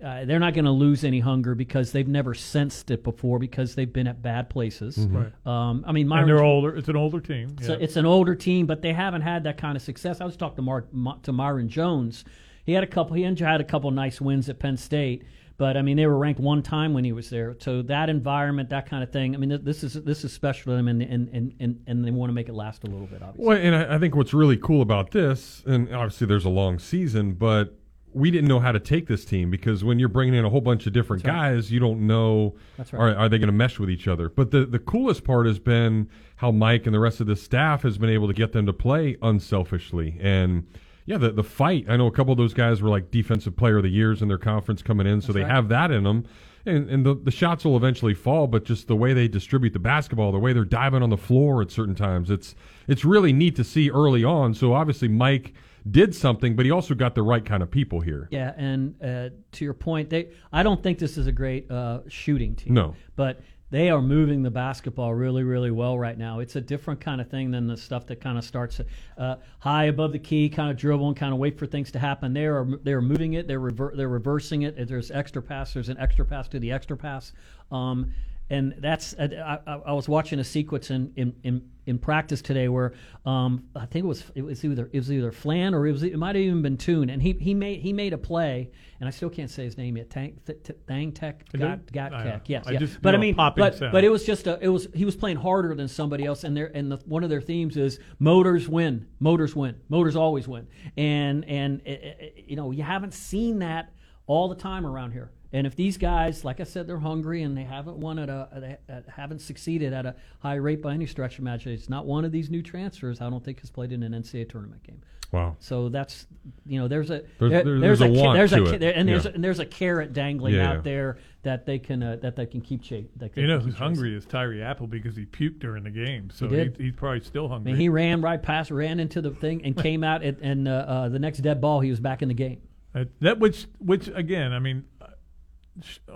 uh, 0.04 0.24
they're 0.24 0.38
not 0.38 0.54
going 0.54 0.66
to 0.66 0.70
lose 0.70 1.02
any 1.02 1.18
hunger 1.18 1.56
because 1.56 1.90
they've 1.90 2.06
never 2.06 2.32
sensed 2.32 2.92
it 2.92 3.02
before 3.02 3.40
because 3.40 3.74
they've 3.74 3.92
been 3.92 4.06
at 4.06 4.22
bad 4.22 4.48
places. 4.48 4.96
Mhm. 4.96 5.32
Right. 5.44 5.70
Um, 5.70 5.82
I 5.84 5.90
mean, 5.90 6.12
and 6.12 6.28
they're 6.28 6.44
older. 6.44 6.76
It's 6.76 6.88
an 6.88 6.94
older 6.94 7.18
team. 7.18 7.56
so 7.60 7.72
yeah. 7.72 7.78
it's 7.80 7.96
an 7.96 8.06
older 8.06 8.36
team, 8.36 8.66
but 8.66 8.82
they 8.82 8.92
haven't 8.92 9.22
had 9.22 9.42
that 9.44 9.56
kind 9.56 9.74
of 9.74 9.82
success. 9.82 10.20
I 10.20 10.24
was 10.26 10.36
talking 10.36 10.54
to 10.54 10.62
Mark 10.62 10.92
to 11.24 11.32
Myreon 11.32 11.66
Jones. 11.66 12.24
He 12.64 12.72
had 12.72 12.84
a 12.84 12.86
couple. 12.86 13.16
He 13.16 13.22
had 13.22 13.60
a 13.60 13.64
couple 13.64 13.90
nice 13.90 14.20
wins 14.20 14.48
at 14.48 14.58
Penn 14.58 14.76
State, 14.76 15.24
but 15.56 15.76
I 15.76 15.82
mean 15.82 15.96
they 15.96 16.06
were 16.06 16.18
ranked 16.18 16.40
one 16.40 16.62
time 16.62 16.94
when 16.94 17.04
he 17.04 17.12
was 17.12 17.30
there. 17.30 17.56
So 17.60 17.82
that 17.82 18.08
environment, 18.08 18.70
that 18.70 18.88
kind 18.88 19.02
of 19.02 19.12
thing. 19.12 19.34
I 19.34 19.38
mean 19.38 19.50
th- 19.50 19.62
this 19.62 19.84
is 19.84 19.94
this 19.94 20.24
is 20.24 20.32
special 20.32 20.72
to 20.72 20.76
them, 20.76 20.88
and 20.88 21.02
and 21.02 21.54
and 21.60 21.80
and, 21.86 22.04
they 22.04 22.10
want 22.10 22.30
to 22.30 22.34
make 22.34 22.48
it 22.48 22.54
last 22.54 22.84
a 22.84 22.86
little 22.86 23.06
bit. 23.06 23.22
Obviously. 23.22 23.46
Well, 23.46 23.56
and 23.56 23.74
I, 23.74 23.96
I 23.96 23.98
think 23.98 24.14
what's 24.16 24.34
really 24.34 24.56
cool 24.56 24.82
about 24.82 25.12
this, 25.12 25.62
and 25.66 25.94
obviously 25.94 26.26
there's 26.26 26.44
a 26.44 26.50
long 26.50 26.78
season, 26.78 27.34
but 27.34 27.78
we 28.12 28.30
didn't 28.30 28.48
know 28.48 28.60
how 28.60 28.70
to 28.72 28.78
take 28.78 29.08
this 29.08 29.24
team 29.24 29.50
because 29.50 29.82
when 29.82 29.98
you're 29.98 30.08
bringing 30.08 30.34
in 30.34 30.44
a 30.44 30.50
whole 30.50 30.60
bunch 30.60 30.86
of 30.86 30.92
different 30.92 31.24
That's 31.24 31.34
right. 31.34 31.54
guys, 31.54 31.72
you 31.72 31.80
don't 31.80 32.06
know 32.06 32.54
That's 32.76 32.92
right. 32.92 33.00
are, 33.00 33.16
are 33.16 33.28
they 33.28 33.38
going 33.38 33.48
to 33.48 33.52
mesh 33.52 33.78
with 33.78 33.90
each 33.90 34.06
other. 34.06 34.28
But 34.28 34.50
the 34.50 34.64
the 34.66 34.78
coolest 34.78 35.24
part 35.24 35.46
has 35.46 35.58
been 35.58 36.08
how 36.36 36.50
Mike 36.50 36.86
and 36.86 36.94
the 36.94 37.00
rest 37.00 37.20
of 37.20 37.26
the 37.26 37.36
staff 37.36 37.82
has 37.82 37.98
been 37.98 38.10
able 38.10 38.28
to 38.28 38.34
get 38.34 38.52
them 38.52 38.66
to 38.66 38.72
play 38.72 39.16
unselfishly 39.22 40.18
and. 40.20 40.66
Yeah, 41.06 41.18
the 41.18 41.30
the 41.32 41.44
fight. 41.44 41.86
I 41.88 41.96
know 41.96 42.06
a 42.06 42.10
couple 42.10 42.32
of 42.32 42.38
those 42.38 42.54
guys 42.54 42.80
were 42.80 42.88
like 42.88 43.10
defensive 43.10 43.56
player 43.56 43.76
of 43.78 43.82
the 43.82 43.90
years 43.90 44.22
in 44.22 44.28
their 44.28 44.38
conference 44.38 44.82
coming 44.82 45.06
in, 45.06 45.20
so 45.20 45.28
That's 45.28 45.34
they 45.34 45.42
right. 45.42 45.50
have 45.50 45.68
that 45.68 45.90
in 45.90 46.04
them. 46.04 46.24
And, 46.66 46.88
and 46.88 47.04
the, 47.04 47.14
the 47.14 47.30
shots 47.30 47.66
will 47.66 47.76
eventually 47.76 48.14
fall, 48.14 48.46
but 48.46 48.64
just 48.64 48.88
the 48.88 48.96
way 48.96 49.12
they 49.12 49.28
distribute 49.28 49.74
the 49.74 49.78
basketball, 49.78 50.32
the 50.32 50.38
way 50.38 50.54
they're 50.54 50.64
diving 50.64 51.02
on 51.02 51.10
the 51.10 51.18
floor 51.18 51.60
at 51.60 51.70
certain 51.70 51.94
times, 51.94 52.30
it's 52.30 52.54
it's 52.88 53.04
really 53.04 53.34
neat 53.34 53.54
to 53.56 53.64
see 53.64 53.90
early 53.90 54.24
on. 54.24 54.54
So 54.54 54.72
obviously 54.72 55.08
Mike 55.08 55.52
did 55.90 56.14
something, 56.14 56.56
but 56.56 56.64
he 56.64 56.70
also 56.70 56.94
got 56.94 57.14
the 57.14 57.22
right 57.22 57.44
kind 57.44 57.62
of 57.62 57.70
people 57.70 58.00
here. 58.00 58.28
Yeah, 58.30 58.54
and 58.56 58.94
uh, 59.02 59.28
to 59.52 59.64
your 59.64 59.74
point, 59.74 60.08
they 60.08 60.30
I 60.54 60.62
don't 60.62 60.82
think 60.82 60.98
this 60.98 61.18
is 61.18 61.26
a 61.26 61.32
great 61.32 61.70
uh, 61.70 62.00
shooting 62.08 62.56
team. 62.56 62.72
No. 62.72 62.96
but 63.14 63.42
they 63.74 63.90
are 63.90 64.00
moving 64.00 64.44
the 64.44 64.52
basketball 64.52 65.12
really, 65.12 65.42
really 65.42 65.72
well 65.72 65.98
right 65.98 66.16
now. 66.16 66.38
It's 66.38 66.54
a 66.54 66.60
different 66.60 67.00
kind 67.00 67.20
of 67.20 67.28
thing 67.28 67.50
than 67.50 67.66
the 67.66 67.76
stuff 67.76 68.06
that 68.06 68.20
kind 68.20 68.38
of 68.38 68.44
starts 68.44 68.80
uh, 69.18 69.34
high 69.58 69.86
above 69.86 70.12
the 70.12 70.18
key, 70.20 70.48
kind 70.48 70.70
of 70.70 70.76
dribble 70.76 71.08
and 71.08 71.16
kind 71.16 71.32
of 71.32 71.40
wait 71.40 71.58
for 71.58 71.66
things 71.66 71.90
to 71.90 71.98
happen. 71.98 72.32
They 72.32 72.46
are 72.46 72.64
they 72.84 72.92
are 72.92 73.02
moving 73.02 73.32
it. 73.32 73.48
They're 73.48 73.58
rever- 73.58 73.92
they're 73.96 74.08
reversing 74.08 74.62
it. 74.62 74.86
There's 74.86 75.10
extra 75.10 75.42
pass. 75.42 75.74
There's 75.74 75.88
an 75.88 75.98
extra 75.98 76.24
pass 76.24 76.46
to 76.50 76.60
the 76.60 76.70
extra 76.70 76.96
pass. 76.96 77.32
Um, 77.72 78.14
and 78.48 78.76
that's 78.78 79.12
I, 79.18 79.58
I, 79.66 79.80
I 79.86 79.92
was 79.92 80.08
watching 80.08 80.38
a 80.38 80.44
sequence 80.44 80.92
in, 80.92 81.12
in, 81.16 81.34
in, 81.42 81.68
in 81.86 81.98
practice 81.98 82.40
today 82.42 82.68
where 82.68 82.92
um, 83.26 83.64
I 83.74 83.86
think 83.86 84.04
it 84.04 84.08
was 84.08 84.24
it 84.34 84.42
was 84.42 84.64
either 84.64 84.88
it 84.92 84.98
was 84.98 85.12
either 85.12 85.32
Flan 85.32 85.74
or 85.74 85.86
it 85.86 85.92
was 85.92 86.02
it 86.02 86.16
might 86.18 86.34
have 86.34 86.44
even 86.44 86.62
been 86.62 86.76
Toon 86.76 87.10
and 87.10 87.22
he 87.22 87.32
he 87.32 87.54
made 87.54 87.80
he 87.80 87.92
made 87.92 88.12
a 88.12 88.18
play 88.18 88.70
and 89.00 89.08
I 89.08 89.10
still 89.10 89.30
can't 89.30 89.50
say 89.50 89.64
his 89.64 89.76
name 89.76 89.96
yet 89.96 90.10
Tang 90.10 90.40
th- 90.46 90.62
th- 90.62 90.78
Thang 90.86 91.12
Tech 91.12 91.44
got 91.52 91.90
got 91.92 92.12
know. 92.12 92.40
Yes 92.46 92.66
I 92.66 92.72
yeah. 92.72 92.78
just 92.78 93.02
but 93.02 93.14
I 93.14 93.18
mean 93.18 93.34
but 93.34 93.76
sound. 93.76 93.92
but 93.92 94.04
it 94.04 94.10
was 94.10 94.24
just 94.24 94.46
a 94.46 94.58
it 94.60 94.68
was 94.68 94.88
he 94.94 95.04
was 95.04 95.16
playing 95.16 95.36
harder 95.36 95.74
than 95.74 95.88
somebody 95.88 96.24
else 96.24 96.44
and 96.44 96.56
their 96.56 96.70
and 96.74 96.92
the, 96.92 96.96
one 97.06 97.24
of 97.24 97.30
their 97.30 97.40
themes 97.40 97.76
is 97.76 97.98
motors 98.18 98.68
win 98.68 99.06
motors 99.20 99.54
win 99.54 99.76
motors 99.88 100.16
always 100.16 100.48
win 100.48 100.66
and 100.96 101.44
and 101.46 101.82
eh, 101.86 101.96
eh, 102.02 102.12
eh, 102.20 102.28
you 102.46 102.56
know 102.56 102.70
you 102.70 102.82
haven't 102.82 103.14
seen 103.14 103.58
that 103.60 103.90
all 104.26 104.48
the 104.48 104.54
time 104.54 104.86
around 104.86 105.12
here. 105.12 105.30
And 105.54 105.66
if 105.68 105.76
these 105.76 105.96
guys, 105.98 106.44
like 106.44 106.58
I 106.60 106.64
said, 106.64 106.88
they're 106.88 106.98
hungry 106.98 107.42
and 107.42 107.56
they 107.56 107.62
haven't 107.62 107.96
won 107.96 108.18
at 108.18 108.28
a, 108.28 108.76
at 108.88 109.08
haven't 109.08 109.38
succeeded 109.40 109.92
at 109.92 110.04
a 110.04 110.16
high 110.40 110.56
rate 110.56 110.82
by 110.82 110.92
any 110.94 111.06
stretch 111.06 111.34
of 111.34 111.40
imagination. 111.42 111.80
It's 111.80 111.88
not 111.88 112.06
one 112.06 112.24
of 112.24 112.32
these 112.32 112.50
new 112.50 112.60
transfers. 112.60 113.20
I 113.20 113.30
don't 113.30 113.42
think 113.44 113.60
has 113.60 113.70
played 113.70 113.92
in 113.92 114.02
an 114.02 114.12
NCAA 114.12 114.48
tournament 114.48 114.82
game. 114.82 115.00
Wow. 115.30 115.56
So 115.60 115.88
that's 115.88 116.26
you 116.66 116.78
know 116.80 116.88
there's 116.88 117.10
a 117.10 117.22
There's- 117.38 117.52
there- 117.52 117.64
there- 117.64 117.80
there's 117.80 118.00
a 118.00 118.08
ca- 118.08 118.20
want 118.22 118.36
there's 118.36 118.50
to 118.50 118.64
ca- 118.64 118.70
it. 118.72 118.78
there- 118.80 118.94
and 118.96 119.08
there's 119.08 119.24
Yeah. 119.26 119.30
a, 119.30 119.34
and 119.34 119.44
there's 119.44 119.58
a 119.60 119.66
carrot 119.66 120.12
dangling 120.12 120.54
Yeah. 120.54 120.72
out 120.72 120.84
there 120.84 121.18
that 121.42 121.66
they 121.66 121.78
can 121.78 122.02
uh, 122.02 122.16
that 122.22 122.34
they 122.36 122.46
can 122.46 122.60
keep 122.60 122.82
chasing. 122.82 123.08
You 123.36 123.46
know 123.46 123.58
who's 123.60 123.74
hungry 123.76 124.14
is 124.16 124.26
Tyree 124.26 124.60
Apple 124.62 124.86
because 124.88 125.14
he 125.16 125.24
puked 125.24 125.60
during 125.60 125.84
the 125.84 125.90
game, 125.90 126.30
so 126.30 126.48
He 126.48 126.56
did. 126.56 126.76
he- 126.78 126.84
he's 126.86 126.94
probably 126.96 127.20
still 127.20 127.46
I 127.46 127.50
hungry. 127.50 127.72
mean, 127.72 127.80
he 127.80 127.88
ran 127.88 128.22
right 128.22 128.42
past, 128.42 128.70
ran 128.72 128.98
into 129.00 129.20
the 129.20 129.30
thing, 129.30 129.64
and 129.64 129.76
came 129.76 130.02
out, 130.04 130.22
at, 130.24 130.38
and 130.40 130.66
uh, 130.68 130.70
uh, 130.86 131.08
the 131.10 131.18
next 131.20 131.38
dead 131.38 131.60
ball, 131.60 131.78
he 131.80 131.90
was 131.90 132.00
back 132.00 132.22
in 132.22 132.28
the 132.28 132.34
game. 132.34 132.60
Uh, 132.94 133.06
that 133.20 133.40
which 133.40 133.66
which 133.80 134.08
again, 134.14 134.52
I 134.52 134.60
mean, 134.60 134.84
sh- 134.84 134.93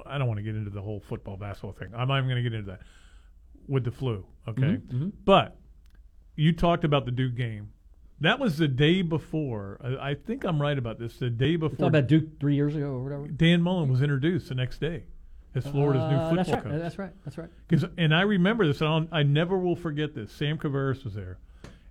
I 0.07 0.19
don't 0.19 0.29
want 0.29 0.39
to 0.39 0.45
get 0.45 0.55
into 0.57 0.71
the 0.71 0.81
whole 0.83 1.01
football 1.01 1.37
basketball 1.37 1.73
thing. 1.73 1.89
I'm 1.97 2.09
not 2.09 2.19
even 2.19 2.29
going 2.31 2.43
to 2.45 2.49
get 2.51 2.57
into 2.59 2.71
that 2.73 2.81
with 3.67 3.85
the 3.85 3.91
flu. 3.91 4.25
Okay, 4.47 4.63
Mhm, 4.63 4.81
mhm. 4.93 5.13
but 5.25 5.57
you 6.37 6.53
talked 6.53 6.85
about 6.85 7.05
the 7.05 7.11
Duke 7.11 7.35
game. 7.35 7.71
That 8.21 8.39
was 8.41 8.57
the 8.59 8.69
day 8.69 9.03
before. 9.03 9.79
I, 9.83 10.11
I 10.11 10.15
think 10.15 10.45
I'm 10.45 10.61
right 10.61 10.77
about 10.79 10.99
this. 10.99 11.19
The 11.19 11.31
day 11.31 11.57
before 11.57 11.89
about 11.89 12.07
Duke 12.09 12.39
three 12.41 12.55
years 12.55 12.75
ago 12.75 12.87
or 12.93 13.03
whatever. 13.03 13.29
Dan 13.29 13.63
Mullen 13.63 13.91
was 13.91 14.03
introduced 14.03 14.49
the 14.49 14.55
next 14.55 14.81
day 14.81 15.05
as 15.55 15.67
Florida's 15.67 16.03
new 16.11 16.17
Uh, 16.17 16.29
football 16.31 16.37
that's 16.37 16.49
right, 16.51 16.63
coach. 16.63 16.81
that's 16.83 16.99
right, 16.99 17.13
that's 17.25 17.39
right. 17.39 17.49
'Cause- 17.69 17.85
and 17.97 18.15
I 18.15 18.23
remember 18.23 18.67
this. 18.67 18.81
And 18.81 18.89
I'll, 18.91 19.09
I 19.13 19.23
never 19.23 19.59
will 19.59 19.77
forget 19.77 20.15
this. 20.15 20.33
Sam 20.33 20.59
Cavaris 20.59 21.05
was 21.05 21.15
there, 21.15 21.39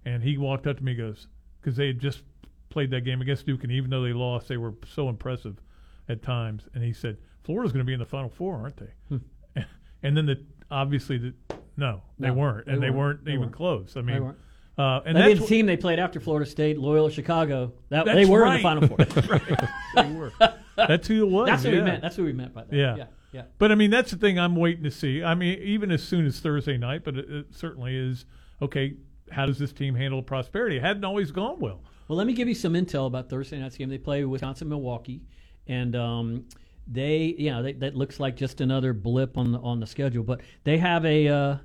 and 0.06 0.24
he 0.24 0.38
walked 0.38 0.68
up 0.68 0.78
to 0.78 0.84
me, 0.84 0.92
and 0.94 1.00
goes, 1.00 1.28
because 1.62 1.76
they 1.78 1.88
had 1.88 2.00
just 2.00 2.24
played 2.70 2.92
that 2.92 3.02
game 3.02 3.22
against 3.22 3.46
Duke, 3.46 3.64
and 3.64 3.72
even 3.72 3.90
though 3.90 4.04
they 4.04 4.14
lost, 4.14 4.48
they 4.48 4.58
were 4.58 4.74
so 4.86 5.08
impressive 5.10 5.62
at 6.10 6.22
times. 6.22 6.68
And 6.74 6.84
he 6.84 6.92
said, 6.94 7.18
"Florida's 7.48 7.72
going 7.72 7.84
to 7.84 7.88
be 7.88 7.94
in 7.94 8.00
the 8.00 8.06
Final 8.06 8.30
Four, 8.30 8.58
aren't 8.58 8.78
they?" 8.78 9.20
and 10.04 10.16
then 10.16 10.28
the 10.28 10.44
obviously 10.70 11.18
the 11.18 11.34
no, 11.78 12.02
they 12.20 12.28
No, 12.28 12.34
weren't, 12.34 12.66
they 12.66 12.74
and 12.74 12.84
they 12.84 12.90
weren't. 12.90 12.98
weren't 12.98 13.26
They 13.26 13.32
even 13.32 13.42
weren't. 13.44 13.54
close. 13.56 13.98
I 13.98 14.02
mean, 14.02 14.36
uh, 14.78 15.02
and 15.06 15.18
Maybe 15.18 15.34
that's 15.34 15.48
the 15.50 15.56
team 15.56 15.66
they 15.66 15.78
played 15.78 15.98
after 15.98 16.20
Florida 16.20 16.48
State, 16.50 16.78
Loyola 16.78 17.10
Chicago. 17.10 17.74
That 17.90 18.06
they 18.06 18.26
were 18.26 18.42
right. 18.42 18.52
in 18.52 18.58
the 18.58 18.64
Final 18.64 18.88
Four. 18.88 18.98
That's 18.98 19.28
right. 19.30 19.70
They 19.96 20.12
were. 20.12 20.32
That's 20.76 21.08
who 21.08 21.26
it 21.26 21.30
was. 21.32 21.48
That's 21.48 21.64
what 21.64 21.74
yeah. 21.74 21.80
we 21.80 21.86
meant. 21.86 22.02
That's 22.04 22.18
what 22.18 22.26
we 22.26 22.34
meant 22.34 22.54
by 22.54 22.66
that. 22.66 22.76
Yeah. 22.76 22.96
Yeah, 22.96 23.06
yeah. 23.32 23.42
But 23.58 23.72
I 23.72 23.76
mean, 23.76 23.90
that's 23.90 24.12
the 24.12 24.18
thing 24.18 24.38
I'm 24.38 24.56
waiting 24.56 24.84
to 24.84 24.92
see. 24.92 25.24
I 25.24 25.34
mean, 25.34 25.58
even 25.62 25.90
as 25.90 26.04
soon 26.04 26.26
as 26.28 26.40
Thursday 26.40 26.78
night, 26.78 27.04
but 27.04 27.18
it, 27.18 27.30
it 27.30 27.46
certainly 27.56 27.96
is 27.96 28.26
okay. 28.62 28.98
How 29.32 29.46
does 29.46 29.58
this 29.58 29.74
team 29.74 29.96
handle 29.96 30.22
prosperity? 30.22 30.78
It 30.78 30.84
hadn't 30.84 31.04
always 31.06 31.32
gone 31.32 31.60
well. 31.60 31.82
Well, 32.08 32.18
let 32.18 32.28
me 32.28 32.34
give 32.34 32.48
you 32.48 32.56
some 32.56 32.74
intel 32.74 33.08
about 33.08 33.30
Thursday 33.30 33.60
night's 33.60 33.76
game. 33.78 33.90
They 33.90 33.98
play 33.98 34.24
Wisconsin 34.26 34.70
Milwaukee, 34.70 35.24
and 35.68 35.96
um, 35.96 36.46
they, 36.88 37.36
you 37.38 37.52
know, 37.52 37.64
they, 37.64 37.74
that 37.74 37.96
looks 37.96 38.20
like 38.20 38.36
just 38.36 38.62
another 38.62 38.94
blip 38.94 39.38
on 39.38 39.52
the 39.52 39.60
on 39.60 39.80
the 39.80 39.88
schedule. 39.88 40.24
But 40.24 40.42
they 40.64 40.78
have 40.78 41.06
a 41.06 41.28
uh, 41.28 41.58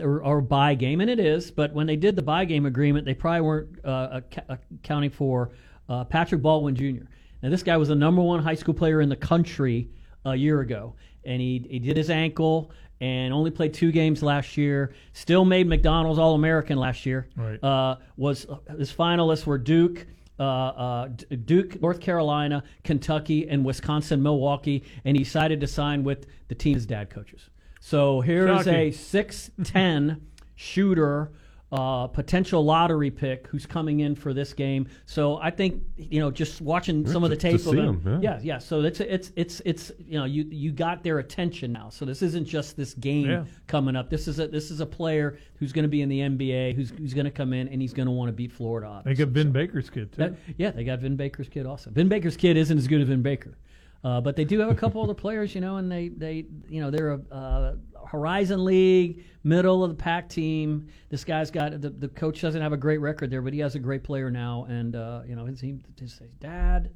or, 0.00 0.22
or 0.22 0.40
buy 0.40 0.74
game, 0.74 1.00
and 1.00 1.10
it 1.10 1.20
is. 1.20 1.50
But 1.50 1.72
when 1.72 1.86
they 1.86 1.96
did 1.96 2.16
the 2.16 2.22
buy 2.22 2.44
game 2.44 2.66
agreement, 2.66 3.04
they 3.04 3.14
probably 3.14 3.40
weren't 3.42 3.84
uh, 3.84 4.20
accounting 4.48 5.10
for 5.10 5.50
uh, 5.88 6.04
Patrick 6.04 6.42
Baldwin 6.42 6.74
Jr. 6.74 7.04
Now, 7.42 7.50
this 7.50 7.62
guy 7.62 7.76
was 7.76 7.88
the 7.88 7.94
number 7.94 8.20
one 8.20 8.42
high 8.42 8.54
school 8.54 8.74
player 8.74 9.00
in 9.00 9.08
the 9.08 9.16
country 9.16 9.90
a 10.24 10.34
year 10.34 10.60
ago, 10.60 10.94
and 11.24 11.40
he 11.40 11.66
he 11.70 11.78
did 11.78 11.96
his 11.96 12.10
ankle 12.10 12.72
and 13.00 13.32
only 13.32 13.50
played 13.50 13.72
two 13.72 13.92
games 13.92 14.22
last 14.22 14.56
year. 14.56 14.92
Still 15.12 15.44
made 15.44 15.68
McDonald's 15.68 16.18
All 16.18 16.34
American 16.34 16.78
last 16.78 17.06
year. 17.06 17.28
Right. 17.36 17.62
Uh, 17.62 17.96
was 18.16 18.46
his 18.76 18.92
finalists 18.92 19.46
were 19.46 19.58
Duke. 19.58 20.06
Uh, 20.38 20.42
uh, 20.42 21.08
Duke, 21.44 21.80
North 21.82 22.00
Carolina, 22.00 22.62
Kentucky, 22.84 23.48
and 23.48 23.64
Wisconsin, 23.64 24.22
Milwaukee, 24.22 24.84
and 25.04 25.16
he 25.16 25.24
decided 25.24 25.60
to 25.60 25.66
sign 25.66 26.04
with 26.04 26.26
the 26.46 26.54
team 26.54 26.74
his 26.74 26.86
dad 26.86 27.10
coaches. 27.10 27.50
So 27.80 28.20
here's 28.20 28.64
Shocking. 28.64 28.74
a 28.74 28.90
six 28.92 29.50
ten 29.64 30.20
shooter, 30.54 31.32
uh, 31.70 32.06
potential 32.06 32.64
lottery 32.64 33.10
pick 33.10 33.46
who's 33.48 33.66
coming 33.66 34.00
in 34.00 34.14
for 34.14 34.32
this 34.32 34.54
game. 34.54 34.88
So 35.04 35.36
I 35.38 35.50
think 35.50 35.82
you 35.96 36.18
know 36.20 36.30
just 36.30 36.60
watching 36.62 37.04
Yeah, 37.04 37.12
some 37.12 37.24
of 37.24 37.30
the 37.30 37.36
tape 37.36 37.56
of 37.66 37.74
him. 37.74 38.00
him, 38.00 38.22
yeah. 38.22 38.34
yeah, 38.36 38.40
yeah. 38.42 38.58
So 38.58 38.80
it's 38.80 39.00
it's 39.00 39.32
it's 39.36 39.60
it's 39.66 39.92
you 39.98 40.18
know 40.18 40.24
you 40.24 40.44
you 40.50 40.72
got 40.72 41.02
their 41.02 41.18
attention 41.18 41.70
now. 41.72 41.90
So 41.90 42.04
this 42.06 42.22
isn't 42.22 42.46
just 42.46 42.76
this 42.76 42.94
game 42.94 43.28
Yeah. 43.28 43.44
coming 43.66 43.96
up. 43.96 44.08
This 44.08 44.28
is 44.28 44.38
a 44.38 44.48
this 44.48 44.70
is 44.70 44.80
a 44.80 44.86
player 44.86 45.38
who's 45.56 45.72
going 45.72 45.82
to 45.82 45.88
be 45.90 46.00
in 46.00 46.08
the 46.08 46.20
NBA, 46.20 46.74
who's 46.74 46.90
who's 46.90 47.12
going 47.12 47.26
to 47.26 47.30
come 47.30 47.52
in 47.52 47.68
and 47.68 47.82
he's 47.82 47.92
going 47.92 48.06
to 48.06 48.12
want 48.12 48.28
to 48.28 48.32
beat 48.32 48.50
Florida. 48.52 49.02
They 49.04 49.14
got 49.14 49.28
Vin 49.28 49.52
Baker's 49.52 49.90
kid 49.90 50.12
too. 50.12 50.22
That- 50.22 50.34
yeah, 50.56 50.70
they 50.70 50.84
got 50.84 51.00
Vin 51.00 51.16
Baker's 51.16 51.48
kid 51.50 51.66
also. 51.66 51.90
Vin 51.90 52.08
Baker's 52.08 52.36
kid 52.38 52.56
isn't 52.56 52.78
as 52.78 52.88
good 52.88 53.02
as 53.02 53.08
Vin 53.08 53.20
Baker, 53.22 53.58
uh, 54.04 54.20
but 54.20 54.36
they 54.36 54.44
do 54.44 54.60
have 54.60 54.70
a 54.70 54.74
couple 54.74 55.02
other 55.02 55.14
players, 55.14 55.54
you 55.54 55.60
know, 55.60 55.76
and 55.76 55.90
they 55.90 56.08
they 56.08 56.46
you 56.68 56.80
know 56.80 56.90
they're 56.90 57.12
a 57.12 57.34
uh, 57.34 57.74
Horizon 58.06 58.64
League 58.64 59.24
middle 59.44 59.82
of 59.82 59.90
the 59.90 59.96
pack 60.02 60.28
team. 60.28 60.88
This 61.08 61.24
guy's 61.24 61.50
got 61.50 61.80
the, 61.80 61.90
the 61.90 62.08
coach 62.08 62.40
doesn't 62.40 62.60
have 62.60 62.72
a 62.72 62.76
great 62.76 62.98
record 62.98 63.30
there, 63.30 63.42
but 63.42 63.52
he 63.52 63.58
has 63.60 63.74
a 63.74 63.78
great 63.78 64.04
player 64.04 64.30
now, 64.30 64.66
and 64.68 64.94
uh, 64.94 65.22
you 65.26 65.34
know 65.34 65.46
his 65.46 65.60
he 65.60 65.78
just 65.96 66.18
says, 66.18 66.28
Dad. 66.40 66.90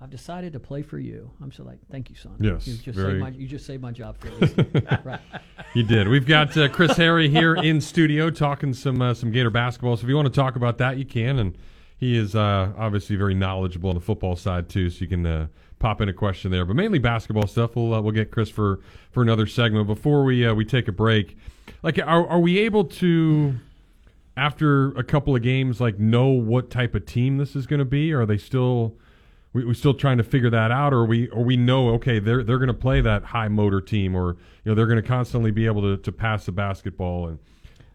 I've 0.00 0.10
decided 0.10 0.52
to 0.54 0.58
play 0.58 0.82
for 0.82 0.98
you. 0.98 1.30
I'm 1.40 1.52
so 1.52 1.62
like, 1.62 1.78
thank 1.88 2.10
you, 2.10 2.16
son. 2.16 2.34
Yes, 2.40 2.66
you 2.66 2.74
just 2.74 2.98
very- 2.98 3.12
saved 3.12 3.20
my 3.20 3.28
you 3.28 3.46
just 3.46 3.64
saved 3.64 3.82
my 3.82 3.92
job 3.92 4.18
for 4.18 4.30
least. 4.30 4.56
right. 5.04 5.20
You 5.74 5.84
did. 5.84 6.06
We've 6.08 6.26
got 6.26 6.54
uh, 6.58 6.68
Chris 6.68 6.98
Harry 6.98 7.30
here 7.30 7.54
in 7.54 7.80
studio 7.80 8.28
talking 8.28 8.74
some 8.74 9.00
uh, 9.00 9.14
some 9.14 9.30
Gator 9.30 9.48
basketball. 9.48 9.96
So 9.96 10.02
if 10.02 10.08
you 10.08 10.16
want 10.16 10.26
to 10.26 10.34
talk 10.34 10.56
about 10.56 10.76
that, 10.78 10.98
you 10.98 11.06
can. 11.06 11.38
And 11.38 11.56
he 11.96 12.18
is 12.18 12.34
uh, 12.34 12.72
obviously 12.76 13.16
very 13.16 13.32
knowledgeable 13.34 13.88
on 13.88 13.94
the 13.94 14.02
football 14.02 14.34
side 14.36 14.68
too. 14.68 14.90
So 14.90 15.00
you 15.00 15.06
can 15.06 15.24
uh, 15.24 15.46
pop 15.82 16.00
in 16.00 16.08
a 16.08 16.12
question 16.12 16.50
there, 16.50 16.64
but 16.64 16.76
mainly 16.76 16.98
basketball 16.98 17.46
stuff. 17.46 17.76
We'll 17.76 17.92
uh, 17.92 18.00
we'll 18.00 18.12
get 18.12 18.30
Chris 18.30 18.48
for 18.48 18.80
for 19.10 19.22
another 19.22 19.46
segment 19.46 19.86
before 19.86 20.24
we 20.24 20.46
uh, 20.46 20.54
we 20.54 20.64
take 20.64 20.88
a 20.88 20.92
break. 20.92 21.36
Like, 21.82 21.98
are 21.98 22.26
are 22.26 22.40
we 22.40 22.58
able 22.60 22.84
to? 22.84 23.54
After 24.34 24.92
a 24.92 25.04
couple 25.04 25.36
of 25.36 25.42
games, 25.42 25.78
like 25.78 25.98
know 25.98 26.28
what 26.28 26.70
type 26.70 26.94
of 26.94 27.04
team 27.04 27.36
this 27.36 27.54
is 27.54 27.66
going 27.66 27.80
to 27.80 27.84
be? 27.84 28.14
Or 28.14 28.22
are 28.22 28.26
they 28.26 28.38
still 28.38 28.96
we 29.52 29.64
we 29.64 29.74
still 29.74 29.92
trying 29.94 30.16
to 30.16 30.24
figure 30.24 30.48
that 30.48 30.70
out, 30.70 30.94
or 30.94 31.04
we 31.04 31.28
or 31.28 31.44
we 31.44 31.56
know 31.56 31.90
okay 31.90 32.18
they're 32.18 32.42
they're 32.42 32.58
going 32.58 32.68
to 32.68 32.74
play 32.74 33.00
that 33.02 33.24
high 33.24 33.48
motor 33.48 33.80
team, 33.80 34.14
or 34.14 34.36
you 34.64 34.70
know 34.70 34.74
they're 34.74 34.86
going 34.86 35.02
to 35.02 35.06
constantly 35.06 35.50
be 35.50 35.66
able 35.66 35.82
to, 35.82 35.98
to 35.98 36.10
pass 36.10 36.46
the 36.46 36.52
basketball 36.52 37.28
and 37.28 37.38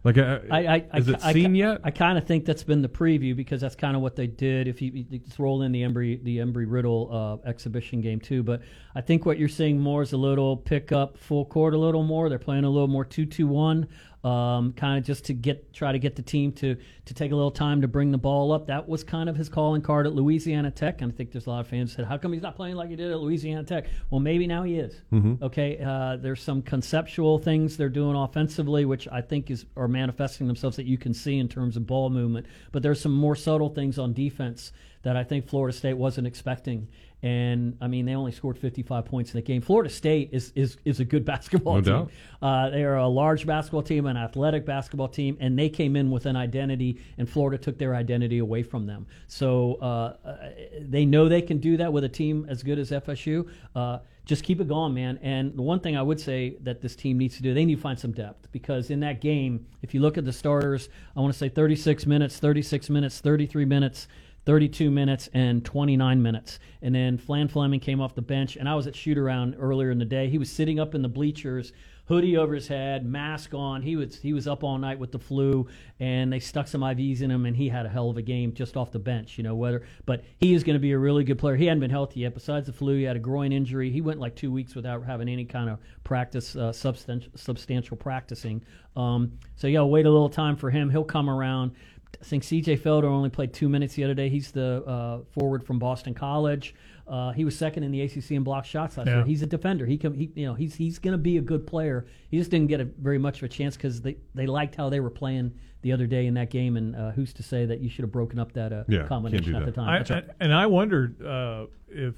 like 0.04 0.18
uh, 0.18 0.40
I, 0.50 0.68
I, 0.68 0.98
is 0.98 1.10
I, 1.10 1.14
it 1.14 1.20
I, 1.24 1.34
seen 1.34 1.56
I, 1.56 1.58
yet? 1.58 1.82
I 1.84 1.92
kind 1.92 2.18
of 2.18 2.26
think 2.26 2.46
that's 2.46 2.64
been 2.64 2.82
the 2.82 2.90
preview 2.90 3.36
because 3.36 3.62
that's 3.62 3.76
kind 3.76 3.96
of 3.96 4.02
what 4.02 4.16
they 4.16 4.28
did. 4.28 4.68
If 4.68 4.82
you, 4.82 4.92
you 4.94 5.20
just 5.20 5.40
roll 5.40 5.64
in 5.64 5.72
the 5.72 5.82
Embry 5.82 6.24
the 6.24 6.38
Embry 6.38 6.66
Riddle 6.68 7.42
uh, 7.44 7.48
exhibition 7.48 8.02
game 8.02 8.20
too, 8.20 8.44
but 8.44 8.62
I 8.96 9.02
think 9.02 9.26
what 9.26 9.38
you're 9.38 9.50
seeing 9.50 9.80
more 9.80 10.02
is 10.02 10.14
a 10.14 10.18
little 10.18 10.56
pick 10.58 10.92
up 10.92 11.18
full 11.18 11.46
court 11.46 11.74
a 11.74 11.78
little 11.78 12.04
more. 12.04 12.30
They're 12.30 12.40
playing 12.40 12.64
a 12.64 12.70
little 12.70 12.88
more 12.88 13.06
two 13.06 13.26
two 13.26 13.48
one. 13.48 13.88
Um, 14.28 14.74
kind 14.74 14.98
of 14.98 15.06
just 15.06 15.26
to 15.26 15.34
get 15.34 15.72
try 15.74 15.92
to 15.92 16.00
get 16.00 16.16
the 16.16 16.22
team 16.22 16.52
to 16.54 16.76
to 17.06 17.14
take 17.14 17.32
a 17.32 17.36
little 17.36 17.52
time 17.52 17.82
to 17.82 17.88
bring 17.88 18.12
the 18.12 18.18
ball 18.18 18.52
up. 18.52 18.68
That 18.68 18.90
was 18.90 19.04
kind 19.04 19.30
of 19.30 19.36
his 19.38 19.48
calling 19.48 19.82
card 19.82 20.06
at 20.06 20.14
Louisiana 20.14 20.72
Tech, 20.72 21.02
and 21.02 21.12
I 21.12 21.16
think 21.16 21.32
there's 21.32 21.48
a 21.48 21.50
lot 21.50 21.62
of 21.62 21.68
fans 21.68 21.92
who 21.92 21.98
said, 21.98 22.06
"How 22.06 22.18
come 22.18 22.34
he's 22.34 22.42
not 22.42 22.56
playing 22.56 22.76
like 22.76 22.90
he 22.90 22.96
did 22.96 23.12
at 23.12 23.20
Louisiana 23.20 23.64
Tech?" 23.64 23.86
Well, 24.10 24.20
maybe 24.20 24.46
now 24.46 24.64
he 24.64 24.80
is. 24.80 25.02
Mhm. 25.14 25.42
Okay, 25.42 25.78
uh, 25.78 26.18
there's 26.18 26.42
some 26.42 26.62
conceptual 26.62 27.38
things 27.40 27.78
they're 27.78 27.90
doing 27.90 28.16
offensively, 28.18 28.84
which 28.86 29.08
I 29.10 29.22
think 29.22 29.50
is 29.50 29.66
are 29.78 29.88
manifesting 29.88 30.48
themselves 30.48 30.76
that 30.76 30.86
you 30.86 30.98
can 30.98 31.14
see 31.14 31.38
in 31.38 31.48
terms 31.48 31.78
of 31.78 31.88
ball 31.88 32.10
movement. 32.10 32.48
But 32.72 32.84
there's 32.84 33.00
some 33.00 33.14
more 33.14 33.36
subtle 33.36 33.70
things 33.70 33.98
on 33.98 34.14
defense 34.14 34.74
that 35.04 35.16
I 35.16 35.24
think 35.24 35.48
Florida 35.48 35.78
State 35.78 35.94
wasn't 35.94 36.28
expecting. 36.28 36.88
And 37.24 37.76
I 37.82 37.88
mean, 37.88 38.06
they 38.06 38.14
only 38.14 38.32
scored 38.32 38.58
55 38.60 39.06
points 39.06 39.32
in 39.32 39.38
the 39.38 39.42
game. 39.42 39.62
Florida 39.62 39.90
State 39.90 40.30
is 40.32 40.52
is, 40.56 40.78
is 40.86 41.00
a 41.00 41.06
good 41.06 41.26
basketball 41.34 41.82
No 41.82 42.06
team. 42.06 42.10
Uh, 42.42 42.70
they 42.70 42.84
are 42.84 42.98
a 42.98 43.08
large 43.08 43.48
basketball 43.48 43.82
team, 43.82 44.06
an 44.06 44.18
athletic 44.18 44.66
basketball 44.66 45.08
team, 45.08 45.38
and 45.40 45.58
they 45.58 45.70
came 45.70 45.96
in 45.96 46.12
with 46.12 46.28
an 46.28 46.36
identity, 46.36 47.02
and 47.18 47.28
Florida 47.30 47.58
took 47.58 47.78
their 47.78 47.96
identity 47.96 48.38
away 48.38 48.62
from 48.62 48.86
them. 48.86 49.08
So 49.28 49.78
uh, 49.82 50.16
uh, 50.24 50.50
they 50.80 51.06
know 51.06 51.28
they 51.28 51.42
can 51.42 51.58
do 51.58 51.78
that 51.78 51.92
with 51.92 52.04
a 52.04 52.10
team 52.10 52.46
as 52.50 52.62
good 52.62 52.78
as 52.78 52.92
FSU. 52.92 53.50
Uh, 53.76 54.00
just 54.28 54.44
keep 54.44 54.60
it 54.60 54.68
going, 54.68 54.94
man. 54.94 55.18
And 55.22 55.58
the 55.58 55.62
one 55.62 55.80
thing 55.80 55.96
I 55.96 56.02
would 56.02 56.20
say 56.20 56.58
that 56.62 56.82
this 56.82 56.98
team 56.98 57.18
needs 57.18 57.38
to 57.38 57.42
do, 57.42 57.54
they 57.54 57.64
need 57.64 57.76
to 57.76 57.82
find 57.82 57.98
some 57.98 58.12
depth 58.12 58.52
because 58.52 58.90
in 58.92 59.00
that 59.00 59.22
game, 59.22 59.66
if 59.82 59.94
you 59.94 60.02
look 60.02 60.18
at 60.18 60.26
the 60.26 60.34
starters, 60.34 60.90
I 61.16 61.22
want 61.22 61.32
to 61.32 61.40
say 61.40 61.48
36 61.48 62.06
minutes, 62.06 62.38
36 62.38 62.90
minutes, 62.90 63.22
33 63.22 63.64
minutes. 63.64 64.10
32 64.48 64.90
minutes 64.90 65.28
and 65.34 65.66
29 65.66 66.22
minutes. 66.22 66.60
And 66.82 66.96
then 66.96 67.18
Flan 67.18 67.50
Fleming 67.50 67.82
came 67.82 68.00
off 68.00 68.16
the 68.16 68.22
bench, 68.22 68.56
and 68.56 68.70
I 68.70 68.76
was 68.76 68.88
at 68.88 68.96
shoot 68.96 69.18
around 69.18 69.58
earlier 69.60 69.92
in 69.92 70.00
the 70.00 70.06
day. 70.06 70.30
He 70.30 70.38
was 70.38 70.50
sitting 70.50 70.80
up 70.80 70.96
in 70.96 71.02
the 71.02 71.10
bleachers, 71.10 71.74
hoodie 72.06 72.38
over 72.38 72.56
his 72.56 72.70
head, 72.70 73.06
mask 73.06 73.54
on. 73.54 73.82
He 73.82 73.98
was 73.98 74.22
he 74.22 74.32
was 74.32 74.48
up 74.48 74.64
all 74.64 74.78
night 74.78 75.00
with 75.00 75.12
the 75.12 75.20
flu, 75.20 75.68
and 76.00 76.32
they 76.32 76.40
stuck 76.40 76.70
some 76.70 76.80
IVs 76.80 77.22
in 77.22 77.30
him, 77.30 77.46
and 77.46 77.58
he 77.58 77.68
had 77.68 77.86
a 77.86 77.90
hell 77.90 78.10
of 78.10 78.16
a 78.16 78.22
game 78.22 78.54
just 78.54 78.78
off 78.78 78.90
the 78.94 79.00
bench. 79.00 79.38
You 79.38 79.44
know 79.44 79.56
whether, 79.56 79.86
but 80.06 80.24
he 80.40 80.54
is 80.54 80.64
going 80.64 80.76
to 80.76 80.80
be 80.80 80.94
a 80.94 80.98
really 80.98 81.26
good 81.26 81.40
player. 81.40 81.58
He 81.58 81.66
hadn't 81.66 81.82
been 81.82 81.92
healthy 81.92 82.22
yet. 82.22 82.34
Besides 82.34 82.68
the 82.68 82.74
flu, 82.74 82.96
he 82.96 83.04
had 83.04 83.18
a 83.18 83.20
groin 83.20 83.52
injury. 83.52 83.92
He 83.92 84.00
went 84.00 84.18
like 84.18 84.38
two 84.38 84.54
weeks 84.54 84.76
without 84.76 85.04
having 85.04 85.28
any 85.28 85.44
kind 85.44 85.70
of 85.70 85.80
practice, 86.06 86.56
uh, 86.56 86.72
substantial 86.72 87.34
substantial 87.36 87.98
practicing. 87.98 88.64
Um, 88.96 89.34
so 89.58 89.68
yeah, 89.68 89.82
wait 89.82 90.06
a 90.06 90.10
little 90.10 90.30
time 90.30 90.56
for 90.56 90.70
him. 90.70 90.90
He'll 90.90 91.04
come 91.04 91.30
around. 91.30 91.74
I 92.20 92.24
think 92.26 92.44
C.J. 92.44 92.78
Felder 92.78 93.04
only 93.06 93.30
played 93.30 93.54
two 93.54 93.70
minutes 93.70 93.94
the 93.94 94.04
other 94.04 94.14
day. 94.16 94.30
He's 94.30 94.52
the 94.52 94.84
uh, 94.86 95.20
forward 95.34 95.64
from 95.64 95.78
Boston 95.78 96.14
College. 96.14 96.74
Uh, 97.08 97.32
he 97.32 97.46
was 97.46 97.56
second 97.58 97.84
in 97.84 97.92
the 97.92 98.02
ACC 98.02 98.32
in 98.32 98.44
block 98.44 98.66
shots 98.66 98.98
last 98.98 99.08
Yeah. 99.08 99.18
year. 99.18 99.26
He's 99.26 99.42
a 99.44 99.46
defender. 99.46 99.86
He 99.86 99.98
can, 99.98 100.14
he, 100.14 100.32
you 100.36 100.46
know, 100.46 100.54
he's 100.56 100.76
he's 100.76 101.00
going 101.00 101.12
to 101.14 101.18
be 101.18 101.38
a 101.38 101.42
good 101.42 101.68
player. 101.68 102.06
He 102.30 102.38
just 102.38 102.50
didn't 102.52 102.68
get 102.68 102.82
a, 102.82 102.86
very 102.86 103.18
much 103.20 103.38
of 103.38 103.44
a 103.44 103.48
chance 103.50 103.78
because 103.78 104.02
they, 104.02 104.18
they 104.34 104.46
liked 104.48 104.76
how 104.76 104.90
they 104.90 105.00
were 105.00 105.10
playing 105.12 105.54
the 105.84 105.92
other 105.94 106.08
day 106.08 106.26
in 106.26 106.34
that 106.34 106.50
game. 106.50 106.76
And 106.76 106.96
uh, 106.96 107.12
who's 107.12 107.34
to 107.34 107.44
say 107.44 107.66
that 107.66 107.80
you 107.82 107.90
should 107.90 108.02
have 108.04 108.12
broken 108.12 108.40
up 108.40 108.52
that 108.54 108.74
uh, 108.74 108.84
Yeah, 108.90 109.04
combination 109.04 109.52
do 109.54 109.58
at 109.60 109.66
the 109.66 109.72
time? 109.72 109.88
I, 109.90 110.14
right. 110.14 110.26
And 110.40 110.54
I 110.54 110.66
wondered 110.66 111.22
uh, 111.24 111.68
if 111.88 112.16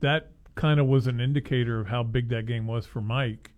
that 0.00 0.30
kind 0.54 0.80
of 0.80 0.86
was 0.86 1.06
an 1.06 1.20
indicator 1.20 1.78
of 1.78 1.86
how 1.86 2.02
big 2.02 2.30
that 2.30 2.46
game 2.46 2.66
was 2.66 2.86
for 2.86 3.00
Mike. 3.02 3.50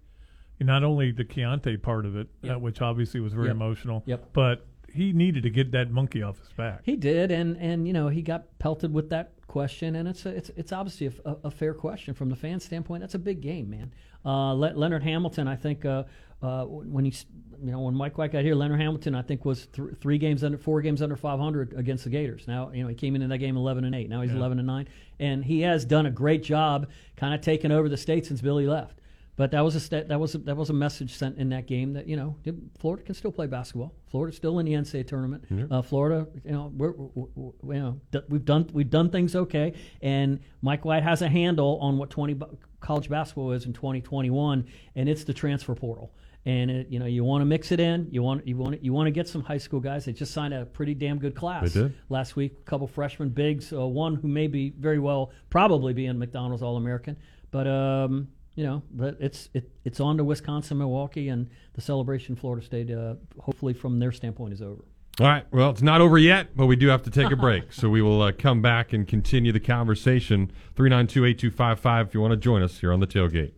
Not 0.60 0.82
only 0.84 1.12
the 1.12 1.24
Keyontae 1.24 1.82
part 1.82 2.04
of 2.06 2.16
it, 2.16 2.28
Yep. 2.42 2.56
uh, 2.56 2.58
which 2.58 2.80
obviously 2.80 3.20
was 3.20 3.32
very 3.32 3.48
Yep. 3.48 3.56
emotional, 3.56 4.02
Yep. 4.06 4.30
but 4.32 4.66
he 4.94 5.12
needed 5.12 5.42
to 5.42 5.50
get 5.50 5.72
that 5.72 5.90
monkey 5.90 6.22
off 6.22 6.38
his 6.38 6.48
back. 6.52 6.80
He 6.84 6.96
did, 6.96 7.30
and 7.30 7.56
and 7.58 7.86
you 7.86 7.92
know 7.92 8.08
he 8.08 8.22
got 8.22 8.58
pelted 8.58 8.92
with 8.92 9.10
that 9.10 9.32
question, 9.46 9.96
and 9.96 10.08
it's 10.08 10.24
a, 10.26 10.30
it's 10.30 10.50
it's 10.56 10.72
obviously 10.72 11.06
a, 11.08 11.30
a, 11.30 11.36
a 11.44 11.50
fair 11.50 11.74
question 11.74 12.14
from 12.14 12.28
the 12.30 12.36
fan 12.36 12.60
standpoint. 12.60 13.00
That's 13.02 13.14
a 13.14 13.18
big 13.18 13.40
game, 13.40 13.70
man. 13.70 13.92
Uh, 14.24 14.52
Le- 14.54 14.72
Leonard 14.74 15.02
Hamilton, 15.02 15.46
I 15.46 15.54
think, 15.56 15.84
uh, 15.84 16.04
uh, 16.42 16.64
when 16.64 17.04
he's 17.04 17.26
you 17.62 17.70
know 17.72 17.80
when 17.80 17.94
Mike 17.94 18.16
White 18.18 18.32
got 18.32 18.42
here, 18.42 18.54
Leonard 18.54 18.80
Hamilton, 18.80 19.14
I 19.14 19.22
think, 19.22 19.44
was 19.44 19.66
th- 19.66 19.90
three 20.00 20.18
games 20.18 20.42
under 20.44 20.56
four 20.58 20.80
games 20.80 21.02
under 21.02 21.16
500 21.16 21.74
against 21.76 22.04
the 22.04 22.10
Gators. 22.10 22.46
Now 22.48 22.70
you 22.72 22.82
know 22.82 22.88
he 22.88 22.94
came 22.94 23.14
into 23.14 23.28
that 23.28 23.38
game 23.38 23.56
11 23.56 23.84
and 23.84 23.94
eight. 23.94 24.08
Now 24.08 24.22
he's 24.22 24.30
Yeah. 24.30 24.38
11 24.38 24.58
and 24.58 24.66
nine, 24.66 24.88
and 25.20 25.44
he 25.44 25.60
has 25.62 25.84
done 25.84 26.06
a 26.06 26.10
great 26.10 26.42
job, 26.42 26.88
kind 27.16 27.34
of 27.34 27.40
taking 27.40 27.70
over 27.70 27.88
the 27.88 27.96
state 27.96 28.26
since 28.26 28.40
Billy 28.40 28.66
left. 28.66 29.00
But 29.36 29.50
that 29.50 29.62
was 29.64 29.74
a 29.74 29.80
sta- 29.80 30.04
that 30.04 30.20
was 30.20 30.34
a, 30.36 30.38
that 30.38 30.56
was 30.56 30.70
a 30.70 30.72
message 30.72 31.14
sent 31.14 31.38
in 31.38 31.48
that 31.48 31.66
game 31.66 31.92
that 31.94 32.06
you 32.06 32.14
know 32.16 32.36
Florida 32.78 33.02
can 33.02 33.14
still 33.16 33.32
play 33.32 33.46
basketball. 33.48 33.92
Florida's 34.08 34.36
still 34.36 34.58
in 34.60 34.66
the 34.66 34.72
NCAA 34.74 35.06
tournament. 35.08 35.44
Yeah. 35.50 35.64
Uh, 35.70 35.82
Florida, 35.82 36.28
you 36.44 36.52
know, 36.52 36.72
we're, 36.76 36.92
we're, 36.92 37.26
we're- 37.34 37.76
you 37.76 37.82
know 37.82 38.00
d- 38.12 38.20
we've 38.28 38.44
done 38.44 38.70
we've 38.72 38.90
done 38.90 39.10
things 39.10 39.34
okay, 39.34 39.72
and 40.02 40.38
Mike 40.62 40.84
White 40.84 41.02
has 41.02 41.20
a 41.22 41.28
handle 41.28 41.78
on 41.80 41.98
what 41.98 42.10
20 42.10 42.34
bu- 42.34 42.56
college 42.80 43.08
basketball 43.08 43.50
is 43.52 43.66
in 43.66 43.72
2021, 43.72 44.66
and 44.94 45.08
it's 45.08 45.24
the 45.24 45.34
transfer 45.34 45.74
portal. 45.74 46.12
And 46.46 46.70
it, 46.70 46.88
you 46.90 46.98
know, 46.98 47.06
you 47.06 47.24
want 47.24 47.40
to 47.40 47.46
mix 47.46 47.72
it 47.72 47.80
in. 47.80 48.06
You 48.12 48.22
want 48.22 48.46
you 48.46 48.56
want 48.56 48.84
you 48.84 48.92
want 48.92 49.06
to 49.08 49.10
get 49.10 49.26
some 49.26 49.42
high 49.42 49.56
school 49.58 49.80
guys. 49.80 50.04
They 50.04 50.12
just 50.12 50.32
signed 50.32 50.52
a 50.54 50.64
pretty 50.66 50.94
damn 50.94 51.18
good 51.18 51.34
class 51.34 51.74
last 52.10 52.36
week. 52.36 52.58
A 52.60 52.62
couple 52.70 52.86
freshman 52.86 53.30
bigs, 53.30 53.72
uh, 53.72 53.84
one 53.84 54.14
who 54.14 54.28
may 54.28 54.46
be 54.46 54.70
very 54.78 54.98
well 55.00 55.32
probably 55.50 55.92
be 55.94 56.04
in 56.06 56.18
McDonald's 56.18 56.62
All 56.62 56.76
American, 56.76 57.16
but 57.50 57.66
um, 57.66 58.28
you 58.54 58.64
know, 58.64 58.82
but 58.90 59.16
it's 59.20 59.48
it, 59.54 59.70
it's 59.84 60.00
on 60.00 60.16
to 60.18 60.24
Wisconsin, 60.24 60.78
Milwaukee, 60.78 61.28
and 61.28 61.48
the 61.74 61.80
celebration 61.80 62.36
Florida 62.36 62.64
State. 62.64 62.90
Uh, 62.90 63.14
hopefully, 63.40 63.74
from 63.74 63.98
their 63.98 64.12
standpoint, 64.12 64.52
is 64.52 64.62
over. 64.62 64.84
All 65.20 65.26
right. 65.28 65.44
Well, 65.52 65.70
it's 65.70 65.82
not 65.82 66.00
over 66.00 66.18
yet, 66.18 66.56
but 66.56 66.66
we 66.66 66.74
do 66.74 66.88
have 66.88 67.02
to 67.04 67.10
take 67.10 67.30
a 67.30 67.36
break. 67.36 67.72
so 67.72 67.88
we 67.88 68.02
will 68.02 68.20
uh, 68.22 68.32
come 68.32 68.62
back 68.62 68.92
and 68.92 69.06
continue 69.06 69.52
the 69.52 69.60
conversation. 69.60 70.50
392 70.74 71.24
8255 71.24 72.08
if 72.08 72.14
you 72.14 72.20
want 72.20 72.32
to 72.32 72.36
join 72.36 72.62
us 72.62 72.78
here 72.78 72.92
on 72.92 73.00
the 73.00 73.06
tailgate. 73.06 73.52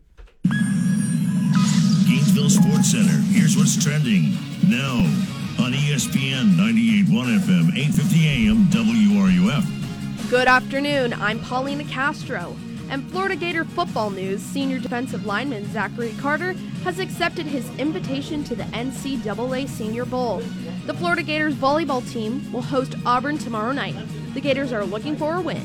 Gainesville 2.06 2.50
Sports 2.50 2.76
Sports 2.76 2.90
Center. 2.90 3.22
Here's 3.32 3.56
what's 3.56 3.82
trending 3.82 4.32
now 4.68 4.96
on 5.58 5.72
ESPN 5.72 6.56
98.1 6.56 7.38
FM, 7.40 7.70
8:50 7.72 8.26
AM, 8.26 8.68
WRUF. 8.68 10.30
Good 10.30 10.48
afternoon. 10.48 11.14
I'm 11.14 11.40
Paulina 11.40 11.84
Castro. 11.84 12.56
And 12.88 13.10
Florida 13.10 13.36
Gator 13.36 13.64
football 13.64 14.10
news 14.10 14.40
senior 14.40 14.78
defensive 14.78 15.26
lineman 15.26 15.70
Zachary 15.72 16.14
Carter 16.20 16.52
has 16.84 16.98
accepted 16.98 17.46
his 17.46 17.68
invitation 17.78 18.44
to 18.44 18.54
the 18.54 18.62
NCAA 18.64 19.68
Senior 19.68 20.04
Bowl. 20.04 20.38
The 20.86 20.94
Florida 20.94 21.22
Gators 21.22 21.54
volleyball 21.54 22.08
team 22.10 22.50
will 22.52 22.62
host 22.62 22.94
Auburn 23.04 23.38
tomorrow 23.38 23.72
night. 23.72 23.96
The 24.34 24.40
Gators 24.40 24.72
are 24.72 24.84
looking 24.84 25.16
for 25.16 25.36
a 25.36 25.40
win. 25.40 25.62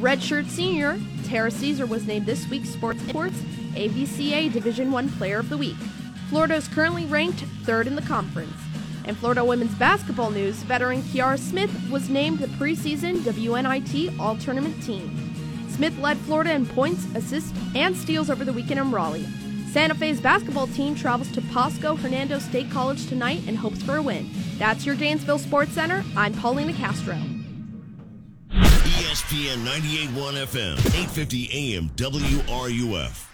Redshirt 0.00 0.48
senior 0.48 0.98
T'ara 1.24 1.50
Ceasar 1.50 1.88
was 1.88 2.06
named 2.06 2.26
this 2.26 2.48
week's 2.48 2.70
Sports 2.70 3.02
Sports 3.02 3.36
AVCA 3.74 4.52
Division 4.52 4.90
One 4.90 5.08
Player 5.10 5.38
of 5.38 5.50
the 5.50 5.58
Week. 5.58 5.76
Florida 6.28 6.54
is 6.54 6.68
currently 6.68 7.04
ranked 7.06 7.40
third 7.64 7.86
in 7.86 7.94
the 7.94 8.02
conference. 8.02 8.56
In 9.04 9.14
Florida 9.14 9.44
women's 9.44 9.74
basketball 9.74 10.30
news, 10.30 10.56
veteran 10.62 11.02
Kiara 11.02 11.38
Smith 11.38 11.70
was 11.90 12.08
named 12.08 12.38
the 12.38 12.46
preseason 12.46 13.16
WNIT 13.18 14.18
All 14.18 14.36
Tournament 14.36 14.82
team. 14.82 15.33
Smith 15.74 15.98
led 15.98 16.16
Florida 16.18 16.52
in 16.52 16.66
points, 16.66 17.04
assists, 17.16 17.52
and 17.74 17.96
steals 17.96 18.30
over 18.30 18.44
the 18.44 18.52
weekend 18.52 18.78
in 18.78 18.92
Raleigh. 18.92 19.26
Santa 19.72 19.94
Fe's 19.96 20.20
basketball 20.20 20.68
team 20.68 20.94
travels 20.94 21.32
to 21.32 21.40
Pasco 21.42 21.96
Hernando 21.96 22.38
State 22.38 22.70
College 22.70 23.08
tonight 23.08 23.40
and 23.48 23.58
hopes 23.58 23.82
for 23.82 23.96
a 23.96 24.02
win. 24.02 24.30
That's 24.56 24.86
your 24.86 24.94
Gainesville 24.94 25.40
Sports 25.40 25.72
Center. 25.72 26.04
I'm 26.16 26.32
Paulina 26.34 26.72
Castro. 26.74 27.16
ESPN 28.52 29.64
98.1 29.64 30.36
FM, 30.46 30.76
8:50 30.76 31.48
AM, 31.52 31.90
WRUF. 31.96 33.33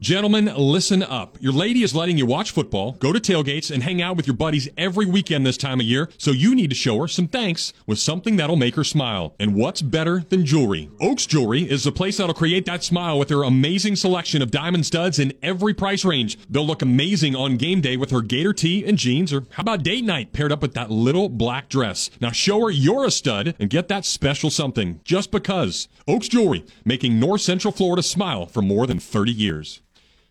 Gentlemen, 0.00 0.50
listen 0.56 1.02
up. 1.02 1.36
Your 1.42 1.52
lady 1.52 1.82
is 1.82 1.94
letting 1.94 2.16
you 2.16 2.24
watch 2.24 2.52
football, 2.52 2.92
go 2.92 3.12
to 3.12 3.20
tailgates, 3.20 3.70
and 3.70 3.82
hang 3.82 4.00
out 4.00 4.16
with 4.16 4.26
your 4.26 4.34
buddies 4.34 4.66
every 4.78 5.04
weekend 5.04 5.44
this 5.44 5.58
time 5.58 5.78
of 5.78 5.84
year, 5.84 6.08
so 6.16 6.30
you 6.30 6.54
need 6.54 6.70
to 6.70 6.74
show 6.76 6.98
her 7.00 7.06
some 7.06 7.28
thanks 7.28 7.74
with 7.86 7.98
something 7.98 8.36
that'll 8.36 8.56
make 8.56 8.76
her 8.76 8.82
smile. 8.82 9.34
And 9.38 9.54
what's 9.54 9.82
better 9.82 10.24
than 10.30 10.46
jewelry? 10.46 10.88
Oaks 11.02 11.26
Jewelry 11.26 11.70
is 11.70 11.84
the 11.84 11.92
place 11.92 12.16
that'll 12.16 12.32
create 12.32 12.64
that 12.64 12.82
smile 12.82 13.18
with 13.18 13.28
their 13.28 13.42
amazing 13.42 13.94
selection 13.94 14.40
of 14.40 14.50
diamond 14.50 14.86
studs 14.86 15.18
in 15.18 15.34
every 15.42 15.74
price 15.74 16.02
range. 16.02 16.38
They'll 16.48 16.66
look 16.66 16.80
amazing 16.80 17.36
on 17.36 17.58
game 17.58 17.82
day 17.82 17.98
with 17.98 18.10
her 18.10 18.22
gator 18.22 18.54
tee 18.54 18.82
and 18.86 18.96
jeans, 18.96 19.34
or 19.34 19.44
how 19.50 19.60
about 19.60 19.82
date 19.82 20.04
night 20.04 20.32
paired 20.32 20.50
up 20.50 20.62
with 20.62 20.72
that 20.72 20.90
little 20.90 21.28
black 21.28 21.68
dress? 21.68 22.08
Now 22.22 22.30
show 22.30 22.62
her 22.62 22.70
you're 22.70 23.04
a 23.04 23.10
stud 23.10 23.54
and 23.60 23.68
get 23.68 23.88
that 23.88 24.06
special 24.06 24.48
something 24.48 25.02
just 25.04 25.30
because. 25.30 25.88
Oaks 26.08 26.28
Jewelry, 26.28 26.64
making 26.86 27.20
North 27.20 27.42
Central 27.42 27.70
Florida 27.70 28.02
smile 28.02 28.46
for 28.46 28.62
more 28.62 28.86
than 28.86 28.98
30 28.98 29.30
years. 29.30 29.82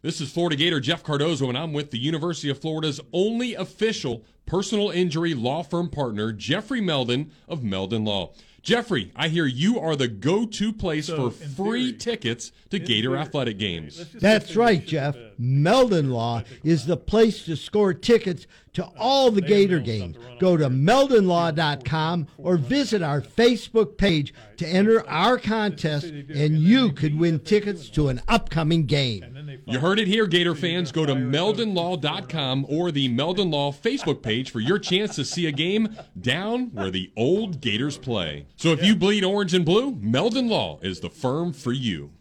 This 0.02 0.22
is 0.22 0.32
Florida 0.32 0.56
Gator 0.56 0.80
Jeff 0.80 1.04
Cardozo, 1.04 1.50
and 1.50 1.58
I'm 1.58 1.74
with 1.74 1.92
the 1.92 1.98
University 1.98 2.50
of 2.50 2.58
Florida's 2.58 3.02
only 3.12 3.54
official 3.54 4.24
personal 4.46 4.92
injury 4.92 5.34
law 5.34 5.62
firm 5.62 5.90
partner, 5.90 6.32
Jeffrey 6.32 6.80
Meldon 6.80 7.32
of 7.50 7.66
Meldon 7.66 8.06
Law. 8.06 8.32
Jeffrey, 8.62 9.12
I 9.14 9.28
hear 9.28 9.46
you 9.46 9.78
are 9.78 9.98
the 9.98 10.08
go-to 10.08 10.72
place 10.72 11.08
So, 11.08 11.30
for 11.30 11.44
in 11.44 11.50
free 11.50 11.92
tickets 11.92 12.54
to 12.70 12.80
Gator 12.80 13.18
athletic 13.18 13.58
games. 13.58 14.06
That's 14.14 14.56
right, 14.56 14.86
Jeff. 14.86 15.18
Meldon 15.38 16.12
Law 16.12 16.44
is 16.64 16.86
the 16.86 16.98
place 16.98 17.44
to 17.44 17.58
score 17.58 17.94
tickets 17.94 18.48
to 18.74 18.84
all 18.98 19.32
the 19.32 19.42
Gator 19.42 19.80
games. 19.80 20.18
Go 20.40 20.58
to 20.58 20.70
meldonlaw.com 20.70 22.28
or 22.38 22.58
visit 22.58 23.02
our 23.02 23.22
Facebook 23.22 23.98
page 23.98 24.34
to 24.58 24.68
enter 24.68 25.08
our 25.10 25.38
contest, 25.38 26.06
and 26.06 26.58
you 26.58 26.92
could 26.92 27.18
win 27.18 27.40
tickets 27.40 27.90
to 27.90 28.10
an 28.10 28.22
upcoming 28.28 28.86
game. 28.86 29.62
You 29.66 29.80
heard 29.80 30.00
it 30.00 30.08
here, 30.08 30.28
Gator 30.28 30.56
fans. 30.56 30.92
Go 30.92 31.06
to 31.06 31.14
meldonlaw.com 31.14 32.66
or 32.70 32.92
the 32.92 33.08
Meldon 33.08 33.52
Law 33.52 33.72
Facebook 33.72 34.22
page 34.22 34.52
for 34.52 34.60
your 34.60 34.80
chance 34.80 35.16
to 35.16 35.26
see 35.26 35.46
a 35.46 35.52
game 35.52 35.96
down 36.20 36.72
where 36.74 36.92
the 36.92 37.12
old 37.16 37.62
Gators 37.62 37.98
play. 37.98 38.46
So 38.56 38.70
if 38.70 38.84
you 38.84 38.96
bleed 38.96 39.24
orange 39.24 39.54
and 39.54 39.66
blue, 39.66 39.96
Meldon 39.96 40.48
Law 40.50 40.80
is 40.82 41.00
the 41.00 41.10
firm 41.10 41.54
for 41.54 41.72
you. 41.72 42.12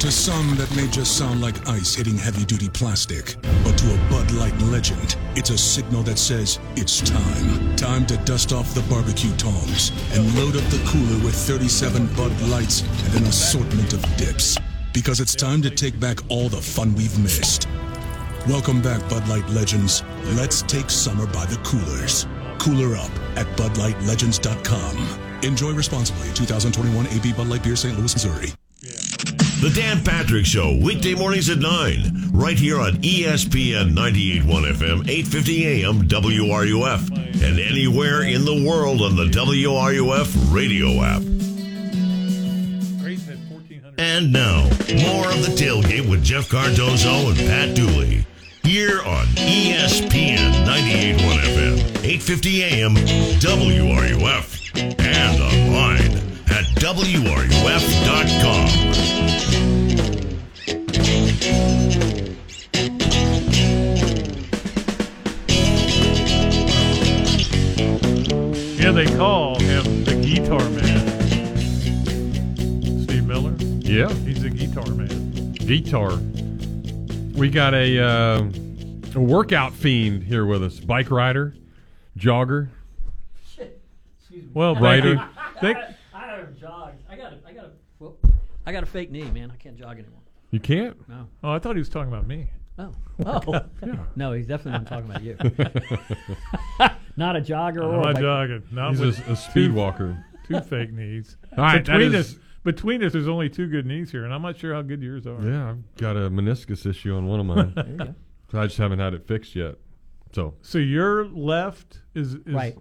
To 0.00 0.10
some, 0.10 0.56
that 0.56 0.74
may 0.74 0.88
just 0.88 1.18
sound 1.18 1.42
like 1.42 1.68
ice 1.68 1.94
hitting 1.94 2.16
heavy 2.16 2.46
duty 2.46 2.70
plastic. 2.70 3.36
But 3.62 3.76
to 3.76 3.94
a 3.94 3.98
Bud 4.08 4.30
Light 4.30 4.58
legend, 4.62 5.18
it's 5.36 5.50
a 5.50 5.58
signal 5.58 6.02
that 6.04 6.18
says 6.18 6.58
it's 6.74 7.02
time. 7.02 7.76
Time 7.76 8.06
to 8.06 8.16
dust 8.24 8.50
off 8.54 8.72
the 8.72 8.80
barbecue 8.88 9.36
tongs 9.36 9.92
and 10.14 10.34
load 10.36 10.56
up 10.56 10.64
the 10.70 10.82
cooler 10.88 11.22
with 11.22 11.34
37 11.34 12.06
Bud 12.16 12.32
Lights 12.48 12.80
and 12.80 13.16
an 13.16 13.24
assortment 13.24 13.92
of 13.92 14.00
dips. 14.16 14.56
Because 14.94 15.20
it's 15.20 15.34
time 15.34 15.60
to 15.60 15.68
take 15.68 16.00
back 16.00 16.18
all 16.30 16.48
the 16.48 16.62
fun 16.62 16.94
we've 16.94 17.18
missed. 17.18 17.68
Welcome 18.48 18.80
back, 18.80 19.06
Bud 19.10 19.28
Light 19.28 19.46
legends. 19.50 20.02
Let's 20.32 20.62
take 20.62 20.88
summer 20.88 21.26
by 21.26 21.44
the 21.44 21.56
coolers. 21.56 22.26
Cooler 22.58 22.96
up 22.96 23.12
at 23.36 23.46
BudLightLegends.com. 23.58 25.40
Enjoy 25.42 25.74
responsibly. 25.74 26.32
2021 26.32 27.06
AB 27.08 27.34
Bud 27.34 27.48
Light 27.48 27.62
Beer, 27.62 27.76
St. 27.76 27.98
Louis, 27.98 28.14
Missouri. 28.14 28.54
The 29.60 29.68
Dan 29.68 30.02
Patrick 30.02 30.46
Show, 30.46 30.74
weekday 30.82 31.14
mornings 31.14 31.50
at 31.50 31.58
9, 31.58 32.30
right 32.32 32.58
here 32.58 32.80
on 32.80 32.94
ESPN 33.02 33.92
98.1 33.92 34.64
FM, 34.72 35.06
8:50 35.06 35.66
AM, 35.66 36.08
WRUF, 36.08 37.10
and 37.42 37.60
anywhere 37.60 38.22
in 38.22 38.46
the 38.46 38.64
world 38.66 39.02
on 39.02 39.16
the 39.16 39.26
WRUF 39.26 40.34
radio 40.50 41.02
app. 41.02 41.20
And 43.98 44.32
now, 44.32 44.62
more 45.04 45.28
of 45.30 45.44
the 45.44 45.52
tailgate 45.54 46.08
with 46.08 46.24
Jeff 46.24 46.48
Cardozo 46.48 47.28
and 47.28 47.36
Pat 47.36 47.74
Dooley. 47.76 48.24
Here 48.62 49.02
on 49.02 49.26
ESPN 49.36 50.64
98.1 50.64 51.38
FM, 51.38 51.78
8:50 52.02 52.62
AM, 52.62 52.94
WRUF, 52.96 54.56
and 54.98 55.42
online 55.42 56.29
at 56.50 56.64
WRUF.com. 56.80 57.40
Yeah, 68.80 68.92
they 68.92 69.04
call 69.16 69.58
him 69.58 70.04
the 70.04 70.14
guitar 70.14 70.58
man. 70.70 71.06
Steve 73.02 73.26
Miller. 73.26 73.52
Yeah. 73.80 74.08
He's 74.24 74.42
a 74.42 74.48
guitar 74.50 74.86
man. 74.94 75.52
Guitar. 75.52 76.16
We 77.38 77.50
got 77.50 77.74
a, 77.74 77.98
uh, 77.98 78.42
a 79.14 79.20
workout 79.20 79.74
fiend 79.74 80.22
here 80.24 80.46
with 80.46 80.64
us. 80.64 80.80
Bike 80.80 81.10
rider, 81.10 81.54
jogger. 82.18 82.68
Well, 84.54 84.74
writer. 84.76 85.22
Thank- 85.60 85.76
I, 85.76 85.94
I 86.14 86.26
haven't 86.26 86.58
jogged. 86.58 86.96
I 87.10 87.16
got 87.16 87.32
a, 87.34 87.38
I 87.46 87.52
got 87.52 87.64
a, 87.66 87.70
well, 87.98 88.16
I 88.70 88.72
got 88.72 88.84
a 88.84 88.86
fake 88.86 89.10
knee, 89.10 89.28
man. 89.32 89.50
I 89.50 89.56
can't 89.56 89.74
jog 89.76 89.98
anymore. 89.98 90.20
You 90.52 90.60
can't? 90.60 90.96
No. 91.08 91.26
Oh, 91.42 91.50
I 91.50 91.58
thought 91.58 91.74
he 91.74 91.80
was 91.80 91.88
talking 91.88 92.06
about 92.12 92.28
me. 92.28 92.48
Oh. 92.78 92.92
Oh. 93.26 93.42
oh. 93.82 94.06
No, 94.14 94.30
he's 94.32 94.46
definitely 94.46 94.78
not 94.78 94.86
talking 94.86 95.10
about 95.10 95.22
you. 95.24 95.36
not 97.16 97.34
a 97.36 97.40
jogger 97.40 97.82
I'm 97.82 97.88
or 97.88 97.94
a 97.94 98.02
not 98.04 98.14
bike- 98.14 98.22
jogging. 98.22 98.62
Not 98.70 98.90
He's 98.92 99.00
with 99.00 99.28
a- 99.28 99.32
a 99.32 99.36
speed 99.36 99.68
two- 99.70 99.74
walker. 99.74 100.24
Two 100.46 100.60
fake 100.60 100.92
knees. 100.92 101.36
All 101.58 101.64
right, 101.64 101.84
that 101.84 101.98
between 101.98 102.14
is- 102.14 102.34
us, 102.34 102.40
between 102.62 103.02
us, 103.02 103.12
there's 103.12 103.26
only 103.26 103.48
two 103.48 103.66
good 103.66 103.86
knees 103.86 104.12
here, 104.12 104.24
and 104.24 104.32
I'm 104.32 104.42
not 104.42 104.56
sure 104.56 104.72
how 104.72 104.82
good 104.82 105.02
yours 105.02 105.26
are. 105.26 105.40
Yeah, 105.42 105.70
I've 105.70 105.96
got 105.96 106.16
a 106.16 106.30
meniscus 106.30 106.86
issue 106.86 107.16
on 107.16 107.26
one 107.26 107.40
of 107.40 107.46
mine. 107.46 107.72
There 107.74 107.86
you 107.88 107.96
go. 107.96 108.14
I 108.52 108.66
just 108.66 108.78
haven't 108.78 109.00
had 109.00 109.14
it 109.14 109.26
fixed 109.26 109.56
yet. 109.56 109.76
So 110.32 110.54
So 110.62 110.78
your 110.78 111.24
left 111.26 112.02
is, 112.14 112.34
is 112.34 112.40
Right. 112.46 112.76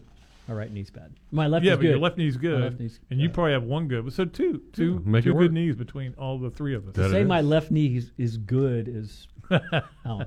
My 0.49 0.55
right 0.55 0.71
knee's 0.71 0.89
bad. 0.89 1.13
My 1.31 1.45
left 1.47 1.63
yeah, 1.63 1.73
is 1.73 1.77
but 1.77 1.81
good. 1.84 1.89
your 1.89 1.99
left 1.99 2.17
knee's 2.17 2.35
My 2.35 2.41
good, 2.41 2.61
left 2.61 2.80
knee's 2.80 2.99
and 3.11 3.21
you 3.21 3.30
probably 3.30 3.51
have 3.53 3.63
one 3.63 3.88
good. 3.88 4.11
So 4.11 4.26
two, 4.26 4.61
two, 4.73 5.01
Make 5.05 5.21
it 5.21 5.30
two 5.30 5.34
work. 5.35 5.43
good 5.43 5.53
knees 5.53 5.76
between 5.76 6.15
all 6.17 6.39
the 6.39 6.49
three 6.49 6.73
of 6.73 6.88
us. 6.88 6.95
to 6.95 7.09
say 7.09 7.23
my 7.23 7.41
left 7.41 7.69
knee 7.69 7.97
is, 7.97 8.11
is 8.17 8.38
good 8.38 8.88
is 8.88 9.27
I 9.51 9.59
don't 10.03 10.19
know. 10.19 10.26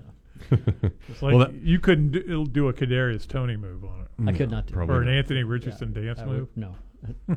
It's 1.08 1.22
like 1.22 1.34
Well, 1.34 1.38
that- 1.46 1.54
you 1.54 1.78
couldn't 1.80 2.12
do, 2.12 2.18
it'll 2.26 2.44
do 2.46 2.68
a 2.68 2.72
Kadarius 2.72 3.26
Toney 3.26 3.56
move 3.56 3.84
on 3.84 4.00
it. 4.02 4.28
I 4.28 4.32
could 4.32 4.50
not 4.50 4.66
do. 4.66 4.74
Probably 4.74 4.94
or 4.94 5.00
an 5.02 5.06
not. 5.08 5.14
Anthony 5.14 5.42
Richardson 5.42 5.92
dance 5.92 6.20
I 6.20 6.24
move. 6.26 6.48
would- 6.54 6.56
no. 6.56 7.36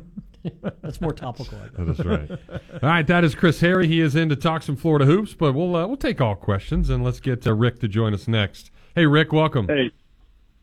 That's 0.80 1.00
more 1.00 1.12
topical. 1.12 1.58
I 1.58 1.76
guess. 1.84 1.96
That's 1.96 2.08
right. 2.08 2.30
all 2.30 2.78
right, 2.88 3.06
that 3.08 3.24
is 3.24 3.34
Chris 3.34 3.58
Harry. 3.60 3.88
He 3.88 4.00
is 4.00 4.14
in 4.14 4.28
to 4.28 4.36
talk 4.36 4.62
some 4.62 4.76
Florida 4.76 5.04
hoops, 5.04 5.34
but 5.34 5.54
we'll 5.54 5.74
uh, 5.74 5.88
we'll 5.88 5.96
take 5.96 6.20
all 6.20 6.36
questions 6.36 6.88
and 6.88 7.02
let's 7.02 7.18
get 7.18 7.44
uh, 7.48 7.52
Rick 7.54 7.80
to 7.80 7.88
join 7.88 8.14
us 8.14 8.28
next. 8.28 8.70
Hey, 8.94 9.06
Rick, 9.06 9.32
welcome. 9.32 9.66
Hey, 9.66 9.90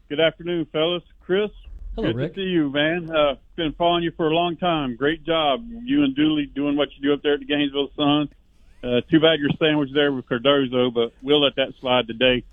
good 0.08 0.22
afternoon, 0.22 0.68
fellas. 0.72 1.04
Chris, 1.20 1.52
Hello, 1.96 2.08
good 2.10 2.16
Rick. 2.16 2.34
to 2.36 2.42
see 2.42 2.48
you, 2.50 2.72
man. 2.72 3.10
Uh, 3.10 3.36
been 3.56 3.74
following 3.74 4.04
you 4.04 4.12
for 4.18 4.28
a 4.28 4.34
long 4.34 4.58
time. 4.58 4.96
Great 4.96 5.24
job, 5.24 5.64
you 5.84 6.04
and 6.04 6.16
Dooley 6.16 6.48
doing 6.48 6.76
what 6.76 6.90
you 6.96 7.04
do 7.08 7.14
up 7.14 7.22
there 7.22 7.36
at 7.36 7.40
the 7.40 7.46
Gainesville 7.46 7.92
Sun. 7.96 8.30
Uh, 8.84 9.02
too 9.10 9.20
bad 9.20 9.40
you're 9.40 9.52
sandwiched 9.60 9.94
there 9.94 10.12
with 10.12 10.28
Cardozo, 10.28 10.90
but 10.92 11.14
we'll 11.22 11.42
let 11.42 11.56
that 11.56 11.74
slide 11.80 12.08
today. 12.08 12.44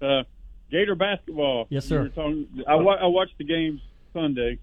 Uh, 0.00 0.22
Gator 0.70 0.94
basketball. 0.94 1.66
Yes, 1.68 1.84
sir. 1.84 2.08
talking, 2.08 2.48
I, 2.66 2.76
wa- 2.76 2.98
I 3.00 3.06
watched 3.06 3.36
the 3.36 3.44
games 3.44 3.80
Sunday, 4.14 4.58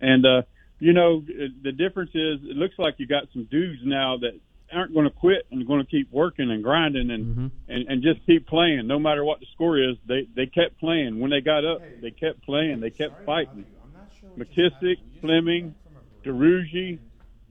and 0.00 0.26
uh, 0.26 0.42
you 0.80 0.92
know 0.92 1.22
the 1.62 1.72
difference 1.72 2.10
is 2.10 2.40
it 2.42 2.56
looks 2.56 2.74
like 2.78 2.96
you 2.98 3.06
got 3.06 3.24
some 3.32 3.44
dudes 3.44 3.80
now 3.84 4.16
that 4.18 4.38
aren't 4.72 4.92
going 4.92 5.04
to 5.04 5.10
quit 5.10 5.46
and 5.50 5.66
going 5.66 5.80
to 5.84 5.90
keep 5.90 6.10
working 6.12 6.50
and 6.50 6.62
grinding 6.62 7.10
and, 7.10 7.24
Mm-hmm. 7.26 7.46
and 7.68 7.88
and 7.88 8.02
just 8.02 8.24
keep 8.26 8.46
playing 8.46 8.86
no 8.86 8.98
matter 8.98 9.24
what 9.24 9.40
the 9.40 9.46
score 9.54 9.78
is. 9.78 9.96
They 10.06 10.26
they 10.34 10.46
kept 10.46 10.78
playing 10.78 11.18
when 11.20 11.30
they 11.30 11.40
got 11.40 11.64
up. 11.64 11.80
They 12.02 12.10
kept 12.10 12.42
playing. 12.42 12.80
They 12.80 12.90
kept 12.90 13.24
fighting. 13.24 13.64
McKissic, 14.38 14.96
Fleming, 15.20 15.74
Duruji, 16.24 16.98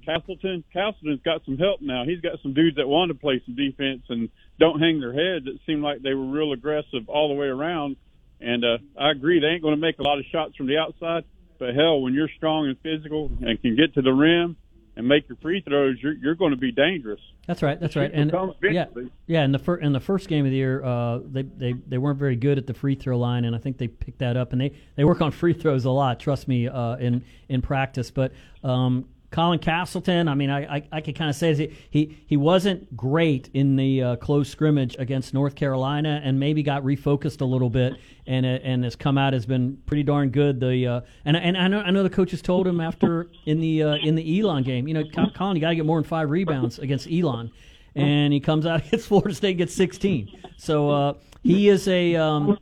Castleton. 0.06 0.64
Castleton's 0.72 1.22
got 1.24 1.44
some 1.46 1.58
help 1.58 1.82
now. 1.82 2.06
He's 2.06 2.22
got 2.22 2.42
some 2.42 2.54
dudes 2.54 2.78
that 2.78 2.88
want 2.88 3.10
to 3.10 3.16
play 3.16 3.42
some 3.46 3.56
defense 3.56 4.04
and 4.10 4.30
don't 4.60 4.80
hang 4.80 5.00
their 5.00 5.14
heads. 5.14 5.46
It 5.48 5.60
seemed 5.66 5.82
like 5.82 6.02
they 6.02 6.14
were 6.14 6.26
real 6.26 6.54
aggressive 6.54 7.08
all 7.10 7.28
the 7.30 7.36
way 7.36 7.48
around. 7.48 7.98
And 8.40 8.64
uh, 8.64 8.78
I 9.00 9.12
agree, 9.12 9.40
they 9.40 9.48
ain't 9.48 9.64
going 9.64 9.76
to 9.76 9.82
make 9.82 10.00
a 10.00 10.04
lot 10.04 10.20
of 10.20 10.26
shots 10.32 10.56
from 10.56 10.68
the 10.68 10.78
outside. 10.78 11.24
But 11.60 11.74
hell, 11.74 12.02
when 12.02 12.14
you're 12.14 12.30
strong 12.38 12.68
and 12.68 12.78
physical 12.80 13.32
and 13.42 13.60
can 13.62 13.76
get 13.76 13.96
to 13.96 14.02
the 14.02 14.12
rim 14.14 14.56
and 14.98 15.08
make 15.08 15.30
your 15.30 15.38
free 15.38 15.62
throws, 15.62 15.98
you're 16.02 16.14
you're 16.14 16.36
going 16.36 16.52
to 16.52 16.58
be 16.58 16.72
dangerous. 16.72 17.20
That's 17.46 17.62
right. 17.62 17.80
That's 17.80 17.96
right. 17.96 18.12
And 18.12 18.34
yeah, 18.64 18.86
yeah. 19.28 19.44
In 19.44 19.52
the 19.52 19.60
fir- 19.60 19.78
in 19.78 19.94
the 19.94 20.00
first 20.00 20.28
game 20.28 20.46
of 20.46 20.52
the 20.52 20.58
year, 20.58 20.84
uh, 20.84 21.20
they, 21.24 21.44
they 21.44 21.74
they 21.88 21.98
weren't 21.98 22.20
very 22.20 22.36
good 22.36 22.58
at 22.58 22.68
the 22.68 22.74
free 22.74 22.96
throw 22.96 23.18
line, 23.18 23.46
and 23.46 23.56
I 23.56 23.60
think 23.60 23.78
they 23.78 23.88
picked 23.88 24.20
that 24.20 24.36
up. 24.36 24.52
And 24.52 24.60
they, 24.60 24.74
they 24.96 25.06
work 25.06 25.22
on 25.22 25.32
free 25.32 25.54
throws 25.54 25.86
a 25.86 25.92
lot. 25.92 26.20
Trust 26.20 26.48
me, 26.48 26.68
uh, 26.68 26.98
in 26.98 27.24
in 27.48 27.62
practice. 27.62 28.12
But 28.12 28.34
um, 28.64 29.06
Colin 29.30 29.60
Castleton, 29.60 30.28
I 30.28 30.36
mean, 30.36 30.50
I 30.50 30.78
I, 30.78 30.84
I 30.92 31.02
can 31.02 31.14
kind 31.14 31.30
of 31.30 31.36
say 31.36 31.54
this, 31.54 31.76
he 31.90 32.18
he 32.28 32.38
wasn't 32.38 32.96
great 32.96 33.50
in 33.54 33.76
the 33.76 34.02
uh, 34.02 34.16
close 34.18 34.50
scrimmage 34.50 34.96
against 35.00 35.34
North 35.34 35.56
Carolina, 35.56 36.22
and 36.24 36.40
maybe 36.40 36.64
got 36.64 36.84
refocused 36.84 37.42
a 37.42 37.46
little 37.46 37.70
bit, 37.70 37.94
and 38.26 38.46
uh, 38.46 38.60
and 38.64 38.84
has 38.84 38.96
come 38.96 39.18
out 39.18 39.34
has 39.34 39.46
been 39.46 39.78
pretty 39.86 40.04
darn 40.04 40.30
good. 40.30 40.60
The 40.60 40.88
uh, 40.88 41.02
and 41.26 41.36
and 41.36 41.58
I 41.58 41.68
know 41.68 41.82
I 41.82 41.92
know 41.92 42.04
the 42.04 42.10
coaches 42.10 42.42
told 42.42 42.68
him 42.68 42.80
after 42.80 43.28
in 43.46 43.60
the 43.60 43.84
uh, 43.84 43.96
in 43.96 44.16
the 44.16 44.40
Elon 44.40 44.64
game, 44.64 44.88
you 44.88 44.94
know, 44.94 45.04
Colin, 45.36 45.56
you 45.56 45.62
got 45.62 45.70
to 45.70 45.76
get 45.76 45.86
more 45.86 45.98
than 45.98 46.08
five 46.08 46.30
rebounds 46.30 46.80
against 46.80 47.08
Elon 47.12 47.52
and 47.98 48.32
he 48.32 48.40
comes 48.40 48.66
out 48.66 48.80
against 48.88 49.08
Florida 49.08 49.34
State 49.34 49.52
and 49.52 49.58
gets 49.58 49.74
16. 49.74 50.30
So 50.58 50.90
uh, 50.90 51.14
he 51.44 51.68
is 51.68 51.88
a 51.88 52.16
um, 52.16 52.58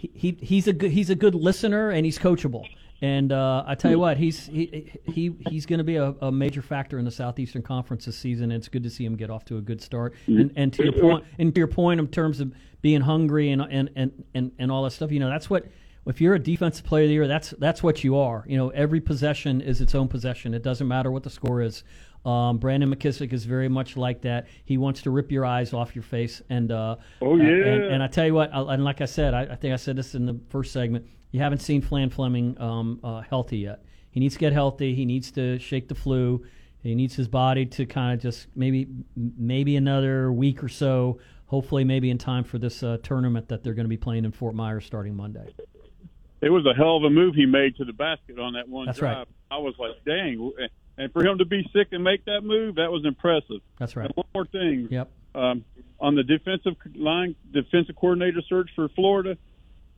he, 0.00 0.10
he 0.14 0.38
he's 0.40 0.66
a 0.66 0.72
good 0.72 0.90
he's 0.90 1.10
a 1.10 1.14
good 1.14 1.34
listener 1.34 1.90
and 1.90 2.04
he's 2.04 2.18
coachable. 2.18 2.66
And 3.02 3.32
uh, 3.32 3.64
I 3.66 3.74
tell 3.74 3.90
you 3.90 3.98
what, 3.98 4.16
he's 4.16 4.46
he, 4.46 4.92
he 5.04 5.34
he's 5.50 5.66
going 5.66 5.78
to 5.78 5.84
be 5.84 5.96
a, 5.96 6.14
a 6.22 6.30
major 6.30 6.62
factor 6.62 7.00
in 7.00 7.04
the 7.04 7.10
Southeastern 7.10 7.60
Conference 7.62 8.04
this 8.04 8.16
season. 8.16 8.44
And 8.44 8.54
it's 8.54 8.68
good 8.68 8.84
to 8.84 8.90
see 8.90 9.04
him 9.04 9.16
get 9.16 9.28
off 9.28 9.44
to 9.46 9.56
a 9.58 9.60
good 9.60 9.82
start. 9.82 10.14
And, 10.28 10.52
and 10.54 10.72
to 10.74 10.84
your 10.84 10.92
point, 10.92 11.24
and 11.38 11.52
to 11.52 11.58
your 11.58 11.66
point 11.66 11.98
in 11.98 12.06
terms 12.06 12.38
of 12.40 12.54
being 12.80 13.00
hungry 13.00 13.50
and 13.50 13.60
and, 13.60 13.90
and, 13.96 14.24
and 14.34 14.52
and 14.56 14.70
all 14.70 14.84
that 14.84 14.92
stuff, 14.92 15.10
you 15.10 15.18
know, 15.18 15.28
that's 15.28 15.50
what 15.50 15.66
if 16.06 16.20
you're 16.20 16.34
a 16.34 16.38
defensive 16.38 16.84
player 16.84 17.02
of 17.02 17.08
the 17.08 17.14
year, 17.14 17.26
that's 17.26 17.50
that's 17.58 17.82
what 17.82 18.04
you 18.04 18.16
are. 18.16 18.44
You 18.46 18.56
know, 18.56 18.68
every 18.70 19.00
possession 19.00 19.60
is 19.60 19.80
its 19.80 19.96
own 19.96 20.06
possession. 20.06 20.54
It 20.54 20.62
doesn't 20.62 20.86
matter 20.86 21.10
what 21.10 21.24
the 21.24 21.30
score 21.30 21.60
is. 21.60 21.82
Um, 22.24 22.58
Brandon 22.58 22.94
McKissic 22.94 23.32
is 23.32 23.44
very 23.44 23.68
much 23.68 23.96
like 23.96 24.22
that. 24.22 24.46
He 24.64 24.78
wants 24.78 25.02
to 25.02 25.10
rip 25.10 25.32
your 25.32 25.44
eyes 25.44 25.72
off 25.72 25.96
your 25.96 26.04
face. 26.04 26.40
And 26.50 26.70
uh, 26.70 26.96
Oh, 27.20 27.34
yeah. 27.36 27.46
And, 27.46 27.84
and 27.94 28.02
I 28.02 28.06
tell 28.06 28.26
you 28.26 28.34
what, 28.34 28.50
and 28.52 28.84
like 28.84 29.00
I 29.00 29.06
said, 29.06 29.34
I, 29.34 29.42
I 29.42 29.56
think 29.56 29.72
I 29.72 29.76
said 29.76 29.96
this 29.96 30.14
in 30.14 30.26
the 30.26 30.38
first 30.48 30.72
segment. 30.72 31.04
You 31.32 31.40
haven't 31.40 31.60
seen 31.60 31.80
Flan 31.80 32.10
Fleming 32.10 32.60
um, 32.60 33.00
uh, 33.02 33.22
healthy 33.22 33.58
yet. 33.58 33.82
He 34.10 34.20
needs 34.20 34.34
to 34.34 34.40
get 34.40 34.52
healthy. 34.52 34.94
He 34.94 35.04
needs 35.04 35.32
to 35.32 35.58
shake 35.58 35.88
the 35.88 35.94
flu. 35.94 36.44
He 36.82 36.94
needs 36.94 37.14
his 37.14 37.28
body 37.28 37.64
to 37.66 37.86
kind 37.86 38.14
of 38.14 38.20
just 38.20 38.48
maybe 38.54 38.88
maybe 39.16 39.76
another 39.76 40.30
week 40.30 40.62
or 40.62 40.68
so. 40.68 41.18
Hopefully, 41.46 41.84
maybe 41.84 42.10
in 42.10 42.18
time 42.18 42.44
for 42.44 42.58
this 42.58 42.82
uh, 42.82 42.98
tournament 43.02 43.48
that 43.48 43.62
they're 43.62 43.74
going 43.74 43.84
to 43.84 43.90
be 43.90 43.96
playing 43.96 44.24
in 44.24 44.32
Fort 44.32 44.54
Myers 44.54 44.84
starting 44.84 45.16
Monday. 45.16 45.46
It 46.40 46.50
was 46.50 46.66
a 46.66 46.74
hell 46.74 46.96
of 46.96 47.04
a 47.04 47.10
move 47.10 47.34
he 47.34 47.46
made 47.46 47.76
to 47.76 47.84
the 47.84 47.92
basket 47.92 48.38
on 48.38 48.54
that 48.54 48.68
one 48.68 48.86
That's 48.86 48.98
drive. 48.98 49.18
right. 49.18 49.28
I 49.50 49.58
was 49.58 49.74
like, 49.78 49.92
dang. 50.04 50.52
And 50.98 51.12
for 51.12 51.24
him 51.24 51.38
to 51.38 51.44
be 51.44 51.62
sick 51.72 51.88
and 51.92 52.02
make 52.02 52.24
that 52.24 52.40
move, 52.42 52.74
that 52.74 52.90
was 52.90 53.04
impressive. 53.06 53.60
That's 53.78 53.96
right. 53.96 54.06
And 54.06 54.14
one 54.16 54.26
more 54.34 54.46
thing. 54.46 54.88
Yep. 54.90 55.10
Um, 55.34 55.64
on 56.00 56.16
the 56.16 56.24
defensive 56.24 56.74
line, 56.96 57.36
defensive 57.52 57.96
coordinator 57.96 58.42
search 58.48 58.70
for 58.74 58.88
Florida, 58.88 59.38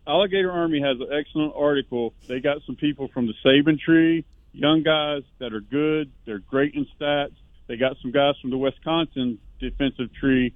Alligator 0.07 0.53
Army 0.53 0.81
has 0.81 0.99
an 1.01 1.09
excellent 1.13 1.55
article. 1.57 2.13
They 2.29 2.41
got 2.41 2.59
some 2.67 2.77
people 2.77 3.09
from 3.09 3.27
the 3.27 3.35
Saban 3.45 3.79
tree, 3.81 4.25
young 4.53 4.83
guys 4.83 5.23
that 5.39 5.55
are 5.55 5.61
good. 5.61 6.13
They're 6.27 6.41
great 6.41 6.75
in 6.75 6.87
stats. 6.99 7.35
They 7.67 7.77
got 7.77 7.97
some 8.03 8.13
guys 8.13 8.35
from 8.41 8.51
the 8.51 8.59
Wisconsin 8.59 9.39
defensive 9.59 10.13
tree 10.21 10.55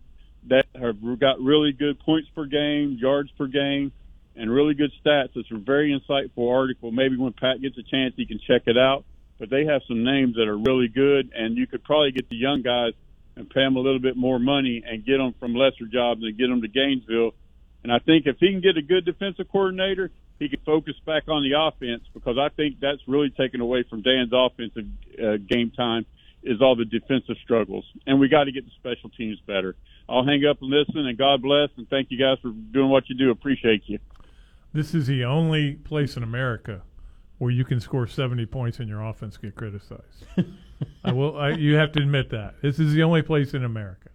that 0.48 0.66
have 0.78 0.96
got 1.18 1.40
really 1.40 1.72
good 1.72 1.98
points 2.00 2.28
per 2.34 2.44
game, 2.44 2.98
yards 3.00 3.30
per 3.38 3.46
game, 3.46 3.92
and 4.36 4.50
really 4.50 4.74
good 4.74 4.92
stats. 5.04 5.30
It's 5.34 5.50
a 5.50 5.56
very 5.56 5.98
insightful 5.98 6.52
article. 6.52 6.92
Maybe 6.92 7.16
when 7.16 7.32
Pat 7.32 7.60
gets 7.60 7.76
a 7.78 7.82
chance, 7.82 8.14
he 8.16 8.26
can 8.26 8.38
check 8.46 8.62
it 8.66 8.76
out. 8.76 9.04
But 9.38 9.50
they 9.50 9.64
have 9.66 9.82
some 9.86 10.04
names 10.04 10.34
that 10.34 10.48
are 10.48 10.58
really 10.58 10.88
good, 10.88 11.32
and 11.34 11.56
you 11.56 11.66
could 11.66 11.84
probably 11.84 12.10
get 12.10 12.28
the 12.28 12.36
young 12.36 12.62
guys 12.62 12.92
and 13.36 13.48
pay 13.48 13.60
them 13.60 13.76
a 13.76 13.80
little 13.80 14.00
bit 14.00 14.16
more 14.16 14.38
money 14.38 14.82
and 14.84 15.04
get 15.04 15.18
them 15.18 15.32
from 15.38 15.54
lesser 15.54 15.86
jobs 15.86 16.22
and 16.22 16.36
get 16.36 16.48
them 16.48 16.60
to 16.60 16.68
Gainesville. 16.68 17.34
And 17.82 17.92
I 17.92 17.98
think 17.98 18.26
if 18.26 18.36
he 18.38 18.50
can 18.50 18.60
get 18.60 18.76
a 18.76 18.82
good 18.82 19.04
defensive 19.04 19.46
coordinator, 19.50 20.10
he 20.38 20.48
can 20.48 20.60
focus 20.64 20.94
back 21.04 21.28
on 21.28 21.42
the 21.42 21.58
offense 21.58 22.02
because 22.14 22.36
I 22.38 22.48
think 22.50 22.80
that's 22.80 23.00
really 23.06 23.30
taken 23.30 23.60
away 23.60 23.84
from 23.88 24.02
Dan's 24.02 24.32
offensive 24.32 24.84
uh, 25.22 25.36
game 25.36 25.70
time 25.70 26.06
is 26.42 26.62
all 26.62 26.76
the 26.76 26.84
defensive 26.84 27.36
struggles. 27.42 27.84
And 28.06 28.20
we 28.20 28.28
got 28.28 28.44
to 28.44 28.52
get 28.52 28.64
the 28.64 28.70
special 28.78 29.10
teams 29.10 29.40
better. 29.46 29.74
I'll 30.08 30.24
hang 30.24 30.44
up 30.46 30.62
and 30.62 30.70
listen, 30.70 31.06
and 31.06 31.18
God 31.18 31.42
bless, 31.42 31.70
and 31.76 31.88
thank 31.88 32.10
you 32.10 32.18
guys 32.18 32.38
for 32.40 32.50
doing 32.50 32.88
what 32.88 33.08
you 33.08 33.16
do. 33.16 33.30
Appreciate 33.30 33.82
you. 33.86 33.98
This 34.72 34.94
is 34.94 35.06
the 35.06 35.24
only 35.24 35.74
place 35.74 36.16
in 36.16 36.22
America 36.22 36.82
where 37.38 37.50
you 37.50 37.64
can 37.64 37.80
score 37.80 38.06
70 38.06 38.46
points 38.46 38.78
and 38.78 38.88
your 38.88 39.02
offense 39.02 39.36
get 39.36 39.54
criticized. 39.54 40.24
I 41.04 41.12
will. 41.12 41.36
I, 41.36 41.50
you 41.50 41.74
have 41.76 41.92
to 41.92 42.02
admit 42.02 42.30
that 42.30 42.54
this 42.62 42.78
is 42.78 42.92
the 42.94 43.02
only 43.02 43.22
place 43.22 43.54
in 43.54 43.64
America 43.64 44.10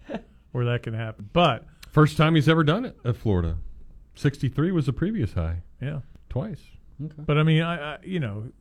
where 0.52 0.65
that 0.65 0.84
can 0.84 0.94
happen. 0.94 1.30
But 1.34 1.65
First 1.94 2.18
time 2.18 2.36
he's 2.36 2.49
ever 2.49 2.64
done 2.64 2.86
it 2.86 2.98
at 3.06 3.15
Florida. 3.15 3.57
63 4.15 4.72
was 4.72 4.88
the 4.88 4.94
previous 4.94 5.34
high. 5.34 5.61
yeah, 5.82 5.99
Twice. 6.30 6.60
Okay. 7.03 7.14
but 7.20 7.38
I 7.38 7.44
mean, 7.44 7.61
I, 7.61 7.94
I 7.94 7.98
you 8.03 8.20
know, 8.20 8.52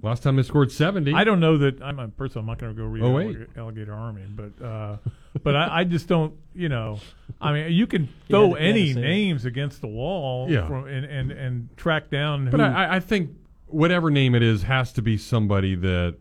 Last 0.00 0.22
time 0.22 0.36
they 0.36 0.44
scored 0.44 0.70
70. 0.70 1.12
I 1.12 1.24
don't 1.24 1.40
know 1.40 1.58
that 1.58 1.82
I'm 1.82 1.98
a 1.98 2.06
person. 2.06 2.38
I'm 2.38 2.46
not 2.46 2.58
going 2.58 2.72
to 2.72 2.80
go 2.80 2.86
read 2.86 3.02
Oh. 3.02 3.18
Alligator, 3.18 3.48
Alligator 3.56 3.92
Army, 3.94 4.22
but 4.28 4.64
uh, 4.64 4.96
but 5.42 5.56
I, 5.56 5.80
I 5.80 5.84
just 5.84 6.06
don't. 6.06 6.34
You 6.54 6.68
know, 6.68 7.00
I 7.40 7.52
mean, 7.52 7.72
you 7.72 7.88
can 7.88 8.08
throw 8.28 8.50
had 8.54 8.58
to- 8.58 8.62
you 8.62 8.66
had 8.68 8.76
any 8.76 8.92
say 8.92 9.00
it. 9.00 9.02
names 9.02 9.44
against 9.44 9.80
the 9.80 9.88
wall, 9.88 10.48
Yeah. 10.48 10.68
from, 10.68 10.86
and, 10.86 11.04
and 11.04 11.32
and 11.32 11.76
track 11.76 12.10
down. 12.10 12.48
But 12.48 12.60
who, 12.60 12.66
I, 12.66 12.96
I 12.96 13.00
think 13.00 13.30
whatever 13.66 14.08
name 14.08 14.36
it 14.36 14.42
is 14.44 14.62
has 14.62 14.92
to 14.92 15.02
be 15.02 15.16
somebody 15.16 15.74
that 15.74 16.14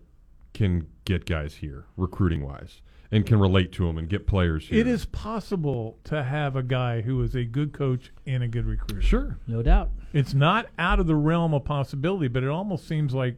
can 0.56 0.88
get 1.06 1.28
guys 1.28 1.54
here, 1.58 1.86
recruiting 1.98 2.44
wise, 2.44 2.82
and 3.12 3.26
can 3.26 3.40
relate 3.40 3.72
to 3.74 3.86
them 3.88 3.98
and 3.98 4.10
get 4.10 4.28
players 4.28 4.68
here. 4.68 4.80
it 4.80 4.88
is 4.88 5.06
possible 5.06 5.98
to 6.04 6.24
have 6.24 6.56
a 6.56 6.64
guy 6.64 7.02
who 7.02 7.22
is 7.24 7.36
a 7.36 7.44
good 7.46 7.72
coach 7.74 8.12
and 8.26 8.44
a 8.44 8.48
good 8.48 8.66
recruiter. 8.66 9.02
Sure. 9.02 9.38
No 9.48 9.62
doubt. 9.62 9.90
It's 10.14 10.34
not 10.34 10.68
out 10.78 11.00
of 11.00 11.08
the 11.08 11.16
realm 11.16 11.54
of 11.54 11.64
possibility, 11.64 12.28
but 12.28 12.44
it 12.44 12.50
almost 12.50 12.88
seems 12.88 13.14
like 13.14 13.38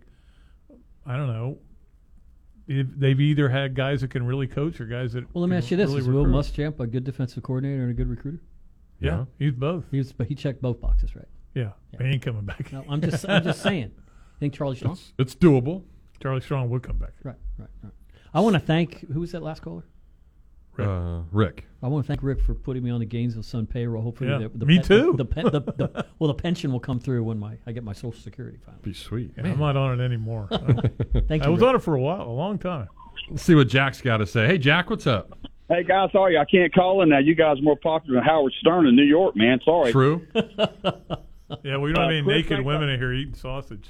I 1.06 1.18
don't 1.18 1.28
know. 1.28 1.58
If 2.68 2.86
they've 2.96 3.20
either 3.20 3.50
had 3.50 3.74
guys 3.74 4.02
that 4.02 4.12
can 4.12 4.24
really 4.28 4.46
coach 4.46 4.80
or 4.80 4.86
guys 4.86 5.14
that. 5.14 5.24
Well, 5.34 5.42
let 5.42 5.50
me 5.50 5.58
ask 5.58 5.72
you 5.72 5.78
this: 5.78 5.88
really 5.88 6.02
Is 6.02 6.08
Will 6.08 6.26
recruit. 6.26 6.36
Muschamp 6.54 6.80
a 6.80 6.86
good 6.86 7.04
defensive 7.04 7.42
coordinator 7.42 7.82
and 7.82 7.90
a 7.90 7.96
good 7.96 8.08
recruiter? 8.08 8.42
Yeah, 9.00 9.12
Yeah. 9.20 9.26
he's 9.40 9.54
both. 9.54 9.86
He 9.90 9.98
was, 9.98 10.12
but 10.12 10.28
he 10.28 10.36
checked 10.36 10.62
both 10.62 10.80
boxes, 10.80 11.16
right? 11.16 11.26
Yeah, 11.56 11.72
he 11.98 12.06
ain't 12.06 12.22
coming 12.22 12.46
back. 12.46 12.72
No, 12.72 12.84
I'm 12.88 13.02
just, 13.02 13.28
I'm 13.28 13.44
just 13.44 13.62
saying. 13.64 13.92
think 14.40 14.54
Charlie 14.54 14.76
Strong? 14.76 14.94
It's, 14.94 15.14
it's 15.18 15.36
doable. 15.36 15.84
Charlie 16.22 16.42
Strong 16.42 16.70
would 16.70 16.84
come 16.84 16.98
back. 16.98 17.14
Right, 17.24 17.36
right, 17.58 17.70
right. 17.82 17.94
I 18.34 18.40
want 18.42 18.54
to 18.54 18.60
thank 18.60 19.10
who 19.12 19.20
was 19.22 19.32
that 19.32 19.42
last 19.44 19.62
caller? 19.62 19.84
Uh, 20.78 21.24
Rick. 21.34 21.66
I 21.84 21.88
want 21.90 22.06
to 22.06 22.08
thank 22.08 22.24
Rick 22.24 22.40
for 22.42 22.54
putting 22.54 22.84
me 22.84 22.90
on 22.90 23.02
the 23.02 23.06
Gainesville 23.06 23.44
Sun 23.44 23.68
payroll. 23.68 24.02
Hopefully, 24.02 24.30
Yeah, 24.30 24.38
the, 24.48 24.50
the 24.60 24.66
me 24.66 24.78
pen- 24.78 24.86
too. 24.86 25.14
The, 25.18 25.26
pen, 25.26 25.44
the, 25.46 25.60
the, 25.60 26.06
well, 26.20 26.30
the 26.30 26.34
pension 26.42 26.72
will 26.72 26.80
come 26.80 27.00
through 27.02 27.24
when 27.26 27.38
my 27.38 27.58
I 27.68 27.74
get 27.74 27.84
my 27.84 27.92
Social 27.92 28.22
Security 28.22 28.58
finally. 28.64 28.82
Be 28.84 28.94
sweet. 28.94 29.34
Yeah, 29.38 29.44
I'm 29.48 29.60
not 29.60 29.76
on 29.76 30.00
it 30.00 30.04
anymore. 30.06 30.48
Thank 31.28 31.44
I 31.44 31.48
you, 31.48 31.52
was 31.52 31.60
Rick. 31.62 31.70
on 31.70 31.76
it 31.76 31.80
for 31.84 31.96
a 31.96 32.02
while, 32.02 32.22
a 32.22 32.32
long 32.32 32.58
time. 32.60 32.88
Let's 33.30 33.44
see 33.44 33.56
what 33.56 33.68
Jack's 33.68 34.00
got 34.00 34.18
to 34.18 34.26
say. 34.26 34.48
Hey, 34.48 34.58
Jack, 34.58 34.90
what's 34.90 35.06
up? 35.08 35.38
Hey 35.68 35.84
guys, 35.84 36.10
sorry 36.14 36.38
I 36.38 36.46
can't 36.46 36.74
call 36.74 37.02
in 37.04 37.10
now. 37.10 37.20
You 37.20 37.36
guys 37.36 37.60
are 37.60 37.62
more 37.62 37.76
popular 37.78 38.20
than 38.20 38.24
Howard 38.24 38.54
Stern 38.60 38.88
in 38.88 38.96
New 38.96 39.04
York, 39.04 39.36
man. 39.36 39.60
Sorry. 39.66 39.92
True. 39.92 40.26
Yeah, 41.64 41.78
we 41.80 41.92
don't 41.92 41.98
Uh, 41.98 42.02
have 42.04 42.12
any 42.12 42.22
naked 42.22 42.64
women 42.64 42.90
in 42.90 43.00
here 43.00 43.12
eating 43.12 43.34
sausage. 43.34 43.90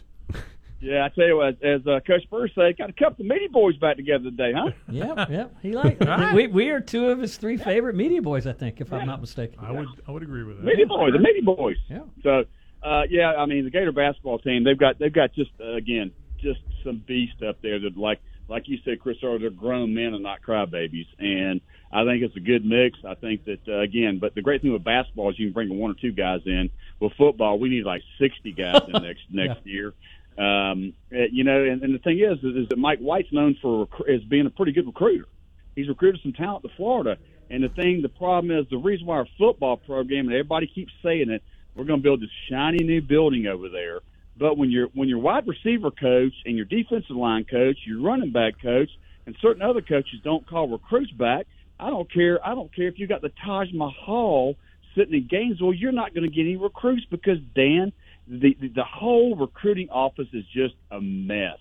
Yeah, 0.81 1.03
I 1.05 1.09
tell 1.09 1.27
you 1.27 1.35
what, 1.35 1.61
as 1.61 1.85
uh, 1.85 1.99
Coach 2.07 2.23
Burr 2.29 2.47
said, 2.55 2.77
got 2.77 2.89
a 2.89 2.93
couple 2.93 3.23
of 3.25 3.27
media 3.27 3.49
boys 3.49 3.75
back 3.77 3.97
together 3.97 4.25
today, 4.25 4.53
huh? 4.55 4.71
Yeah, 4.89 5.25
yeah. 5.29 5.47
He 5.61 5.73
liked 5.73 6.01
it. 6.01 6.33
We, 6.35 6.47
we 6.47 6.69
are 6.69 6.79
two 6.79 7.07
of 7.07 7.19
his 7.19 7.35
three 7.35 7.57
favorite 7.57 7.95
media 7.95 8.21
boys, 8.21 8.47
I 8.47 8.53
think, 8.53 8.79
if 8.79 8.93
I'm 8.93 9.05
not 9.05 9.19
mistaken. 9.19 9.59
I 9.61 9.71
would 9.71 9.87
I 10.07 10.11
would 10.11 10.23
agree 10.23 10.43
with 10.43 10.57
that. 10.57 10.63
Meaty 10.63 10.85
boys, 10.85 11.11
the 11.13 11.19
media 11.19 11.41
boys. 11.43 11.75
Yeah. 11.89 12.03
So, 12.23 12.45
uh, 12.81 13.03
yeah, 13.09 13.33
I 13.33 13.45
mean 13.45 13.65
the 13.65 13.71
Gator 13.71 13.91
basketball 13.91 14.39
team, 14.39 14.63
they've 14.63 14.77
got 14.77 14.99
they've 14.99 15.13
got 15.13 15.33
just 15.33 15.51
uh, 15.59 15.73
again 15.73 16.11
just 16.39 16.61
some 16.85 17.03
beast 17.05 17.43
up 17.47 17.61
there 17.61 17.79
that 17.79 17.97
like 17.97 18.19
like 18.47 18.67
you 18.67 18.79
said, 18.83 18.99
Chris, 18.99 19.17
earlier, 19.21 19.37
they're 19.39 19.49
grown 19.51 19.93
men 19.93 20.13
and 20.13 20.23
not 20.23 20.41
crybabies, 20.41 21.05
and 21.19 21.61
I 21.91 22.03
think 22.03 22.23
it's 22.23 22.35
a 22.35 22.39
good 22.39 22.65
mix. 22.65 22.97
I 23.05 23.13
think 23.15 23.45
that 23.45 23.59
uh, 23.67 23.81
again, 23.81 24.17
but 24.19 24.33
the 24.33 24.41
great 24.41 24.61
thing 24.61 24.73
with 24.73 24.83
basketball 24.83 25.29
is 25.29 25.37
you 25.37 25.47
can 25.47 25.53
bring 25.53 25.77
one 25.77 25.91
or 25.91 25.95
two 25.95 26.11
guys 26.13 26.41
in. 26.45 26.69
With 26.99 27.13
football, 27.17 27.59
we 27.59 27.69
need 27.69 27.83
like 27.85 28.01
sixty 28.19 28.51
guys 28.51 28.81
in 28.87 28.93
next 29.03 29.21
next 29.29 29.65
year. 29.65 29.93
Um, 30.39 30.93
uh, 31.13 31.25
you 31.31 31.43
know, 31.43 31.63
and, 31.63 31.83
and 31.83 31.93
the 31.93 31.99
thing 31.99 32.19
is, 32.19 32.37
is, 32.43 32.69
that 32.69 32.77
Mike 32.77 32.99
White's 32.99 33.31
known 33.33 33.57
for 33.61 33.89
as 34.09 34.23
being 34.23 34.45
a 34.45 34.49
pretty 34.49 34.71
good 34.71 34.85
recruiter. 34.85 35.27
He's 35.75 35.89
recruited 35.89 36.21
some 36.23 36.31
talent 36.31 36.63
to 36.63 36.69
Florida, 36.77 37.17
and 37.49 37.61
the 37.61 37.69
thing, 37.69 38.01
the 38.01 38.09
problem 38.09 38.57
is, 38.57 38.65
the 38.69 38.77
reason 38.77 39.05
why 39.05 39.17
our 39.17 39.27
football 39.37 39.75
program, 39.75 40.27
and 40.27 40.33
everybody 40.33 40.67
keeps 40.67 40.93
saying 41.03 41.29
it, 41.29 41.43
we're 41.75 41.83
going 41.83 41.99
to 41.99 42.03
build 42.03 42.21
this 42.21 42.29
shiny 42.49 42.83
new 42.83 43.01
building 43.01 43.47
over 43.47 43.67
there. 43.67 43.99
But 44.37 44.57
when 44.57 44.71
your 44.71 44.87
when 44.93 45.09
your 45.09 45.19
wide 45.19 45.45
receiver 45.45 45.91
coach 45.91 46.33
and 46.45 46.55
your 46.55 46.65
defensive 46.65 47.15
line 47.15 47.43
coach, 47.43 47.77
your 47.85 48.01
running 48.01 48.31
back 48.31 48.61
coach, 48.61 48.89
and 49.25 49.35
certain 49.41 49.61
other 49.61 49.81
coaches 49.81 50.21
don't 50.23 50.47
call 50.47 50.69
recruits 50.69 51.11
back, 51.11 51.47
I 51.77 51.89
don't 51.89 52.11
care. 52.11 52.39
I 52.45 52.55
don't 52.55 52.73
care 52.73 52.87
if 52.87 52.97
you 52.97 53.07
got 53.07 53.21
the 53.21 53.31
Taj 53.45 53.67
Mahal 53.73 54.55
sitting 54.95 55.13
in 55.13 55.27
Gainesville, 55.27 55.73
you're 55.73 55.91
not 55.91 56.13
going 56.13 56.29
to 56.29 56.33
get 56.33 56.41
any 56.41 56.57
recruits 56.57 57.05
because 57.09 57.37
Dan, 57.55 57.91
the 58.29 58.55
the, 58.59 58.67
the 58.69 58.83
whole 58.83 59.35
recruiting 59.35 59.89
office 59.89 60.27
is 60.33 60.45
just 60.53 60.75
a 60.91 61.01
mess. 61.01 61.57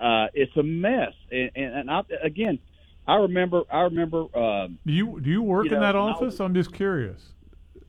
Uh, 0.00 0.28
it's 0.32 0.56
a 0.56 0.62
mess, 0.62 1.12
and, 1.30 1.50
and, 1.54 1.74
and 1.80 1.90
I, 1.90 2.00
again, 2.22 2.58
I 3.06 3.16
remember. 3.16 3.62
I 3.70 3.80
remember. 3.82 4.24
Um, 4.36 4.78
Do 4.86 4.92
you 4.92 5.20
do 5.20 5.28
you 5.30 5.42
work 5.42 5.66
You 5.66 5.72
in 5.72 5.80
know, 5.80 5.86
that 5.86 5.96
office? 5.96 6.40
I'm 6.40 6.54
just 6.54 6.72
curious. 6.72 7.20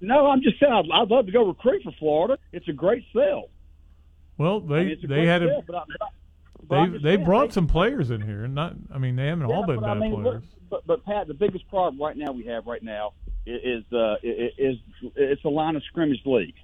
no, 0.01 0.27
I'm 0.27 0.41
just 0.41 0.59
saying. 0.59 0.73
I'd, 0.73 0.85
I'd 0.91 1.07
love 1.09 1.27
to 1.27 1.31
go 1.31 1.47
recruit 1.47 1.83
for 1.83 1.91
Florida. 1.99 2.37
It's 2.51 2.67
a 2.67 2.73
great 2.73 3.03
sell. 3.13 3.49
Well, 4.37 4.59
they 4.59 4.75
I 4.75 4.83
mean, 4.85 4.97
they 5.07 5.25
had 5.27 5.43
a 5.43 5.47
sell, 5.47 5.59
I, 5.59 5.63
but 5.67 5.75
I, 5.75 5.85
but 6.67 6.85
they 6.91 6.97
they 6.97 7.15
saying, 7.15 7.25
brought 7.25 7.49
they- 7.49 7.53
some 7.53 7.67
players 7.67 8.09
in 8.11 8.21
here. 8.21 8.47
Not 8.47 8.73
I 8.93 8.97
mean 8.97 9.15
they 9.15 9.27
haven't 9.27 9.45
all 9.45 9.65
been 9.65 9.79
bad 9.79 9.99
mean, 9.99 10.15
look, 10.15 10.23
players. 10.23 10.43
but, 10.69 10.87
but 10.87 11.05
Pat, 11.05 11.27
the 11.27 11.33
biggest 11.33 11.67
problem 11.69 12.01
right 12.01 12.17
now 12.17 12.31
we 12.31 12.45
have 12.45 12.65
right 12.65 12.83
now 12.83 13.13
is 13.45 13.83
uh, 13.93 14.15
is, 14.23 14.51
is 14.57 14.75
it's 15.15 15.43
a 15.45 15.49
line 15.49 15.75
of 15.75 15.83
scrimmage 15.85 16.21
league. 16.25 16.55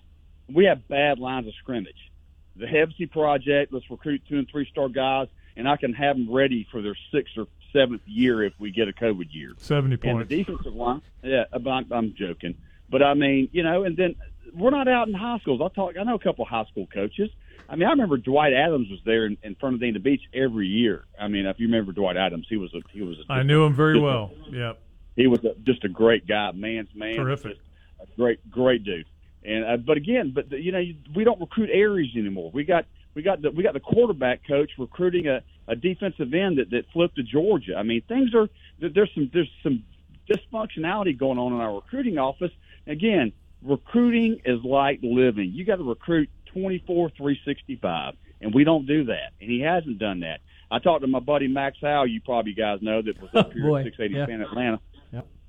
We 0.54 0.66
have 0.66 0.88
bad 0.88 1.20
lines 1.20 1.48
of 1.48 1.54
scrimmage. 1.56 2.12
The 2.56 2.66
Hebsey 2.66 3.10
project, 3.12 3.72
let's 3.74 3.90
recruit 3.90 4.22
two 4.28 4.38
and 4.40 4.48
three 4.50 4.68
star 4.70 4.90
guys, 4.90 5.28
and 5.56 5.68
I 5.68 5.78
can 5.78 5.94
have 5.94 6.16
them 6.18 6.32
ready 6.32 6.68
for 6.72 6.82
their 6.82 6.96
sixth 7.12 7.34
or 7.38 7.48
seventh 7.74 8.02
year 8.06 8.44
if 8.44 8.54
we 8.60 8.72
get 8.72 8.88
a 8.88 8.94
COVID 8.94 9.28
year. 9.32 9.52
Seventy 9.58 9.94
And 9.96 10.02
points. 10.02 10.30
the 10.30 10.38
defensive 10.44 10.74
line, 10.74 11.02
yeah, 11.24 11.44
I'm, 11.54 11.68
I'm 11.92 12.16
joking, 12.18 12.56
but 12.90 13.04
I 13.04 13.14
mean, 13.14 13.50
you 13.52 13.64
know, 13.64 13.84
and 13.84 13.96
then 13.98 14.16
we're 14.56 14.72
not 14.72 14.88
out 14.88 15.08
in 15.08 15.14
high 15.14 15.38
schools. 15.40 15.62
I 15.64 15.68
talk, 15.76 15.96
I 16.00 16.04
know 16.04 16.16
a 16.16 16.20
couple 16.20 16.44
of 16.46 16.50
high 16.50 16.66
school 16.66 16.88
coaches. 16.92 17.30
I 17.70 17.76
mean, 17.76 17.86
I 17.88 17.92
remember 17.92 18.16
Dwight 18.18 18.54
Adams 18.54 18.90
was 18.90 19.02
there 19.06 19.26
in, 19.26 19.38
in 19.44 19.56
Fernandina 19.56 20.00
Beach 20.00 20.22
every 20.34 20.68
year. 20.68 21.04
I 21.20 21.28
mean, 21.28 21.46
if 21.46 21.60
you 21.60 21.68
remember 21.68 21.92
Dwight 21.92 22.16
Adams, 22.16 22.48
he 22.50 22.56
was 22.56 22.74
a 22.74 22.80
he 22.92 23.02
was 23.04 23.18
a 23.20 23.32
I 23.32 23.44
knew 23.44 23.66
him 23.66 23.76
very 23.76 23.96
just 23.96 24.02
a- 24.02 24.06
well. 24.06 24.32
Yep. 24.50 24.80
he 25.18 25.28
was 25.28 25.44
a, 25.44 25.54
just 25.64 25.84
a 25.84 25.90
great 25.90 26.26
guy, 26.26 26.52
man's 26.54 26.88
man, 26.96 27.16
Terrific. 27.18 27.58
just 27.58 27.62
a 28.02 28.06
great 28.16 28.50
great 28.50 28.84
dude. 28.86 29.06
And 29.44 29.66
uh, 29.66 29.78
but 29.78 29.98
again, 29.98 30.32
but 30.34 30.52
you 30.52 30.72
know, 30.72 30.82
we 31.16 31.24
don't 31.24 31.40
recruit 31.40 31.70
Aries 31.72 32.12
anymore. 32.16 32.52
We 32.54 32.64
got 32.64 32.86
we 33.14 33.22
got 33.22 33.42
the 33.42 33.52
we 33.52 33.64
got 33.64 33.74
the 33.74 33.80
quarterback 33.80 34.42
coach 34.48 34.72
recruiting 34.78 35.28
a, 35.28 35.42
a 35.68 35.76
defensive 35.76 36.34
end 36.34 36.58
that, 36.58 36.70
that 36.72 36.86
flipped 36.94 37.16
to 37.16 37.24
Georgia. 37.24 37.76
I 37.78 37.84
mean, 37.84 38.02
things 38.08 38.34
are 38.36 38.48
there- 38.80 38.90
there's 38.90 39.12
some 39.14 39.30
there's 39.34 39.50
some 39.64 39.84
dysfunctionality 40.30 41.18
going 41.18 41.38
on 41.38 41.54
in 41.54 41.60
our 41.60 41.76
recruiting 41.76 42.18
office. 42.18 42.52
Again, 42.86 43.32
recruiting 43.64 44.42
is 44.46 44.64
like 44.64 45.00
living. 45.02 45.52
You 45.54 45.66
got 45.66 45.78
to 45.78 45.84
recruit 45.84 46.30
24 46.54 47.10
365, 47.12 48.16
and 48.42 48.54
we 48.54 48.64
don't 48.64 48.86
do 48.86 49.06
that. 49.06 49.32
And 49.42 49.50
he 49.50 49.62
hasn't 49.62 50.00
done 50.00 50.22
that. 50.22 50.40
I 50.70 50.80
talked 50.80 51.02
to 51.02 51.08
my 51.08 51.20
buddy 51.20 51.48
Max 51.48 51.78
Howe, 51.82 52.04
you 52.04 52.20
probably 52.22 52.54
guys 52.54 52.80
know 52.82 53.02
that 53.02 53.22
was 53.22 53.30
up 53.34 53.54
here 53.54 53.64
Boy, 53.64 53.80
at 53.82 53.86
680 53.86 54.14
yeah. 54.16 54.26
Fan 54.26 54.42
Atlanta. 54.42 54.80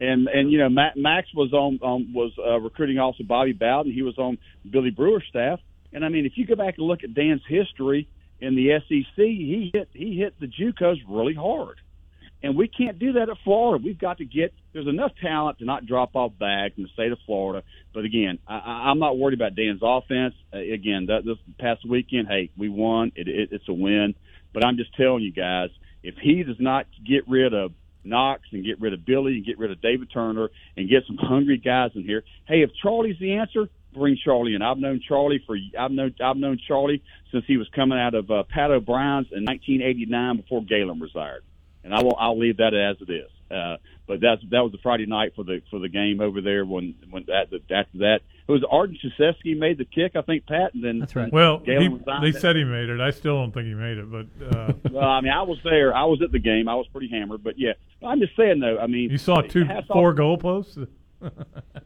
And 0.01 0.29
and 0.29 0.51
you 0.53 0.59
know 0.59 0.69
Ma- 0.69 0.95
Max 0.97 1.29
was 1.35 1.53
on 1.53 1.81
um, 1.83 2.13
was 2.15 2.33
uh, 2.39 2.59
recruiting 2.61 2.99
also 2.99 3.25
Bobby 3.25 3.53
Bowden. 3.53 3.93
He 3.93 4.03
was 4.03 4.17
on 4.19 4.39
Billy 4.69 4.91
Brewer's 4.91 5.25
staff. 5.29 5.61
And 5.93 6.05
I 6.05 6.09
mean, 6.09 6.27
if 6.27 6.33
you 6.37 6.47
go 6.47 6.55
back 6.55 6.75
and 6.79 6.87
look 6.87 7.03
at 7.03 7.15
Dan's 7.15 7.41
history 7.49 8.09
in 8.41 8.55
the 8.55 8.79
SEC, 8.87 9.17
he 9.17 9.71
hit 9.73 9.89
he 9.93 10.17
hit 10.19 10.39
the 10.39 10.47
JUCOs 10.47 10.99
really 11.09 11.35
hard. 11.35 11.79
And 12.41 12.57
we 12.57 12.69
can't 12.69 13.01
do 13.01 13.15
that 13.15 13.29
at 13.29 13.37
Florida. 13.43 13.83
We've 13.85 13.99
got 13.99 14.19
to 14.19 14.25
get 14.25 14.55
there's 14.73 14.87
enough 14.87 15.11
talent 15.21 15.59
to 15.59 15.65
not 15.65 15.87
drop 15.87 16.15
off 16.15 16.33
bags 16.39 16.75
in 16.77 16.85
the 16.85 16.89
state 16.91 17.11
of 17.11 17.19
Florida. 17.27 17.65
But 17.93 18.05
again, 18.05 18.39
I, 18.47 18.55
I- 18.59 18.91
I'm 18.91 19.01
not 19.01 19.19
worried 19.19 19.35
about 19.39 19.57
Dan's 19.57 19.81
offense. 19.83 20.35
Uh, 20.55 20.59
again, 20.59 21.07
that 21.07 21.25
this 21.25 21.39
past 21.59 21.85
weekend, 21.89 22.29
hey, 22.29 22.51
we 22.57 22.69
won. 22.69 23.11
It, 23.17 23.27
it, 23.27 23.49
it's 23.51 23.69
a 23.69 23.73
win. 23.73 24.15
But 24.55 24.65
I'm 24.65 24.77
just 24.77 24.95
telling 24.95 25.23
you 25.25 25.33
guys, 25.33 25.71
if 26.05 26.15
he 26.23 26.45
does 26.45 26.61
not 26.61 26.87
get 27.05 27.29
rid 27.29 27.53
of 27.55 27.73
Knox 28.09 28.43
and 28.53 28.65
get 28.65 28.81
rid 28.81 28.93
of 28.93 29.05
Billy 29.05 29.37
and 29.37 29.47
get 29.47 29.59
rid 29.59 29.71
of 29.71 29.81
David 29.81 30.09
Turner 30.13 30.49
and 30.77 30.89
get 30.89 31.05
some 31.07 31.17
hungry 31.17 31.59
guys 31.59 31.91
in 31.95 32.05
here, 32.05 32.25
hey, 32.47 32.63
if 32.63 32.71
Charlie's 32.83 33.19
the 33.21 33.35
answer, 33.35 33.69
bring 33.95 34.17
Charlie 34.25 34.55
in. 34.55 34.63
I've 34.63 34.79
known 34.79 35.01
Charlie 35.07 35.43
for 35.47 35.57
I've 35.79 35.91
known 35.91 36.15
I've 36.23 36.37
known 36.37 36.59
Charlie 36.67 37.03
since 37.33 37.45
he 37.47 37.57
was 37.57 37.69
coming 37.75 37.99
out 37.99 38.15
of 38.15 38.31
uh, 38.31 38.43
Pat 38.49 38.71
O'Brien's 38.71 39.29
in 39.33 39.45
1989 39.45 40.37
before 40.39 40.63
Galen 40.65 41.01
retired 41.01 41.45
and 41.89 41.95
I 41.95 42.03
will 42.03 42.17
I'll 42.19 42.39
leave 42.39 42.59
that 42.59 42.75
as 42.75 42.97
it 43.01 43.11
is. 43.11 43.31
Uh, 43.51 43.77
but 44.07 44.21
that's 44.21 44.43
that 44.51 44.61
was 44.61 44.73
the 44.73 44.79
Friday 44.83 45.07
night 45.07 45.33
for 45.35 45.45
the 45.45 45.63
for 45.71 45.79
the 45.79 45.89
game 45.89 46.21
over 46.21 46.41
there 46.41 46.65
when 46.65 46.95
when 47.11 47.25
that 47.27 47.49
after 47.75 47.99
that 47.99 48.21
it 48.49 48.53
was 48.53 48.65
Arden 48.71 48.97
Krzyzewski 49.03 49.59
made 49.59 49.77
the 49.79 49.85
kick 49.85 50.17
I 50.17 50.23
think 50.23 50.47
Pat 50.47 50.73
and 50.75 50.83
then 50.83 50.99
That's 51.01 51.15
right. 51.15 51.33
Well, 51.33 51.59
he, 51.65 51.73
resigned. 51.89 52.25
they 52.25 52.33
said 52.33 52.57
he 52.57 52.65
made 52.65 52.89
it. 52.89 53.01
I 53.01 53.11
still 53.11 53.37
don't 53.37 53.53
think 53.53 53.67
he 53.67 53.75
made 53.75 53.99
it, 53.99 54.11
but 54.11 54.27
uh, 54.57 54.73
well 54.91 55.09
I 55.09 55.21
mean 55.21 55.33
I 55.33 55.43
was 55.43 55.59
there 55.65 55.95
I 55.95 56.05
was 56.05 56.21
at 56.23 56.33
the 56.33 56.39
game 56.39 56.69
I 56.69 56.75
was 56.75 56.87
pretty 56.89 57.09
hammered 57.09 57.45
but 57.45 57.59
yeah 57.59 57.73
I'm 58.03 58.21
just 58.21 58.35
saying 58.37 58.61
though 58.61 58.79
I 58.79 58.87
mean 58.87 59.11
you 59.11 59.19
saw 59.19 59.41
two 59.43 59.65
hats 59.65 59.87
off- 59.91 59.95
four 59.95 60.15
goalposts. 60.15 60.87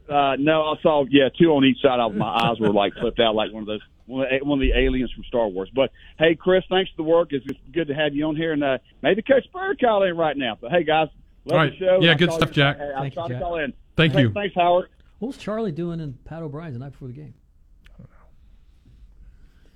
Uh, 0.09 0.35
no, 0.37 0.61
I 0.63 0.75
saw 0.83 1.05
yeah 1.09 1.29
two 1.39 1.51
on 1.53 1.65
each 1.65 1.81
side. 1.81 1.99
of 1.99 2.13
My 2.13 2.27
eyes 2.27 2.59
were 2.59 2.71
like 2.71 2.93
flipped 2.93 3.19
out 3.19 3.33
like 3.33 3.51
one 3.51 3.63
of 3.63 3.67
those 3.67 3.81
one 4.05 4.25
of, 4.25 4.29
the, 4.29 4.45
one 4.45 4.59
of 4.59 4.61
the 4.61 4.73
aliens 4.77 5.11
from 5.11 5.23
Star 5.23 5.47
Wars. 5.47 5.71
But 5.73 5.91
hey, 6.19 6.35
Chris, 6.35 6.63
thanks 6.69 6.91
for 6.91 6.97
the 6.97 7.09
work. 7.09 7.29
It's, 7.31 7.43
it's 7.47 7.57
good 7.71 7.87
to 7.87 7.95
have 7.95 8.13
you 8.13 8.25
on 8.27 8.35
here, 8.35 8.51
and 8.53 8.63
uh, 8.63 8.77
maybe 9.01 9.23
Coach 9.23 9.45
Bird 9.51 9.79
call 9.79 10.03
in 10.03 10.15
right 10.17 10.37
now. 10.37 10.57
But 10.59 10.71
hey, 10.71 10.83
guys, 10.83 11.07
love 11.45 11.53
All 11.53 11.57
right. 11.65 11.71
the 11.71 11.77
show. 11.83 11.99
Yeah, 12.01 12.11
I'll 12.11 12.17
good 12.17 12.31
stuff, 12.33 12.49
you- 12.49 12.53
Jack. 12.55 12.77
Hey, 12.77 12.91
I'll 12.95 13.01
Thank 13.01 13.13
you, 13.15 13.21
try 13.21 13.27
to 13.29 13.33
Jack. 13.33 13.41
call 13.41 13.57
in. 13.57 13.73
Thank 13.97 14.13
Hey, 14.13 14.21
you. 14.21 14.31
Thanks, 14.33 14.55
Howard. 14.55 14.89
What 15.19 15.27
was 15.27 15.37
Charlie 15.37 15.71
doing 15.71 15.99
in 15.99 16.13
Pat 16.25 16.43
O'Brien's 16.43 16.73
the 16.73 16.79
night 16.79 16.91
before 16.91 17.07
the 17.07 17.13
game? 17.13 17.33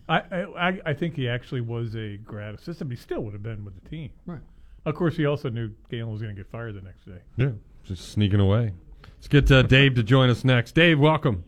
I, 0.09 0.21
don't 0.21 0.41
know. 0.41 0.55
I, 0.57 0.69
I 0.69 0.81
I 0.87 0.93
think 0.93 1.15
he 1.15 1.29
actually 1.29 1.61
was 1.61 1.95
a 1.95 2.17
grad 2.17 2.55
assistant, 2.55 2.89
but 2.89 2.97
he 2.97 3.01
still 3.01 3.21
would 3.21 3.33
have 3.33 3.43
been 3.43 3.63
with 3.63 3.81
the 3.81 3.89
team. 3.89 4.11
Right. 4.25 4.41
Of 4.85 4.95
course, 4.95 5.17
he 5.17 5.25
also 5.25 5.49
knew 5.49 5.71
Galen 5.89 6.11
was 6.11 6.21
going 6.21 6.35
to 6.35 6.41
get 6.41 6.49
fired 6.51 6.75
the 6.75 6.81
next 6.81 7.05
day. 7.05 7.19
Yeah, 7.35 7.51
just 7.83 8.11
sneaking 8.11 8.39
away. 8.39 8.73
Let's 9.17 9.27
get 9.27 9.51
uh, 9.51 9.63
Dave 9.63 9.95
to 9.95 10.03
join 10.03 10.29
us 10.29 10.43
next. 10.43 10.73
Dave, 10.75 10.99
welcome. 10.99 11.43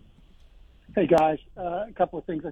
Hey 0.96 1.08
guys, 1.08 1.38
uh, 1.56 1.86
a 1.88 1.94
couple 1.96 2.20
of 2.20 2.26
things. 2.26 2.44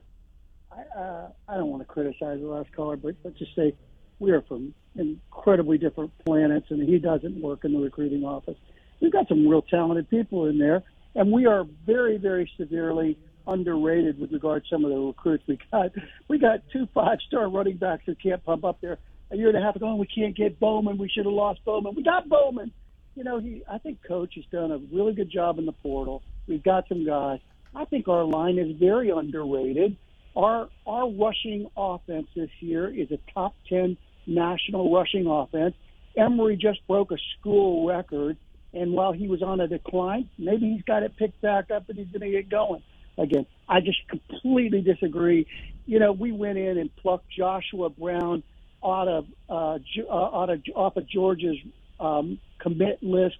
I 0.71 0.99
uh, 0.99 1.29
I 1.47 1.55
don't 1.55 1.69
want 1.69 1.81
to 1.81 1.85
criticize 1.85 2.39
the 2.39 2.47
last 2.47 2.71
caller, 2.75 2.95
but 2.95 3.15
let's 3.23 3.37
just 3.37 3.55
say 3.55 3.73
we 4.19 4.31
are 4.31 4.41
from 4.43 4.73
incredibly 4.95 5.77
different 5.77 6.11
planets, 6.25 6.67
and 6.69 6.87
he 6.87 6.99
doesn't 6.99 7.41
work 7.41 7.65
in 7.65 7.73
the 7.73 7.79
recruiting 7.79 8.23
office. 8.23 8.57
We've 9.01 9.11
got 9.11 9.27
some 9.27 9.47
real 9.47 9.61
talented 9.61 10.09
people 10.09 10.45
in 10.45 10.57
there, 10.57 10.83
and 11.15 11.31
we 11.31 11.45
are 11.45 11.65
very, 11.85 12.17
very 12.17 12.49
severely 12.57 13.17
underrated 13.47 14.19
with 14.19 14.31
regard 14.31 14.63
to 14.63 14.69
some 14.69 14.83
of 14.83 14.91
the 14.91 14.97
recruits 14.97 15.43
we 15.47 15.57
got. 15.71 15.91
We 16.27 16.37
got 16.37 16.59
two 16.71 16.87
five-star 16.93 17.49
running 17.49 17.77
backs 17.77 18.03
that 18.07 18.21
can't 18.21 18.43
pump 18.43 18.65
up 18.65 18.81
there. 18.81 18.97
A 19.31 19.35
year 19.35 19.49
and 19.49 19.57
a 19.57 19.61
half 19.61 19.75
ago, 19.75 19.95
we 19.95 20.07
can't 20.07 20.35
get 20.35 20.59
Bowman. 20.59 20.97
We 20.97 21.09
should 21.09 21.25
have 21.25 21.33
lost 21.33 21.63
Bowman. 21.65 21.95
We 21.95 22.03
got 22.03 22.29
Bowman. 22.29 22.71
You 23.15 23.23
know, 23.23 23.39
he. 23.39 23.63
I 23.69 23.77
think 23.79 23.99
coach 24.07 24.35
has 24.35 24.45
done 24.51 24.71
a 24.71 24.77
really 24.93 25.13
good 25.13 25.31
job 25.31 25.57
in 25.59 25.65
the 25.65 25.71
portal. 25.71 26.21
We've 26.47 26.63
got 26.63 26.87
some 26.87 27.05
guys. 27.05 27.39
I 27.75 27.85
think 27.85 28.07
our 28.07 28.23
line 28.23 28.57
is 28.57 28.77
very 28.79 29.09
underrated. 29.09 29.97
Our 30.35 30.69
our 30.85 31.09
rushing 31.09 31.67
offense 31.75 32.27
this 32.35 32.49
year 32.59 32.93
is 32.93 33.11
a 33.11 33.17
top 33.33 33.55
ten 33.67 33.97
national 34.27 34.93
rushing 34.93 35.25
offense. 35.25 35.73
Emory 36.15 36.57
just 36.57 36.85
broke 36.87 37.11
a 37.11 37.17
school 37.39 37.87
record, 37.87 38.37
And 38.77 38.91
while 38.93 39.11
he 39.11 39.27
was 39.27 39.41
on 39.41 39.59
a 39.59 39.67
decline, 39.67 40.29
maybe 40.37 40.71
he's 40.71 40.83
got 40.83 41.03
it 41.03 41.17
picked 41.17 41.41
back 41.41 41.71
up 41.71 41.89
and 41.89 41.97
he's 41.97 42.07
going 42.07 42.21
to 42.21 42.29
get 42.29 42.49
going 42.49 42.83
again. 43.17 43.45
I 43.67 43.79
just 43.79 43.97
completely 44.07 44.81
disagree. 44.81 45.47
You 45.85 45.99
know, 45.99 46.11
we 46.11 46.31
went 46.31 46.57
in 46.57 46.77
and 46.77 46.95
plucked 46.97 47.29
Joshua 47.29 47.89
Brown 47.89 48.43
out 48.83 49.07
of 49.07 49.25
uh, 49.49 49.79
uh, 50.09 50.41
out 50.41 50.49
of 50.49 50.61
off 50.75 50.95
of 50.95 51.09
Georgia's 51.09 51.57
um, 51.99 52.39
commit 52.59 53.01
list. 53.01 53.37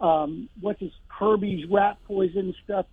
Um, 0.00 0.50
what's 0.60 0.80
his 0.80 0.92
Kirby's 1.08 1.64
rat 1.70 1.96
poison 2.06 2.54
stuff? 2.64 2.86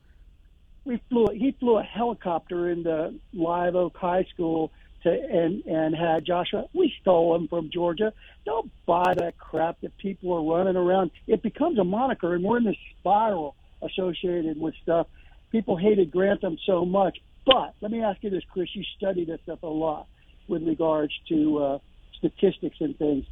We 0.85 1.01
flew. 1.09 1.27
He 1.33 1.55
flew 1.59 1.77
a 1.77 1.83
helicopter 1.83 2.69
into 2.69 3.13
Live 3.33 3.75
Oak 3.75 3.97
High 3.97 4.25
School 4.33 4.71
to 5.03 5.09
and 5.09 5.65
and 5.65 5.95
had 5.95 6.25
Joshua. 6.25 6.65
We 6.73 6.93
stole 7.01 7.35
him 7.35 7.47
from 7.47 7.69
Georgia. 7.71 8.13
Don't 8.45 8.71
buy 8.85 9.13
that 9.15 9.37
crap 9.37 9.81
that 9.81 9.97
people 9.97 10.33
are 10.33 10.57
running 10.57 10.75
around. 10.75 11.11
It 11.27 11.41
becomes 11.41 11.79
a 11.79 11.83
moniker, 11.83 12.33
and 12.33 12.43
we're 12.43 12.57
in 12.57 12.63
this 12.63 12.77
spiral 12.99 13.55
associated 13.81 14.59
with 14.59 14.73
stuff. 14.81 15.07
People 15.51 15.77
hated 15.77 16.11
Grantham 16.11 16.57
so 16.65 16.85
much. 16.85 17.19
But 17.45 17.75
let 17.81 17.91
me 17.91 18.01
ask 18.01 18.23
you 18.23 18.29
this, 18.29 18.43
Chris. 18.51 18.69
You 18.73 18.83
study 18.97 19.25
this 19.25 19.39
stuff 19.43 19.63
a 19.63 19.67
lot 19.67 20.07
with 20.47 20.63
regards 20.63 21.13
to 21.29 21.57
uh, 21.59 21.77
statistics 22.17 22.77
and 22.79 22.97
things. 22.97 23.25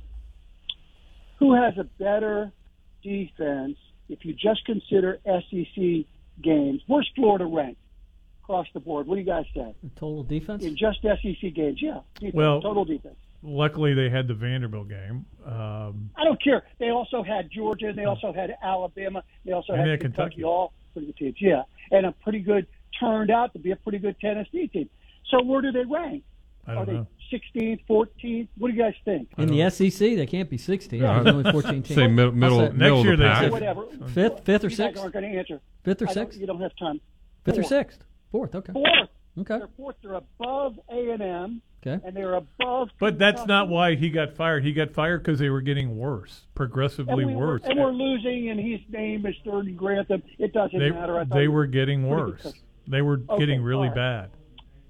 Who 1.40 1.54
has 1.56 1.78
a 1.78 1.84
better 1.84 2.52
defense 3.02 3.78
if 4.10 4.24
you 4.26 4.34
just 4.34 4.66
consider 4.66 5.20
SEC 5.26 6.06
games? 6.42 6.82
Where's 6.88 7.10
Florida 7.16 7.46
ranked 7.46 7.81
across 8.44 8.68
the 8.74 8.80
board? 8.80 9.08
What 9.08 9.16
do 9.16 9.22
you 9.22 9.28
guys 9.28 9.46
say? 9.56 9.74
Total 9.96 10.24
defense? 10.24 10.64
In 10.64 10.76
just 10.76 11.02
SEC 11.02 11.54
games, 11.54 11.80
yeah. 11.82 12.00
Defense, 12.16 12.34
Well- 12.36 12.62
total 12.62 12.86
defense. 12.86 13.16
Luckily, 13.44 13.96
they 13.96 14.08
had 14.08 14.28
the 14.28 14.36
Vanderbilt 14.36 14.88
game. 14.88 15.26
Um, 15.48 16.12
I 16.16 16.24
don't 16.24 16.40
care. 16.44 16.64
They 16.78 16.90
also 16.92 17.24
had 17.24 17.50
Georgia. 17.50 17.88
and 17.88 17.98
They 17.98 18.06
also 18.06 18.32
had 18.32 18.56
Alabama. 18.62 19.24
They 19.46 19.52
also 19.52 19.74
had 19.76 19.86
they 19.88 19.92
had 19.92 20.00
Kentucky. 20.02 20.36
Kentucky. 20.36 20.44
All 20.44 20.74
pretty 20.94 21.08
good 21.08 21.18
teams. 21.18 21.36
Yeah, 21.42 21.64
and 21.92 22.06
a 22.06 22.12
pretty 22.12 22.40
good 22.42 22.68
turned 23.00 23.32
out 23.32 23.52
to 23.54 23.60
be 23.60 23.72
a 23.72 23.76
pretty 23.78 23.98
good 23.98 24.20
Tennessee 24.20 24.68
team. 24.68 24.90
So 25.32 25.42
where 25.42 25.62
do 25.64 25.72
they 25.72 25.86
rank? 25.86 26.24
I 26.68 26.74
Are 26.74 26.76
don't 26.76 26.86
they 26.86 26.94
know. 26.94 27.08
16th, 27.32 27.80
14th? 27.90 28.48
What 28.60 28.68
do 28.70 28.74
you 28.76 28.84
guys 28.84 28.94
think? 29.06 29.30
In 29.40 29.48
the 29.48 29.68
SEC, 29.72 30.16
they 30.16 30.28
can't 30.28 30.48
be 30.50 30.60
16. 30.60 31.02
Yeah. 31.02 31.24
There's 31.24 31.36
only 31.36 31.52
14 31.52 31.72
teams. 31.82 31.96
Say 31.96 32.06
mid- 32.06 32.36
middle- 32.36 32.60
I'll 32.60 32.68
say- 32.68 32.74
middle 32.78 32.98
of 33.00 33.04
the 33.06 33.10
year 33.10 33.18
they 33.18 33.24
pack. 33.26 33.42
said- 33.42 33.52
Whatever. 33.52 33.86
Fifth, 34.10 34.46
fifth 34.46 34.64
or 34.66 34.68
you 34.68 34.70
guys 34.70 34.78
sixth? 34.78 35.02
aren't 35.02 35.14
going 35.14 35.32
to 35.32 35.38
answer. 35.40 35.62
Fifth 35.84 36.02
or 36.04 36.10
I 36.10 36.14
don't- 36.14 36.26
sixth? 36.26 36.40
You 36.40 36.46
don't 36.46 36.62
have 36.62 36.76
time. 36.76 37.02
Fifth 37.44 37.58
or 37.58 37.64
sixth? 37.64 38.04
Fourth. 38.32 38.56
Okay. 38.56 38.74
Fourth. 38.74 39.10
Okay. 39.40 39.58
They're 39.58 39.70
fourth. 39.78 39.96
They're 40.02 40.14
above 40.16 40.80
A 40.90 41.12
and 41.12 41.22
M. 41.22 41.62
Okay. 41.86 42.06
And 42.06 42.16
they're 42.16 42.36
above. 42.36 42.90
but 43.00 43.18
that's 43.18 43.46
not 43.48 43.68
why 43.68 43.96
he 43.96 44.10
got 44.10 44.36
fired. 44.36 44.64
He 44.64 44.72
got 44.72 44.92
fired 44.94 45.24
because 45.24 45.40
they 45.40 45.50
were 45.50 45.62
getting 45.62 45.98
worse, 45.98 46.46
progressively 46.54 47.24
and 47.24 47.32
we 47.32 47.36
worse. 47.36 47.64
Were, 47.64 47.70
and 47.72 47.80
we're 47.80 47.92
losing, 47.92 48.50
and 48.50 48.60
his 48.60 48.82
name 48.90 49.26
is 49.26 49.34
third 49.44 49.68
in 49.68 49.76
Grantham. 49.76 50.22
It 50.38 50.54
doesn't 50.54 50.78
they 50.78 50.92
matter. 50.92 51.20
I 51.20 51.24
they 51.24 51.48
were 51.48 51.66
getting 51.66 52.08
worse. 52.08 52.54
They 52.88 53.02
were 53.02 53.22
Okay, 53.30 53.40
getting 53.40 53.64
really 53.64 53.88
all 53.90 53.96
right. 53.96 54.30
bad. 54.30 54.32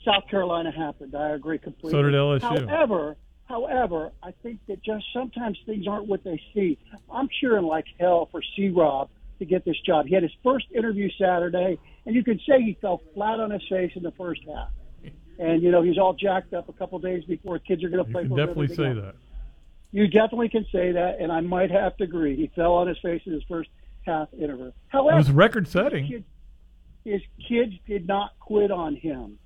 South 0.04 0.28
Carolina 0.30 0.72
happened. 0.72 1.16
I 1.16 1.30
agree 1.30 1.60
completely. 1.60 1.92
So 1.92 2.02
did 2.04 2.14
LSU. 2.14 2.68
However, 2.68 3.16
however, 3.46 4.12
I 4.22 4.32
think 4.44 4.60
that 4.68 4.84
just 4.84 5.06
sometimes 5.14 5.58
things 5.66 5.88
aren't 5.88 6.08
what 6.08 6.24
they 6.26 6.42
see. 6.54 6.78
I'm 7.10 7.30
cheering 7.40 7.66
like 7.66 7.86
hell 8.00 8.28
for 8.32 8.42
C. 8.56 8.70
Rob 8.70 9.10
to 9.42 9.46
get 9.46 9.66
this 9.66 9.76
job. 9.86 10.06
He 10.06 10.14
had 10.14 10.24
his 10.24 10.32
first 10.44 10.68
interview 10.74 11.10
Saturday, 11.20 11.78
and 12.06 12.16
you 12.16 12.24
could 12.24 12.40
say 12.48 12.62
he 12.62 12.78
fell 12.80 13.02
flat 13.14 13.40
on 13.40 13.52
his 13.52 13.62
face 13.70 13.92
in 13.96 14.04
the 14.04 14.12
first 14.12 14.42
half. 14.48 14.70
And 15.40 15.64
you 15.64 15.72
know 15.72 15.82
he's 15.82 15.98
all 15.98 16.14
jacked 16.14 16.54
up 16.54 16.70
a 16.70 16.74
couple 16.74 17.00
days 17.00 17.24
before 17.26 17.58
kids 17.60 17.84
are 17.84 17.90
going 17.90 18.04
to 18.04 18.08
You 18.10 18.14
play. 18.14 18.28
can 18.28 18.36
definitely 18.38 18.68
say 18.68 18.88
else. 18.88 18.98
that. 19.02 19.16
You 19.92 20.08
definitely 20.08 20.50
can 20.50 20.66
say 20.72 20.92
that, 20.94 21.20
and 21.20 21.32
I 21.32 21.42
might 21.42 21.72
have 21.72 21.98
to 21.98 22.04
agree. 22.04 22.36
He 22.36 22.52
fell 22.56 22.74
on 22.74 22.88
his 22.88 22.98
face 23.00 23.22
in 23.26 23.34
his 23.34 23.44
first 23.50 23.70
half 24.06 24.30
interview. 24.34 24.72
However, 24.90 25.16
It 25.16 25.18
was 25.18 25.32
record-setting. 25.32 26.06
His 26.06 26.12
kids, 26.12 26.26
his 27.04 27.22
kids 27.50 27.74
did 27.88 28.08
not 28.08 28.32
quit 28.40 28.70
on 28.72 28.96
him. 28.96 29.40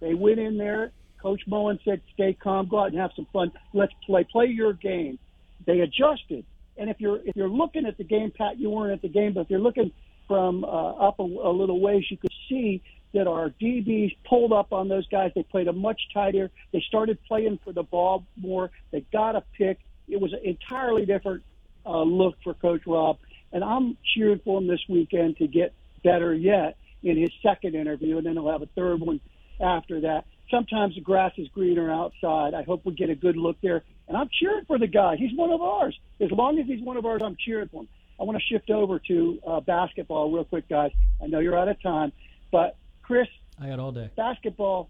They 0.00 0.14
went 0.14 0.38
in 0.38 0.56
there. 0.56 0.92
Coach 1.20 1.42
Mullen 1.46 1.78
said, 1.84 2.00
"Stay 2.14 2.32
calm, 2.32 2.66
go 2.66 2.80
out 2.80 2.88
and 2.88 2.96
have 2.98 3.10
some 3.14 3.26
fun. 3.32 3.52
Let's 3.74 3.92
play. 4.06 4.24
Play 4.24 4.46
your 4.46 4.72
game." 4.72 5.18
They 5.66 5.80
adjusted, 5.80 6.44
and 6.82 6.90
if 6.90 7.00
you're 7.00 7.20
if 7.24 7.36
you're 7.36 7.48
looking 7.48 7.86
at 7.86 7.96
the 7.96 8.02
game, 8.02 8.32
Pat, 8.36 8.58
you 8.58 8.68
weren't 8.68 8.92
at 8.92 9.02
the 9.02 9.08
game, 9.08 9.34
but 9.34 9.42
if 9.42 9.50
you're 9.50 9.60
looking 9.60 9.92
from 10.26 10.64
uh, 10.64 10.92
up 10.94 11.20
a, 11.20 11.22
a 11.22 11.52
little 11.52 11.80
ways, 11.80 12.02
you 12.10 12.16
could 12.16 12.32
see 12.48 12.82
that 13.14 13.28
our 13.28 13.50
DBs 13.50 14.16
pulled 14.28 14.52
up 14.52 14.72
on 14.72 14.88
those 14.88 15.06
guys. 15.06 15.30
They 15.36 15.44
played 15.44 15.68
a 15.68 15.72
much 15.72 16.00
tighter. 16.12 16.50
They 16.72 16.82
started 16.88 17.18
playing 17.28 17.60
for 17.62 17.72
the 17.72 17.84
ball 17.84 18.26
more. 18.36 18.72
They 18.90 19.04
got 19.12 19.36
a 19.36 19.44
pick. 19.56 19.78
It 20.08 20.20
was 20.20 20.32
an 20.32 20.40
entirely 20.42 21.06
different 21.06 21.44
uh, 21.86 22.02
look 22.02 22.34
for 22.42 22.52
Coach 22.52 22.82
Rob, 22.84 23.18
and 23.52 23.62
I'm 23.62 23.96
cheering 24.14 24.40
for 24.44 24.58
him 24.58 24.66
this 24.66 24.80
weekend 24.88 25.36
to 25.36 25.46
get 25.46 25.72
better 26.02 26.34
yet 26.34 26.76
in 27.04 27.16
his 27.16 27.30
second 27.44 27.76
interview, 27.76 28.16
and 28.16 28.26
then 28.26 28.32
he'll 28.32 28.50
have 28.50 28.62
a 28.62 28.68
third 28.74 29.00
one 29.00 29.20
after 29.60 30.00
that. 30.00 30.24
Sometimes 30.50 30.96
the 30.96 31.00
grass 31.00 31.32
is 31.38 31.46
greener 31.48 31.92
outside. 31.92 32.54
I 32.54 32.64
hope 32.64 32.84
we 32.84 32.92
get 32.94 33.08
a 33.08 33.14
good 33.14 33.36
look 33.36 33.56
there, 33.62 33.84
and 34.08 34.16
I'm 34.16 34.28
cheering 34.40 34.64
for 34.66 34.78
the 34.78 34.86
guy. 34.86 35.16
He's 35.16 35.36
one 35.36 35.50
of 35.50 35.60
ours. 35.62 35.98
As 36.20 36.30
long 36.30 36.58
as 36.58 36.66
he's 36.66 36.82
one 36.82 36.96
of 36.96 37.06
ours, 37.06 37.22
I'm 37.24 37.36
cheering 37.38 37.68
for 37.68 37.82
him. 37.82 37.88
I 38.20 38.24
want 38.24 38.38
to 38.38 38.44
shift 38.44 38.70
over 38.70 38.98
to 39.08 39.40
uh, 39.46 39.60
basketball 39.60 40.30
real 40.30 40.44
quick, 40.44 40.68
guys. 40.68 40.92
I 41.22 41.26
know 41.26 41.38
you're 41.40 41.58
out 41.58 41.68
of 41.68 41.80
time, 41.82 42.12
but 42.50 42.76
Chris, 43.02 43.28
I 43.60 43.68
got 43.68 43.78
all 43.80 43.92
day. 43.92 44.10
basketball 44.16 44.88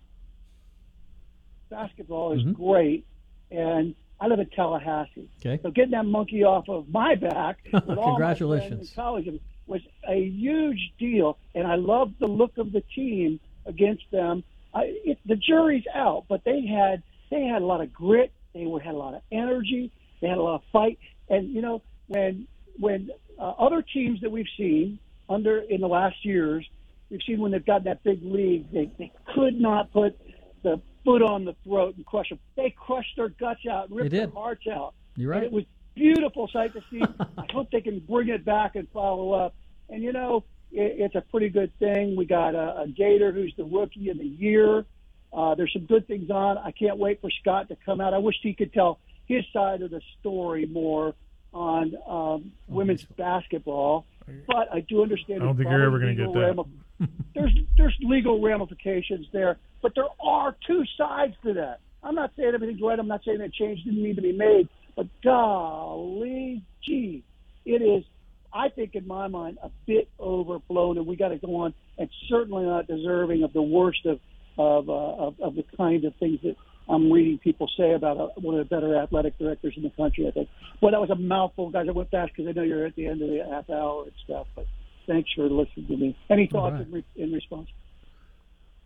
basketball 1.71 2.33
is 2.33 2.43
Mhm. 2.43 2.53
great 2.55 3.07
and 3.51 3.95
I 4.21 4.27
live 4.29 4.39
in 4.41 4.47
Tallahassee. 4.51 5.29
Okay. 5.45 5.61
So 5.63 5.71
getting 5.71 5.93
that 5.93 6.05
monkey 6.05 6.45
off 6.45 6.69
of 6.69 6.89
my 6.91 7.15
back 7.15 7.59
with 7.73 7.89
all 7.89 7.97
my 7.97 8.03
Congratulations. 8.05 8.91
in 8.91 8.95
college 8.95 9.41
was 9.67 9.81
a 10.07 10.23
huge 10.23 10.93
deal 10.99 11.39
and 11.55 11.67
I 11.67 11.77
loved 11.77 12.19
the 12.19 12.27
look 12.27 12.59
of 12.59 12.73
the 12.73 12.83
team 12.95 13.41
against 13.67 14.05
them. 14.11 14.45
I, 14.75 14.85
it, 15.05 15.19
the 15.27 15.37
jury's 15.37 15.85
out, 15.95 16.25
but 16.29 16.45
they 16.45 16.67
had 16.67 17.03
they 17.31 17.45
had 17.45 17.63
a 17.63 17.67
lot 17.67 17.81
of 17.81 17.93
grit, 17.93 18.31
they 18.55 18.66
were, 18.66 18.81
had 18.81 18.95
a 18.95 18.99
lot 18.99 19.15
of 19.15 19.23
energy, 19.31 19.93
they 20.20 20.29
had 20.29 20.39
a 20.39 20.43
lot 20.43 20.57
of 20.57 20.62
fight 20.73 20.99
and 21.29 21.51
you 21.51 21.62
know 21.62 21.83
when 22.09 22.47
when 22.79 23.11
uh, 23.39 23.51
other 23.59 23.83
teams 23.83 24.20
that 24.20 24.31
we've 24.31 24.47
seen 24.57 24.99
under 25.29 25.59
in 25.59 25.81
the 25.81 25.89
last 25.89 26.24
years 26.24 26.66
We've 27.12 27.20
seen 27.27 27.41
when 27.41 27.53
they've 27.53 27.65
got 27.65 27.85
that 27.85 28.03
big 28.03 28.20
league, 28.24 28.73
they, 28.73 28.91
they 28.99 29.12
could 29.35 29.61
not 29.61 29.93
put 29.93 30.19
the 30.62 30.81
foot 31.05 31.20
on 31.20 31.45
the 31.45 31.55
throat 31.62 31.95
and 31.97 32.07
crush 32.07 32.31
them. 32.31 32.39
They 32.57 32.70
crushed 32.74 33.16
their 33.19 33.29
guts 33.29 33.61
out, 33.70 33.93
ripped 33.93 34.12
their 34.12 34.31
hearts 34.31 34.66
out. 34.66 34.95
You're 35.16 35.31
right. 35.31 35.43
And 35.43 35.45
it 35.45 35.53
was 35.53 35.65
beautiful 35.95 36.49
sight 36.51 36.73
to 36.73 36.81
see. 36.91 37.03
I 37.20 37.45
hope 37.53 37.70
they 37.70 37.83
can 37.83 37.99
bring 37.99 38.31
it 38.31 38.47
back 38.47 38.77
and 38.77 38.89
follow 38.95 39.33
up. 39.33 39.55
And 39.91 40.03
you 40.03 40.15
know, 40.15 40.45
it, 40.73 41.01
it's 41.01 41.15
a 41.15 41.20
pretty 41.20 41.51
good 41.51 41.79
thing. 41.79 42.16
We 42.16 42.24
got 42.24 42.55
a, 42.55 42.81
a 42.81 42.89
Gator 42.89 43.31
who's 43.31 43.53
the 43.59 43.65
rookie 43.65 44.09
of 44.09 44.16
the 44.16 44.24
year. 44.24 44.87
Uh, 45.33 45.55
there's 45.55 45.73
some 45.73 45.87
good 45.87 46.07
things 46.07 46.31
on. 46.31 46.59
I 46.59 46.73
can't 46.73 46.99
wait 46.99 47.21
for 47.21 47.31
Scott 47.41 47.69
to 47.69 47.77
come 47.85 48.01
out. 48.01 48.13
I 48.15 48.19
wish 48.19 48.37
he 48.43 48.55
could 48.55 48.73
tell 48.73 48.99
his 49.27 49.45
side 49.53 49.83
of 49.83 49.91
the 49.91 50.01
story 50.21 50.67
more 50.67 51.15
on 51.55 51.95
um, 52.07 52.53
women's 52.69 53.05
basketball. 53.05 54.07
But 54.47 54.73
I 54.73 54.81
do 54.81 55.03
understand. 55.03 55.43
I 55.43 55.47
don't 55.47 55.57
think 55.57 55.69
you're 55.69 55.83
ever 55.83 55.99
gonna 55.99 56.15
get 56.15 56.29
legal 56.29 56.35
that. 56.35 56.57
rami- 56.57 57.13
there's 57.35 57.59
there's 57.77 57.97
legal 58.01 58.41
ramifications 58.41 59.27
there, 59.33 59.59
but 59.83 59.95
there 59.95 60.07
are 60.25 60.57
two 60.67 60.85
sides 60.97 61.35
to 61.45 61.55
that. 61.55 61.81
I'm 62.05 62.15
not 62.15 62.33
saying 62.37 62.53
everything's 62.55 62.81
right. 62.81 62.99
I'm 62.99 63.09
not 63.09 63.25
saying 63.25 63.39
that 63.39 63.53
change 63.53 63.83
didn't 63.85 64.03
need 64.03 64.17
to 64.17 64.23
be 64.23 64.33
made, 64.33 64.69
but 64.97 65.07
golly 65.25 66.63
gee, 66.85 67.25
it 67.65 67.83
is. 67.83 68.05
I 68.53 68.69
think 68.69 68.95
in 68.95 69.07
my 69.07 69.29
mind 69.29 69.59
a 69.63 69.71
bit 69.87 70.09
overblown, 70.21 70.99
and 70.99 71.07
we 71.07 71.17
got 71.17 71.29
to 71.29 71.39
go 71.39 71.57
on, 71.57 71.75
and 71.99 72.09
certainly 72.29 72.65
not 72.65 72.87
deserving 72.87 73.43
of 73.45 73.53
the 73.53 73.63
worst 73.63 74.05
of 74.05 74.21
of, 74.59 74.89
uh, 74.89 74.93
of 74.93 75.41
of 75.41 75.55
the 75.55 75.65
kind 75.77 76.05
of 76.05 76.15
things 76.16 76.41
that 76.43 76.57
I'm 76.89 77.11
reading 77.12 77.39
people 77.39 77.69
say 77.77 77.93
about 77.93 78.19
uh, 78.19 78.29
one 78.37 78.59
of 78.59 78.69
the 78.69 78.74
better 78.74 78.97
athletic 78.97 79.39
directors 79.39 79.74
in 79.77 79.83
the 79.83 79.91
country. 79.91 80.27
I 80.29 80.31
think. 80.31 80.49
Well, 80.81 80.93
that 80.93 81.01
was 81.01 81.11
a 81.11 81.15
mouthful, 81.16 81.70
guys. 81.70 81.87
I 81.89 81.93
went 81.93 82.11
fast 82.11 82.33
because 82.37 82.49
I 82.49 82.53
know 82.53 82.62
you're 82.62 82.87
at 82.87 82.97
the 82.97 83.07
end 83.07 83.23
of 83.23 83.29
the 83.29 83.45
half 83.51 83.69
hour 83.70 84.05
and 84.05 84.12
stuff, 84.24 84.47
but. 84.55 84.66
Thanks 85.05 85.31
for 85.35 85.49
listening 85.51 85.89
to 85.89 85.97
me. 85.97 86.16
Any 86.31 86.47
thoughts 86.47 86.74
right. 86.74 86.87
in, 86.87 86.93
re- 86.93 87.05
in 87.16 87.33
response? 87.33 87.69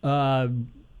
Uh, 0.03 0.47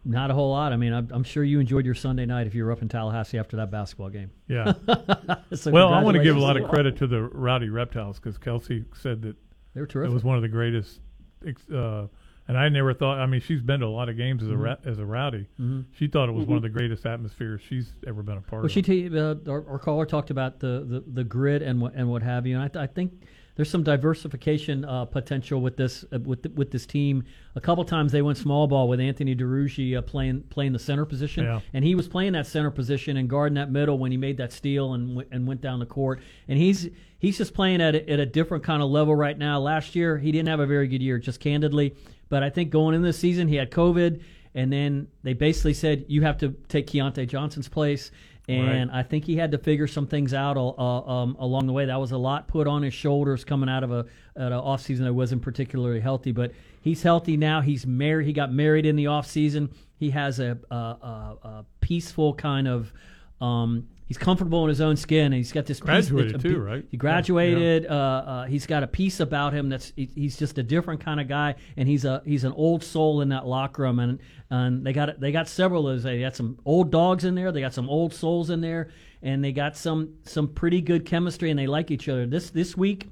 not 0.05 0.29
a 0.29 0.33
whole 0.35 0.51
lot. 0.51 0.73
I 0.73 0.77
mean, 0.77 0.93
I'm, 0.93 1.09
I'm 1.11 1.23
sure 1.23 1.43
you 1.43 1.59
enjoyed 1.59 1.85
your 1.85 1.95
Sunday 1.95 2.27
night 2.27 2.45
if 2.45 2.53
you 2.53 2.63
were 2.63 2.71
up 2.71 2.83
in 2.83 2.87
Tallahassee 2.87 3.39
after 3.39 3.57
that 3.57 3.71
basketball 3.71 4.09
game. 4.09 4.29
Yeah. 4.47 4.73
So 5.55 5.71
well, 5.71 5.93
I 5.93 6.03
want 6.03 6.17
to 6.17 6.23
give 6.23 6.35
a 6.35 6.39
lot 6.39 6.55
of 6.57 6.69
credit 6.69 6.97
to 6.97 7.07
the 7.07 7.23
Rowdy 7.23 7.69
Reptiles 7.69 8.19
because 8.19 8.37
Kelsey 8.37 8.83
said 8.93 9.21
that 9.23 9.35
They 9.73 9.81
were 9.81 9.87
terrific. 9.87 10.11
It 10.11 10.13
was 10.13 10.23
one 10.23 10.35
of 10.35 10.41
the 10.43 10.49
greatest. 10.49 10.99
ex- 11.47 11.67
Uh, 11.69 12.07
and 12.47 12.57
I 12.57 12.69
never 12.69 12.93
thought. 12.93 13.19
I 13.19 13.25
mean, 13.25 13.41
she's 13.41 13.61
been 13.61 13.79
to 13.81 13.85
a 13.85 13.87
lot 13.87 14.09
of 14.09 14.17
games 14.17 14.43
as 14.43 14.49
a 14.49 14.53
Mhm. 14.53 14.63
ra- 14.63 14.75
as 14.85 14.99
a 14.99 15.05
Rowdy. 15.05 15.47
Mhm. 15.59 15.85
She 15.93 16.07
thought 16.07 16.29
it 16.29 16.33
was 16.33 16.45
one 16.45 16.57
of 16.57 16.63
the 16.63 16.69
greatest 16.69 17.05
atmospheres 17.05 17.61
she's 17.67 17.93
ever 18.05 18.23
been 18.23 18.37
a 18.37 18.41
part 18.41 18.61
Well, 18.61 18.65
of. 18.67 18.71
she 18.71 18.81
t- 18.81 19.07
uh, 19.17 19.35
our, 19.47 19.67
our 19.67 19.79
caller 19.79 20.05
talked 20.05 20.29
about 20.29 20.59
the, 20.59 20.85
the, 20.87 21.03
the 21.13 21.23
grid 21.23 21.61
and 21.61 21.81
what 21.81 21.93
and 21.95 22.09
what 22.09 22.23
have 22.23 22.45
you, 22.47 22.55
and 22.55 22.63
I, 22.63 22.67
th- 22.67 22.81
I 22.83 22.87
think 22.87 23.11
there's 23.55 23.69
some 23.71 23.81
diversification 23.81 24.85
uh, 24.85 25.05
potential 25.05 25.61
with 25.61 25.77
this 25.77 26.05
uh, 26.13 26.19
with 26.19 26.43
th- 26.43 26.55
with 26.55 26.71
this 26.71 26.85
team. 26.85 27.23
A 27.55 27.61
couple 27.61 27.83
times 27.85 28.11
they 28.11 28.21
went 28.21 28.37
small 28.37 28.67
ball 28.67 28.87
with 28.87 28.99
Anthony 28.99 29.35
Duruji 29.35 29.97
uh, 29.97 30.01
playing 30.03 30.41
playing 30.49 30.73
the 30.73 30.79
center 30.79 31.05
position, 31.05 31.43
Yeah. 31.45 31.61
and 31.73 31.83
he 31.83 31.95
was 31.95 32.07
playing 32.07 32.33
that 32.33 32.45
center 32.47 32.69
position 32.71 33.17
and 33.17 33.27
guarding 33.29 33.55
that 33.55 33.71
middle 33.71 33.97
when 33.97 34.11
he 34.11 34.17
made 34.17 34.37
that 34.37 34.51
steal 34.53 34.93
and 34.93 35.09
w- 35.09 35.27
and 35.31 35.47
went 35.47 35.61
down 35.61 35.79
the 35.79 35.85
court. 35.87 36.19
And 36.47 36.57
he's 36.59 36.89
he's 37.19 37.37
just 37.37 37.53
playing 37.55 37.81
at 37.81 37.95
a, 37.95 38.07
at 38.09 38.19
a 38.19 38.25
different 38.27 38.63
kind 38.63 38.83
of 38.83 38.89
level 38.91 39.15
right 39.15 39.37
now. 39.37 39.59
Last 39.59 39.95
year 39.95 40.17
he 40.19 40.31
didn't 40.31 40.49
have 40.49 40.59
a 40.59 40.67
very 40.67 40.87
good 40.87 41.01
year, 41.01 41.17
just 41.17 41.39
candidly. 41.39 41.95
But 42.29 42.43
I 42.43 42.49
think 42.49 42.69
going 42.69 42.95
into 42.95 43.07
this 43.07 43.19
season 43.19 43.47
he 43.47 43.55
had 43.55 43.71
COVID, 43.71 44.21
and 44.55 44.71
then 44.71 45.07
they 45.23 45.33
basically 45.33 45.73
said 45.73 46.05
you 46.07 46.23
have 46.23 46.37
to 46.39 46.55
take 46.67 46.87
Keyontae 46.87 47.27
Johnson's 47.27 47.69
place. 47.69 48.11
And 48.49 48.91
I 48.91 49.03
think 49.03 49.25
he 49.25 49.35
had 49.35 49.51
to 49.51 49.57
figure 49.57 49.87
some 49.87 50.07
things 50.07 50.33
out 50.33 50.55
uh, 50.55 50.61
um, 50.61 51.35
along 51.37 51.67
the 51.67 51.73
way. 51.73 51.85
That 51.85 51.99
was 51.99 52.13
a 52.13 52.17
lot 52.17 52.47
put 52.47 52.65
on 52.65 52.81
his 52.81 52.93
shoulders 52.93 53.43
coming 53.43 53.67
out 53.67 53.83
of 53.83 53.91
a 53.91 54.05
at 54.37 54.53
an 54.53 54.53
off 54.53 54.81
season 54.81 55.03
that 55.03 55.13
wasn't 55.13 55.41
particularly 55.41 55.99
healthy. 55.99 56.31
But 56.31 56.53
he's 56.79 57.03
healthy 57.03 57.35
now. 57.35 57.59
He's 57.59 57.85
married. 57.85 58.25
He 58.25 58.31
got 58.31 58.53
married 58.53 58.85
in 58.85 58.95
the 58.95 59.07
off 59.07 59.27
season. 59.27 59.69
He 59.97 60.11
has 60.11 60.39
a, 60.39 60.57
a, 60.71 60.75
a, 60.75 61.37
a 61.43 61.65
peaceful 61.81 62.33
kind 62.33 62.69
of. 62.69 62.93
Um, 63.41 63.89
he's 64.07 64.17
comfortable 64.17 64.63
in 64.63 64.69
his 64.69 64.81
own 64.81 64.95
skin. 64.95 65.25
And 65.27 65.35
he's 65.35 65.51
got 65.51 65.65
this 65.65 65.79
Graduated 65.79 66.35
a 66.35 66.49
too, 66.55 66.59
right? 66.59 66.85
He 66.89 66.97
graduated. 66.97 67.85
Uh, 67.85 67.93
uh, 67.93 68.45
he's 68.45 68.65
got 68.65 68.83
a 68.83 68.87
piece 68.87 69.19
about 69.19 69.53
him 69.53 69.69
that's 69.69 69.93
he- 69.95 70.09
he's 70.15 70.37
just 70.37 70.57
a 70.57 70.63
different 70.63 71.01
kind 71.01 71.19
of 71.19 71.27
guy, 71.27 71.55
and 71.75 71.87
he's 71.87 72.05
a 72.05 72.21
he's 72.25 72.43
an 72.43 72.53
old 72.53 72.83
soul 72.83 73.21
in 73.21 73.29
that 73.29 73.45
locker 73.45 73.83
room. 73.83 73.99
And 73.99 74.19
and 74.49 74.85
they 74.85 74.93
got 74.93 75.19
they 75.19 75.31
got 75.31 75.47
several 75.47 75.87
of 75.87 75.95
those. 75.95 76.03
They 76.03 76.21
got 76.21 76.35
some 76.35 76.57
old 76.65 76.91
dogs 76.91 77.23
in 77.25 77.35
there. 77.35 77.51
They 77.51 77.61
got 77.61 77.73
some 77.73 77.89
old 77.89 78.13
souls 78.13 78.49
in 78.49 78.61
there, 78.61 78.89
and 79.21 79.43
they 79.43 79.51
got 79.51 79.75
some 79.77 80.13
some 80.23 80.47
pretty 80.47 80.81
good 80.81 81.05
chemistry, 81.05 81.49
and 81.49 81.59
they 81.59 81.67
like 81.67 81.91
each 81.91 82.07
other. 82.09 82.25
This 82.25 82.49
this 82.49 82.75
week, 82.77 83.07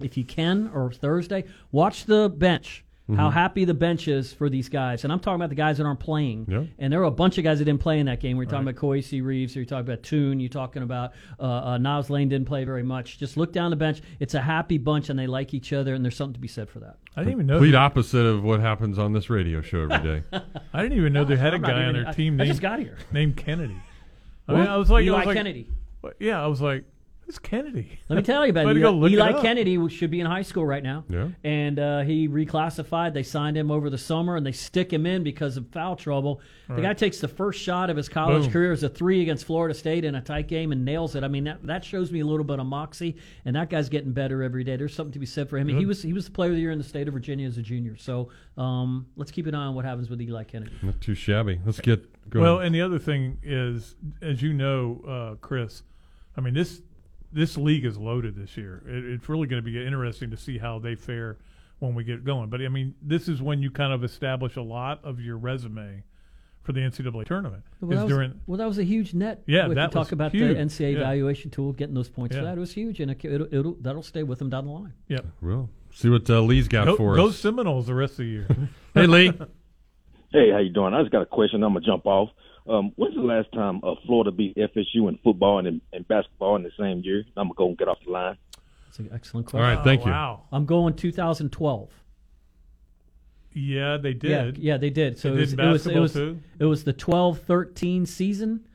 if 0.00 0.16
you 0.16 0.24
can, 0.24 0.70
or 0.74 0.90
Thursday, 0.92 1.44
watch 1.72 2.06
the 2.06 2.28
bench. 2.28 2.84
How 3.16 3.28
Mhm. 3.28 3.32
happy 3.32 3.64
the 3.64 3.74
bench 3.74 4.08
is 4.08 4.32
for 4.32 4.48
these 4.50 4.68
guys, 4.68 5.04
and 5.04 5.12
I'm 5.12 5.20
talking 5.20 5.36
about 5.36 5.48
the 5.48 5.54
guys 5.54 5.78
that 5.78 5.84
aren't 5.84 6.00
playing. 6.00 6.46
Yeah. 6.48 6.64
And 6.78 6.92
there 6.92 7.00
were 7.00 7.06
a 7.06 7.10
bunch 7.10 7.38
of 7.38 7.44
guys 7.44 7.58
that 7.58 7.64
didn't 7.64 7.80
play 7.80 7.98
in 7.98 8.06
that 8.06 8.20
game. 8.20 8.36
We're 8.36 8.44
talking 8.44 8.68
about 8.68 8.80
Kowacie 8.80 9.24
Reeves. 9.24 9.56
You're 9.56 9.64
talking 9.64 9.86
about 9.86 10.02
Toon. 10.02 10.40
You're 10.40 10.48
talking 10.48 10.82
about 10.82 11.12
uh, 11.38 11.42
uh, 11.44 11.78
Niles 11.78 12.10
Lane 12.10 12.28
didn't 12.28 12.46
play 12.46 12.64
very 12.64 12.82
much. 12.82 13.18
Just 13.18 13.36
look 13.36 13.52
down 13.52 13.70
the 13.70 13.76
bench. 13.76 14.00
It's 14.20 14.34
a 14.34 14.40
happy 14.40 14.78
bunch, 14.78 15.08
and 15.10 15.18
they 15.18 15.26
like 15.26 15.54
each 15.54 15.72
other, 15.72 15.94
and 15.94 16.04
there's 16.04 16.16
something 16.16 16.34
to 16.34 16.40
be 16.40 16.48
said 16.48 16.68
for 16.68 16.80
that. 16.80 16.96
I 17.16 17.20
didn't 17.20 17.32
even 17.34 17.46
know. 17.46 17.54
Complete 17.58 17.74
opposite 17.74 18.26
of 18.26 18.42
what 18.44 18.60
happens 18.60 18.98
on 18.98 19.12
this 19.12 19.28
radio 19.30 19.60
show 19.60 19.88
every 19.90 19.98
day. 19.98 20.22
I 20.72 20.82
didn't 20.82 20.98
even 20.98 21.12
know 21.12 21.24
they 21.24 21.36
had 21.36 21.52
a 21.52 21.56
I'm 21.56 21.62
not 21.62 21.70
guy 21.70 21.84
on 21.84 21.94
their 21.94 22.08
I- 22.08 22.12
team 22.12 22.34
I 22.34 22.44
named 22.44 22.48
just 22.48 22.62
got 22.62 22.78
here. 22.78 22.96
named 23.12 23.36
Kennedy. 23.36 23.76
I 24.48 24.52
mean, 24.56 24.66
I 24.66 24.76
was 24.76 24.90
like, 24.90 25.06
I 25.08 25.10
was 25.10 25.26
like- 25.26 25.36
Kennedy. 25.36 25.68
Yeah, 26.18 26.42
I 26.42 26.46
was 26.46 26.60
like, 26.60 26.84
who's 27.30 27.38
Kennedy? 27.38 28.00
Let 28.08 28.16
me 28.16 28.22
tell 28.22 28.44
you 28.44 28.50
about 28.50 28.64
I 28.64 28.68
had 28.68 28.76
it. 28.76 28.80
to 28.80 28.84
go 28.86 28.90
look 28.90 29.12
it 29.12 29.14
Eli 29.14 29.30
up. 29.30 29.42
Kennedy 29.42 29.88
should 29.88 30.10
be 30.10 30.18
in 30.18 30.26
high 30.26 30.42
school 30.42 30.66
right 30.66 30.82
now. 30.82 31.04
Yeah. 31.08 31.28
And 31.44 31.78
uh, 31.78 32.00
he 32.00 32.28
reclassified. 32.28 33.14
They 33.14 33.22
signed 33.22 33.56
him 33.56 33.70
over 33.70 33.88
the 33.88 33.98
summer, 33.98 34.34
and 34.36 34.44
they 34.44 34.50
stick 34.52 34.92
him 34.92 35.06
in 35.06 35.22
because 35.22 35.56
of 35.56 35.68
foul 35.68 35.94
trouble. 35.94 36.40
The 36.66 36.74
Right. 36.74 36.82
guy 36.82 36.94
takes 36.94 37.20
the 37.20 37.28
first 37.28 37.60
shot 37.60 37.88
of 37.88 37.96
his 37.96 38.08
college 38.08 38.44
Boom. 38.44 38.52
career 38.52 38.72
as 38.72 38.82
a 38.82 38.88
three 38.88 39.22
against 39.22 39.44
Florida 39.44 39.74
State 39.74 40.04
in 40.04 40.16
a 40.16 40.20
tight 40.20 40.48
game 40.48 40.72
and 40.72 40.84
nails 40.84 41.14
it. 41.14 41.22
I 41.22 41.28
mean, 41.28 41.44
that, 41.44 41.64
that 41.66 41.84
shows 41.84 42.10
me 42.10 42.18
a 42.20 42.26
little 42.26 42.44
bit 42.44 42.58
of 42.58 42.66
moxie, 42.66 43.16
and 43.44 43.54
that 43.54 43.70
guy's 43.70 43.88
getting 43.88 44.12
better 44.12 44.42
every 44.42 44.64
day. 44.64 44.74
There's 44.76 44.94
something 44.94 45.12
to 45.12 45.18
be 45.20 45.26
said 45.26 45.48
for 45.48 45.56
him. 45.56 45.68
And 45.68 45.78
He 45.78 45.86
was 45.86 46.02
he 46.02 46.12
was 46.12 46.24
the 46.24 46.30
player 46.32 46.50
of 46.50 46.56
the 46.56 46.60
year 46.60 46.72
in 46.72 46.78
the 46.78 46.84
state 46.84 47.06
of 47.06 47.14
Virginia 47.14 47.46
as 47.46 47.58
a 47.58 47.62
junior. 47.62 47.96
So 47.96 48.30
um, 48.56 49.06
let's 49.16 49.30
keep 49.30 49.46
an 49.46 49.54
eye 49.54 49.66
on 49.66 49.74
what 49.76 49.84
happens 49.84 50.10
with 50.10 50.20
Eli 50.20 50.42
Kennedy. 50.44 50.72
Not 50.82 51.00
too 51.00 51.14
shabby. 51.14 51.60
Let's 51.64 51.80
get 51.80 52.28
going. 52.28 52.42
Well, 52.44 52.58
and 52.58 52.74
the 52.74 52.80
other 52.82 52.98
thing 52.98 53.38
is, 53.44 53.94
as 54.20 54.42
you 54.42 54.52
know, 54.52 55.00
uh, 55.06 55.34
Chris, 55.40 55.82
I 56.36 56.40
mean 56.40 56.54
this 56.54 56.80
this 57.32 57.56
league 57.56 57.84
is 57.84 57.96
loaded 57.98 58.36
this 58.36 58.56
year. 58.56 58.82
It, 58.86 59.04
it's 59.04 59.28
really 59.28 59.46
going 59.46 59.62
to 59.62 59.68
be 59.70 59.84
interesting 59.84 60.30
to 60.30 60.36
see 60.36 60.58
how 60.58 60.78
they 60.78 60.94
fare 60.94 61.38
when 61.78 61.94
we 61.94 62.04
get 62.04 62.24
going. 62.24 62.50
But 62.50 62.60
I 62.62 62.68
mean, 62.68 62.94
this 63.02 63.28
is 63.28 63.40
when 63.42 63.62
you 63.62 63.70
kind 63.70 63.92
of 63.92 64.04
establish 64.04 64.56
a 64.56 64.62
lot 64.62 65.04
of 65.04 65.20
your 65.20 65.36
resume 65.38 66.04
for 66.62 66.72
the 66.72 66.80
NCAA 66.80 67.24
tournament. 67.24 67.62
Well, 67.80 67.92
is 67.92 67.98
that 67.98 68.04
was, 68.04 68.12
during 68.12 68.40
well, 68.46 68.58
that 68.58 68.68
was 68.68 68.78
a 68.78 68.84
huge 68.84 69.14
net. 69.14 69.42
Yeah, 69.46 69.62
if 69.62 69.68
you 69.70 69.74
that 69.76 69.92
talk 69.92 70.06
was 70.06 70.12
about 70.12 70.32
huge. 70.32 70.54
the 70.56 70.60
NCAA 70.62 70.92
Yeah. 70.92 70.98
evaluation 70.98 71.50
tool, 71.50 71.72
getting 71.72 71.94
those 71.94 72.10
points 72.10 72.34
Yeah. 72.34 72.42
for 72.42 72.44
that. 72.46 72.56
It 72.58 72.60
was 72.60 72.72
huge, 72.72 73.00
and 73.00 73.10
it, 73.10 73.24
it'll, 73.24 73.46
it'll, 73.54 73.76
that'll 73.80 74.02
stay 74.02 74.22
with 74.22 74.38
them 74.38 74.50
down 74.50 74.66
the 74.66 74.72
line. 74.72 74.92
Yep. 75.08 75.26
Well, 75.40 75.70
see 75.92 76.10
what 76.10 76.28
uh, 76.28 76.40
Lee's 76.42 76.68
got 76.68 76.84
go, 76.84 76.96
for 76.96 77.16
go 77.16 77.28
us. 77.28 77.38
Seminoles 77.38 77.86
the 77.86 77.94
rest 77.94 78.12
of 78.12 78.18
the 78.18 78.24
year. 78.26 78.46
Hey, 78.94 79.06
Lee. 79.06 79.32
Hey, 80.32 80.50
how 80.52 80.58
you 80.58 80.70
doing? 80.70 80.94
I 80.94 81.00
just 81.00 81.10
got 81.10 81.22
a 81.22 81.26
question. 81.26 81.60
I'm 81.64 81.72
gonna 81.72 81.84
jump 81.84 82.06
off. 82.06 82.28
Um, 82.70 82.92
when's 82.96 83.14
the 83.16 83.20
last 83.20 83.50
time 83.52 83.80
uh, 83.82 83.94
Florida 84.06 84.30
beat 84.30 84.56
FSU 84.56 85.08
in 85.08 85.18
football 85.24 85.58
and 85.58 85.66
in, 85.66 85.80
and 85.92 86.06
basketball 86.06 86.54
in 86.56 86.62
the 86.62 86.70
same 86.78 87.00
year? 87.00 87.24
I'm 87.36 87.48
gonna 87.48 87.54
go 87.56 87.68
and 87.68 87.76
get 87.78 87.88
off 87.88 87.98
the 88.06 88.12
line. 88.12 88.36
That's 88.86 89.00
an 89.00 89.10
excellent 89.12 89.46
All 89.48 89.50
question. 89.60 89.76
right, 89.76 89.84
thank 89.84 90.04
you. 90.04 90.10
Wow. 90.12 90.42
I'm 90.52 90.66
going 90.66 90.94
2012. 90.94 91.90
Yeah, 93.52 93.96
they 93.96 94.12
did. 94.14 94.56
Yeah, 94.58 94.72
yeah, 94.74 94.76
they 94.76 94.90
did. 94.90 95.18
So 95.18 95.30
They 95.34 95.38
it 95.38 95.40
was, 95.40 95.50
did 95.50 95.60
it 95.60 95.62
was 95.68 95.86
it 95.86 95.94
basketball 95.94 96.02
was 96.02 96.12
too? 96.12 96.38
it 96.60 96.64
was 96.66 96.84
the 96.84 96.94
12-13 96.94 98.06
season. 98.06 98.66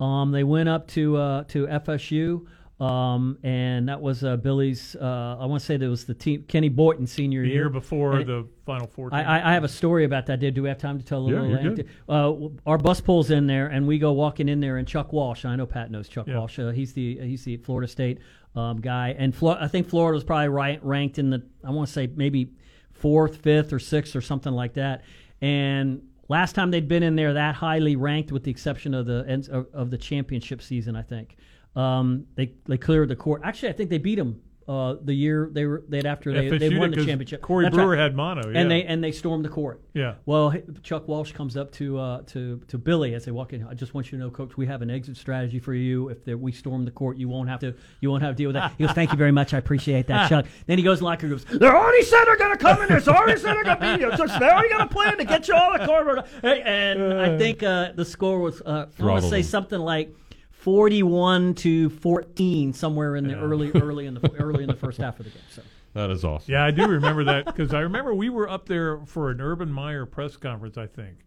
Um, 0.00 0.32
they 0.32 0.42
went 0.42 0.68
up 0.68 0.88
to 0.88 1.16
uh, 1.16 1.44
to 1.44 1.66
FSU, 1.68 2.46
um, 2.80 3.38
and 3.44 3.88
that 3.88 4.00
was 4.00 4.24
uh, 4.24 4.36
Billy's. 4.36 4.96
Uh, 4.96 5.36
I 5.40 5.46
want 5.46 5.60
to 5.60 5.64
say 5.66 5.76
that 5.76 5.88
was 5.88 6.04
the 6.06 6.14
team 6.14 6.44
Kenny 6.48 6.68
Boynton 6.68 7.06
senior 7.06 7.42
The 7.42 7.48
year 7.48 7.56
year 7.56 7.68
before 7.68 8.16
And 8.16 8.26
the 8.26 8.48
Final 8.66 8.88
Four. 8.88 9.10
I. 9.12 9.22
I, 9.22 9.50
I 9.50 9.54
have 9.54 9.62
a 9.64 9.68
story 9.68 10.04
about 10.04 10.26
that. 10.26 10.40
Did 10.40 10.54
do 10.54 10.62
we 10.64 10.68
have 10.68 10.78
time 10.78 10.98
to 10.98 11.04
tell 11.04 11.24
a 11.26 11.30
Yeah, 11.30 11.34
little? 11.40 11.50
you're 11.50 11.58
anecdote? 11.60 11.86
good. 12.08 12.12
Uh, 12.12 12.48
our 12.70 12.78
bus 12.78 13.00
pulls 13.00 13.30
in 13.30 13.46
there, 13.46 13.68
and 13.68 13.86
we 13.86 13.98
go 13.98 14.12
walking 14.12 14.48
in 14.48 14.58
there, 14.60 14.76
and 14.78 14.88
Chuck 14.88 15.12
Walsh. 15.12 15.44
I 15.44 15.54
know 15.56 15.66
Pat 15.66 15.90
knows 15.90 16.08
Chuck 16.08 16.26
Yeah. 16.26 16.38
Walsh. 16.38 16.58
Uh, 16.58 16.70
he's 16.70 16.92
the 16.92 17.18
he's 17.20 17.44
the 17.44 17.58
Florida 17.58 17.86
State 17.86 18.18
um, 18.56 18.80
guy, 18.80 19.14
and 19.18 19.34
Flo- 19.34 19.56
I 19.60 19.68
think 19.68 19.88
Florida 19.88 20.14
was 20.14 20.24
probably 20.24 20.48
right, 20.48 20.84
ranked 20.84 21.18
in 21.20 21.30
the 21.30 21.42
I 21.62 21.70
want 21.70 21.86
to 21.86 21.92
say 21.92 22.08
maybe 22.08 22.50
fourth, 22.92 23.36
fifth, 23.36 23.72
or 23.72 23.78
sixth, 23.78 24.16
or 24.16 24.20
something 24.20 24.52
like 24.52 24.74
that. 24.74 25.02
And 25.40 26.02
last 26.28 26.54
time 26.54 26.70
they'd 26.70 26.88
been 26.88 27.02
in 27.02 27.14
there 27.16 27.34
that 27.34 27.54
highly 27.54 27.94
ranked, 27.96 28.32
with 28.32 28.42
the 28.44 28.50
exception 28.50 28.94
of 28.94 29.06
the 29.06 29.66
of 29.72 29.90
the 29.90 29.98
championship 29.98 30.60
season, 30.60 30.96
I 30.96 31.02
think 31.02 31.36
um, 31.76 32.26
they 32.36 32.52
they 32.66 32.78
cleared 32.78 33.08
the 33.08 33.16
court. 33.16 33.42
Actually, 33.44 33.70
I 33.70 33.72
think 33.72 33.90
they 33.90 33.98
beat 33.98 34.16
them. 34.16 34.40
Uh, 34.66 34.96
the 35.02 35.12
year 35.12 35.50
they 35.52 35.66
were 35.66 35.84
they 35.90 36.00
after 36.00 36.32
they, 36.32 36.48
they 36.56 36.70
won 36.70 36.88
the 36.88 36.96
the 36.96 37.02
'cause 37.02 37.06
championship. 37.06 37.42
Corey 37.42 37.66
That's 37.66 37.74
Brewer 37.74 37.96
had 37.96 38.16
mono, 38.16 38.48
yeah. 38.50 38.60
and 38.60 38.70
they 38.70 38.82
and 38.84 39.04
they 39.04 39.12
stormed 39.12 39.44
the 39.44 39.50
court. 39.50 39.82
Yeah. 39.92 40.14
Well, 40.24 40.54
Chuck 40.82 41.06
Walsh 41.06 41.32
comes 41.32 41.54
up 41.58 41.70
to 41.72 41.98
uh, 41.98 42.22
to 42.28 42.62
to 42.68 42.78
Billy 42.78 43.12
as 43.12 43.26
they 43.26 43.30
walk 43.30 43.52
in. 43.52 43.66
I 43.66 43.74
just 43.74 43.92
want 43.92 44.10
you 44.10 44.16
to 44.16 44.24
know, 44.24 44.30
Coach, 44.30 44.56
we 44.56 44.64
have 44.64 44.80
an 44.80 44.88
exit 44.88 45.18
strategy 45.18 45.58
for 45.58 45.74
you. 45.74 46.08
If 46.08 46.24
there, 46.24 46.38
we 46.38 46.50
storm 46.50 46.86
the 46.86 46.90
court, 46.90 47.18
you 47.18 47.28
won't 47.28 47.50
have 47.50 47.60
to 47.60 47.74
you 48.00 48.10
won't 48.10 48.22
have 48.22 48.36
to 48.36 48.36
deal 48.38 48.48
with 48.48 48.54
that. 48.54 48.72
He 48.78 48.86
goes, 48.86 48.94
"Thank 48.94 49.12
you 49.12 49.18
very 49.18 49.32
much. 49.32 49.52
I 49.52 49.58
appreciate 49.58 50.06
that, 50.06 50.28
Chuck." 50.30 50.46
Then 50.66 50.78
he 50.78 50.84
goes 50.84 50.96
in 51.00 51.02
the 51.02 51.10
locker 51.10 51.26
room. 51.26 51.36
Goes, 51.36 51.58
they 51.58 51.66
already 51.66 52.02
said 52.02 52.24
they're 52.24 52.38
going 52.38 52.56
to 52.56 52.64
come 52.64 52.80
in 52.80 52.88
there. 52.88 53.00
They 53.00 53.12
already 53.12 53.38
said 53.38 53.56
they're 53.56 53.64
going 53.64 53.78
to 53.80 53.98
beat 53.98 54.00
you. 54.00 54.16
So 54.16 54.38
they 54.38 54.48
already 54.48 54.70
got 54.70 54.80
a 54.80 54.86
plan 54.86 55.18
to 55.18 55.24
get 55.26 55.46
you 55.46 55.54
all 55.54 55.78
the 55.78 55.84
court. 55.84 56.26
Hey, 56.40 56.62
and 56.62 57.12
I 57.12 57.36
think 57.36 57.62
uh, 57.62 57.92
the 57.92 58.04
score 58.06 58.38
was 58.40 58.62
uh, 58.62 58.86
I 58.98 59.04
want 59.04 59.24
to 59.24 59.28
say 59.28 59.42
something 59.42 59.78
like. 59.78 60.16
41 60.64 61.54
to 61.56 61.90
14 61.90 62.72
somewhere 62.72 63.16
in 63.16 63.28
the 63.28 63.34
early 63.34 63.70
early 63.72 64.06
in 64.06 64.14
the 64.14 64.32
early 64.38 64.62
in 64.62 64.68
the 64.70 64.74
first 64.74 64.98
half 64.98 65.20
of 65.20 65.26
the 65.26 65.30
game 65.30 65.42
so 65.50 65.60
That 65.92 66.10
is 66.10 66.24
awesome. 66.24 66.50
Yeah, 66.50 66.64
I 66.64 66.70
do 66.70 66.86
remember 66.88 67.22
that 67.24 67.44
because 67.44 67.74
I 67.74 67.80
remember 67.80 68.14
we 68.14 68.30
were 68.30 68.48
up 68.48 68.66
there 68.66 69.00
for 69.04 69.30
an 69.30 69.42
Urban 69.42 69.70
Meyer 69.70 70.06
press 70.06 70.38
conference. 70.38 70.78
I 70.78 70.86
think. 70.86 71.18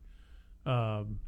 Um, 0.65 1.19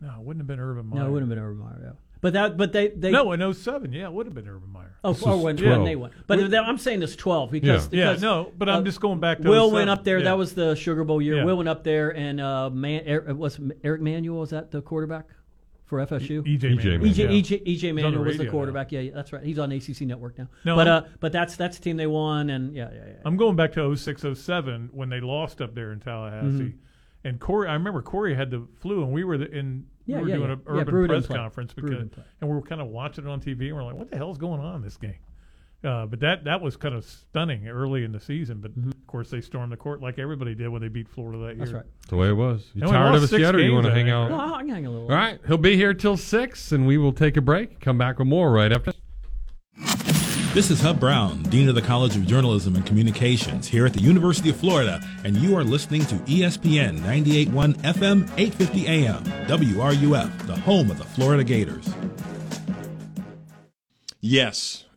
no, 0.00 0.14
it 0.18 0.20
wouldn't 0.20 0.40
have 0.40 0.46
been 0.46 0.58
Urban 0.58 0.86
Meyer. 0.86 1.00
no 1.00 1.06
it 1.06 1.10
wouldn't 1.10 1.30
have 1.30 1.36
been 1.36 1.44
Urban 1.44 1.58
Meyer 1.58 1.80
yeah. 1.84 1.92
but 2.22 2.32
that 2.32 2.56
but 2.56 2.72
they 2.72 2.88
they 2.88 3.10
no, 3.10 3.30
in 3.32 3.52
07, 3.52 3.92
yeah, 3.92 4.04
it 4.04 4.12
would 4.14 4.24
have 4.24 4.34
been 4.34 4.48
Urban 4.48 4.72
Meyer. 4.72 4.96
Oh, 5.04 5.14
oh 5.26 5.36
when, 5.36 5.58
when 5.58 5.84
they 5.84 5.96
won. 5.96 6.12
But 6.26 6.36
th- 6.36 6.52
I'm 6.54 6.78
saying 6.78 7.00
this 7.00 7.14
12 7.14 7.50
because, 7.50 7.90
Yeah. 7.92 8.12
Yeah, 8.12 8.16
no, 8.20 8.52
but 8.56 8.70
I'm 8.70 8.86
just 8.86 9.02
going 9.02 9.20
back 9.20 9.42
to 9.42 9.50
Will 9.50 9.68
07. 9.68 9.74
went 9.74 9.90
up 9.90 10.02
there. 10.02 10.16
Yeah. 10.16 10.24
That 10.24 10.38
was 10.38 10.54
the 10.54 10.74
Sugar 10.76 11.04
Bowl 11.04 11.20
year. 11.20 11.36
Yeah. 11.36 11.44
Will 11.44 11.58
went 11.58 11.68
up 11.68 11.84
there, 11.84 12.16
and 12.16 12.40
uh, 12.40 12.70
man, 12.70 13.02
Eric, 13.04 13.36
was 13.36 13.60
Eric 13.84 14.00
Manuel 14.00 14.40
was 14.40 14.50
that 14.50 14.70
the 14.70 14.80
quarterback 14.80 15.26
for 15.94 16.18
FSU? 16.18 16.46
E- 16.46 16.58
EJ 16.58 16.76
Manuel, 16.76 17.00
EJ. 17.00 17.28
EJ, 17.42 17.62
EJ 17.62 17.66
He's 17.66 17.84
on 17.84 17.94
the 17.96 18.02
Manuel 18.02 18.24
was 18.24 18.36
the 18.36 18.38
radio 18.40 18.50
quarterback. 18.50 18.92
Yeah, 18.92 19.00
yeah, 19.00 19.10
that's 19.14 19.32
right. 19.32 19.42
He's 19.42 19.58
on 19.58 19.70
ACC 19.72 20.02
Network 20.02 20.38
now. 20.38 20.48
No, 20.64 20.76
but 20.76 20.88
I'm- 20.88 21.04
uh, 21.04 21.08
but 21.20 21.32
that's 21.32 21.56
that's 21.56 21.76
the 21.78 21.84
team 21.84 21.96
they 21.96 22.06
won, 22.06 22.50
and 22.50 22.74
yeah, 22.74 22.90
yeah, 22.92 23.00
yeah. 23.06 23.12
I'm 23.24 23.36
going 23.36 23.56
back 23.56 23.72
to 23.74 23.94
06, 23.96 24.24
07 24.34 24.90
when 24.92 25.08
they 25.08 25.20
lost 25.20 25.60
up 25.60 25.74
there 25.74 25.92
in 25.92 26.00
Tallahassee. 26.00 26.46
Mhm. 26.46 26.74
And 27.26 27.40
Corey, 27.40 27.68
I 27.68 27.72
remember 27.74 28.02
Corey 28.02 28.34
had 28.34 28.50
the 28.50 28.66
flu, 28.80 29.02
and 29.02 29.12
we 29.12 29.24
were 29.24 29.34
in 29.36 29.86
Yeah, 30.06 30.16
we 30.16 30.22
were 30.24 30.28
yeah, 30.28 30.36
doing 30.36 30.48
yeah. 30.48 30.54
an 30.56 30.62
urban 30.66 30.84
Brew 30.86 31.06
press 31.06 31.26
conference 31.26 31.72
because, 31.72 31.90
didn't 31.90 32.14
and 32.40 32.50
we 32.50 32.54
were 32.56 32.62
kind 32.62 32.80
of 32.82 32.88
watching 32.88 33.24
it 33.26 33.30
on 33.30 33.40
TV, 33.40 33.68
and 33.68 33.76
we're 33.76 33.84
like, 33.84 33.94
"What 33.96 34.10
the 34.10 34.16
hell's 34.16 34.36
going 34.38 34.60
on 34.60 34.76
in 34.76 34.82
this 34.82 34.96
game?" 34.98 35.14
Uh, 35.84 36.06
but 36.06 36.18
that 36.20 36.44
that 36.44 36.60
was 36.62 36.76
kind 36.76 36.94
of 36.94 37.04
stunning 37.04 37.68
early 37.68 38.04
in 38.04 38.12
the 38.12 38.20
season. 38.20 38.60
But 38.60 38.70
of 38.76 39.06
course, 39.06 39.28
they 39.30 39.40
stormed 39.42 39.70
the 39.70 39.76
court 39.76 40.00
like 40.00 40.18
everybody 40.18 40.54
did 40.54 40.68
when 40.68 40.80
they 40.80 40.88
beat 40.88 41.08
Florida 41.08 41.38
that 41.38 41.44
Mm-hmm. 41.50 41.58
That's 41.60 41.70
year. 41.70 41.78
right. 41.80 41.86
That's 42.00 42.10
the 42.10 42.16
way 42.16 42.28
it 42.28 42.32
was. 42.32 42.70
You 42.74 42.82
And 42.82 42.90
tired 42.90 43.14
of 43.14 43.22
us 43.22 43.30
six 43.30 43.40
yet, 43.40 43.54
or 43.54 43.60
you 43.60 43.72
want 43.74 43.86
to 43.86 43.92
hang 43.92 44.08
out? 44.10 44.30
Well, 44.30 44.40
I 44.54 44.58
can 44.60 44.68
hang 44.70 44.86
a 44.86 44.90
little. 44.90 45.08
All 45.08 45.14
right, 45.14 45.38
he'll 45.46 45.58
be 45.58 45.76
here 45.76 45.92
till 45.92 46.16
six, 46.16 46.72
and 46.72 46.86
we 46.86 46.96
will 46.96 47.12
take 47.12 47.36
a 47.36 47.42
break. 47.42 47.80
Come 47.80 47.98
back 47.98 48.18
with 48.18 48.28
more 48.28 48.50
right 48.50 48.72
after. 48.72 48.92
This 50.54 50.70
is 50.70 50.80
Hub 50.80 51.00
Brown, 51.00 51.42
Dean 51.42 51.68
of 51.68 51.74
the 51.74 51.82
College 51.82 52.14
of 52.14 52.24
Journalism 52.26 52.76
and 52.76 52.86
Communications 52.86 53.66
here 53.66 53.86
at 53.86 53.92
the 53.92 54.00
University 54.00 54.50
of 54.50 54.56
Florida, 54.56 55.00
and 55.24 55.36
you 55.36 55.56
are 55.56 55.64
listening 55.64 56.02
to 56.06 56.14
ESPN 56.14 57.00
98.1 57.00 57.74
FM, 57.82 58.22
850 58.38 58.86
AM, 58.86 59.24
WRUF, 59.48 60.46
the 60.46 60.54
home 60.54 60.92
of 60.92 60.98
the 60.98 61.04
Florida 61.04 61.42
Gators. 61.42 61.92
Yes, 64.20 64.83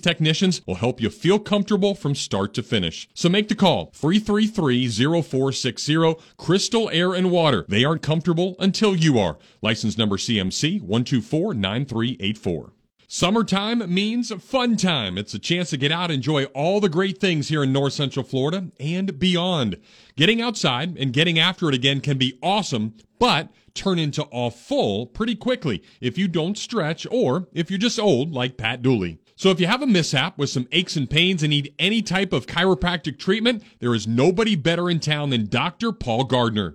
technicians 0.00 0.66
will 0.66 0.76
help 0.76 1.00
you 1.00 1.10
feel 1.10 1.38
comfortable 1.38 1.94
from 1.94 2.14
start 2.14 2.54
to 2.54 2.62
finish. 2.62 3.06
So 3.14 3.28
make 3.28 3.48
the 3.48 3.54
call 3.54 3.90
333-0460 3.92 6.20
Crystal 6.36 6.88
Air 6.90 7.14
and 7.14 7.30
Water. 7.30 7.64
They 7.68 7.84
aren't 7.84 8.02
comfortable 8.02 8.56
until 8.58 8.96
you 8.96 9.18
are. 9.18 9.38
License 9.62 9.96
number 9.96 10.16
CMC 10.16 10.82
1249384. 10.82 12.72
Summertime 13.10 13.90
means 13.92 14.30
fun 14.42 14.76
time. 14.76 15.16
It's 15.16 15.32
a 15.32 15.38
chance 15.38 15.70
to 15.70 15.78
get 15.78 15.90
out 15.90 16.10
enjoy 16.10 16.44
all 16.46 16.78
the 16.78 16.90
great 16.90 17.16
things 17.16 17.48
here 17.48 17.62
in 17.62 17.72
North 17.72 17.94
Central 17.94 18.22
Florida 18.22 18.66
and 18.78 19.18
beyond. 19.18 19.78
Getting 20.14 20.42
outside 20.42 20.94
and 20.98 21.10
getting 21.10 21.38
after 21.38 21.70
it 21.70 21.74
again 21.74 22.02
can 22.02 22.18
be 22.18 22.38
awesome, 22.42 22.92
but 23.18 23.48
turn 23.72 23.98
into 23.98 24.24
awful 24.24 25.06
pretty 25.06 25.34
quickly 25.34 25.82
if 26.02 26.18
you 26.18 26.28
don't 26.28 26.58
stretch 26.58 27.06
or 27.10 27.48
if 27.54 27.70
you're 27.70 27.78
just 27.78 27.98
old 27.98 28.34
like 28.34 28.58
Pat 28.58 28.82
Dooley. 28.82 29.16
So 29.38 29.50
if 29.50 29.60
you 29.60 29.68
have 29.68 29.82
a 29.82 29.86
mishap 29.86 30.36
with 30.36 30.50
some 30.50 30.66
aches 30.72 30.96
and 30.96 31.08
pains 31.08 31.44
and 31.44 31.50
need 31.50 31.72
any 31.78 32.02
type 32.02 32.32
of 32.32 32.46
chiropractic 32.46 33.20
treatment, 33.20 33.62
there 33.78 33.94
is 33.94 34.04
nobody 34.04 34.56
better 34.56 34.90
in 34.90 34.98
town 34.98 35.30
than 35.30 35.46
Dr. 35.46 35.92
Paul 35.92 36.24
Gardner. 36.24 36.74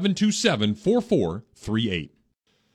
727 0.00 0.74
4438. 0.74 2.14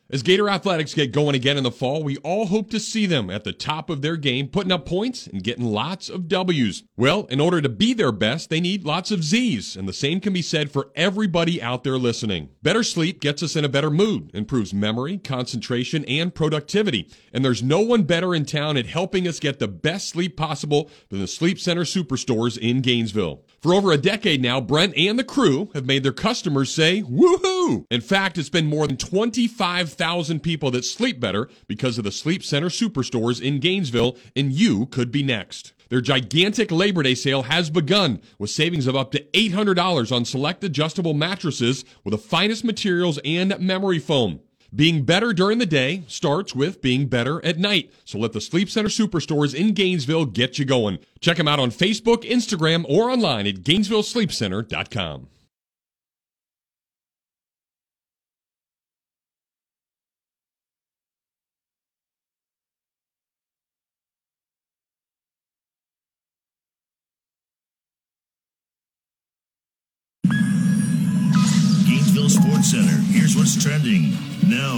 As 0.08 0.22
Gator 0.22 0.48
Athletics 0.48 0.94
get 0.94 1.12
going 1.12 1.34
again 1.34 1.58
in 1.58 1.64
the 1.64 1.72
fall, 1.72 2.04
we 2.04 2.18
all 2.18 2.46
hope 2.46 2.70
to 2.70 2.80
see 2.80 3.08
them 3.08 3.32
at 3.32 3.44
the 3.44 3.52
top 3.52 3.90
of 3.90 4.04
their 4.04 4.18
game, 4.18 4.48
putting 4.48 4.72
up 4.72 4.86
points 4.86 5.26
and 5.26 5.44
getting 5.44 5.66
lots 5.66 6.10
of 6.10 6.28
W's. 6.28 6.84
Well, 6.96 7.26
in 7.32 7.40
order 7.40 7.60
to 7.60 7.70
be 7.70 7.92
their 7.92 8.12
best, 8.12 8.52
they 8.52 8.60
need 8.60 8.86
lots 8.86 9.10
of 9.10 9.24
Z's, 9.24 9.76
and 9.76 9.90
the 9.90 9.94
same 9.94 10.20
can 10.20 10.32
be 10.32 10.44
said 10.44 10.70
for 10.70 10.92
everybody 10.96 11.60
out 11.60 11.84
there 11.84 11.98
listening. 11.98 12.50
Better 12.62 12.84
sleep 12.84 13.20
gets 13.20 13.42
us 13.42 13.56
in 13.56 13.66
a 13.66 13.70
better 13.70 13.90
mood, 13.90 14.30
improves 14.36 14.76
memory, 14.76 15.18
concentration, 15.18 16.06
and 16.06 16.36
productivity. 16.36 17.10
And 17.34 17.44
there's 17.44 17.64
no 17.64 17.80
one 17.80 18.04
better 18.04 18.36
in 18.36 18.46
town 18.46 18.78
at 18.78 18.86
helping 18.86 19.28
us 19.28 19.40
get 19.40 19.58
the 19.58 19.68
best 19.68 20.10
sleep 20.10 20.38
possible 20.38 20.92
than 21.10 21.20
the 21.20 21.28
Sleep 21.28 21.60
Center 21.60 21.84
Superstores 21.84 22.60
in 22.60 22.82
Gainesville. 22.82 23.42
For 23.66 23.74
over 23.74 23.92
a 23.92 23.98
decade 23.98 24.44
now, 24.44 24.62
Brent 24.62 24.96
and 24.96 25.18
the 25.18 25.24
crew 25.24 25.72
have 25.74 25.88
made 25.88 26.04
their 26.04 26.12
customers 26.12 26.72
say, 26.72 27.02
woohoo! 27.02 27.88
In 27.90 28.00
fact, 28.00 28.38
it's 28.38 28.48
been 28.48 28.68
more 28.68 28.86
than 28.86 28.96
25,000 28.96 30.42
people 30.42 30.70
that 30.70 30.86
sleep 30.86 31.20
better 31.20 31.50
because 31.66 31.98
of 31.98 32.04
the 32.04 32.12
Sleep 32.12 32.44
Center 32.44 32.70
Superstores 32.70 33.42
in 33.42 33.60
Gainesville, 33.60 34.18
and 34.36 34.54
you 34.54 34.86
could 34.86 35.12
be 35.12 35.24
next. 35.24 35.74
Their 35.90 36.00
gigantic 36.00 36.72
Labor 36.72 37.02
Day 37.02 37.16
sale 37.16 37.42
has 37.42 37.72
begun 37.72 38.22
with 38.38 38.52
savings 38.52 38.86
of 38.86 38.96
up 38.96 39.10
to 39.14 39.24
$800 39.34 40.16
on 40.16 40.26
select 40.26 40.64
adjustable 40.64 41.16
mattresses 41.16 41.86
with 42.04 42.12
the 42.12 42.20
finest 42.20 42.64
materials 42.64 43.18
and 43.26 43.60
memory 43.60 43.98
foam. 43.98 44.42
Being 44.76 45.04
better 45.04 45.32
during 45.32 45.60
the 45.60 45.66
day 45.66 46.04
starts 46.08 46.54
with 46.54 46.82
being 46.82 47.08
better 47.08 47.44
at 47.46 47.58
night. 47.58 47.94
So 48.04 48.18
let 48.20 48.34
the 48.34 48.42
Sleep 48.42 48.70
Center 48.70 48.90
Superstores 48.90 49.56
in 49.56 49.74
Gainesville 49.74 50.26
get 50.26 50.60
you 50.60 50.66
going. 50.66 51.00
Check 51.22 51.38
them 51.38 51.48
out 51.48 51.60
on 51.60 51.72
Facebook, 51.72 52.30
Instagram, 52.30 52.84
or 52.90 53.10
online 53.10 53.48
at 53.48 53.56
GainesvilleSleepCenter.com. 53.56 55.28
Sports 72.30 72.72
Center. 72.72 72.98
Here's 73.12 73.36
what's 73.36 73.62
trending 73.62 74.12
now 74.48 74.78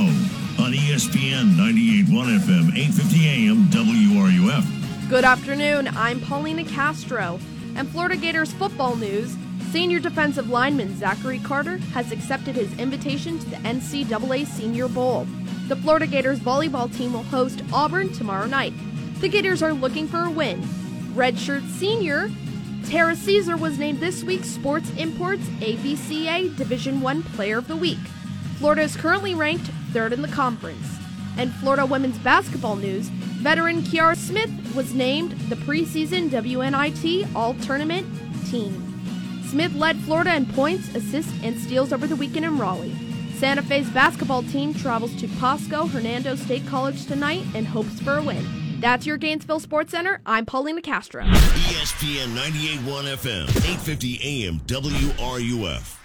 on 0.59 0.73
ESPN 0.73 1.55
98.1 1.55 2.39
FM, 2.39 2.71
8:50 2.75 3.25
AM, 3.25 3.69
WRUF. 3.69 5.09
Good 5.09 5.23
afternoon. 5.23 5.87
I'm 5.95 6.19
Paulina 6.19 6.63
Castro. 6.65 7.39
And 7.75 7.87
Florida 7.89 8.17
Gators 8.17 8.51
football 8.51 8.95
news. 8.95 9.35
Senior 9.71 9.99
defensive 9.99 10.49
lineman 10.49 10.97
Zachary 10.97 11.39
Carter 11.39 11.77
has 11.93 12.11
accepted 12.11 12.55
his 12.55 12.77
invitation 12.77 13.39
to 13.39 13.49
the 13.49 13.57
NCAA 13.57 14.45
Senior 14.45 14.87
Bowl. 14.87 15.25
The 15.67 15.75
Florida 15.75 16.07
Gators 16.07 16.39
volleyball 16.39 16.93
team 16.95 17.13
will 17.13 17.23
host 17.23 17.61
Auburn 17.71 18.11
tomorrow 18.11 18.47
night. 18.47 18.73
The 19.19 19.29
Gators 19.29 19.61
are 19.63 19.73
looking 19.73 20.07
for 20.07 20.23
a 20.23 20.29
win. 20.29 20.61
Redshirt 21.13 21.67
senior 21.71 22.29
T'ara 22.87 23.17
Ceasar 23.17 23.59
was 23.59 23.77
named 23.77 23.99
this 23.99 24.23
week's 24.23 24.47
Sports 24.47 24.89
Imports 24.97 25.43
AVCA 25.59 26.55
Division 26.55 27.01
One 27.01 27.21
Player 27.21 27.57
of 27.57 27.67
the 27.67 27.75
Week. 27.75 27.99
Florida 28.59 28.83
is 28.83 28.95
currently 28.95 29.35
ranked 29.35 29.69
third 29.91 30.13
in 30.13 30.21
the 30.21 30.29
conference. 30.29 30.87
And 31.37 31.53
Florida 31.55 31.85
women's 31.85 32.17
basketball 32.19 32.77
news, 32.77 33.09
veteran 33.09 33.81
Kiara 33.81 34.15
Smith 34.15 34.49
was 34.73 34.93
named 34.93 35.31
the 35.49 35.57
preseason 35.57 36.29
WNIT 36.29 37.27
All 37.35 37.55
Tournament 37.55 38.07
team. 38.49 38.81
Smith 39.49 39.75
led 39.75 39.97
Florida 39.97 40.33
in 40.37 40.45
points, 40.45 40.87
assists, 40.95 41.33
and 41.43 41.59
steals 41.59 41.91
over 41.91 42.07
the 42.07 42.15
weekend 42.15 42.45
in 42.45 42.57
Raleigh. 42.57 42.95
Santa 43.35 43.63
Fe's 43.63 43.89
basketball 43.89 44.43
team 44.43 44.73
travels 44.73 45.13
to 45.15 45.27
Pasco 45.39 45.87
Hernando 45.87 46.35
State 46.35 46.65
College 46.67 47.05
tonight 47.05 47.43
and 47.53 47.67
hopes 47.67 47.99
for 47.99 48.15
a 48.15 48.23
win. 48.23 48.66
That's 48.79 49.07
your 49.07 49.17
Gainesville 49.17 49.59
Sports 49.59 49.91
Center. 49.91 50.21
I'm 50.25 50.45
Paulina 50.45 50.83
Castro. 50.83 51.23
ESPN 51.23 52.35
98.1 52.35 53.07
FM, 53.17 53.47
8:50 53.47 54.19
AM, 54.23 54.59
WRUF. 54.67 55.95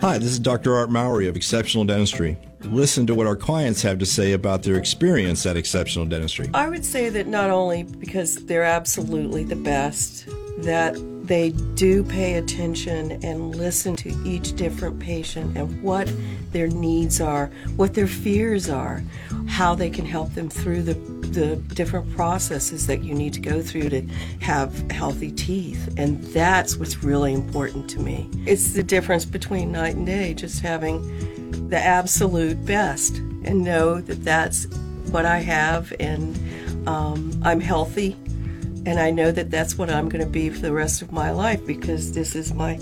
Hi, 0.00 0.18
this 0.18 0.28
is 0.28 0.38
Dr. 0.38 0.76
Art 0.76 0.90
Mowry 0.90 1.26
of 1.26 1.34
Exceptional 1.34 1.84
Dentistry. 1.84 2.36
Listen 2.60 3.06
to 3.06 3.14
what 3.14 3.26
our 3.26 3.34
clients 3.34 3.82
have 3.82 3.98
to 3.98 4.06
say 4.06 4.32
about 4.32 4.62
their 4.62 4.76
experience 4.76 5.46
at 5.46 5.56
Exceptional 5.56 6.06
Dentistry. 6.06 6.48
I 6.54 6.68
would 6.68 6.84
say 6.84 7.08
that 7.08 7.26
not 7.26 7.50
only 7.50 7.82
because 7.82 8.36
they're 8.46 8.62
absolutely 8.62 9.42
the 9.42 9.56
best, 9.56 10.26
that 10.58 10.96
they 11.26 11.50
do 11.74 12.04
pay 12.04 12.34
attention 12.34 13.12
and 13.24 13.54
listen 13.54 13.96
to 13.96 14.10
each 14.24 14.54
different 14.54 14.98
patient 15.00 15.56
and 15.56 15.82
what 15.82 16.10
their 16.52 16.68
needs 16.68 17.20
are, 17.20 17.50
what 17.76 17.94
their 17.94 18.06
fears 18.06 18.68
are, 18.68 19.02
how 19.48 19.74
they 19.74 19.90
can 19.90 20.04
help 20.04 20.32
them 20.34 20.48
through 20.48 20.82
the, 20.82 20.94
the 21.30 21.56
different 21.74 22.10
processes 22.14 22.86
that 22.86 23.02
you 23.02 23.14
need 23.14 23.32
to 23.32 23.40
go 23.40 23.60
through 23.60 23.88
to 23.88 24.02
have 24.40 24.90
healthy 24.90 25.32
teeth. 25.32 25.92
And 25.96 26.22
that's 26.26 26.76
what's 26.76 27.02
really 27.02 27.32
important 27.32 27.90
to 27.90 28.00
me. 28.00 28.30
It's 28.46 28.72
the 28.72 28.82
difference 28.82 29.24
between 29.24 29.72
night 29.72 29.96
and 29.96 30.06
day, 30.06 30.34
just 30.34 30.60
having 30.60 31.68
the 31.68 31.78
absolute 31.78 32.64
best 32.64 33.16
and 33.44 33.64
know 33.64 34.00
that 34.00 34.24
that's 34.24 34.66
what 35.10 35.24
I 35.24 35.38
have 35.38 35.92
and 35.98 36.36
um, 36.88 37.32
I'm 37.44 37.60
healthy 37.60 38.16
and 38.86 38.98
I 38.98 39.10
know 39.10 39.30
that 39.32 39.50
that's 39.50 39.76
what 39.76 39.90
I'm 39.90 40.08
going 40.08 40.24
to 40.24 40.30
be 40.30 40.48
for 40.48 40.60
the 40.60 40.72
rest 40.72 41.02
of 41.02 41.12
my 41.12 41.32
life 41.32 41.66
because 41.66 42.12
this 42.12 42.34
is 42.36 42.54
my 42.54 42.78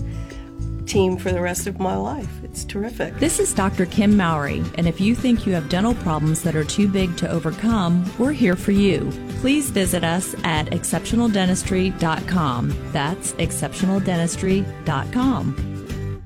team 0.87 1.17
for 1.17 1.33
the 1.33 1.41
rest 1.41 1.67
of 1.67 1.81
my 1.81 1.97
life. 1.97 2.31
It's 2.45 2.65
terrific. 2.65 3.17
This 3.17 3.41
is 3.41 3.53
Dr. 3.55 3.87
Kim 3.87 4.17
Mowry, 4.17 4.63
and 4.77 4.87
if 4.87 5.01
you 5.01 5.15
think 5.15 5.47
you 5.47 5.55
have 5.55 5.71
dental 5.71 5.95
problems 5.95 6.43
that 6.43 6.55
are 6.55 6.63
too 6.63 6.89
big 6.89 7.17
to 7.17 7.31
overcome, 7.31 8.05
we're 8.19 8.33
here 8.33 8.55
for 8.55 8.73
you. 8.73 9.11
Please 9.41 9.71
visit 9.71 10.05
us 10.05 10.35
at 10.45 10.67
exceptionaldentistry.com. 10.67 12.93
That's 12.93 13.33
exceptionaldentistry.com. 13.33 16.21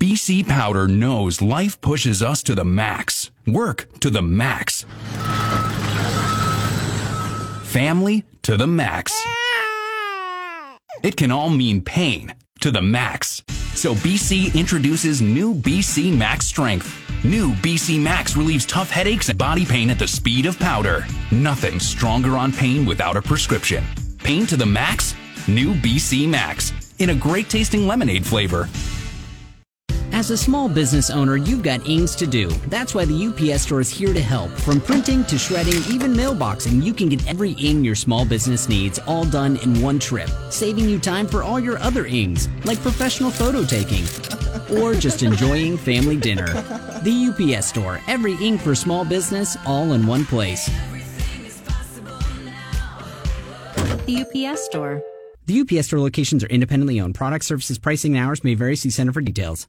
BC 0.00 0.48
Powder 0.48 0.88
knows 0.88 1.40
life 1.40 1.80
pushes 1.80 2.24
us 2.24 2.42
to 2.42 2.56
the 2.56 2.64
max, 2.64 3.30
work 3.46 3.86
to 4.00 4.10
the 4.10 4.20
max. 4.20 4.84
Family 7.72 8.22
to 8.42 8.58
the 8.58 8.66
max. 8.66 9.18
It 11.02 11.16
can 11.16 11.30
all 11.30 11.48
mean 11.48 11.80
pain 11.80 12.34
to 12.60 12.70
the 12.70 12.82
max. 12.82 13.42
So 13.74 13.94
BC 13.94 14.54
introduces 14.54 15.22
new 15.22 15.54
BC 15.54 16.14
Max 16.14 16.44
Strength. 16.44 17.24
New 17.24 17.52
BC 17.64 17.98
Max 17.98 18.36
relieves 18.36 18.66
tough 18.66 18.90
headaches 18.90 19.30
and 19.30 19.38
body 19.38 19.64
pain 19.64 19.88
at 19.88 19.98
the 19.98 20.06
speed 20.06 20.44
of 20.44 20.58
powder. 20.58 21.06
Nothing 21.30 21.80
stronger 21.80 22.36
on 22.36 22.52
pain 22.52 22.84
without 22.84 23.16
a 23.16 23.22
prescription. 23.22 23.82
Pain 24.18 24.44
to 24.48 24.56
the 24.58 24.66
max? 24.66 25.14
New 25.48 25.72
BC 25.72 26.28
Max. 26.28 26.74
In 26.98 27.08
a 27.08 27.14
great 27.14 27.48
tasting 27.48 27.86
lemonade 27.86 28.26
flavor. 28.26 28.68
As 30.14 30.30
a 30.30 30.36
small 30.36 30.68
business 30.68 31.08
owner, 31.08 31.36
you've 31.36 31.62
got 31.62 31.88
ings 31.88 32.14
to 32.16 32.26
do. 32.26 32.48
That's 32.68 32.94
why 32.94 33.06
the 33.06 33.26
UPS 33.26 33.62
store 33.62 33.80
is 33.80 33.88
here 33.88 34.12
to 34.12 34.20
help. 34.20 34.50
From 34.50 34.78
printing 34.78 35.24
to 35.24 35.38
shredding, 35.38 35.82
even 35.90 36.12
mailboxing, 36.12 36.82
you 36.82 36.92
can 36.92 37.08
get 37.08 37.26
every 37.26 37.52
ing 37.52 37.82
your 37.82 37.94
small 37.94 38.26
business 38.26 38.68
needs 38.68 38.98
all 39.06 39.24
done 39.24 39.56
in 39.56 39.80
one 39.80 39.98
trip, 39.98 40.28
saving 40.50 40.86
you 40.86 40.98
time 40.98 41.26
for 41.26 41.42
all 41.42 41.58
your 41.58 41.78
other 41.78 42.04
ings, 42.04 42.50
like 42.66 42.78
professional 42.80 43.30
photo 43.30 43.64
taking 43.64 44.04
or 44.76 44.94
just 44.94 45.22
enjoying 45.22 45.78
family 45.78 46.18
dinner. 46.18 46.46
The 47.02 47.54
UPS 47.56 47.68
store, 47.68 47.98
every 48.06 48.34
ink 48.34 48.60
for 48.60 48.74
small 48.74 49.06
business, 49.06 49.56
all 49.64 49.94
in 49.94 50.06
one 50.06 50.26
place. 50.26 50.66
The 54.04 54.26
UPS 54.26 54.64
store. 54.66 55.02
The 55.46 55.60
UPS 55.60 55.86
store 55.86 56.00
locations 56.00 56.44
are 56.44 56.48
independently 56.48 57.00
owned. 57.00 57.14
Product 57.14 57.44
services, 57.44 57.78
pricing, 57.78 58.14
and 58.14 58.24
hours 58.24 58.44
may 58.44 58.54
vary. 58.54 58.76
See 58.76 58.90
Center 58.90 59.12
for 59.12 59.22
details. 59.22 59.66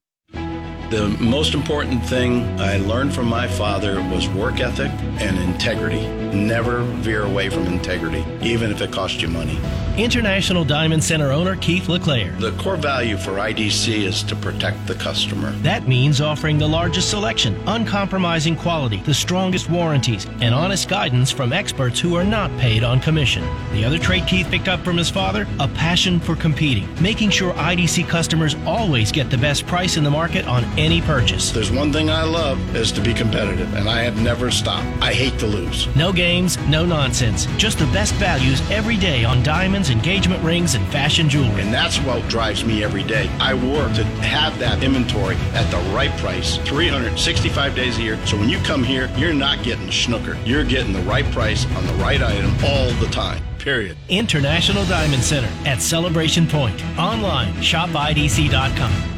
The 0.94 1.10
most 1.20 1.56
important 1.56 2.06
thing 2.06 2.44
I 2.60 2.78
learned 2.78 3.16
from 3.16 3.26
my 3.26 3.48
father 3.48 4.00
was 4.00 4.30
work 4.30 4.60
ethic 4.60 4.92
and 5.20 5.40
integrity. 5.40 6.23
Never 6.34 6.82
veer 6.82 7.24
away 7.24 7.50
from 7.50 7.68
integrity, 7.68 8.26
even 8.42 8.72
if 8.72 8.82
it 8.82 8.92
costs 8.92 9.22
you 9.22 9.28
money. 9.28 9.60
International 9.96 10.66
Diamond 10.66 11.04
Center 11.04 11.32
owner 11.32 11.56
Keith 11.58 11.88
LeClaire. 11.88 12.32
The 12.40 12.54
core 12.54 12.78
value 12.78 13.16
for 13.16 13.34
IDC 13.34 14.02
is 14.02 14.24
to 14.24 14.36
protect 14.36 14.88
the 14.88 14.96
customer. 14.96 15.52
That 15.62 15.88
means 15.88 16.20
offering 16.20 16.58
the 16.58 16.68
largest 16.68 17.12
selection, 17.12 17.56
uncompromising 17.68 18.56
quality, 18.56 19.04
the 19.04 19.14
strongest 19.14 19.70
warranties, 19.70 20.26
and 20.42 20.56
honest 20.56 20.90
guidance 20.90 21.30
from 21.30 21.54
experts 21.54 22.00
who 22.00 22.16
are 22.16 22.24
not 22.24 22.50
paid 22.58 22.84
on 22.84 23.00
commission. 23.00 23.44
The 23.72 23.86
other 23.86 24.00
trait 24.00 24.26
Keith 24.26 24.48
picked 24.50 24.68
up 24.68 24.84
from 24.84 24.98
his 24.98 25.12
father 25.12 25.46
a 25.60 25.68
passion 25.68 26.20
for 26.20 26.36
competing, 26.36 26.90
making 27.00 27.30
sure 27.30 27.54
IDC 27.54 28.10
customers 28.10 28.56
always 28.66 29.12
get 29.12 29.30
the 29.30 29.38
best 29.38 29.68
price 29.68 29.96
in 29.96 30.04
the 30.04 30.10
market 30.10 30.48
on 30.48 30.64
any 30.80 31.02
purchase. 31.02 31.52
There's 31.52 31.72
one 31.72 31.94
thing 31.94 32.10
I 32.10 32.24
love 32.24 32.76
is 32.76 32.92
to 32.94 33.02
be 33.02 33.14
competitive, 33.14 33.72
and 33.76 33.88
I 33.88 34.02
have 34.02 34.20
never 34.20 34.50
stopped. 34.50 34.88
I 35.04 35.14
hate 35.14 35.38
to 35.38 35.46
lose. 35.46 35.88
No 35.96 36.12
games, 36.24 36.58
no 36.70 36.86
nonsense. 36.86 37.48
Just 37.58 37.80
the 37.80 37.86
best 37.88 38.14
values 38.14 38.62
every 38.72 38.96
day 38.96 39.26
on 39.26 39.44
diamonds, 39.44 39.90
engagement 39.90 40.42
rings, 40.42 40.74
and 40.74 40.88
fashion 40.88 41.28
jewelry. 41.28 41.62
And 41.62 41.74
that's 41.74 41.98
what 41.98 42.26
drives 42.30 42.64
me 42.64 42.82
every 42.82 43.04
day. 43.04 43.30
I 43.42 43.54
work 43.54 43.94
to 43.96 44.06
have 44.36 44.58
that 44.60 44.82
inventory 44.84 45.36
at 45.54 45.70
the 45.70 45.80
right 45.94 46.12
price 46.20 46.56
365 46.60 47.76
days 47.76 47.98
a 47.98 48.02
year. 48.02 48.18
So 48.26 48.38
when 48.38 48.48
you 48.48 48.58
come 48.60 48.86
here, 48.86 49.12
you're 49.18 49.34
not 49.34 49.64
getting 49.64 49.88
schnooker. 49.88 50.38
You're 50.48 50.64
getting 50.64 50.94
the 50.94 51.02
right 51.02 51.30
price 51.34 51.66
on 51.76 51.86
the 51.88 51.94
right 51.96 52.22
item 52.22 52.54
all 52.64 52.90
the 53.02 53.08
time. 53.12 53.44
Period. 53.60 53.98
International 54.08 54.86
Diamond 54.86 55.24
Center 55.24 55.52
at 55.68 55.82
Celebration 55.82 56.48
Point. 56.48 56.82
Online, 56.98 57.54
shopidc.com. 57.56 59.14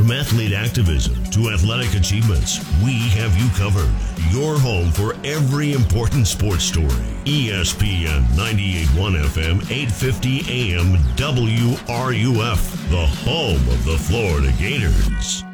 From 0.00 0.12
athlete 0.12 0.54
activism 0.54 1.22
to 1.24 1.50
athletic 1.50 1.94
achievements, 1.94 2.58
we 2.82 3.10
have 3.20 3.36
you 3.36 3.46
covered. 3.50 3.92
Your 4.32 4.58
home 4.58 4.90
for 4.92 5.14
every 5.26 5.74
important 5.74 6.26
sports 6.26 6.64
story. 6.64 7.04
ESPN 7.26 8.24
98.1 8.32 9.20
FM, 9.20 9.60
850 9.70 10.40
AM, 10.48 10.96
WRUF, 11.16 12.88
the 12.88 13.06
home 13.28 13.60
of 13.68 13.84
the 13.84 13.98
Florida 13.98 14.50
Gators. 14.58 15.44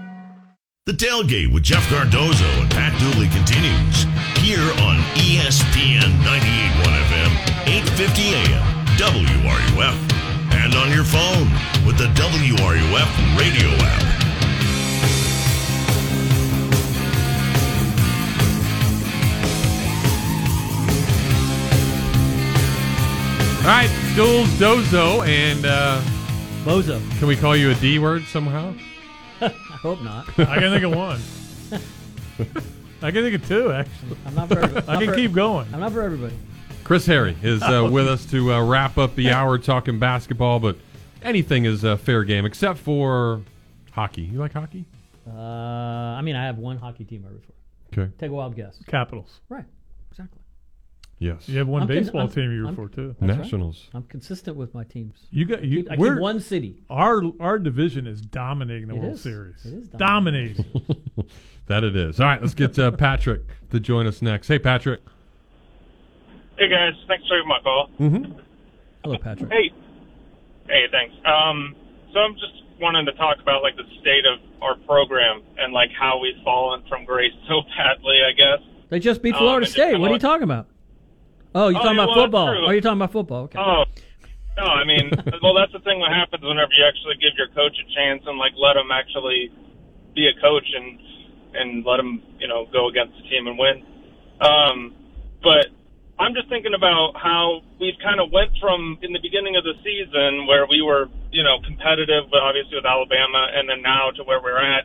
The 0.87 0.93
tailgate 0.93 1.53
with 1.53 1.65
Jeff 1.65 1.85
Cardozo 1.89 2.47
and 2.47 2.71
Pat 2.71 2.95
Dooley 3.01 3.27
continues 3.27 4.05
here 4.39 4.71
on 4.87 5.03
ESPN 5.27 6.23
98.1 6.23 6.95
FM, 7.11 7.33
850 7.67 8.23
AM, 8.23 8.63
WRUF, 8.95 9.99
and 10.55 10.77
on 10.77 10.93
your 10.93 11.03
phone 11.03 11.51
with 11.85 11.99
the 11.99 12.07
WRUF 12.15 13.37
radio 13.37 13.71
app. 13.85 14.16
All 23.67 23.73
right, 23.73 23.91
Duels 24.15 24.47
Dozo 24.61 25.27
and 25.27 25.67
uh, 25.67 26.01
Bozo. 26.65 27.01
Can 27.19 27.27
we 27.27 27.35
call 27.35 27.57
you 27.57 27.71
a 27.73 27.75
D 27.75 27.99
word 27.99 28.23
somehow? 28.27 28.73
I 29.41 29.49
hope 29.49 30.01
not. 30.03 30.29
I 30.39 30.61
can 30.61 30.71
think 30.73 30.85
of 30.85 30.95
one. 30.95 31.21
I 33.03 33.11
can 33.11 33.25
think 33.25 33.43
of 33.43 33.49
two, 33.49 33.73
actually. 33.73 34.17
I'm 34.25 34.37
not 34.37 34.49
for 34.49 34.61
every- 34.61 34.83
I 34.83 34.93
not 34.93 34.99
can 35.01 35.09
for- 35.09 35.15
keep 35.17 35.33
going. 35.33 35.67
I'm 35.75 35.81
not 35.81 35.91
for 35.91 36.01
everybody. 36.03 36.37
Chris 36.85 37.07
Harry 37.07 37.37
is 37.43 37.61
uh, 37.61 37.89
with 37.91 38.07
us 38.07 38.25
to 38.27 38.53
uh, 38.53 38.65
wrap 38.65 38.99
up 38.99 39.17
the 39.17 39.33
hour 39.33 39.59
talking 39.59 39.99
basketball, 39.99 40.61
but 40.61 40.77
anything 41.23 41.65
is 41.65 41.85
uh, 41.85 41.97
fair 41.97 42.23
game 42.23 42.47
except 42.47 42.79
for 42.79 43.43
hockey. 43.91 44.23
You 44.23 44.39
like 44.39 44.53
hockey? 44.53 44.85
Uh, 45.29 45.33
I 45.41 46.23
mean, 46.23 46.37
I 46.37 46.45
have 46.45 46.59
one 46.59 46.79
hockey 46.79 47.05
team 47.05 47.25
I 47.27 47.33
root 47.33 47.43
for. 47.45 48.01
Okay. 48.01 48.13
Take 48.19 48.31
a 48.31 48.35
wild 48.35 48.55
guess. 48.55 48.79
Capitals. 48.87 49.41
Right. 49.49 49.65
Exactly. 51.19 51.27
Yes. 51.29 51.49
You 51.49 51.59
have 51.59 51.69
one 51.69 51.83
I'm 51.83 51.89
baseball 51.89 52.23
I'm- 52.23 52.31
team 52.31 52.53
you 52.53 52.61
root 52.61 52.67
I'm- 52.67 52.75
for 52.77 52.89
too. 52.89 53.17
that's 53.19 53.23
right. 53.31 53.39
Nationals. 53.39 53.89
I'm 53.95 54.03
consistent 54.05 54.57
with 54.57 54.75
my 54.75 54.85
teams. 54.85 55.27
You 55.31 55.47
got 55.47 55.65
you. 55.65 55.81
I 55.91 55.95
keep 55.95 55.99
we're- 55.99 56.21
one 56.21 56.41
city. 56.41 56.83
Our 56.91 57.23
our 57.41 57.59
division 57.59 58.07
is 58.07 58.21
dominating 58.21 58.89
the 58.89 58.95
It 58.97 59.01
World 59.01 59.15
is. 59.15 59.23
Series. 59.23 59.65
It 59.65 59.73
is 59.75 59.89
dominating. 59.89 60.65
that 61.69 61.85
it 61.85 61.97
is. 61.97 62.21
All 62.21 62.27
right, 62.27 62.41
let's 62.41 62.55
get 62.55 62.79
uh, 62.79 62.91
Patrick 62.91 63.43
to 63.71 63.81
join 63.81 64.07
us 64.07 64.21
next. 64.21 64.49
Hey, 64.49 64.59
Patrick. 64.59 65.01
Hey 66.59 66.69
guys, 66.69 66.93
thanks 67.07 67.27
for 67.27 67.37
taking 67.37 67.49
my 67.49 67.61
call. 67.63 67.89
Mm-hmm. 68.01 68.39
Hello, 69.05 69.19
Patrick. 69.19 69.51
Hey, 69.53 69.71
hey, 70.69 70.85
thanks. 70.91 71.15
Um, 71.25 71.75
so 72.13 72.19
I'm 72.21 72.35
just 72.35 72.63
wanting 72.81 73.07
to 73.07 73.13
talk 73.13 73.39
about 73.43 73.63
like 73.63 73.77
the 73.77 73.85
state 74.01 74.25
of 74.27 74.39
our 74.63 74.77
program 74.87 75.43
and 75.59 75.73
like 75.73 75.91
how 75.99 76.19
we've 76.19 76.43
fallen 76.45 76.83
from 76.89 77.05
grace 77.07 77.33
so 77.49 77.63
badly. 77.77 78.21
I 78.27 78.33
guess. 78.33 78.67
They 78.91 78.99
just 79.01 79.23
beat 79.23 79.35
Um, 79.35 79.39
Florida 79.41 79.57
and 79.57 79.65
just 79.65 79.73
State. 79.75 79.85
kinda 79.93 79.99
What 80.01 80.11
are 80.11 80.15
you 80.15 80.19
talking 80.21 80.45
about? 80.45 80.67
Oh, 81.57 81.69
you're 81.73 81.81
Oh, 81.81 81.89
talking 81.89 81.97
yeah, 81.97 82.05
about 82.05 82.13
well, 82.17 82.25
football. 82.29 82.49
true. 82.53 82.67
Oh, 82.69 82.71
you're 82.71 82.85
talking 82.85 83.01
about 83.01 83.13
football. 83.13 83.43
Okay. 83.49 83.59
Oh, 83.59 83.85
no, 84.61 84.65
I 84.69 84.85
mean, 84.85 85.09
well, 85.43 85.57
that's 85.57 85.73
the 85.73 85.81
thing 85.81 86.01
that 86.05 86.13
happens 86.13 86.45
whenever 86.45 86.69
you 86.77 86.85
actually 86.85 87.17
give 87.17 87.33
your 87.41 87.49
coach 87.57 87.73
a 87.81 87.87
chance 87.97 88.21
and 88.29 88.37
like 88.37 88.53
let 88.61 88.77
him 88.77 88.93
actually 88.93 89.49
be 90.15 90.29
a 90.29 90.37
coach 90.41 90.69
and 90.77 91.01
and 91.57 91.69
let 91.89 91.99
him, 91.99 92.21
you 92.39 92.47
know, 92.47 92.69
go 92.69 92.89
against 92.93 93.17
the 93.17 93.25
team 93.33 93.49
and 93.49 93.57
win. 93.57 93.81
Um, 94.45 94.93
but 95.41 95.73
I'm 96.21 96.35
just 96.37 96.49
thinking 96.53 96.75
about 96.77 97.17
how 97.17 97.65
we've 97.81 97.97
kind 98.05 98.21
of 98.21 98.29
went 98.31 98.53
from 98.61 98.99
in 99.01 99.17
the 99.17 99.21
beginning 99.25 99.57
of 99.57 99.65
the 99.65 99.73
season 99.81 100.45
where 100.47 100.67
we 100.69 100.83
were, 100.85 101.09
you 101.33 101.41
know, 101.43 101.57
competitive, 101.65 102.29
but 102.29 102.45
obviously 102.45 102.77
with 102.77 102.85
Alabama, 102.85 103.49
and 103.57 103.65
then 103.69 103.81
now 103.81 104.13
to 104.13 104.23
where 104.25 104.43
we're 104.45 104.61
at. 104.61 104.85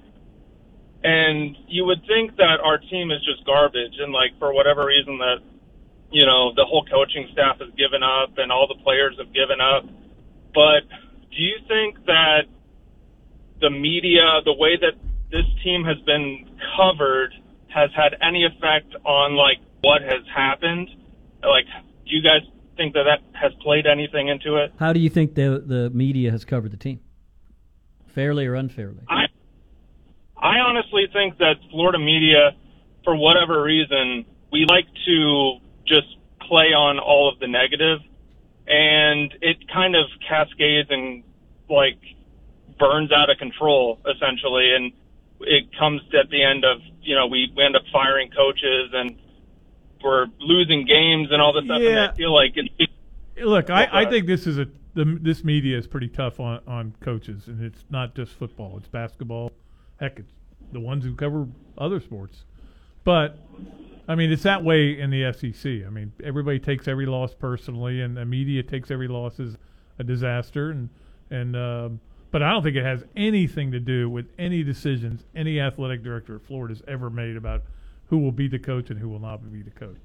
And 1.04 1.58
you 1.68 1.84
would 1.84 2.00
think 2.08 2.38
that 2.38 2.64
our 2.64 2.78
team 2.78 3.12
is 3.12 3.20
just 3.28 3.44
garbage, 3.46 4.00
and 4.00 4.14
like 4.14 4.32
for 4.40 4.54
whatever 4.54 4.86
reason 4.86 5.18
that 5.20 5.44
you 6.12 6.26
know, 6.26 6.54
the 6.56 6.66
whole 6.66 6.86
coaching 6.86 7.28
staff 7.32 7.58
has 7.60 7.70
given 7.78 8.04
up 8.04 8.38
and 8.38 8.52
all 8.52 8.68
the 8.68 8.82
players 8.84 9.16
have 9.18 9.34
given 9.34 9.60
up. 9.62 9.84
But 10.54 10.84
do 11.32 11.40
you 11.42 11.58
think 11.68 12.06
that 12.06 12.44
the 13.62 13.70
media, 13.70 14.42
the 14.44 14.54
way 14.54 14.76
that 14.76 15.00
this 15.32 15.46
team 15.64 15.84
has 15.86 15.98
been 16.06 16.50
covered, 16.76 17.34
has 17.74 17.90
had 17.96 18.16
any 18.22 18.44
effect 18.44 18.94
on 19.06 19.36
like 19.36 19.58
what 19.82 20.02
has 20.02 20.24
happened? 20.36 20.90
Like, 21.42 21.66
do 22.06 22.16
you 22.16 22.22
guys 22.22 22.42
think 22.76 22.94
that 22.94 23.04
that 23.04 23.20
has 23.40 23.54
played 23.64 23.88
anything 23.88 24.28
into 24.28 24.58
it? 24.58 24.74
How 24.78 24.92
do 24.92 25.00
you 25.00 25.10
think 25.10 25.36
the 25.36 25.64
the 25.66 25.90
media 25.92 26.32
has 26.32 26.44
covered 26.44 26.72
the 26.72 26.78
team? 26.78 27.00
Fairly 28.08 28.46
or 28.46 28.56
unfairly? 28.56 29.04
I 29.08 29.28
I 30.36 30.58
honestly 30.60 31.08
think 31.14 31.38
that 31.38 31.56
Florida 31.70 32.00
media, 32.00 32.52
for 33.06 33.16
whatever 33.16 33.64
reason, 33.64 34.26
we 34.52 34.66
like 34.68 34.86
to 35.06 35.61
just 35.86 36.08
play 36.42 36.74
on 36.74 37.00
all 37.00 37.32
of 37.32 37.40
the 37.40 37.48
negative, 37.48 38.00
and 38.68 39.34
it 39.42 39.58
kind 39.72 39.96
of 39.96 40.06
cascades 40.28 40.90
and 40.92 41.24
like 41.70 42.00
burns 42.80 43.12
out 43.12 43.30
of 43.30 43.38
control 43.38 44.00
essentially, 44.06 44.74
and 44.76 44.92
it 45.42 45.70
comes 45.78 46.02
at 46.20 46.30
the 46.30 46.44
end 46.44 46.66
of 46.66 46.80
you 47.02 47.16
know 47.16 47.28
we, 47.28 47.52
we 47.56 47.64
end 47.64 47.76
up 47.76 47.84
firing 47.92 48.30
coaches 48.32 48.92
and 48.94 49.18
we're 50.04 50.26
losing 50.40 50.86
games 50.86 51.30
and 51.32 51.42
all 51.42 51.54
this 51.54 51.66
stuff, 51.66 51.78
and 51.78 51.86
Yeah. 51.86 52.10
I 52.12 52.16
feel 52.16 52.34
like 52.34 52.54
it's 52.56 52.92
Look, 53.38 53.70
I, 53.70 53.88
I 53.92 54.06
think 54.10 54.28
this 54.28 54.46
is 54.46 54.60
a 54.60 54.68
the, 54.94 55.06
this 55.22 55.44
media 55.44 55.78
is 55.78 55.88
pretty 55.88 56.10
tough 56.10 56.40
on, 56.40 56.60
on 56.68 56.94
coaches, 57.00 57.48
and 57.48 57.64
it's 57.64 57.86
not 57.90 58.14
just 58.14 58.34
football; 58.34 58.78
it's 58.78 58.90
basketball. 58.90 59.52
Heck, 60.00 60.20
it's 60.20 60.32
the 60.72 60.80
ones 60.80 61.06
who 61.06 61.16
cover 61.16 61.48
other 61.78 62.00
sports. 62.00 62.44
But 63.04 63.38
I 64.12 64.16
mean, 64.16 64.30
it's 64.30 64.44
that 64.44 64.62
way 64.62 65.00
in 65.00 65.10
the 65.10 65.32
SEC. 65.32 65.88
I 65.88 65.90
mean, 65.90 66.12
everybody 66.22 66.60
takes 66.60 66.90
every 66.90 67.06
loss 67.06 67.34
personally, 67.34 68.02
and 68.02 68.18
the 68.18 68.26
media 68.26 68.62
takes 68.62 68.92
every 68.92 69.08
loss 69.08 69.40
as 69.40 69.56
a 70.00 70.04
disaster. 70.04 70.70
And 70.70 70.90
and 71.30 71.56
um, 71.56 72.02
but 72.30 72.44
I 72.44 72.52
don't 72.52 72.62
think 72.62 72.76
it 72.76 72.84
has 72.84 73.06
anything 73.16 73.72
to 73.72 73.80
do 73.80 74.10
with 74.10 74.26
any 74.38 74.64
decisions 74.64 75.24
any 75.34 75.62
athletic 75.62 76.04
director 76.04 76.36
at 76.36 76.46
Florida's 76.46 76.82
ever 76.90 77.10
made 77.10 77.38
about 77.38 77.64
who 78.08 78.18
will 78.18 78.34
be 78.34 78.50
the 78.50 78.60
coach 78.60 78.90
and 78.90 79.00
who 79.00 79.08
will 79.08 79.22
not 79.22 79.50
be 79.50 79.62
the 79.62 79.72
coach. 79.72 79.96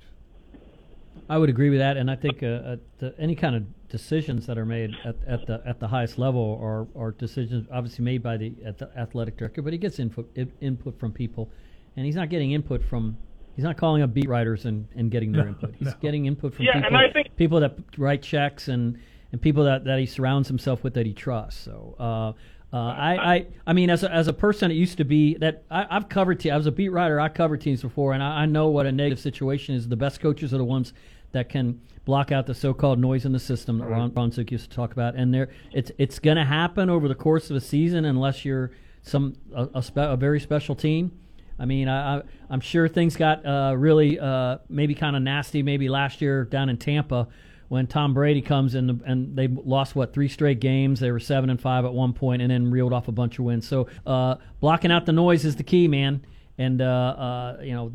I 1.29 1.37
would 1.37 1.49
agree 1.49 1.71
with 1.71 1.81
that, 1.81 1.97
and 1.97 2.09
I 2.09 2.15
think 2.15 2.45
uh, 2.45 2.47
uh, 2.47 2.77
the, 2.99 3.13
any 3.19 3.35
kind 3.35 3.57
of 3.57 3.89
decisions 3.89 4.47
that 4.47 4.57
are 4.57 4.67
made 4.67 4.95
at, 5.05 5.17
at 5.27 5.47
the 5.49 5.61
at 5.67 5.81
the 5.81 5.89
highest 5.89 6.17
level 6.17 6.61
are, 6.63 6.87
are 6.97 7.11
decisions 7.11 7.67
obviously 7.73 8.05
made 8.05 8.23
by 8.23 8.37
the, 8.37 8.51
the 8.51 8.89
athletic 8.97 9.37
director, 9.37 9.63
but 9.63 9.73
he 9.73 9.81
gets 9.81 9.99
input 9.99 10.31
input 10.61 10.97
from 10.97 11.11
people, 11.11 11.51
and 11.97 12.07
he's 12.07 12.15
not 12.15 12.29
getting 12.29 12.53
input 12.53 12.85
from 12.85 13.17
he's 13.57 13.65
not 13.65 13.77
calling 13.77 14.03
up 14.03 14.15
beat 14.15 14.29
writers 14.29 14.65
and, 14.67 14.87
and 14.95 15.11
getting 15.11 15.33
their 15.33 15.45
No, 15.45 15.49
input. 15.49 15.75
He's 15.79 15.89
no. 15.89 15.95
getting 16.01 16.27
input 16.27 16.55
from 16.55 16.65
Yeah, 16.67 16.75
people 16.75 16.87
and 16.87 16.97
I 16.97 17.11
think- 17.13 17.37
people 17.37 17.61
that 17.61 17.75
write 17.99 18.23
checks 18.23 18.69
and, 18.69 18.99
and 19.33 19.43
people 19.43 19.65
that, 19.65 19.85
that 19.85 19.99
he 19.99 20.07
surrounds 20.07 20.47
himself 20.49 20.85
with 20.85 20.95
that 20.95 21.07
he 21.07 21.13
trusts. 21.15 21.61
So 21.65 21.97
uh, 21.99 22.33
uh, 22.73 22.77
I, 22.77 23.35
I 23.35 23.47
I 23.69 23.73
mean 23.73 23.91
as 23.91 24.03
a, 24.05 24.13
as 24.13 24.29
a 24.29 24.33
person 24.33 24.71
it 24.71 24.75
used 24.75 24.99
to 24.99 25.05
be 25.05 25.35
that 25.39 25.65
I, 25.71 25.87
I've 25.91 26.09
covered 26.09 26.39
teams. 26.41 26.53
I 26.53 26.57
was 26.57 26.67
a 26.67 26.73
beat 26.73 26.91
writer 26.91 27.19
I 27.21 27.29
covered 27.29 27.61
teams 27.61 27.81
before 27.83 28.13
and 28.13 28.23
I, 28.23 28.43
I 28.43 28.47
know 28.47 28.69
what 28.69 28.87
a 28.87 28.93
negative 28.93 29.19
situation 29.21 29.75
is. 29.75 29.89
The 29.89 29.97
best 29.97 30.21
coaches 30.21 30.53
are 30.55 30.59
the 30.59 30.65
ones 30.65 30.93
that 31.33 31.49
can 31.49 31.81
block 32.05 32.31
out 32.31 32.47
the 32.47 32.55
so-called 32.55 32.99
noise 33.01 33.25
in 33.25 33.33
the 33.33 33.39
system 33.39 33.79
that 33.79 33.87
Ron, 33.89 34.13
Ron 34.15 34.31
Zook 34.31 34.51
used 34.53 34.71
to 34.71 34.77
talk 34.77 34.93
about. 34.93 35.15
And 35.17 35.35
there 35.35 35.49
it's 35.73 35.91
it's 35.99 36.19
going 36.19 36.37
to 36.37 36.45
happen 36.45 36.89
over 36.91 37.09
the 37.09 37.15
course 37.17 37.51
of 37.51 37.57
a 37.57 37.61
season 37.61 38.05
unless 38.05 38.45
you're 38.45 38.71
some 39.03 39.35
a, 39.55 39.69
a, 39.75 39.83
spe- 39.83 39.97
a 39.99 40.17
very 40.17 40.41
special 40.41 40.75
team. 40.75 41.13
I 41.59 41.65
mean, 41.65 41.89
I, 41.89 42.23
I'm 42.51 42.61
sure 42.61 42.89
things 42.89 43.17
got 43.17 43.45
uh, 43.47 43.75
really 43.77 44.19
uh, 44.19 44.59
maybe 44.69 44.95
kind 44.95 45.17
of 45.17 45.23
nasty 45.23 45.63
maybe 45.63 45.89
last 45.89 46.21
year 46.21 46.45
down 46.45 46.69
in 46.69 46.77
Tampa 46.77 47.29
when 47.69 47.87
Tom 47.87 48.15
Brady 48.15 48.43
comes 48.43 48.75
in 48.75 49.03
and 49.07 49.37
they 49.37 49.49
lost 49.49 49.97
what 49.97 50.13
three 50.13 50.29
straight 50.29 50.61
games. 50.61 51.01
They 51.01 51.11
were 51.11 51.21
seven 51.21 51.51
and 51.51 51.61
five 51.61 51.85
at 51.85 51.93
one 51.93 52.13
point 52.13 52.43
and 52.43 52.51
then 52.51 52.71
reeled 52.71 52.93
off 52.93 53.09
a 53.09 53.13
bunch 53.13 53.39
of 53.39 53.45
wins. 53.45 53.67
So 53.67 53.89
uh, 54.07 54.37
blocking 54.61 54.93
out 54.93 55.07
the 55.07 55.13
noise 55.13 55.45
is 55.45 55.57
the 55.57 55.65
key, 55.65 55.89
man. 55.89 56.25
And 56.59 56.81
uh, 56.81 56.85
uh, 56.85 57.61
you 57.63 57.75
know, 57.75 57.91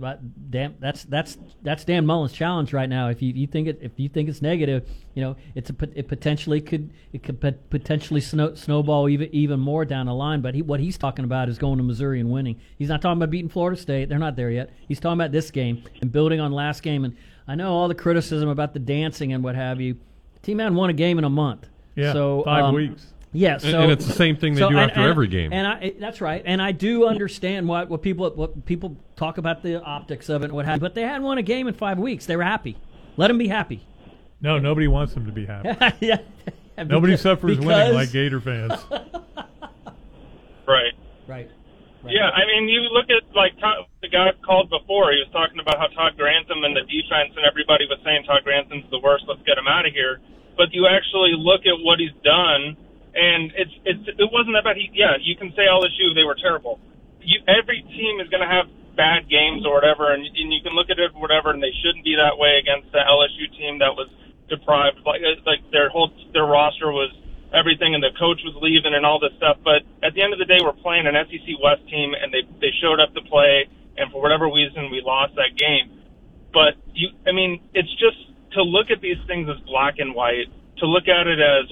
Dan, 0.51 0.75
that's 0.79 1.03
that's 1.05 1.37
that's 1.63 1.83
Dan 1.83 2.05
Mullen's 2.05 2.31
challenge 2.31 2.73
right 2.73 2.87
now. 2.87 3.09
If 3.09 3.19
you, 3.19 3.33
you 3.33 3.47
think 3.47 3.67
it, 3.67 3.79
if 3.81 3.93
you 3.97 4.07
think 4.07 4.29
it's 4.29 4.39
negative, 4.39 4.87
you 5.15 5.23
know, 5.23 5.35
it's 5.55 5.71
a 5.71 5.75
it 5.95 6.07
potentially 6.07 6.61
could 6.61 6.91
it 7.11 7.23
could 7.23 7.41
potentially 7.71 8.21
snow, 8.21 8.53
snowball 8.53 9.09
even 9.09 9.29
even 9.33 9.59
more 9.59 9.83
down 9.83 10.05
the 10.05 10.13
line. 10.13 10.41
But 10.41 10.53
he, 10.53 10.61
what 10.61 10.79
he's 10.79 10.95
talking 10.95 11.25
about 11.25 11.49
is 11.49 11.57
going 11.57 11.77
to 11.77 11.83
Missouri 11.83 12.19
and 12.19 12.29
winning. 12.29 12.61
He's 12.77 12.89
not 12.89 13.01
talking 13.01 13.17
about 13.17 13.31
beating 13.31 13.49
Florida 13.49 13.81
State. 13.81 14.09
They're 14.09 14.19
not 14.19 14.35
there 14.35 14.51
yet. 14.51 14.69
He's 14.87 14.99
talking 14.99 15.19
about 15.19 15.31
this 15.31 15.49
game 15.49 15.83
and 16.01 16.11
building 16.11 16.39
on 16.39 16.51
last 16.51 16.83
game. 16.83 17.03
And 17.03 17.17
I 17.47 17.55
know 17.55 17.73
all 17.73 17.87
the 17.87 17.95
criticism 17.95 18.47
about 18.47 18.73
the 18.73 18.79
dancing 18.79 19.33
and 19.33 19.43
what 19.43 19.55
have 19.55 19.81
you. 19.81 19.97
Team 20.43 20.59
hadn't 20.59 20.75
won 20.75 20.91
a 20.91 20.93
game 20.93 21.17
in 21.17 21.23
a 21.23 21.29
month. 21.31 21.67
Yeah, 21.95 22.13
so 22.13 22.43
five 22.43 22.65
um, 22.65 22.75
weeks. 22.75 23.07
Yeah, 23.33 23.53
And- 23.53 23.61
so 23.61 23.81
and 23.81 23.91
it's 23.91 24.05
the 24.05 24.11
same 24.13 24.35
thing 24.35 24.55
they 24.55 24.59
so- 24.61 24.69
do 24.69 24.77
and- 24.77 24.89
after 24.91 25.01
and- 25.01 25.09
every 25.09 25.27
game. 25.27 25.53
And 25.53 25.65
I, 25.67 25.93
that's 25.99 26.19
right. 26.21 26.41
And 26.45 26.61
I 26.61 26.71
do 26.73 27.05
understand 27.07 27.67
what, 27.67 27.89
what 27.89 28.01
people 28.01 28.29
what 28.31 28.65
people 28.65 28.97
talk 29.15 29.37
about 29.37 29.63
the 29.63 29.81
optics 29.81 30.27
of 30.29 30.41
it 30.41 30.45
and 30.45 30.53
what 30.53 30.65
have 30.65 30.77
you. 30.77 30.81
But 30.81 30.95
they 30.95 31.03
hadn't 31.03 31.23
won 31.23 31.37
a 31.37 31.41
game 31.43 31.67
in 31.67 31.73
five 31.73 31.97
weeks. 31.97 32.25
They 32.25 32.35
were 32.35 32.43
happy. 32.43 32.75
Let 33.17 33.27
them 33.29 33.37
be 33.37 33.47
happy. 33.47 33.85
No, 34.41 34.57
nobody 34.59 34.87
wants 34.87 35.13
them 35.13 35.25
to 35.27 35.31
be 35.31 35.45
happy. 35.45 35.69
yeah. 36.05 36.17
Nobody 36.77 37.13
Because- 37.13 37.21
suffers 37.21 37.57
winning 37.59 37.67
because- 37.67 37.93
like 37.95 38.11
Gator 38.11 38.41
fans. 38.41 38.73
Right. 40.67 40.93
Right. 41.27 41.49
Yeah, 42.07 42.29
I 42.33 42.45
mean, 42.47 42.67
you 42.69 42.81
look 42.89 43.05
at 43.13 43.21
like 43.35 43.53
Todd, 43.59 43.85
the 44.01 44.09
guy 44.09 44.31
called 44.41 44.69
before. 44.73 45.11
He 45.11 45.19
was 45.21 45.29
talking 45.31 45.59
about 45.59 45.77
how 45.77 45.85
Todd 45.93 46.17
Grantham 46.17 46.63
and 46.63 46.73
the 46.75 46.81
defense, 46.81 47.35
and 47.37 47.45
everybody 47.45 47.85
was 47.85 47.99
saying 48.03 48.23
Todd 48.25 48.41
Grantham's 48.43 48.89
the 48.89 48.97
worst. 48.99 49.25
Let's 49.27 49.41
get 49.45 49.57
him 49.57 49.67
out 49.69 49.85
of 49.85 49.93
here. 49.93 50.17
But 50.57 50.73
you 50.73 50.87
actually 50.89 51.33
look 51.37 51.61
at 51.69 51.77
what 51.85 51.99
he's 52.01 52.15
done, 52.25 52.73
and 53.13 53.51
it's 53.55 53.75
it's 53.85 54.05
it 54.07 54.29
wasn't 54.31 54.55
that 54.55 54.63
bad. 54.63 54.77
He, 54.79 54.89
yeah, 54.93 55.19
you 55.19 55.35
can 55.35 55.51
say 55.55 55.67
LSU 55.67 56.15
they 56.15 56.23
were 56.23 56.37
terrible. 56.39 56.79
You, 57.19 57.43
every 57.47 57.83
team 57.93 58.19
is 58.23 58.27
going 58.31 58.41
to 58.41 58.49
have 58.49 58.65
bad 58.95 59.29
games 59.29 59.63
or 59.63 59.77
whatever, 59.77 60.11
and, 60.11 60.25
and 60.25 60.47
you 60.51 60.59
can 60.63 60.73
look 60.73 60.89
at 60.89 60.97
it 60.97 61.13
whatever, 61.13 61.51
and 61.51 61.61
they 61.61 61.71
shouldn't 61.83 62.03
be 62.03 62.17
that 62.17 62.35
way 62.39 62.59
against 62.59 62.91
the 62.91 63.03
LSU 63.03 63.45
team 63.55 63.79
that 63.79 63.93
was 63.93 64.09
deprived. 64.49 64.99
Like 65.05 65.21
uh, 65.23 65.39
like 65.47 65.63
their 65.71 65.89
whole 65.89 66.11
their 66.33 66.47
roster 66.47 66.91
was 66.91 67.11
everything, 67.51 67.95
and 67.95 68.03
the 68.03 68.15
coach 68.15 68.39
was 68.43 68.55
leaving 68.63 68.95
and 68.95 69.05
all 69.05 69.19
this 69.19 69.35
stuff. 69.37 69.59
But 69.63 69.83
at 70.03 70.15
the 70.15 70.23
end 70.23 70.31
of 70.33 70.39
the 70.39 70.47
day, 70.47 70.59
we're 70.63 70.77
playing 70.79 71.07
an 71.07 71.15
SEC 71.27 71.47
West 71.59 71.83
team, 71.87 72.15
and 72.15 72.31
they 72.31 72.43
they 72.59 72.71
showed 72.79 72.99
up 72.99 73.11
to 73.15 73.21
play, 73.27 73.67
and 73.99 74.11
for 74.11 74.23
whatever 74.23 74.47
reason, 74.47 74.91
we 74.91 75.03
lost 75.03 75.35
that 75.35 75.55
game. 75.59 75.99
But 76.51 76.79
you, 76.95 77.11
I 77.27 77.31
mean, 77.31 77.59
it's 77.75 77.91
just 77.99 78.19
to 78.55 78.63
look 78.63 78.91
at 78.91 78.99
these 78.99 79.19
things 79.27 79.47
as 79.47 79.59
black 79.67 79.99
and 79.99 80.15
white, 80.15 80.51
to 80.79 80.85
look 80.85 81.07
at 81.07 81.27
it 81.27 81.39
as 81.39 81.71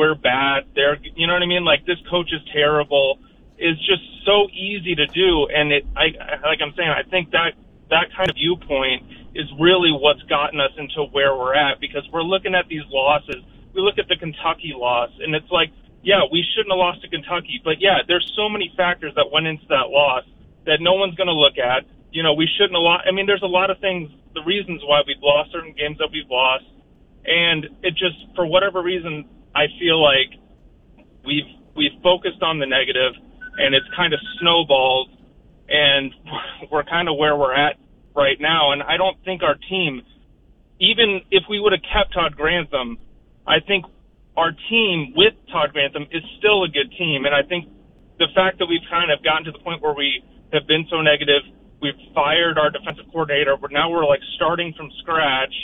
we're 0.00 0.16
bad, 0.16 0.64
they're, 0.74 0.96
you 0.96 1.26
know 1.28 1.34
what 1.36 1.42
I 1.42 1.46
mean? 1.46 1.64
Like 1.68 1.84
this 1.84 2.00
coach 2.08 2.32
is 2.32 2.40
terrible, 2.56 3.20
is 3.60 3.76
just 3.84 4.00
so 4.24 4.48
easy 4.48 4.96
to 4.96 5.06
do, 5.12 5.44
and 5.52 5.68
it, 5.76 5.84
I, 5.92 6.16
like 6.40 6.64
I'm 6.64 6.72
saying, 6.72 6.88
I 6.88 7.04
think 7.04 7.36
that 7.36 7.52
that 7.92 8.08
kind 8.16 8.30
of 8.32 8.36
viewpoint 8.40 9.04
is 9.36 9.44
really 9.60 9.92
what's 9.92 10.22
gotten 10.22 10.58
us 10.58 10.72
into 10.80 11.04
where 11.12 11.36
we're 11.36 11.52
at 11.52 11.80
because 11.84 12.08
we're 12.12 12.24
looking 12.24 12.54
at 12.54 12.64
these 12.72 12.86
losses. 12.88 13.44
We 13.74 13.82
look 13.82 13.98
at 13.98 14.08
the 14.08 14.16
Kentucky 14.16 14.72
loss, 14.72 15.10
and 15.20 15.34
it's 15.34 15.50
like, 15.52 15.68
yeah, 16.02 16.24
we 16.32 16.40
shouldn't 16.56 16.72
have 16.72 16.80
lost 16.80 17.02
to 17.02 17.08
Kentucky, 17.12 17.60
but 17.62 17.76
yeah, 17.78 18.00
there's 18.08 18.24
so 18.34 18.48
many 18.48 18.72
factors 18.80 19.12
that 19.16 19.28
went 19.30 19.46
into 19.46 19.66
that 19.68 19.92
loss 19.92 20.24
that 20.64 20.80
no 20.80 20.94
one's 20.94 21.14
going 21.20 21.28
to 21.28 21.36
look 21.36 21.58
at. 21.60 21.84
You 22.10 22.22
know, 22.22 22.32
we 22.32 22.48
shouldn't 22.56 22.72
have 22.72 22.82
lost. 22.88 23.04
I 23.06 23.12
mean, 23.12 23.26
there's 23.26 23.44
a 23.44 23.52
lot 23.52 23.68
of 23.68 23.78
things, 23.84 24.08
the 24.32 24.42
reasons 24.42 24.80
why 24.80 25.04
we've 25.06 25.20
lost 25.20 25.52
certain 25.52 25.76
games 25.76 25.98
that 25.98 26.08
we've 26.08 26.30
lost, 26.30 26.64
and 27.26 27.68
it 27.84 27.92
just, 28.00 28.16
for 28.34 28.46
whatever 28.46 28.80
reason, 28.80 29.28
I 29.54 29.66
feel 29.78 30.02
like 30.02 30.30
we've 31.24 31.48
we've 31.76 31.96
focused 32.02 32.42
on 32.42 32.58
the 32.58 32.66
negative, 32.66 33.14
and 33.58 33.74
it's 33.74 33.86
kind 33.96 34.12
of 34.12 34.20
snowballed, 34.40 35.10
and 35.68 36.12
we're 36.70 36.84
kind 36.84 37.08
of 37.08 37.16
where 37.16 37.36
we're 37.36 37.54
at 37.54 37.76
right 38.14 38.40
now. 38.40 38.72
And 38.72 38.82
I 38.82 38.96
don't 38.96 39.16
think 39.24 39.42
our 39.42 39.56
team, 39.68 40.02
even 40.80 41.22
if 41.30 41.44
we 41.48 41.60
would 41.60 41.72
have 41.72 41.82
kept 41.82 42.14
Todd 42.14 42.36
Grantham, 42.36 42.98
I 43.46 43.60
think 43.60 43.84
our 44.36 44.52
team 44.68 45.12
with 45.16 45.34
Todd 45.50 45.72
Grantham 45.72 46.06
is 46.10 46.22
still 46.38 46.64
a 46.64 46.68
good 46.68 46.92
team. 46.96 47.24
And 47.26 47.34
I 47.34 47.42
think 47.42 47.68
the 48.18 48.28
fact 48.34 48.58
that 48.58 48.66
we've 48.66 48.84
kind 48.90 49.10
of 49.10 49.22
gotten 49.24 49.44
to 49.44 49.52
the 49.52 49.58
point 49.58 49.82
where 49.82 49.94
we 49.94 50.22
have 50.52 50.66
been 50.66 50.86
so 50.90 51.00
negative, 51.00 51.42
we've 51.82 51.98
fired 52.14 52.58
our 52.58 52.70
defensive 52.70 53.06
coordinator, 53.12 53.56
but 53.56 53.72
now 53.72 53.90
we're 53.90 54.06
like 54.06 54.20
starting 54.36 54.72
from 54.76 54.90
scratch 55.02 55.54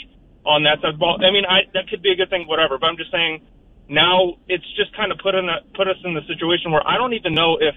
on 0.45 0.63
that 0.63 0.81
side 0.81 0.97
ball. 0.99 1.19
I 1.19 1.31
mean, 1.31 1.45
I, 1.45 1.67
that 1.73 1.89
could 1.89 2.01
be 2.01 2.11
a 2.11 2.15
good 2.15 2.29
thing, 2.29 2.47
whatever. 2.47 2.77
But 2.77 2.87
I'm 2.87 2.97
just 2.97 3.11
saying, 3.11 3.41
now 3.89 4.35
it's 4.47 4.67
just 4.75 4.95
kind 4.95 5.11
of 5.11 5.17
put 5.19 5.35
in 5.35 5.47
a, 5.47 5.59
put 5.75 5.87
us 5.87 5.97
in 6.03 6.13
the 6.13 6.25
situation 6.27 6.71
where 6.71 6.85
I 6.85 6.97
don't 6.97 7.13
even 7.13 7.33
know 7.33 7.57
if 7.59 7.75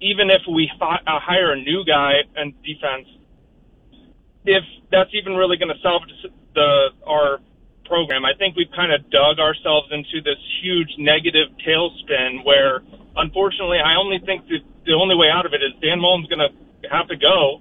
even 0.00 0.30
if 0.30 0.42
we 0.50 0.70
fi- 0.78 1.02
uh, 1.06 1.20
hire 1.20 1.52
a 1.52 1.60
new 1.60 1.84
guy 1.84 2.20
in 2.36 2.52
defense, 2.64 3.08
if 4.44 4.64
that's 4.90 5.10
even 5.14 5.34
really 5.34 5.56
going 5.56 5.72
to 5.74 5.80
salvage 5.80 6.10
the 6.54 6.88
our 7.06 7.38
program. 7.84 8.24
I 8.24 8.32
think 8.36 8.56
we've 8.56 8.70
kind 8.74 8.92
of 8.92 9.08
dug 9.10 9.38
ourselves 9.38 9.88
into 9.92 10.24
this 10.24 10.40
huge 10.62 10.88
negative 10.98 11.52
tailspin 11.60 12.44
where, 12.44 12.80
unfortunately, 13.16 13.78
I 13.78 13.96
only 13.96 14.18
think 14.24 14.48
that 14.48 14.60
the 14.86 14.94
only 14.94 15.14
way 15.14 15.28
out 15.28 15.46
of 15.46 15.52
it 15.52 15.62
is 15.62 15.72
Dan 15.80 16.00
Mullen's 16.00 16.28
going 16.28 16.42
to 16.42 16.52
have 16.88 17.08
to 17.08 17.16
go, 17.16 17.60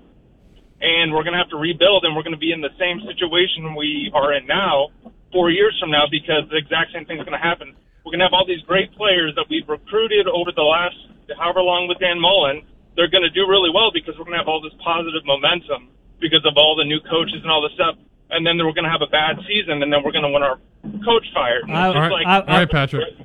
and 0.81 1.13
we're 1.13 1.23
going 1.23 1.35
to 1.35 1.39
have 1.39 1.51
to 1.51 1.59
rebuild, 1.59 2.03
and 2.03 2.15
we're 2.15 2.23
going 2.23 2.35
to 2.35 2.41
be 2.41 2.51
in 2.51 2.61
the 2.61 2.73
same 2.79 2.99
situation 3.07 3.75
we 3.75 4.11
are 4.13 4.33
in 4.33 4.47
now 4.47 4.89
four 5.33 5.49
years 5.49 5.75
from 5.81 5.91
now 5.91 6.05
because 6.09 6.47
the 6.49 6.57
exact 6.57 6.93
same 6.93 7.03
thing's 7.05 7.25
going 7.25 7.35
to 7.35 7.41
happen. 7.41 7.75
We're 8.05 8.13
going 8.13 8.21
to 8.21 8.29
have 8.29 8.37
all 8.37 8.45
these 8.45 8.61
great 8.63 8.93
players 8.93 9.33
that 9.35 9.49
we've 9.49 9.67
recruited 9.67 10.27
over 10.27 10.53
the 10.55 10.63
last 10.63 10.95
however 11.37 11.61
long 11.61 11.87
with 11.89 11.99
Dan 11.99 12.21
Mullen. 12.21 12.61
They're 12.95 13.09
going 13.09 13.23
to 13.25 13.33
do 13.33 13.49
really 13.49 13.71
well 13.73 13.91
because 13.91 14.13
we're 14.17 14.29
going 14.29 14.37
to 14.37 14.43
have 14.45 14.47
all 14.47 14.61
this 14.61 14.75
positive 14.83 15.25
momentum 15.25 15.89
because 16.21 16.45
of 16.45 16.53
all 16.55 16.75
the 16.77 16.85
new 16.85 17.01
coaches 17.09 17.41
and 17.41 17.49
all 17.49 17.61
this 17.61 17.73
stuff. 17.73 17.95
And 18.29 18.45
then 18.45 18.57
we're 18.57 18.73
going 18.73 18.85
to 18.85 18.89
have 18.89 19.01
a 19.01 19.11
bad 19.11 19.37
season, 19.47 19.83
and 19.83 19.93
then 19.93 20.01
we're 20.03 20.11
going 20.11 20.23
to 20.23 20.29
want 20.29 20.43
our 20.43 20.57
coach 21.05 21.25
fired. 21.33 21.63
And 21.63 21.71
it's 21.71 21.93
just 21.93 22.11
like, 22.11 22.25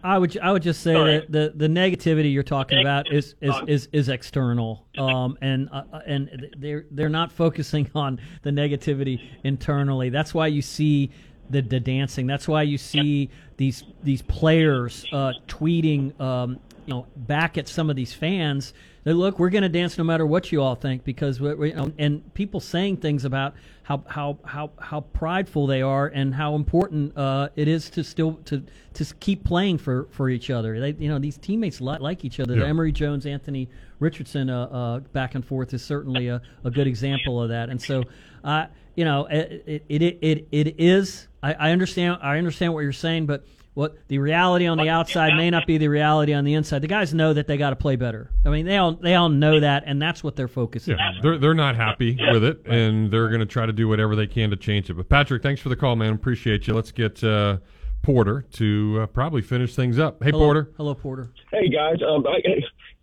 I 0.04 0.18
would 0.18 0.38
I 0.38 0.52
would 0.52 0.62
just 0.62 0.82
say 0.82 0.92
that 0.92 1.32
the, 1.32 1.52
the 1.54 1.66
negativity 1.66 2.32
you're 2.32 2.42
talking 2.42 2.78
about 2.80 3.10
is 3.12 3.34
is, 3.40 3.54
is, 3.66 3.88
is 3.92 4.08
external, 4.10 4.86
um, 4.98 5.38
and 5.40 5.68
uh, 5.72 5.84
uh, 5.92 6.00
and 6.06 6.48
they're 6.58 6.84
they're 6.90 7.08
not 7.08 7.32
focusing 7.32 7.90
on 7.94 8.20
the 8.42 8.50
negativity 8.50 9.18
internally. 9.44 10.10
That's 10.10 10.34
why 10.34 10.48
you 10.48 10.60
see 10.60 11.10
the, 11.50 11.62
the 11.62 11.80
dancing. 11.80 12.26
That's 12.26 12.46
why 12.46 12.62
you 12.62 12.78
see 12.78 13.30
these 13.56 13.84
these 14.02 14.22
players 14.22 15.04
uh, 15.12 15.32
tweeting, 15.46 16.18
um, 16.20 16.58
you 16.86 16.94
know, 16.94 17.06
back 17.16 17.58
at 17.58 17.68
some 17.68 17.90
of 17.90 17.96
these 17.96 18.12
fans. 18.12 18.72
That 19.04 19.14
look, 19.14 19.38
we're 19.38 19.50
going 19.50 19.62
to 19.62 19.68
dance 19.68 19.96
no 19.96 20.04
matter 20.04 20.26
what 20.26 20.52
you 20.52 20.60
all 20.60 20.74
think 20.74 21.04
because 21.04 21.40
we, 21.40 21.54
we, 21.54 21.68
you 21.70 21.76
know, 21.76 21.92
and 21.98 22.34
people 22.34 22.60
saying 22.60 22.98
things 22.98 23.24
about 23.24 23.54
how 23.84 24.04
how 24.06 24.38
how 24.44 24.70
how 24.78 25.00
prideful 25.00 25.66
they 25.66 25.80
are 25.80 26.08
and 26.08 26.34
how 26.34 26.54
important 26.56 27.16
uh, 27.16 27.48
it 27.56 27.68
is 27.68 27.88
to 27.90 28.04
still 28.04 28.34
to 28.44 28.62
to 28.92 29.14
keep 29.20 29.44
playing 29.44 29.78
for 29.78 30.08
for 30.10 30.28
each 30.28 30.50
other. 30.50 30.78
They, 30.78 30.90
you 30.98 31.08
know, 31.08 31.18
these 31.18 31.38
teammates 31.38 31.80
li- 31.80 31.96
like 31.98 32.22
each 32.24 32.38
other. 32.38 32.56
Yeah. 32.56 32.66
Emory 32.66 32.92
Jones, 32.92 33.24
Anthony 33.24 33.70
Richardson 33.98 34.50
uh, 34.50 34.64
uh, 34.64 34.98
back 34.98 35.34
and 35.34 35.44
forth 35.44 35.72
is 35.72 35.82
certainly 35.82 36.28
a, 36.28 36.42
a 36.64 36.70
good 36.70 36.86
example 36.86 37.42
of 37.42 37.48
that. 37.48 37.70
And 37.70 37.80
so, 37.80 38.02
uh, 38.44 38.66
you 38.94 39.06
know, 39.06 39.24
it 39.26 39.84
it 39.88 40.02
it, 40.02 40.18
it, 40.20 40.48
it 40.50 40.74
is. 40.78 41.27
I, 41.42 41.54
I 41.54 41.70
understand. 41.70 42.18
I 42.22 42.38
understand 42.38 42.74
what 42.74 42.80
you're 42.80 42.92
saying, 42.92 43.26
but 43.26 43.44
what 43.74 43.96
the 44.08 44.18
reality 44.18 44.66
on 44.66 44.76
the 44.76 44.88
outside 44.88 45.34
may 45.36 45.50
not 45.50 45.64
be 45.64 45.78
the 45.78 45.86
reality 45.86 46.32
on 46.32 46.44
the 46.44 46.54
inside. 46.54 46.80
The 46.80 46.88
guys 46.88 47.14
know 47.14 47.32
that 47.34 47.46
they 47.46 47.56
got 47.56 47.70
to 47.70 47.76
play 47.76 47.94
better. 47.94 48.28
I 48.44 48.48
mean, 48.48 48.66
they 48.66 48.76
all 48.76 48.92
they 48.94 49.14
all 49.14 49.28
know 49.28 49.60
that, 49.60 49.84
and 49.86 50.02
that's 50.02 50.24
what 50.24 50.34
they're 50.34 50.48
focusing 50.48 50.96
Yeah, 50.98 51.04
on. 51.06 51.14
they're 51.22 51.38
they're 51.38 51.54
not 51.54 51.76
happy 51.76 52.18
with 52.32 52.42
it, 52.42 52.66
and 52.66 53.08
they're 53.10 53.28
going 53.28 53.38
to 53.40 53.46
try 53.46 53.66
to 53.66 53.72
do 53.72 53.86
whatever 53.86 54.16
they 54.16 54.26
can 54.26 54.50
to 54.50 54.56
change 54.56 54.90
it. 54.90 54.94
But 54.94 55.08
Patrick, 55.08 55.42
thanks 55.44 55.60
for 55.60 55.68
the 55.68 55.76
call, 55.76 55.94
man. 55.94 56.12
Appreciate 56.12 56.66
you. 56.66 56.74
Let's 56.74 56.90
get 56.90 57.22
uh, 57.22 57.58
Porter 58.02 58.42
to 58.52 59.00
uh, 59.02 59.06
probably 59.06 59.42
finish 59.42 59.74
things 59.74 59.98
up. 59.98 60.22
Hey, 60.22 60.30
Hello- 60.30 60.44
Porter. 60.44 60.70
Hello, 60.76 60.94
Porter. 60.94 61.30
Hey 61.50 61.68
guys, 61.68 61.96
um, 62.06 62.26
I, 62.26 62.40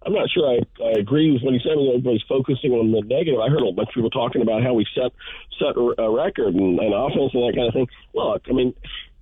I'm 0.06 0.14
not 0.14 0.30
sure 0.30 0.50
I, 0.50 0.84
I 0.84 0.92
agree 1.00 1.32
with 1.32 1.42
what 1.44 1.54
he 1.54 1.60
said. 1.60 1.76
When 1.78 1.88
everybody's 1.90 2.24
focusing 2.30 2.72
on 2.72 2.92
the 2.92 3.02
negative. 3.02 3.40
I 3.40 3.50
heard 3.50 3.62
a 3.68 3.72
bunch 3.72 3.90
of 3.90 3.94
people 3.96 4.10
talking 4.10 4.42
about 4.42 4.64
how 4.64 4.74
we 4.74 4.86
set 4.96 5.12
set 5.60 5.76
a 5.78 6.02
a 6.02 6.10
record 6.10 6.56
and, 6.56 6.80
and 6.80 6.94
offense 6.94 7.32
and 7.34 7.44
that 7.44 7.54
kind 7.56 7.68
of 7.68 7.74
thing. 7.74 7.88
Look, 8.14 8.44
I 8.50 8.54
mean, 8.54 8.74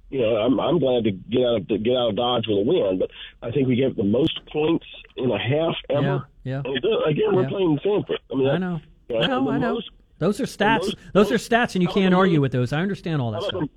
you 0.09 0.21
know, 0.21 0.35
I'm 0.37 0.59
I'm 0.59 0.79
glad 0.79 1.03
to 1.05 1.11
get 1.11 1.41
out 1.43 1.55
of 1.61 1.67
to 1.69 1.77
get 1.77 1.95
out 1.97 2.09
of 2.09 2.15
Dodge 2.15 2.45
with 2.47 2.59
a 2.59 2.61
win, 2.61 2.99
but 2.99 3.09
I 3.41 3.51
think 3.51 3.67
we 3.67 3.75
gave 3.75 3.95
the 3.95 4.03
most 4.03 4.39
points 4.51 4.85
in 5.17 5.31
a 5.31 5.39
half 5.39 5.75
ever. 5.89 6.27
Yeah, 6.43 6.61
yeah. 6.65 6.71
And 6.71 6.77
again, 7.07 7.35
we're 7.35 7.43
Yeah. 7.43 7.49
playing 7.49 7.79
Samford. 7.83 8.17
I 8.31 8.35
mean, 8.35 8.47
I 8.47 8.57
know. 8.57 8.79
you 9.09 9.17
I 9.19 9.27
know. 9.27 9.49
I 9.49 9.57
know. 9.57 9.73
most- 9.75 9.89
Those 10.19 10.39
are 10.39 10.45
stats. 10.45 10.79
most- 10.81 10.97
Those 11.13 11.31
are 11.31 11.35
stats, 11.35 11.75
and 11.75 11.81
you 11.81 11.89
can't 11.89 12.13
argue 12.13 12.39
with 12.41 12.51
those. 12.51 12.71
I 12.71 12.81
understand 12.81 13.21
all 13.21 13.31
that 13.31 13.41
How 13.41 13.49
stuff. 13.49 13.69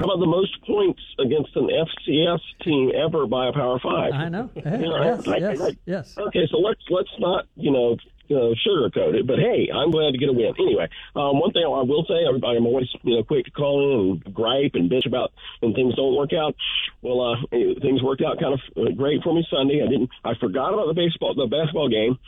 How 0.00 0.06
about 0.06 0.20
the 0.20 0.26
most 0.26 0.56
points 0.66 1.00
against 1.18 1.54
an 1.56 1.68
FCS 1.68 2.40
team 2.64 2.90
ever 2.96 3.26
by 3.26 3.48
a 3.48 3.52
Power 3.52 3.78
Five? 3.82 4.12
I 4.14 4.28
know. 4.30 4.48
You 4.56 4.62
know, 4.62 5.02
yes, 5.04 5.26
like- 5.26 5.40
yes, 5.40 5.58
like- 5.58 5.78
yes. 5.84 6.14
Okay, 6.18 6.46
so 6.50 6.56
let's 6.58 6.80
let's 6.88 7.10
not 7.18 7.44
you 7.56 7.70
know 7.70 7.96
uh, 8.30 8.54
sugarcoat 8.66 9.14
it. 9.14 9.26
But 9.26 9.38
hey, 9.38 9.68
I'm 9.74 9.90
glad 9.90 10.12
to 10.12 10.18
get 10.18 10.28
a 10.28 10.32
win. 10.32 10.54
Anyway, 10.58 10.88
um, 11.16 11.40
one 11.40 11.52
thing 11.52 11.64
I 11.64 11.82
will 11.82 12.04
say, 12.08 12.22
I'm, 12.26 12.42
I'm 12.44 12.66
always 12.66 12.88
you 13.02 13.16
know 13.16 13.22
quick 13.24 13.44
to 13.46 13.50
call 13.50 13.82
in 13.82 14.22
and 14.24 14.34
gripe 14.34 14.72
and 14.74 14.90
bitch 14.90 15.06
about 15.06 15.32
when 15.60 15.74
things 15.74 15.94
don't 15.96 16.16
work 16.16 16.30
out. 16.32 16.54
Well, 17.02 17.20
uh, 17.20 17.36
things 17.50 18.02
worked 18.02 18.22
out 18.22 18.40
kind 18.40 18.54
of 18.54 18.60
uh, 18.76 18.90
great 18.92 19.22
for 19.22 19.34
me 19.34 19.46
Sunday. 19.50 19.82
I 19.82 19.88
didn't. 19.88 20.10
I 20.24 20.34
forgot 20.40 20.74
about 20.74 20.86
the 20.86 20.94
baseball, 20.94 21.34
the 21.34 21.46
basketball 21.46 21.88
game. 21.88 22.18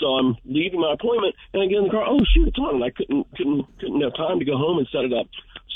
So 0.00 0.06
I'm 0.18 0.36
leaving 0.44 0.80
my 0.80 0.94
appointment, 0.94 1.34
and 1.52 1.62
I 1.62 1.66
get 1.66 1.78
in 1.78 1.84
the 1.84 1.90
car. 1.90 2.04
Oh 2.06 2.20
shoot, 2.34 2.48
it's 2.48 2.58
on! 2.58 2.76
And 2.76 2.84
I 2.84 2.90
couldn't 2.90 3.26
couldn't 3.36 3.66
couldn't 3.78 4.00
have 4.00 4.16
time 4.16 4.38
to 4.38 4.44
go 4.44 4.56
home 4.56 4.78
and 4.78 4.88
set 4.90 5.04
it 5.04 5.12
up. 5.12 5.26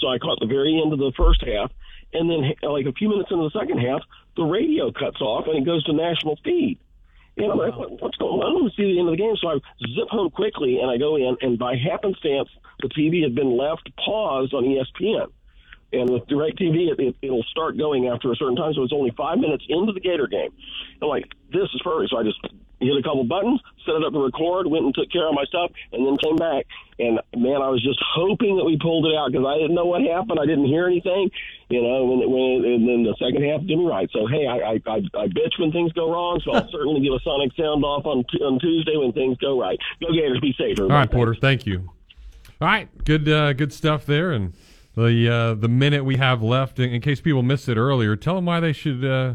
So 0.01 0.09
I 0.09 0.19
caught 0.19 0.41
the 0.41 0.47
very 0.47 0.81
end 0.83 0.93
of 0.93 0.99
the 0.99 1.13
first 1.17 1.43
half, 1.45 1.71
and 2.13 2.29
then 2.31 2.53
like 2.63 2.87
a 2.87 2.93
few 2.93 3.09
minutes 3.09 3.31
into 3.31 3.49
the 3.49 3.59
second 3.59 3.79
half, 3.79 4.03
the 4.37 4.45
radio 4.45 4.93
cuts 4.93 5.21
off 5.21 5.47
and 5.47 5.57
it 5.57 5.65
goes 5.65 5.83
to 5.85 5.93
national 5.93 6.39
feed. 6.45 6.79
And 7.37 7.53
I'm 7.53 7.59
like, 7.59 7.75
what's 7.77 8.17
going 8.17 8.41
on? 8.41 8.49
I 8.49 8.59
don't 8.59 8.73
see 8.77 8.95
the 8.95 8.99
end 8.99 9.09
of 9.09 9.13
the 9.13 9.21
game. 9.21 9.37
So 9.41 9.49
I 9.49 9.55
zip 9.93 10.09
home 10.09 10.31
quickly 10.31 10.81
and 10.81 10.91
I 10.91 10.97
go 10.97 11.17
in, 11.17 11.37
and 11.43 11.59
by 11.59 11.77
happenstance, 11.77 12.49
the 12.81 12.89
TV 12.89 13.23
had 13.23 13.35
been 13.35 13.57
left 13.57 13.91
paused 14.03 14.55
on 14.55 14.65
ESPN. 14.65 15.29
And 15.93 16.11
with 16.11 16.27
DirecTV, 16.27 16.93
it, 16.93 16.99
it, 16.99 17.17
it'll 17.23 17.45
start 17.45 17.79
going 17.79 18.09
after 18.09 18.33
a 18.33 18.37
certain 18.37 18.57
time. 18.57 18.73
So 18.75 18.83
it's 18.83 18.93
only 18.93 19.13
five 19.17 19.39
minutes 19.39 19.65
into 19.69 19.93
the 19.93 20.01
Gator 20.01 20.27
game. 20.27 20.51
And 20.51 21.03
I'm 21.03 21.09
like, 21.09 21.27
this 21.53 21.69
is 21.75 21.81
perfect. 21.85 22.11
So 22.11 22.19
I 22.19 22.25
just 22.25 22.41
hit 22.81 22.97
a 22.97 23.03
couple 23.03 23.25
buttons, 23.25 23.61
set 23.85 23.95
it 23.95 24.05
up 24.05 24.13
to 24.13 24.21
record, 24.21 24.67
went 24.67 24.85
and 24.85 24.95
took 24.95 25.11
care 25.11 25.27
of 25.27 25.35
my 25.35 25.45
stuff, 25.45 25.71
and 25.93 26.07
then 26.07 26.17
came 26.19 26.37
back. 26.37 26.67
And 26.99 27.21
man, 27.37 27.61
I 27.61 27.69
was 27.69 27.83
just 27.83 28.01
hoping 28.01 28.57
that 28.57 28.65
we 28.65 28.79
pulled 28.79 29.07
it 29.07 29.15
out 29.17 29.33
because 29.33 29.47
I 29.47 29.59
didn't 29.59 29.75
know 29.75 29.85
what 29.85 30.03
happened. 30.03 30.41
I 30.41 30.47
didn't 30.47 30.67
hear 30.67 30.87
anything, 30.87 31.31
you 31.69 31.83
know. 31.83 32.05
When, 32.05 32.25
when 32.31 32.65
and 32.65 32.89
then 32.89 33.05
the 33.05 33.15
second 33.21 33.45
half 33.45 33.61
did 33.61 33.77
me 33.77 33.85
right. 33.85 34.09
So 34.13 34.27
hey, 34.27 34.47
I 34.47 34.57
I, 34.57 34.75
I, 34.87 34.99
I 35.13 35.27
bitch 35.29 35.59
when 35.59 35.73
things 35.73 35.93
go 35.93 36.11
wrong. 36.11 36.41
So 36.45 36.53
I'll 36.53 36.69
certainly 36.73 37.01
give 37.01 37.13
a 37.13 37.21
sonic 37.21 37.53
sound 37.57 37.85
off 37.85 38.07
on 38.07 38.25
t- 38.33 38.43
on 38.43 38.59
Tuesday 38.59 38.97
when 38.97 39.13
things 39.13 39.37
go 39.39 39.61
right. 39.61 39.79
Go 40.01 40.13
Gators, 40.13 40.41
be 40.41 40.55
safe. 40.59 40.81
All 40.81 40.89
right, 40.89 41.11
Porter. 41.11 41.35
Thank 41.35 41.67
you. 41.67 41.91
All 42.61 42.69
right, 42.69 42.89
good 43.05 43.29
uh, 43.29 43.53
good 43.53 43.73
stuff 43.73 44.07
there. 44.07 44.33
And 44.33 44.55
the 44.95 45.29
uh, 45.29 45.55
the 45.55 45.69
minute 45.69 46.05
we 46.05 46.17
have 46.17 46.43
left, 46.43 46.79
in, 46.79 46.91
in 46.91 47.03
case 47.03 47.21
people 47.21 47.43
missed 47.43 47.69
it 47.69 47.77
earlier, 47.77 48.17
tell 48.17 48.37
them 48.37 48.47
why 48.47 48.61
they 48.61 48.73
should 48.73 49.05
uh, 49.05 49.35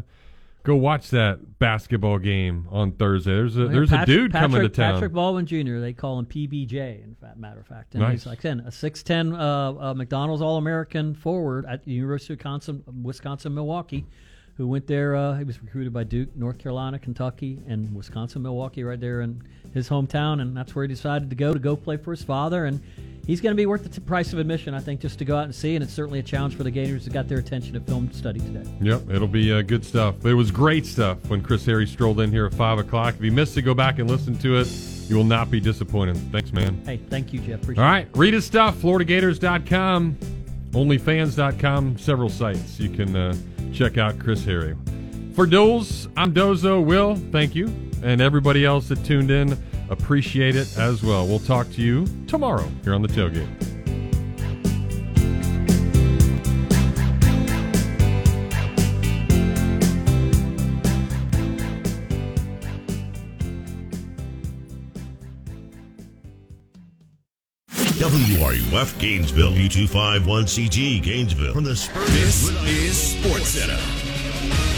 go 0.64 0.76
watch 0.76 1.10
that 1.10 1.58
basketball 1.58 2.18
game 2.18 2.66
on 2.70 2.92
Thursday. 2.92 3.32
There's 3.32 3.56
a 3.56 3.66
there's 3.68 3.90
Patrick- 3.90 4.08
a 4.16 4.20
dude 4.20 4.32
coming 4.32 4.50
to 4.62 4.68
Patrick- 4.68 4.72
town. 4.74 4.94
Patrick 4.94 5.12
Baldwin 5.12 5.46
Jr. 5.46 5.78
They 5.80 5.92
call 5.92 6.18
him 6.18 6.26
PBJ. 6.26 7.02
In 7.04 7.16
fact, 7.20 7.36
matter 7.36 7.60
of 7.60 7.66
fact, 7.66 7.94
and 7.94 8.02
Nice. 8.02 8.12
he's 8.12 8.26
like 8.26 8.38
again 8.40 8.60
a 8.60 8.70
six 8.72 9.02
ten 9.02 9.34
uh, 9.34 9.72
uh, 9.72 9.94
McDonald's 9.94 10.42
All 10.42 10.56
American 10.58 11.14
forward 11.14 11.66
at 11.66 11.84
the 11.84 11.92
University 11.92 12.34
of 12.34 12.38
Wisconsin, 12.38 12.82
Wisconsin 13.02 13.54
Milwaukee, 13.54 14.06
who 14.56 14.66
went 14.68 14.86
there. 14.86 15.16
Uh, 15.16 15.34
he 15.36 15.44
was 15.44 15.60
recruited 15.62 15.92
by 15.92 16.04
Duke, 16.04 16.34
North 16.36 16.58
Carolina, 16.58 16.98
Kentucky, 16.98 17.58
and 17.66 17.94
Wisconsin 17.94 18.42
Milwaukee, 18.42 18.84
right 18.84 19.00
there 19.00 19.20
in 19.22 19.42
his 19.74 19.88
hometown, 19.88 20.40
and 20.40 20.56
that's 20.56 20.74
where 20.74 20.84
he 20.84 20.88
decided 20.88 21.30
to 21.30 21.36
go 21.36 21.52
to 21.52 21.58
go 21.58 21.74
play 21.76 21.96
for 21.96 22.10
his 22.12 22.22
father 22.22 22.66
and. 22.66 22.80
He's 23.26 23.40
going 23.40 23.52
to 23.52 23.56
be 23.56 23.66
worth 23.66 23.84
the 23.84 23.88
t- 23.88 24.00
price 24.00 24.32
of 24.32 24.40
admission, 24.40 24.74
I 24.74 24.80
think, 24.80 25.00
just 25.00 25.18
to 25.20 25.24
go 25.24 25.36
out 25.36 25.44
and 25.44 25.54
see, 25.54 25.76
and 25.76 25.82
it's 25.82 25.92
certainly 25.92 26.18
a 26.18 26.22
challenge 26.22 26.56
for 26.56 26.64
the 26.64 26.70
Gators 26.70 27.04
that 27.04 27.12
got 27.12 27.28
their 27.28 27.38
attention 27.38 27.74
to 27.74 27.80
film 27.80 28.10
study 28.12 28.40
today. 28.40 28.68
Yep, 28.80 29.10
it'll 29.10 29.28
be 29.28 29.52
uh, 29.52 29.62
good 29.62 29.84
stuff. 29.84 30.24
It 30.26 30.34
was 30.34 30.50
great 30.50 30.84
stuff 30.84 31.18
when 31.28 31.40
Chris 31.40 31.64
Harry 31.66 31.86
strolled 31.86 32.18
in 32.20 32.32
here 32.32 32.46
at 32.46 32.54
five 32.54 32.78
o'clock. 32.78 33.14
If 33.14 33.22
you 33.22 33.30
missed 33.30 33.56
it, 33.56 33.62
go 33.62 33.74
back 33.74 34.00
and 34.00 34.10
listen 34.10 34.36
to 34.38 34.56
it. 34.56 34.66
You 35.08 35.16
will 35.16 35.24
not 35.24 35.50
be 35.50 35.60
disappointed. 35.60 36.16
Thanks, 36.32 36.52
man. 36.52 36.82
Hey, 36.84 36.96
thank 36.96 37.32
you, 37.32 37.38
Jeff. 37.40 37.62
Appreciate 37.62 37.84
All 37.84 37.90
right, 37.90 38.08
read 38.16 38.34
his 38.34 38.44
stuff, 38.44 38.76
FloridaGators.com, 38.76 40.16
OnlyFans.com, 40.72 41.98
several 41.98 42.28
sites. 42.28 42.80
You 42.80 42.90
can 42.90 43.14
uh, 43.14 43.36
check 43.72 43.98
out 43.98 44.18
Chris 44.18 44.44
Harry. 44.44 44.76
For 45.34 45.46
Doles, 45.46 46.08
I'm 46.16 46.34
Dozo. 46.34 46.84
Will, 46.84 47.16
thank 47.30 47.54
you. 47.54 47.72
And 48.02 48.20
everybody 48.20 48.64
else 48.64 48.88
that 48.88 49.04
tuned 49.04 49.30
in, 49.30 49.56
appreciate 49.92 50.56
it 50.56 50.76
as 50.76 51.02
well. 51.02 51.26
We'll 51.26 51.38
talk 51.38 51.70
to 51.72 51.82
you 51.82 52.06
tomorrow 52.26 52.68
here 52.82 52.94
on 52.94 53.02
the 53.02 53.08
tailgate. 53.08 53.48
WRUF 68.02 68.98
Gainesville, 68.98 69.52
U251CG 69.52 71.02
Gainesville. 71.02 71.52
From 71.52 71.64
the 71.64 71.76
Spurs. 71.76 72.08
This 72.08 72.48
is 72.66 72.96
Sports 72.96 73.48
Center. 73.48 74.71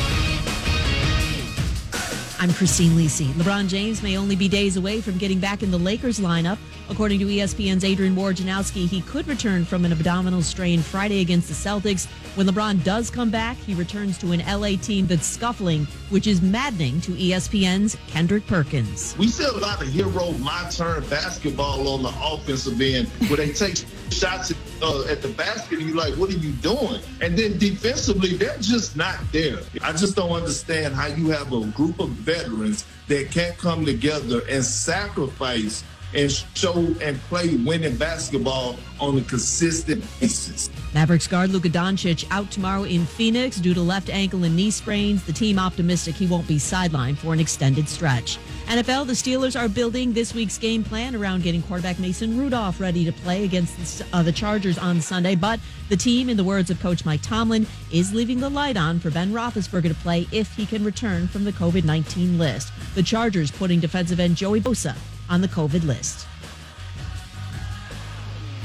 I'm 2.45 2.53
Christine 2.53 2.91
Lisi. 2.91 3.33
LeBron 3.39 3.69
James 3.69 4.03
may 4.03 4.19
only 4.19 4.37
be 4.37 4.49
days 4.49 4.77
away 4.77 5.01
from 5.01 5.17
getting 5.17 5.41
back 5.41 5.63
in 5.63 5.71
the 5.71 5.79
Lakers 5.79 6.21
lineup. 6.21 6.59
According 6.91 7.21
to 7.21 7.27
ESPN's 7.27 7.83
Adrian 7.83 8.15
Wojnarowski, 8.15 8.87
he 8.87 9.01
could 9.01 9.27
return 9.27 9.65
from 9.65 9.85
an 9.85 9.93
abdominal 9.93 10.43
strain 10.43 10.81
Friday 10.81 11.21
against 11.21 11.49
the 11.49 11.55
Celtics. 11.55 12.07
When 12.37 12.47
LeBron 12.47 12.85
does 12.85 13.09
come 13.09 13.31
back, 13.31 13.57
he 13.57 13.75
returns 13.75 14.19
to 14.19 14.33
an 14.33 14.41
LA 14.41 14.77
team 14.77 15.07
that's 15.07 15.27
scuffling, 15.27 15.87
which 16.11 16.27
is 16.27 16.43
maddening 16.43 17.01
to 17.03 17.13
ESPN's 17.13 17.97
Kendrick 18.09 18.47
Perkins. 18.47 19.17
We 19.19 19.29
see 19.29 19.45
a 19.45 19.53
lot 19.53 19.81
of 19.81 19.89
hero 19.89 20.33
my 20.33 20.69
turn 20.71 21.05
basketball 21.09 21.89
on 21.89 22.03
the 22.03 22.13
offensive 22.23 22.79
end 22.81 23.09
where 23.29 23.39
they 23.39 23.53
take 23.53 23.77
shots 24.11 24.51
at, 24.51 24.57
uh, 24.83 25.05
at 25.05 25.23
the 25.23 25.29
basket 25.29 25.79
and 25.79 25.89
you're 25.89 25.97
like, 25.97 26.15
what 26.15 26.29
are 26.31 26.39
you 26.39 26.53
doing? 26.53 27.01
And 27.23 27.37
then 27.37 27.59
defensively, 27.59 28.37
they're 28.37 28.59
just 28.59 28.95
not 28.95 29.19
there. 29.33 29.61
I 29.83 29.93
just 29.93 30.17
don't 30.17 30.33
understand 30.33 30.95
how 30.95 31.07
you 31.07 31.31
have 31.31 31.53
a 31.53 31.65
group 31.69 31.99
of 31.99 32.11
veterans 32.11 32.85
that 33.09 33.31
can't 33.31 33.57
come 33.59 33.85
together 33.85 34.43
and 34.49 34.65
sacrifice 34.65 35.83
and 36.15 36.31
show 36.55 36.95
and 37.01 37.19
play 37.23 37.57
winning 37.57 37.97
basketball 37.97 38.77
on 39.01 39.19
a 39.19 39.23
consistent 39.23 40.03
basis. 40.21 40.71
Mavericks 40.95 41.27
guard 41.27 41.51
Luka 41.51 41.69
Doncic 41.69 42.25
out 42.31 42.51
tomorrow 42.51 42.85
in 42.85 43.05
Phoenix 43.05 43.57
due 43.57 43.75
to 43.75 43.81
left 43.81 44.09
ankle 44.11 44.45
and 44.45 44.55
knee 44.55 44.71
sprains. 44.71 45.25
The 45.25 45.33
team 45.33 45.59
optimistic 45.59 46.15
he 46.15 46.27
won't 46.27 46.47
be 46.47 46.57
sidelined 46.57 47.19
for 47.19 47.33
an 47.33 47.41
extended 47.41 47.89
stretch. 47.89 48.39
NFL, 48.67 49.07
the 49.07 49.13
Steelers 49.13 49.61
are 49.61 49.69
building 49.69 50.13
this 50.13 50.35
week's 50.35 50.57
game 50.57 50.85
plan 50.85 51.15
around 51.15 51.43
getting 51.43 51.63
quarterback 51.63 51.99
Mason 51.99 52.39
Rudolph 52.39 52.81
ready 52.81 53.05
to 53.05 53.13
play 53.13 53.45
against 53.45 53.99
the, 53.99 54.17
uh, 54.17 54.23
the 54.23 54.33
Chargers 54.33 54.79
on 54.79 55.01
Sunday. 55.01 55.35
But 55.35 55.61
the 55.89 55.97
team, 55.97 56.29
in 56.29 56.37
the 56.37 56.45
words 56.45 56.71
of 56.71 56.81
Coach 56.81 57.05
Mike 57.05 57.23
Tomlin, 57.23 57.67
is 57.93 58.15
leaving 58.15 58.41
the 58.41 58.49
light 58.49 58.77
on 58.77 59.01
for 59.01 59.11
Ben 59.11 59.33
Roethlisberger 59.33 59.89
to 59.89 59.95
play 59.95 60.27
if 60.33 60.55
he 60.55 60.65
can 60.65 60.85
return 60.85 61.27
from 61.27 61.45
the 61.45 61.53
COVID 61.53 61.85
19 61.85 62.39
list. 62.39 62.73
The 62.95 63.03
Chargers 63.03 63.51
putting 63.51 63.81
defensive 63.81 64.21
end 64.21 64.37
Joey 64.37 64.61
Bosa 64.61 64.97
on 65.29 65.41
the 65.41 65.49
COVID 65.49 65.85
list. 65.85 66.27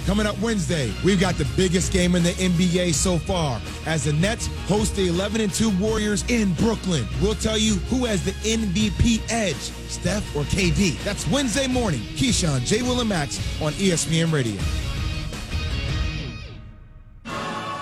Coming 0.06 0.26
up 0.26 0.40
Wednesday, 0.40 0.92
we've 1.04 1.20
got 1.20 1.36
the 1.36 1.46
biggest 1.56 1.94
game 1.94 2.16
in 2.16 2.24
the 2.24 2.32
NBA 2.32 2.96
so 2.96 3.20
far 3.20 3.62
as 3.86 4.06
the 4.06 4.14
Nets 4.14 4.48
host 4.66 4.96
the 4.96 5.08
11 5.08 5.40
and 5.40 5.54
2 5.54 5.70
Warriors 5.78 6.24
in 6.30 6.54
Brooklyn. 6.56 7.08
We'll 7.22 7.36
tell 7.36 7.60
you 7.60 7.76
who 7.76 8.06
has 8.06 8.26
the 8.26 8.32
MVP 8.32 9.22
edge, 9.32 9.56
Steph 9.56 10.36
or 10.36 10.42
KD. 10.46 10.98
That's 11.04 11.28
Wednesday 11.28 11.68
morning. 11.68 12.00
Keyshawn, 12.16 12.66
J. 12.66 12.82
Will, 12.82 13.00
and 13.02 13.10
Max 13.10 13.38
on 13.62 13.72
ESPN 13.74 14.34
Radio. 14.34 14.60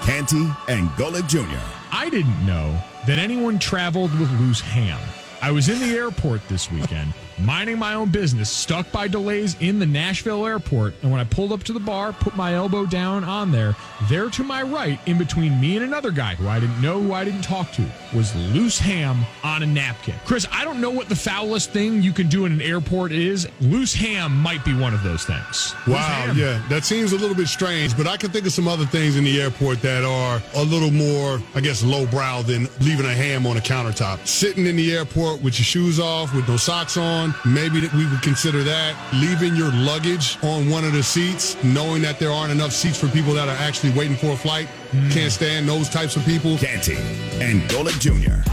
Canty 0.04 0.52
and 0.68 0.90
Golic 0.92 1.28
Jr. 1.30 1.62
I 1.94 2.10
didn't 2.10 2.46
know 2.46 2.78
that 3.08 3.20
anyone 3.20 3.58
traveled 3.58 4.12
with 4.20 4.30
loose 4.42 4.60
ham. 4.60 5.00
I 5.42 5.52
was 5.52 5.70
in 5.70 5.80
the 5.80 5.96
airport 5.96 6.46
this 6.50 6.70
weekend 6.70 7.14
minding 7.40 7.78
my 7.78 7.94
own 7.94 8.10
business, 8.10 8.50
stuck 8.50 8.92
by 8.92 9.08
delays 9.08 9.56
in 9.60 9.80
the 9.80 9.86
Nashville 9.86 10.46
airport. 10.46 10.94
And 11.02 11.12
when 11.12 11.20
I 11.20 11.24
pulled 11.24 11.52
up 11.52 11.64
to 11.64 11.74
the 11.74 11.80
bar, 11.80 12.14
put 12.14 12.36
my 12.36 12.54
elbow 12.54 12.86
down 12.86 13.24
on 13.24 13.52
there, 13.52 13.76
there 14.10 14.30
to 14.30 14.44
my 14.44 14.62
right, 14.62 15.00
in 15.06 15.18
between 15.18 15.60
me 15.60 15.76
and 15.76 15.86
another 15.86 16.12
guy 16.12 16.36
who 16.36 16.48
I 16.48 16.60
didn't 16.60 16.82
know, 16.82 17.02
who 17.02 17.14
I 17.14 17.24
didn't 17.24 17.44
talk 17.44 17.72
to, 17.74 17.86
was 18.14 18.36
loose 18.54 18.80
ham 18.80 19.26
on 19.44 19.64
a 19.64 19.66
napkin. 19.66 20.16
Chris, 20.26 20.48
I 20.52 20.64
don't 20.64 20.82
know 20.82 20.90
what 20.90 21.10
the 21.10 21.16
foulest 21.16 21.72
thing 21.72 22.02
you 22.02 22.12
can 22.12 22.28
do 22.28 22.46
in 22.46 22.52
an 22.52 22.62
airport 22.62 23.12
is. 23.12 23.48
Loose 23.62 23.94
ham 23.94 24.36
might 24.38 24.64
be 24.64 24.74
one 24.74 24.94
of 24.94 25.04
those 25.04 25.26
things. 25.26 25.76
Wow, 25.88 26.34
yeah, 26.36 26.62
that 26.70 26.86
seems 26.86 27.14
a 27.14 27.18
little 27.18 27.36
bit 27.36 27.48
strange, 27.48 27.96
but 27.96 28.08
I 28.08 28.18
can 28.18 28.32
think 28.32 28.46
of 28.46 28.52
some 28.52 28.68
other 28.68 28.86
things 28.86 29.18
in 29.18 29.24
the 29.24 29.42
airport 29.42 29.82
that 29.82 30.04
are 30.04 30.42
a 30.56 30.64
little 30.64 30.92
more, 30.92 31.40
I 31.56 31.62
guess, 31.62 31.84
lowbrow 31.84 32.44
than 32.44 32.68
leaving 32.82 33.06
a 33.06 33.14
ham 33.14 33.46
on 33.46 33.58
a 33.58 33.62
countertop. 33.62 34.26
Sitting 34.28 34.66
in 34.66 34.76
the 34.76 34.96
airport 34.96 35.42
with 35.42 35.58
your 35.60 35.66
shoes 35.66 36.00
off, 36.00 36.34
with 36.34 36.48
no 36.48 36.58
socks 36.58 36.98
on, 36.98 37.27
maybe 37.46 37.80
that 37.80 37.94
we 37.94 38.06
would 38.10 38.22
consider 38.22 38.64
that. 38.64 38.96
Leaving 39.14 39.56
your 39.56 39.72
luggage 39.72 40.38
on 40.44 40.70
one 40.70 40.84
of 40.84 40.94
the 40.94 41.04
seats, 41.04 41.62
knowing 41.64 42.02
that 42.02 42.20
there 42.20 42.32
aren't 42.32 42.52
enough 42.52 42.72
seats 42.72 43.00
for 43.00 43.08
people 43.08 43.34
that 43.34 43.48
are 43.48 43.58
actually 43.58 43.92
waiting 43.94 44.18
for 44.18 44.32
a 44.32 44.38
flight. 44.38 44.68
Hmm. 44.92 45.10
Can't 45.10 45.32
stand 45.32 45.68
those 45.68 45.90
types 45.90 46.16
of 46.16 46.26
people. 46.26 46.58
Canty 46.58 46.98
and 47.40 47.62
Golic 47.70 48.00
Jr. 48.00 48.44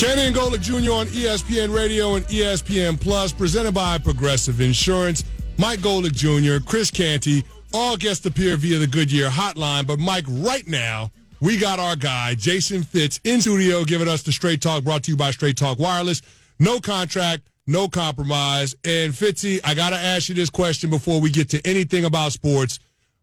Kenny 0.00 0.22
and 0.22 0.34
Golic 0.34 0.62
Jr. 0.62 0.92
on 0.92 1.06
ESPN 1.08 1.74
Radio 1.74 2.14
and 2.14 2.24
ESPN 2.28 2.98
Plus, 2.98 3.34
presented 3.34 3.74
by 3.74 3.98
Progressive 3.98 4.62
Insurance. 4.62 5.24
Mike 5.58 5.80
Golic 5.80 6.14
Jr., 6.14 6.64
Chris 6.64 6.90
Canty, 6.90 7.44
all 7.74 7.98
guests 7.98 8.24
appear 8.24 8.56
via 8.56 8.78
the 8.78 8.86
Goodyear 8.86 9.28
hotline. 9.28 9.86
But 9.86 9.98
Mike, 9.98 10.24
right 10.26 10.66
now, 10.66 11.10
we 11.40 11.56
got 11.56 11.78
our 11.78 11.96
guy, 11.96 12.34
Jason 12.34 12.82
Fitz, 12.82 13.18
in 13.24 13.40
studio 13.40 13.84
giving 13.84 14.08
us 14.08 14.22
the 14.22 14.32
Straight 14.32 14.60
Talk 14.60 14.84
brought 14.84 15.04
to 15.04 15.10
you 15.10 15.16
by 15.16 15.30
Straight 15.30 15.56
Talk 15.56 15.78
Wireless. 15.78 16.20
No 16.58 16.80
contract, 16.80 17.44
no 17.66 17.88
compromise. 17.88 18.74
And 18.84 19.12
Fitzy, 19.12 19.60
I 19.64 19.74
got 19.74 19.90
to 19.90 19.96
ask 19.96 20.28
you 20.28 20.34
this 20.34 20.50
question 20.50 20.90
before 20.90 21.20
we 21.20 21.30
get 21.30 21.48
to 21.50 21.66
anything 21.66 22.04
about 22.04 22.32
sports. 22.32 22.78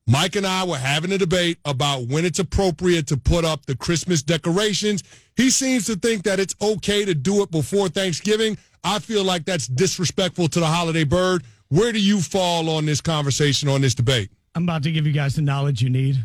Mike 0.08 0.36
and 0.36 0.48
I 0.48 0.64
were 0.64 0.78
having 0.78 1.12
a 1.12 1.18
debate 1.18 1.60
about 1.66 2.08
when 2.08 2.26
it's 2.26 2.40
appropriate 2.40 3.08
to 3.08 3.18
put 3.18 3.46
up 3.46 3.66
the 3.66 3.76
Christmas 3.76 4.24
decorations. 4.24 5.04
He 5.36 5.50
seems 5.50 5.86
to 5.86 5.96
think 5.96 6.24
that 6.24 6.40
it's 6.40 6.56
okay 6.62 7.06
to 7.06 7.14
do 7.14 7.44
it 7.44 7.52
before 7.52 7.90
Thanksgiving. 7.90 8.58
I 8.84 9.00
feel 9.00 9.24
like 9.24 9.46
that's 9.46 9.68
disrespectful 9.68 10.48
to 10.48 10.60
the 10.60 10.66
holiday 10.66 11.04
bird. 11.04 11.44
Where 11.68 11.92
do 11.92 12.00
you 12.00 12.22
fall 12.22 12.70
on 12.70 12.86
this 12.86 13.02
conversation, 13.02 13.68
on 13.68 13.82
this 13.82 13.94
debate? 13.94 14.32
I'm 14.56 14.64
about 14.64 14.82
to 14.84 14.92
give 14.92 15.06
you 15.06 15.12
guys 15.12 15.36
the 15.36 15.42
knowledge 15.42 15.84
you 15.84 15.90
need. 15.90 16.18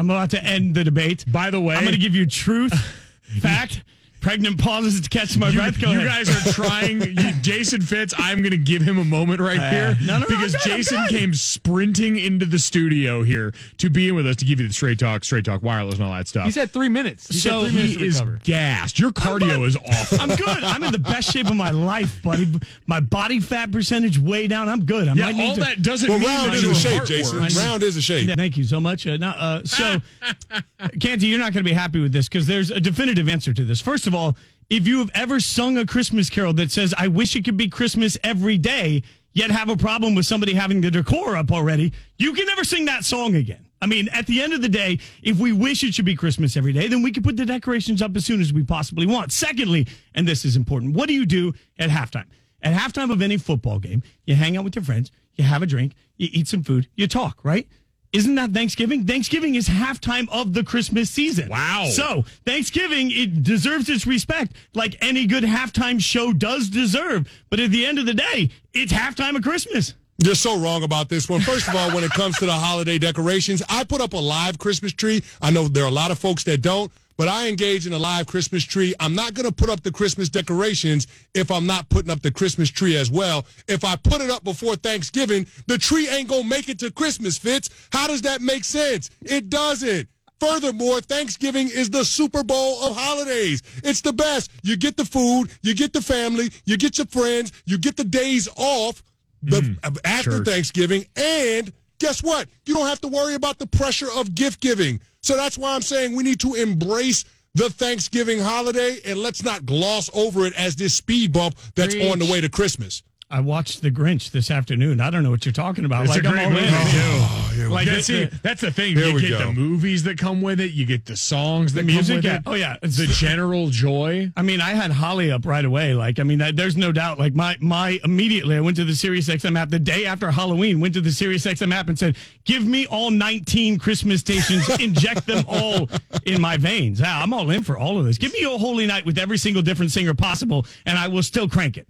I'm 0.00 0.08
about 0.08 0.30
to 0.30 0.42
end 0.42 0.74
the 0.74 0.82
debate. 0.82 1.26
By 1.30 1.50
the 1.50 1.60
way, 1.60 1.74
I'm 1.76 1.82
going 1.82 1.92
to 1.92 2.00
give 2.00 2.14
you 2.14 2.24
truth, 2.24 2.72
fact, 3.42 3.82
pregnant 4.20 4.58
pauses 4.58 5.00
to 5.00 5.08
catch 5.08 5.36
my 5.36 5.48
you, 5.48 5.58
breath. 5.58 5.80
Go 5.80 5.90
you 5.92 6.00
ahead. 6.00 6.26
guys 6.26 6.46
are 6.48 6.52
trying. 6.52 7.00
You, 7.20 7.32
Jason 7.42 7.80
Fitz, 7.82 8.14
I'm 8.18 8.38
going 8.38 8.50
to 8.52 8.56
give 8.56 8.82
him 8.82 8.98
a 8.98 9.04
moment 9.04 9.40
right 9.40 9.58
Uh, 9.58 9.70
here 9.70 9.96
no, 10.02 10.14
no, 10.14 10.18
no, 10.20 10.26
because 10.26 10.54
I'm 10.54 10.60
good, 10.60 10.76
Jason 10.76 11.06
came 11.08 11.34
sprinting 11.34 12.16
into 12.18 12.46
the 12.46 12.58
studio 12.58 13.22
here 13.22 13.52
to 13.78 13.90
be 13.90 14.08
in 14.08 14.14
with 14.14 14.26
us 14.26 14.36
to 14.36 14.44
give 14.44 14.60
you 14.60 14.68
the 14.68 14.72
straight 14.74 14.98
talk, 14.98 15.24
straight 15.24 15.44
talk, 15.44 15.62
wireless, 15.62 15.96
and 15.96 16.04
all 16.04 16.12
that 16.14 16.28
stuff. 16.28 16.44
He's 16.44 16.54
had 16.54 16.70
three 16.70 16.88
minutes. 16.88 17.28
He's 17.28 17.42
so 17.42 17.64
three 17.66 17.74
minutes 17.74 17.94
he 17.96 18.06
is 18.06 18.20
gassed. 18.42 18.98
Your 18.98 19.10
cardio 19.10 19.66
is 19.66 19.76
awful. 19.76 20.20
I'm 20.20 20.28
good. 20.36 20.62
I'm 20.64 20.82
in 20.84 20.92
the 20.92 20.98
best 20.98 21.30
shape 21.32 21.46
of 21.48 21.56
my 21.56 21.70
life, 21.70 22.22
buddy. 22.22 22.46
My 22.86 23.00
body 23.00 23.40
fat 23.40 23.70
percentage 23.72 24.18
way 24.18 24.46
down. 24.46 24.68
I'm 24.68 24.84
good. 24.84 25.08
I 25.08 25.14
Yeah, 25.14 25.32
might 25.32 25.40
all 25.48 25.54
to- 25.54 25.60
that 25.60 25.82
doesn't 25.82 26.08
Well, 26.08 26.18
mean 26.18 26.28
round 26.28 26.50
that 26.50 26.56
is 26.56 26.62
your 26.62 26.72
a 26.72 26.74
shape, 26.76 27.04
Jason. 27.04 27.40
works. 27.40 27.56
Round 27.56 27.82
is 27.82 27.96
a 27.96 28.02
shape. 28.02 28.28
Yeah, 28.28 28.34
thank 28.36 28.56
you 28.56 28.64
so 28.64 28.80
much. 28.80 29.06
Uh, 29.06 29.16
now, 29.16 29.30
uh, 29.32 29.64
so, 29.64 30.00
Canty, 31.00 31.26
you're 31.26 31.38
not 31.38 31.52
going 31.52 31.64
to 31.64 31.68
be 31.68 31.74
happy 31.74 32.00
with 32.00 32.12
this 32.12 32.28
because 32.28 32.46
there's 32.46 32.70
a 32.70 32.80
definitive 32.80 33.28
answer 33.28 33.52
to 33.52 33.64
this. 33.64 33.80
First 33.80 34.06
of 34.06 34.09
all, 34.14 34.36
if 34.68 34.86
you 34.86 34.98
have 34.98 35.10
ever 35.14 35.40
sung 35.40 35.76
a 35.78 35.86
Christmas 35.86 36.30
carol 36.30 36.52
that 36.54 36.70
says, 36.70 36.94
I 36.96 37.08
wish 37.08 37.34
it 37.34 37.44
could 37.44 37.56
be 37.56 37.68
Christmas 37.68 38.16
every 38.22 38.56
day, 38.56 39.02
yet 39.32 39.50
have 39.50 39.68
a 39.68 39.76
problem 39.76 40.14
with 40.14 40.26
somebody 40.26 40.54
having 40.54 40.80
the 40.80 40.90
decor 40.90 41.36
up 41.36 41.50
already, 41.52 41.92
you 42.18 42.32
can 42.32 42.46
never 42.46 42.64
sing 42.64 42.84
that 42.86 43.04
song 43.04 43.34
again. 43.34 43.66
I 43.82 43.86
mean, 43.86 44.08
at 44.12 44.26
the 44.26 44.42
end 44.42 44.52
of 44.52 44.60
the 44.60 44.68
day, 44.68 44.98
if 45.22 45.38
we 45.38 45.52
wish 45.52 45.82
it 45.82 45.94
should 45.94 46.04
be 46.04 46.14
Christmas 46.14 46.56
every 46.56 46.72
day, 46.72 46.86
then 46.86 47.02
we 47.02 47.12
can 47.12 47.22
put 47.22 47.36
the 47.36 47.46
decorations 47.46 48.02
up 48.02 48.14
as 48.16 48.26
soon 48.26 48.40
as 48.40 48.52
we 48.52 48.62
possibly 48.62 49.06
want. 49.06 49.32
Secondly, 49.32 49.86
and 50.14 50.28
this 50.28 50.44
is 50.44 50.54
important, 50.54 50.94
what 50.94 51.08
do 51.08 51.14
you 51.14 51.24
do 51.24 51.54
at 51.78 51.90
halftime? 51.90 52.26
At 52.62 52.74
halftime 52.74 53.10
of 53.10 53.22
any 53.22 53.38
football 53.38 53.78
game, 53.78 54.02
you 54.26 54.34
hang 54.34 54.56
out 54.56 54.64
with 54.64 54.76
your 54.76 54.84
friends, 54.84 55.10
you 55.34 55.44
have 55.44 55.62
a 55.62 55.66
drink, 55.66 55.94
you 56.16 56.28
eat 56.30 56.46
some 56.46 56.62
food, 56.62 56.88
you 56.94 57.06
talk, 57.06 57.42
right? 57.42 57.66
Isn't 58.12 58.34
that 58.34 58.50
Thanksgiving? 58.50 59.06
Thanksgiving 59.06 59.54
is 59.54 59.68
halftime 59.68 60.28
of 60.30 60.52
the 60.52 60.64
Christmas 60.64 61.10
season. 61.10 61.48
Wow. 61.48 61.86
So 61.90 62.24
Thanksgiving, 62.44 63.10
it 63.12 63.44
deserves 63.44 63.88
its 63.88 64.04
respect 64.04 64.52
like 64.74 64.96
any 65.00 65.26
good 65.26 65.44
halftime 65.44 66.00
show 66.00 66.32
does 66.32 66.68
deserve. 66.68 67.30
But 67.50 67.60
at 67.60 67.70
the 67.70 67.86
end 67.86 68.00
of 68.00 68.06
the 68.06 68.14
day, 68.14 68.50
it's 68.74 68.92
halftime 68.92 69.36
of 69.36 69.42
Christmas. 69.42 69.94
You're 70.18 70.34
so 70.34 70.58
wrong 70.58 70.82
about 70.82 71.08
this 71.08 71.28
one. 71.28 71.40
First 71.40 71.68
of 71.68 71.74
all, 71.74 71.92
when 71.92 72.04
it 72.04 72.10
comes 72.10 72.36
to 72.38 72.46
the 72.46 72.52
holiday 72.52 72.98
decorations, 72.98 73.62
I 73.70 73.84
put 73.84 74.00
up 74.00 74.12
a 74.12 74.18
live 74.18 74.58
Christmas 74.58 74.92
tree. 74.92 75.22
I 75.40 75.50
know 75.50 75.68
there 75.68 75.84
are 75.84 75.88
a 75.88 75.92
lot 75.92 76.10
of 76.10 76.18
folks 76.18 76.44
that 76.44 76.60
don't, 76.60 76.92
but 77.20 77.28
I 77.28 77.48
engage 77.48 77.86
in 77.86 77.92
a 77.92 77.98
live 77.98 78.26
Christmas 78.26 78.64
tree. 78.64 78.94
I'm 78.98 79.14
not 79.14 79.34
going 79.34 79.44
to 79.44 79.52
put 79.52 79.68
up 79.68 79.82
the 79.82 79.92
Christmas 79.92 80.30
decorations 80.30 81.06
if 81.34 81.50
I'm 81.50 81.66
not 81.66 81.86
putting 81.90 82.10
up 82.10 82.22
the 82.22 82.30
Christmas 82.30 82.70
tree 82.70 82.96
as 82.96 83.10
well. 83.10 83.44
If 83.68 83.84
I 83.84 83.96
put 83.96 84.22
it 84.22 84.30
up 84.30 84.42
before 84.42 84.74
Thanksgiving, 84.74 85.46
the 85.66 85.76
tree 85.76 86.08
ain't 86.08 86.30
going 86.30 86.44
to 86.44 86.48
make 86.48 86.70
it 86.70 86.78
to 86.78 86.90
Christmas, 86.90 87.36
Fitz. 87.36 87.68
How 87.92 88.06
does 88.06 88.22
that 88.22 88.40
make 88.40 88.64
sense? 88.64 89.10
It 89.20 89.50
doesn't. 89.50 90.08
Furthermore, 90.40 91.02
Thanksgiving 91.02 91.68
is 91.68 91.90
the 91.90 92.06
Super 92.06 92.42
Bowl 92.42 92.82
of 92.82 92.96
holidays. 92.96 93.62
It's 93.84 94.00
the 94.00 94.14
best. 94.14 94.50
You 94.62 94.78
get 94.78 94.96
the 94.96 95.04
food, 95.04 95.50
you 95.60 95.74
get 95.74 95.92
the 95.92 96.00
family, 96.00 96.48
you 96.64 96.78
get 96.78 96.96
your 96.96 97.06
friends, 97.08 97.52
you 97.66 97.76
get 97.76 97.98
the 97.98 98.04
days 98.04 98.48
off 98.56 99.02
the, 99.42 99.60
mm, 99.60 99.98
after 100.06 100.38
church. 100.38 100.46
Thanksgiving, 100.46 101.04
and 101.16 101.70
guess 101.98 102.22
what? 102.22 102.48
You 102.64 102.72
don't 102.72 102.86
have 102.86 103.02
to 103.02 103.08
worry 103.08 103.34
about 103.34 103.58
the 103.58 103.66
pressure 103.66 104.08
of 104.16 104.34
gift 104.34 104.62
giving. 104.62 105.02
So 105.22 105.36
that's 105.36 105.58
why 105.58 105.74
I'm 105.74 105.82
saying 105.82 106.14
we 106.16 106.22
need 106.22 106.40
to 106.40 106.54
embrace 106.54 107.24
the 107.54 107.68
Thanksgiving 107.68 108.40
holiday 108.40 109.00
and 109.04 109.18
let's 109.18 109.42
not 109.42 109.66
gloss 109.66 110.08
over 110.14 110.46
it 110.46 110.54
as 110.54 110.76
this 110.76 110.94
speed 110.94 111.32
bump 111.32 111.56
that's 111.74 111.94
on 111.94 112.18
the 112.18 112.28
way 112.30 112.40
to 112.40 112.48
Christmas. 112.48 113.02
I 113.32 113.38
watched 113.38 113.82
The 113.82 113.92
Grinch 113.92 114.32
this 114.32 114.50
afternoon. 114.50 115.00
I 115.00 115.08
don't 115.08 115.22
know 115.22 115.30
what 115.30 115.46
you're 115.46 115.52
talking 115.52 115.84
about. 115.84 116.04
It's 116.04 116.10
like 116.10 116.24
a 116.24 116.28
I'm 116.28 116.32
great 116.32 116.44
all 116.46 116.50
movie, 116.50 116.66
oh, 116.68 116.80
in. 116.80 117.60
too. 117.60 117.66
Oh, 117.68 117.72
like 117.72 117.86
go. 117.86 117.92
that's, 117.92 118.06
see, 118.06 118.24
that's 118.42 118.60
the 118.60 118.72
thing. 118.72 118.96
You 118.96 119.20
get 119.20 119.30
go. 119.30 119.38
the 119.38 119.52
movies 119.52 120.02
that 120.02 120.18
come 120.18 120.42
with 120.42 120.58
it. 120.58 120.72
You 120.72 120.84
get 120.84 121.06
the 121.06 121.16
songs 121.16 121.72
that 121.74 121.82
The 121.82 121.86
music, 121.86 122.08
come 122.08 122.16
with 122.16 122.24
yeah. 122.24 122.36
it. 122.38 122.42
Oh, 122.44 122.54
yeah. 122.54 122.76
the 122.82 123.06
general 123.06 123.68
joy. 123.68 124.32
I 124.36 124.42
mean, 124.42 124.60
I 124.60 124.70
had 124.70 124.90
Holly 124.90 125.30
up 125.30 125.46
right 125.46 125.64
away. 125.64 125.94
Like, 125.94 126.18
I 126.18 126.24
mean, 126.24 126.38
that, 126.40 126.56
there's 126.56 126.76
no 126.76 126.90
doubt. 126.90 127.20
Like, 127.20 127.34
my 127.34 127.56
my 127.60 128.00
immediately, 128.02 128.56
I 128.56 128.60
went 128.60 128.76
to 128.78 128.84
the 128.84 128.94
Sirius 128.94 129.28
XM 129.28 129.56
app 129.56 129.68
the 129.68 129.78
day 129.78 130.06
after 130.06 130.28
Halloween. 130.32 130.80
Went 130.80 130.94
to 130.94 131.00
the 131.00 131.12
Sirius 131.12 131.46
XM 131.46 131.72
app 131.72 131.88
and 131.88 131.96
said, 131.96 132.16
"Give 132.44 132.66
me 132.66 132.86
all 132.86 133.12
19 133.12 133.78
Christmas 133.78 134.20
stations. 134.20 134.68
inject 134.80 135.26
them 135.26 135.44
all 135.46 135.88
in 136.26 136.40
my 136.40 136.56
veins. 136.56 137.00
Ah, 137.04 137.22
I'm 137.22 137.32
all 137.32 137.48
in 137.50 137.62
for 137.62 137.78
all 137.78 137.96
of 137.96 138.06
this. 138.06 138.18
Give 138.18 138.32
me 138.32 138.42
a 138.42 138.58
holy 138.58 138.86
night 138.86 139.06
with 139.06 139.18
every 139.18 139.38
single 139.38 139.62
different 139.62 139.92
singer 139.92 140.14
possible, 140.14 140.66
and 140.84 140.98
I 140.98 141.06
will 141.06 141.22
still 141.22 141.48
crank 141.48 141.76
it." 141.76 141.86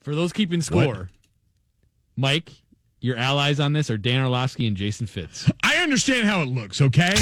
For 0.00 0.14
those 0.14 0.32
keeping 0.32 0.62
score, 0.62 1.10
Mike, 2.16 2.52
your 3.00 3.16
allies 3.16 3.60
on 3.60 3.72
this 3.72 3.90
are 3.90 3.96
Dan 3.96 4.22
Orlovsky 4.24 4.66
and 4.66 4.76
Jason 4.76 5.06
Fitz. 5.06 5.50
I 5.62 5.76
understand 5.76 6.26
how 6.26 6.42
it 6.42 6.48
looks. 6.48 6.80
Okay, 6.80 7.14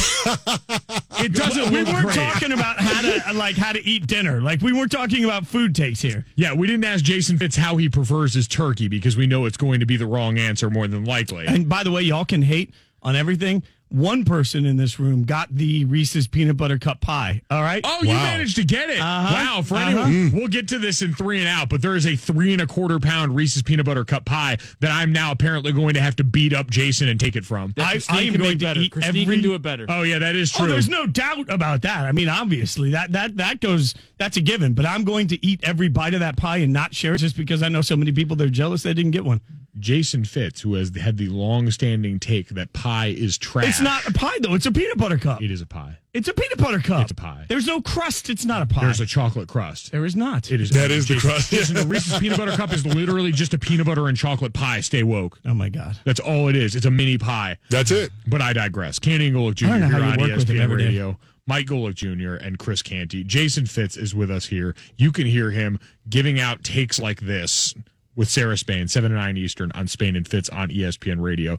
it 1.20 1.32
doesn't. 1.32 1.70
We 1.72 1.84
weren't 1.84 2.04
great. 2.04 2.14
talking 2.14 2.52
about 2.52 2.80
how 2.80 3.02
to 3.02 3.32
like 3.38 3.56
how 3.56 3.72
to 3.72 3.84
eat 3.84 4.06
dinner. 4.06 4.40
Like, 4.40 4.60
we 4.60 4.72
weren't 4.72 4.92
talking 4.92 5.24
about 5.24 5.46
food 5.46 5.74
takes 5.74 6.00
here. 6.00 6.24
Yeah, 6.36 6.52
we 6.52 6.66
didn't 6.66 6.84
ask 6.84 7.04
Jason 7.04 7.38
Fitz 7.38 7.56
how 7.56 7.76
he 7.76 7.88
prefers 7.88 8.34
his 8.34 8.48
turkey 8.48 8.88
because 8.88 9.16
we 9.16 9.26
know 9.26 9.44
it's 9.46 9.56
going 9.56 9.80
to 9.80 9.86
be 9.86 9.96
the 9.96 10.06
wrong 10.06 10.38
answer 10.38 10.68
more 10.70 10.88
than 10.88 11.04
likely. 11.04 11.46
And 11.46 11.68
by 11.68 11.84
the 11.84 11.90
way, 11.92 12.02
y'all 12.02 12.24
can 12.24 12.42
hate 12.42 12.74
on 13.02 13.14
everything. 13.14 13.62
One 13.90 14.24
person 14.24 14.66
in 14.66 14.76
this 14.76 15.00
room 15.00 15.24
got 15.24 15.48
the 15.50 15.84
Reese's 15.86 16.28
peanut 16.28 16.56
butter 16.58 16.78
cup 16.78 17.00
pie. 17.00 17.40
All 17.50 17.62
right. 17.62 17.80
Oh, 17.84 18.00
you 18.02 18.08
managed 18.08 18.56
to 18.56 18.64
get 18.64 18.90
it! 18.90 19.00
Uh-huh. 19.00 19.34
Wow! 19.34 19.62
For 19.62 19.76
Uh-huh. 19.76 20.00
anyone, 20.02 20.32
we'll 20.32 20.48
get 20.48 20.68
to 20.68 20.78
this 20.78 21.00
in 21.00 21.14
three 21.14 21.38
and 21.38 21.48
out. 21.48 21.70
But 21.70 21.80
there 21.80 21.96
is 21.96 22.06
a 22.06 22.14
three 22.14 22.52
and 22.52 22.60
a 22.60 22.66
quarter 22.66 22.98
pound 22.98 23.34
Reese's 23.34 23.62
peanut 23.62 23.86
butter 23.86 24.04
cup 24.04 24.26
pie 24.26 24.58
that 24.80 24.90
I'm 24.90 25.10
now 25.12 25.30
apparently 25.32 25.72
going 25.72 25.94
to 25.94 26.00
have 26.02 26.16
to 26.16 26.24
beat 26.24 26.52
up 26.52 26.68
Jason 26.70 27.08
and 27.08 27.18
take 27.18 27.34
it 27.34 27.46
from. 27.46 27.72
I, 27.78 27.98
I, 28.10 28.22
am 28.22 28.34
going 28.34 28.58
to 28.58 28.78
eat 28.78 28.92
Christine 28.92 29.22
every. 29.22 29.34
can 29.36 29.42
do 29.42 29.54
it 29.54 29.62
better. 29.62 29.86
Oh 29.88 30.02
yeah, 30.02 30.18
that 30.18 30.36
is 30.36 30.52
Oh, 30.56 30.58
true. 30.60 30.68
there's 30.68 30.88
no 30.90 31.06
doubt 31.06 31.48
about 31.50 31.82
that. 31.82 32.04
I 32.04 32.12
mean, 32.12 32.28
obviously 32.28 32.90
that 32.90 33.12
that 33.12 33.36
that 33.38 33.60
goes. 33.60 33.94
That's 34.18 34.36
a 34.36 34.40
given. 34.42 34.74
But 34.74 34.84
I'm 34.84 35.04
going 35.04 35.28
to 35.28 35.46
eat 35.46 35.60
every 35.62 35.88
bite 35.88 36.12
of 36.12 36.20
that 36.20 36.36
pie 36.36 36.58
and 36.58 36.72
not 36.72 36.94
share 36.94 37.14
it 37.14 37.18
just 37.18 37.36
because 37.36 37.62
I 37.62 37.68
know 37.68 37.80
so 37.82 37.96
many 37.96 38.12
people 38.12 38.36
they're 38.36 38.48
jealous 38.48 38.82
they 38.82 38.92
didn't 38.92 39.12
get 39.12 39.24
one. 39.24 39.40
Jason 39.78 40.24
Fitz, 40.24 40.60
who 40.60 40.74
has 40.74 40.94
had 40.96 41.16
the 41.16 41.28
long-standing 41.28 42.18
take 42.18 42.48
that 42.50 42.72
pie 42.72 43.06
is 43.06 43.38
trash. 43.38 43.68
It's 43.68 43.80
not 43.80 44.06
a 44.06 44.12
pie 44.12 44.38
though. 44.40 44.54
It's 44.54 44.66
a 44.66 44.72
peanut 44.72 44.98
butter 44.98 45.18
cup. 45.18 45.42
It 45.42 45.50
is 45.50 45.60
a 45.60 45.66
pie. 45.66 45.98
It's 46.14 46.26
a 46.26 46.32
peanut 46.34 46.58
butter 46.58 46.80
cup. 46.80 47.02
It's 47.02 47.12
a 47.12 47.14
pie. 47.14 47.44
There's 47.48 47.66
no 47.66 47.80
crust. 47.80 48.30
It's 48.30 48.44
not 48.44 48.62
a 48.62 48.66
pie. 48.66 48.80
There's 48.80 49.00
a 49.00 49.06
chocolate 49.06 49.48
crust. 49.48 49.92
there 49.92 50.04
is 50.04 50.16
not. 50.16 50.50
It 50.50 50.60
is. 50.60 50.70
That 50.70 50.90
is 50.90 51.06
the 51.06 51.16
crust. 51.16 51.50
Jason, 51.50 51.76
the 51.76 51.86
Reese's 51.86 52.18
peanut 52.18 52.38
butter 52.38 52.56
cup 52.56 52.72
is 52.72 52.84
literally 52.84 53.30
just 53.30 53.54
a 53.54 53.58
peanut 53.58 53.86
butter 53.86 54.08
and 54.08 54.16
chocolate 54.16 54.52
pie. 54.52 54.80
Stay 54.80 55.02
woke. 55.02 55.38
Oh 55.44 55.54
my 55.54 55.68
god. 55.68 55.98
That's 56.04 56.20
all 56.20 56.48
it 56.48 56.56
is. 56.56 56.74
It's 56.74 56.86
a 56.86 56.90
mini 56.90 57.18
pie. 57.18 57.58
That's 57.70 57.90
it. 57.90 58.10
But 58.26 58.42
I 58.42 58.52
digress. 58.52 58.98
Canty 58.98 59.28
and 59.28 59.36
Golic 59.36 59.54
Jr. 59.54 59.66
I 59.66 59.68
don't 59.70 59.80
know 59.80 59.86
here 59.86 59.92
how 59.92 60.06
you 60.06 60.12
on 60.12 60.18
work 60.20 60.36
with 60.38 60.48
ESPN 60.48 60.60
every 60.60 60.78
day. 60.78 60.86
Radio. 60.86 61.18
Mike 61.46 61.66
Golic 61.66 61.94
Jr. 61.94 62.34
and 62.34 62.58
Chris 62.58 62.82
Canty. 62.82 63.24
Jason 63.24 63.64
Fitz 63.64 63.96
is 63.96 64.14
with 64.14 64.30
us 64.30 64.46
here. 64.46 64.74
You 64.96 65.12
can 65.12 65.26
hear 65.26 65.50
him 65.50 65.78
giving 66.08 66.38
out 66.38 66.62
takes 66.62 66.98
like 66.98 67.20
this 67.20 67.74
with 68.18 68.28
Sarah 68.28 68.58
Spain, 68.58 68.88
7 68.88 69.12
to 69.12 69.16
9 69.16 69.36
Eastern 69.36 69.70
on 69.72 69.86
Spain 69.86 70.16
and 70.16 70.26
Fitz 70.26 70.48
on 70.48 70.68
ESPN 70.68 71.22
Radio. 71.22 71.56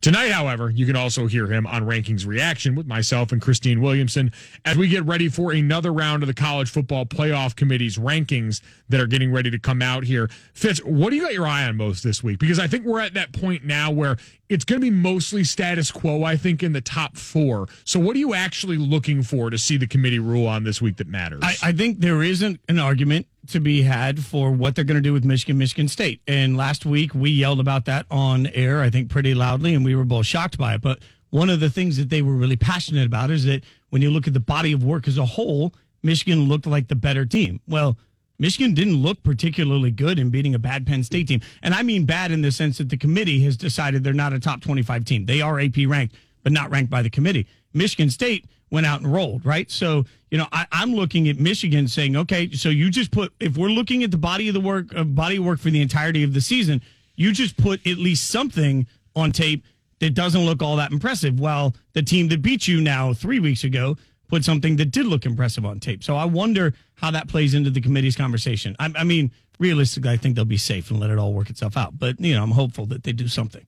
Tonight, 0.00 0.30
however, 0.30 0.70
you 0.70 0.86
can 0.86 0.94
also 0.94 1.26
hear 1.26 1.48
him 1.48 1.66
on 1.66 1.82
Rankings 1.82 2.24
Reaction 2.24 2.76
with 2.76 2.86
myself 2.86 3.32
and 3.32 3.42
Christine 3.42 3.80
Williamson 3.80 4.30
as 4.64 4.76
we 4.76 4.86
get 4.86 5.04
ready 5.04 5.28
for 5.28 5.50
another 5.50 5.92
round 5.92 6.22
of 6.22 6.28
the 6.28 6.34
College 6.34 6.70
Football 6.70 7.04
Playoff 7.04 7.56
Committee's 7.56 7.98
rankings 7.98 8.60
that 8.88 9.00
are 9.00 9.08
getting 9.08 9.32
ready 9.32 9.50
to 9.50 9.58
come 9.58 9.82
out 9.82 10.04
here. 10.04 10.30
Fitz, 10.54 10.78
what 10.84 11.10
do 11.10 11.16
you 11.16 11.22
got 11.22 11.32
your 11.32 11.48
eye 11.48 11.64
on 11.64 11.76
most 11.76 12.04
this 12.04 12.22
week? 12.22 12.38
Because 12.38 12.60
I 12.60 12.68
think 12.68 12.84
we're 12.84 13.00
at 13.00 13.14
that 13.14 13.32
point 13.32 13.64
now 13.64 13.90
where 13.90 14.16
it's 14.48 14.64
going 14.64 14.80
to 14.80 14.84
be 14.88 14.96
mostly 14.96 15.42
status 15.42 15.90
quo, 15.90 16.22
I 16.22 16.36
think, 16.36 16.62
in 16.62 16.72
the 16.72 16.80
top 16.80 17.16
four. 17.16 17.66
So, 17.82 17.98
what 17.98 18.14
are 18.14 18.20
you 18.20 18.34
actually 18.34 18.76
looking 18.76 19.24
for 19.24 19.50
to 19.50 19.58
see 19.58 19.76
the 19.76 19.88
committee 19.88 20.20
rule 20.20 20.46
on 20.46 20.62
this 20.62 20.80
week 20.80 20.98
that 20.98 21.08
matters? 21.08 21.40
I, 21.42 21.56
I 21.60 21.72
think 21.72 21.98
there 21.98 22.22
isn't 22.22 22.60
an 22.68 22.78
argument 22.78 23.26
to 23.48 23.60
be 23.60 23.82
had 23.82 24.24
for 24.24 24.50
what 24.50 24.74
they're 24.74 24.84
going 24.84 24.96
to 24.96 25.02
do 25.02 25.12
with 25.12 25.24
Michigan, 25.24 25.58
Michigan 25.58 25.88
State. 25.88 26.20
And 26.26 26.56
last 26.56 26.86
week 26.86 27.14
we 27.14 27.30
yelled 27.30 27.60
about 27.60 27.84
that 27.86 28.06
on 28.10 28.46
air, 28.48 28.80
I 28.80 28.90
think 28.90 29.10
pretty 29.10 29.34
loudly, 29.34 29.74
and 29.74 29.84
we 29.84 29.94
were 29.94 30.04
both 30.04 30.26
shocked 30.26 30.58
by 30.58 30.74
it. 30.74 30.80
But 30.80 31.00
one 31.30 31.50
of 31.50 31.60
the 31.60 31.70
things 31.70 31.96
that 31.96 32.10
they 32.10 32.22
were 32.22 32.34
really 32.34 32.56
passionate 32.56 33.06
about 33.06 33.30
is 33.30 33.44
that 33.44 33.64
when 33.90 34.02
you 34.02 34.10
look 34.10 34.26
at 34.26 34.34
the 34.34 34.40
body 34.40 34.72
of 34.72 34.84
work 34.84 35.08
as 35.08 35.18
a 35.18 35.26
whole, 35.26 35.74
Michigan 36.02 36.48
looked 36.48 36.66
like 36.66 36.88
the 36.88 36.94
better 36.94 37.26
team. 37.26 37.60
Well, 37.66 37.98
Michigan 38.38 38.72
didn't 38.72 38.96
look 38.96 39.22
particularly 39.22 39.90
good 39.90 40.18
in 40.18 40.30
beating 40.30 40.54
a 40.54 40.58
bad 40.58 40.86
Penn 40.86 41.02
State 41.02 41.28
team. 41.28 41.40
And 41.62 41.74
I 41.74 41.82
mean 41.82 42.04
bad 42.04 42.30
in 42.30 42.42
the 42.42 42.52
sense 42.52 42.78
that 42.78 42.88
the 42.88 42.96
committee 42.96 43.40
has 43.40 43.56
decided 43.56 44.04
they're 44.04 44.12
not 44.12 44.32
a 44.32 44.38
top 44.38 44.60
25 44.60 45.04
team. 45.04 45.26
They 45.26 45.40
are 45.40 45.58
AP 45.58 45.76
ranked, 45.86 46.14
but 46.44 46.52
not 46.52 46.70
ranked 46.70 46.90
by 46.90 47.02
the 47.02 47.10
committee. 47.10 47.46
Michigan 47.74 48.10
State 48.10 48.46
went 48.70 48.86
out 48.86 49.00
and 49.00 49.12
rolled, 49.12 49.44
right? 49.44 49.70
So, 49.70 50.04
you 50.30 50.38
know, 50.38 50.46
I, 50.52 50.66
I'm 50.72 50.94
looking 50.94 51.28
at 51.28 51.38
Michigan 51.38 51.88
saying, 51.88 52.16
okay, 52.16 52.50
so 52.50 52.68
you 52.68 52.90
just 52.90 53.10
put, 53.10 53.32
if 53.40 53.56
we're 53.56 53.68
looking 53.68 54.02
at 54.04 54.10
the 54.10 54.18
body 54.18 54.48
of 54.48 54.54
the 54.54 54.60
work, 54.60 54.94
uh, 54.94 55.04
body 55.04 55.36
of 55.36 55.44
work 55.44 55.58
for 55.58 55.70
the 55.70 55.80
entirety 55.80 56.22
of 56.22 56.34
the 56.34 56.40
season, 56.40 56.82
you 57.16 57.32
just 57.32 57.56
put 57.56 57.84
at 57.86 57.98
least 57.98 58.28
something 58.28 58.86
on 59.16 59.32
tape 59.32 59.64
that 60.00 60.14
doesn't 60.14 60.42
look 60.42 60.62
all 60.62 60.76
that 60.76 60.92
impressive. 60.92 61.40
While 61.40 61.74
the 61.92 62.02
team 62.02 62.28
that 62.28 62.42
beat 62.42 62.68
you 62.68 62.80
now 62.80 63.12
three 63.12 63.40
weeks 63.40 63.64
ago 63.64 63.96
put 64.28 64.44
something 64.44 64.76
that 64.76 64.90
did 64.90 65.06
look 65.06 65.24
impressive 65.24 65.64
on 65.64 65.80
tape. 65.80 66.04
So 66.04 66.14
I 66.14 66.26
wonder 66.26 66.74
how 66.94 67.10
that 67.10 67.28
plays 67.28 67.54
into 67.54 67.70
the 67.70 67.80
committee's 67.80 68.14
conversation. 68.14 68.76
I, 68.78 68.92
I 68.94 69.04
mean, 69.04 69.32
realistically, 69.58 70.10
I 70.10 70.18
think 70.18 70.36
they'll 70.36 70.44
be 70.44 70.58
safe 70.58 70.90
and 70.90 71.00
let 71.00 71.10
it 71.10 71.18
all 71.18 71.32
work 71.32 71.48
itself 71.48 71.76
out. 71.76 71.98
But, 71.98 72.20
you 72.20 72.34
know, 72.34 72.42
I'm 72.42 72.50
hopeful 72.50 72.86
that 72.86 73.04
they 73.04 73.12
do 73.12 73.26
something. 73.26 73.66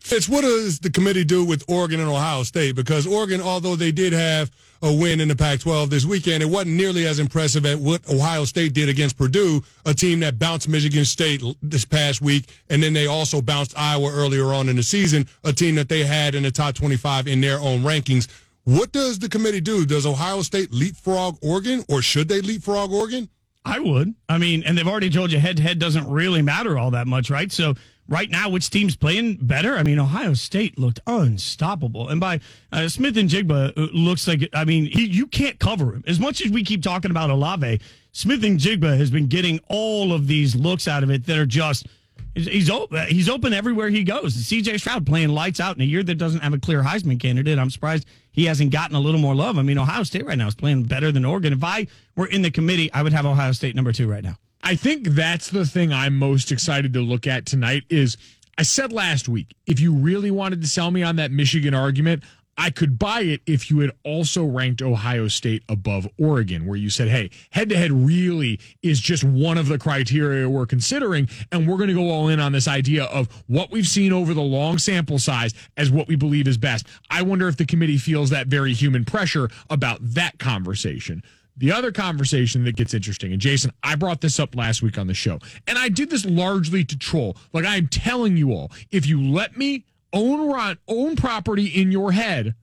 Fitz, 0.00 0.28
what 0.28 0.40
does 0.40 0.80
the 0.80 0.90
committee 0.90 1.24
do 1.24 1.44
with 1.44 1.62
Oregon 1.68 2.00
and 2.00 2.08
Ohio 2.08 2.42
State? 2.42 2.74
Because 2.74 3.06
Oregon, 3.06 3.40
although 3.40 3.76
they 3.76 3.92
did 3.92 4.12
have 4.12 4.50
a 4.82 4.92
win 4.92 5.20
in 5.20 5.28
the 5.28 5.36
Pac 5.36 5.60
12 5.60 5.90
this 5.90 6.04
weekend, 6.04 6.42
it 6.42 6.46
wasn't 6.46 6.74
nearly 6.74 7.06
as 7.06 7.18
impressive 7.18 7.66
as 7.66 7.76
what 7.76 8.08
Ohio 8.10 8.44
State 8.44 8.72
did 8.72 8.88
against 8.88 9.18
Purdue, 9.18 9.62
a 9.84 9.92
team 9.92 10.20
that 10.20 10.38
bounced 10.38 10.68
Michigan 10.68 11.04
State 11.04 11.42
this 11.62 11.84
past 11.84 12.22
week. 12.22 12.46
And 12.70 12.82
then 12.82 12.94
they 12.94 13.06
also 13.06 13.42
bounced 13.42 13.78
Iowa 13.78 14.10
earlier 14.10 14.54
on 14.54 14.68
in 14.68 14.76
the 14.76 14.82
season, 14.82 15.28
a 15.44 15.52
team 15.52 15.74
that 15.74 15.88
they 15.88 16.02
had 16.02 16.34
in 16.34 16.42
the 16.42 16.50
top 16.50 16.74
25 16.74 17.28
in 17.28 17.40
their 17.40 17.60
own 17.60 17.82
rankings. 17.82 18.26
What 18.64 18.92
does 18.92 19.18
the 19.18 19.28
committee 19.28 19.60
do? 19.60 19.84
Does 19.84 20.06
Ohio 20.06 20.42
State 20.42 20.72
leapfrog 20.72 21.38
Oregon, 21.42 21.84
or 21.88 22.02
should 22.02 22.28
they 22.28 22.40
leapfrog 22.40 22.90
Oregon? 22.90 23.28
I 23.64 23.78
would. 23.78 24.14
I 24.28 24.38
mean, 24.38 24.62
and 24.64 24.76
they've 24.76 24.88
already 24.88 25.10
told 25.10 25.30
you 25.30 25.38
head 25.38 25.58
to 25.58 25.62
head 25.62 25.78
doesn't 25.78 26.08
really 26.08 26.40
matter 26.40 26.78
all 26.78 26.90
that 26.92 27.06
much, 27.06 27.30
right? 27.30 27.52
So 27.52 27.74
right 28.10 28.28
now, 28.28 28.50
which 28.50 28.68
team's 28.68 28.96
playing 28.96 29.38
better? 29.40 29.76
I 29.76 29.82
mean, 29.82 29.98
Ohio 29.98 30.34
State 30.34 30.78
looked 30.78 31.00
unstoppable, 31.06 32.08
and 32.08 32.20
by 32.20 32.40
uh, 32.72 32.88
Smith-Njigba 32.88 33.78
uh, 33.78 33.88
looks 33.94 34.28
like 34.28 34.46
I 34.52 34.64
mean 34.64 34.86
he, 34.86 35.06
you 35.06 35.26
can't 35.26 35.58
cover 35.58 35.94
him 35.94 36.04
as 36.06 36.20
much 36.20 36.44
as 36.44 36.50
we 36.50 36.62
keep 36.62 36.82
talking 36.82 37.10
about 37.10 37.30
Olave. 37.30 37.80
Smith-Njigba 38.12 38.98
has 38.98 39.10
been 39.10 39.28
getting 39.28 39.60
all 39.68 40.12
of 40.12 40.26
these 40.26 40.54
looks 40.54 40.88
out 40.88 41.02
of 41.02 41.10
it 41.10 41.24
that 41.26 41.38
are 41.38 41.46
just. 41.46 41.86
He's 42.34 42.70
open. 42.70 43.08
He's 43.08 43.28
open 43.28 43.52
everywhere 43.52 43.88
he 43.88 44.04
goes. 44.04 44.34
C.J. 44.34 44.78
Stroud 44.78 45.04
playing 45.04 45.30
lights 45.30 45.58
out 45.58 45.74
in 45.74 45.82
a 45.82 45.84
year 45.84 46.04
that 46.04 46.14
doesn't 46.14 46.40
have 46.40 46.52
a 46.52 46.58
clear 46.58 46.80
Heisman 46.80 47.18
candidate. 47.18 47.58
I'm 47.58 47.70
surprised 47.70 48.06
he 48.30 48.44
hasn't 48.44 48.70
gotten 48.70 48.94
a 48.94 49.00
little 49.00 49.18
more 49.18 49.34
love. 49.34 49.58
I 49.58 49.62
mean, 49.62 49.78
Ohio 49.78 50.04
State 50.04 50.24
right 50.24 50.38
now 50.38 50.46
is 50.46 50.54
playing 50.54 50.84
better 50.84 51.10
than 51.10 51.24
Oregon. 51.24 51.52
If 51.52 51.64
I 51.64 51.88
were 52.14 52.26
in 52.26 52.42
the 52.42 52.50
committee, 52.50 52.92
I 52.92 53.02
would 53.02 53.12
have 53.12 53.26
Ohio 53.26 53.50
State 53.50 53.74
number 53.74 53.92
two 53.92 54.08
right 54.08 54.22
now. 54.22 54.36
I 54.62 54.76
think 54.76 55.08
that's 55.08 55.48
the 55.48 55.64
thing 55.64 55.92
I'm 55.92 56.16
most 56.16 56.52
excited 56.52 56.92
to 56.94 57.00
look 57.00 57.26
at 57.26 57.46
tonight 57.46 57.84
is 57.88 58.16
I 58.58 58.62
said 58.62 58.92
last 58.92 59.28
week, 59.28 59.54
if 59.66 59.80
you 59.80 59.92
really 59.92 60.30
wanted 60.30 60.60
to 60.60 60.68
sell 60.68 60.90
me 60.90 61.02
on 61.02 61.16
that 61.16 61.30
Michigan 61.30 61.72
argument, 61.72 62.22
I 62.58 62.68
could 62.68 62.98
buy 62.98 63.22
it 63.22 63.40
if 63.46 63.70
you 63.70 63.78
had 63.78 63.92
also 64.04 64.44
ranked 64.44 64.82
Ohio 64.82 65.28
State 65.28 65.62
above 65.70 66.06
Oregon, 66.18 66.66
where 66.66 66.76
you 66.76 66.90
said, 66.90 67.08
hey, 67.08 67.30
head 67.52 67.70
to 67.70 67.76
head 67.76 67.90
really 67.90 68.60
is 68.82 69.00
just 69.00 69.24
one 69.24 69.56
of 69.56 69.68
the 69.68 69.78
criteria 69.78 70.46
we're 70.46 70.66
considering. 70.66 71.26
And 71.50 71.66
we're 71.66 71.78
going 71.78 71.88
to 71.88 71.94
go 71.94 72.10
all 72.10 72.28
in 72.28 72.38
on 72.38 72.52
this 72.52 72.68
idea 72.68 73.04
of 73.04 73.28
what 73.46 73.70
we've 73.70 73.88
seen 73.88 74.12
over 74.12 74.34
the 74.34 74.42
long 74.42 74.76
sample 74.76 75.18
size 75.18 75.54
as 75.78 75.90
what 75.90 76.06
we 76.06 76.16
believe 76.16 76.46
is 76.46 76.58
best. 76.58 76.86
I 77.08 77.22
wonder 77.22 77.48
if 77.48 77.56
the 77.56 77.64
committee 77.64 77.96
feels 77.96 78.28
that 78.28 78.48
very 78.48 78.74
human 78.74 79.06
pressure 79.06 79.48
about 79.70 79.98
that 80.02 80.38
conversation. 80.38 81.22
The 81.60 81.72
other 81.72 81.92
conversation 81.92 82.64
that 82.64 82.74
gets 82.74 82.94
interesting, 82.94 83.32
and 83.32 83.40
Jason, 83.40 83.70
I 83.82 83.94
brought 83.94 84.22
this 84.22 84.40
up 84.40 84.56
last 84.56 84.82
week 84.82 84.96
on 84.96 85.06
the 85.06 85.14
show, 85.14 85.38
and 85.66 85.78
I 85.78 85.90
did 85.90 86.08
this 86.08 86.24
largely 86.24 86.84
to 86.84 86.98
troll. 86.98 87.36
Like 87.52 87.66
I'm 87.66 87.86
telling 87.86 88.38
you 88.38 88.52
all, 88.52 88.72
if 88.90 89.06
you 89.06 89.22
let 89.22 89.58
me 89.58 89.84
own 90.14 90.78
own 90.88 91.16
property 91.16 91.66
in 91.66 91.92
your 91.92 92.12
head, 92.12 92.54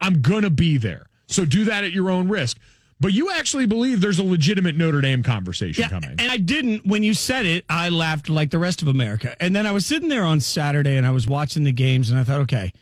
I'm 0.00 0.22
gonna 0.22 0.50
be 0.50 0.76
there. 0.76 1.06
So 1.28 1.44
do 1.44 1.64
that 1.66 1.84
at 1.84 1.92
your 1.92 2.10
own 2.10 2.28
risk. 2.28 2.58
But 2.98 3.12
you 3.12 3.30
actually 3.32 3.66
believe 3.66 4.00
there's 4.00 4.18
a 4.18 4.24
legitimate 4.24 4.76
Notre 4.76 5.00
Dame 5.00 5.22
conversation 5.22 5.82
yeah, 5.82 5.88
coming. 5.88 6.10
And 6.18 6.30
I 6.30 6.36
didn't. 6.36 6.84
When 6.84 7.02
you 7.02 7.14
said 7.14 7.46
it, 7.46 7.64
I 7.68 7.88
laughed 7.88 8.28
like 8.28 8.50
the 8.50 8.58
rest 8.58 8.82
of 8.82 8.88
America. 8.88 9.34
And 9.40 9.54
then 9.54 9.66
I 9.66 9.72
was 9.72 9.86
sitting 9.86 10.08
there 10.08 10.24
on 10.24 10.40
Saturday 10.40 10.96
and 10.96 11.06
I 11.06 11.10
was 11.10 11.26
watching 11.26 11.64
the 11.64 11.72
games 11.72 12.10
and 12.10 12.18
I 12.18 12.24
thought, 12.24 12.40
okay, 12.42 12.72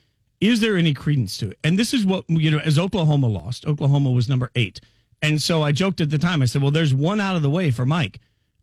is 0.41 0.61
there 0.61 0.77
any 0.77 0.93
credence 0.93 1.39
to 1.39 1.51
it? 1.51 1.59
And 1.65 1.79
this 1.79 1.95
is 1.95 2.05
what, 2.05 2.25
you 2.29 2.51
know, 2.51 2.59
as 2.59 2.79
Oklahoma 2.79 3.29
lost, 3.29 3.67
Oklahoma 3.67 4.11
was 4.11 4.29
number 4.29 4.51
eight. 4.55 4.81
And 5.23 5.41
so 5.41 5.63
I 5.63 5.73
joked 5.73 6.01
at 6.01 6.11
the 6.11 6.19
time, 6.19 6.43
I 6.43 6.47
said, 6.47 6.63
well, 6.63 6.71
there's 6.71 6.95
one 6.95 7.21
out 7.21 7.37
of 7.37 7.43
the 7.43 7.51
way 7.51 7.71
for 7.71 7.85
Mike. 7.85 8.21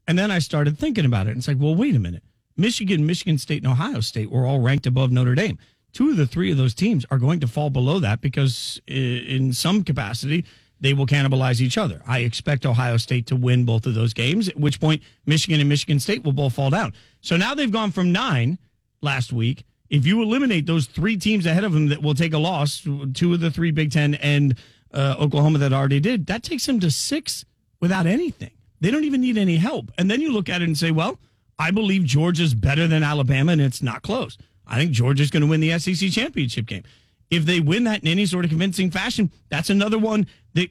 And 0.07 0.17
then 0.17 0.31
I 0.31 0.39
started 0.39 0.77
thinking 0.77 1.05
about 1.05 1.27
it. 1.27 1.31
And 1.31 1.39
it's 1.39 1.47
like, 1.47 1.59
well, 1.59 1.75
wait 1.75 1.95
a 1.95 1.99
minute. 1.99 2.23
Michigan, 2.55 3.05
Michigan 3.05 3.37
State, 3.37 3.63
and 3.63 3.71
Ohio 3.71 3.99
State 3.99 4.31
were 4.31 4.45
all 4.45 4.59
ranked 4.59 4.87
above 4.87 5.11
Notre 5.11 5.35
Dame. 5.35 5.59
Two 5.93 6.09
of 6.09 6.17
the 6.17 6.25
three 6.25 6.51
of 6.51 6.57
those 6.57 6.73
teams 6.73 7.05
are 7.11 7.17
going 7.17 7.39
to 7.39 7.47
fall 7.47 7.69
below 7.69 7.99
that 7.99 8.21
because, 8.21 8.81
in 8.87 9.53
some 9.53 9.83
capacity, 9.83 10.45
they 10.79 10.93
will 10.93 11.05
cannibalize 11.05 11.61
each 11.61 11.77
other. 11.77 12.01
I 12.07 12.19
expect 12.19 12.65
Ohio 12.65 12.97
State 12.97 13.27
to 13.27 13.35
win 13.35 13.65
both 13.65 13.85
of 13.85 13.95
those 13.95 14.13
games, 14.13 14.47
at 14.47 14.57
which 14.57 14.79
point 14.79 15.01
Michigan 15.25 15.59
and 15.59 15.69
Michigan 15.69 15.99
State 15.99 16.23
will 16.23 16.33
both 16.33 16.53
fall 16.53 16.69
down. 16.69 16.93
So 17.21 17.37
now 17.37 17.53
they've 17.55 17.71
gone 17.71 17.91
from 17.91 18.11
nine 18.11 18.59
last 19.01 19.31
week. 19.31 19.63
If 19.89 20.05
you 20.05 20.21
eliminate 20.21 20.65
those 20.65 20.85
three 20.85 21.17
teams 21.17 21.45
ahead 21.45 21.63
of 21.63 21.73
them 21.73 21.87
that 21.87 22.01
will 22.01 22.13
take 22.13 22.33
a 22.33 22.37
loss, 22.37 22.81
two 23.13 23.33
of 23.33 23.39
the 23.39 23.51
three 23.51 23.71
Big 23.71 23.91
Ten 23.91 24.15
and 24.15 24.55
uh, 24.93 25.15
Oklahoma 25.19 25.59
that 25.59 25.73
already 25.73 25.99
did, 25.99 26.27
that 26.27 26.43
takes 26.43 26.65
them 26.65 26.79
to 26.79 26.91
six 26.91 27.45
without 27.79 28.05
anything. 28.05 28.51
They 28.79 28.91
don't 28.91 29.03
even 29.03 29.21
need 29.21 29.37
any 29.37 29.57
help. 29.57 29.91
And 29.97 30.09
then 30.09 30.21
you 30.21 30.31
look 30.31 30.49
at 30.49 30.61
it 30.61 30.65
and 30.65 30.77
say, 30.77 30.91
well, 30.91 31.19
I 31.59 31.71
believe 31.71 32.03
Georgia's 32.03 32.53
better 32.53 32.87
than 32.87 33.03
Alabama, 33.03 33.51
and 33.51 33.61
it's 33.61 33.81
not 33.81 34.03
close. 34.03 34.37
I 34.67 34.77
think 34.77 34.91
Georgia's 34.91 35.31
going 35.31 35.41
to 35.41 35.47
win 35.47 35.61
the 35.61 35.77
SEC 35.79 36.11
championship 36.11 36.65
game. 36.65 36.83
If 37.29 37.45
they 37.45 37.59
win 37.59 37.85
that 37.85 38.01
in 38.01 38.07
any 38.07 38.25
sort 38.25 38.45
of 38.45 38.49
convincing 38.49 38.91
fashion, 38.91 39.31
that's 39.49 39.69
another 39.69 39.97
one 39.97 40.27
that 40.53 40.69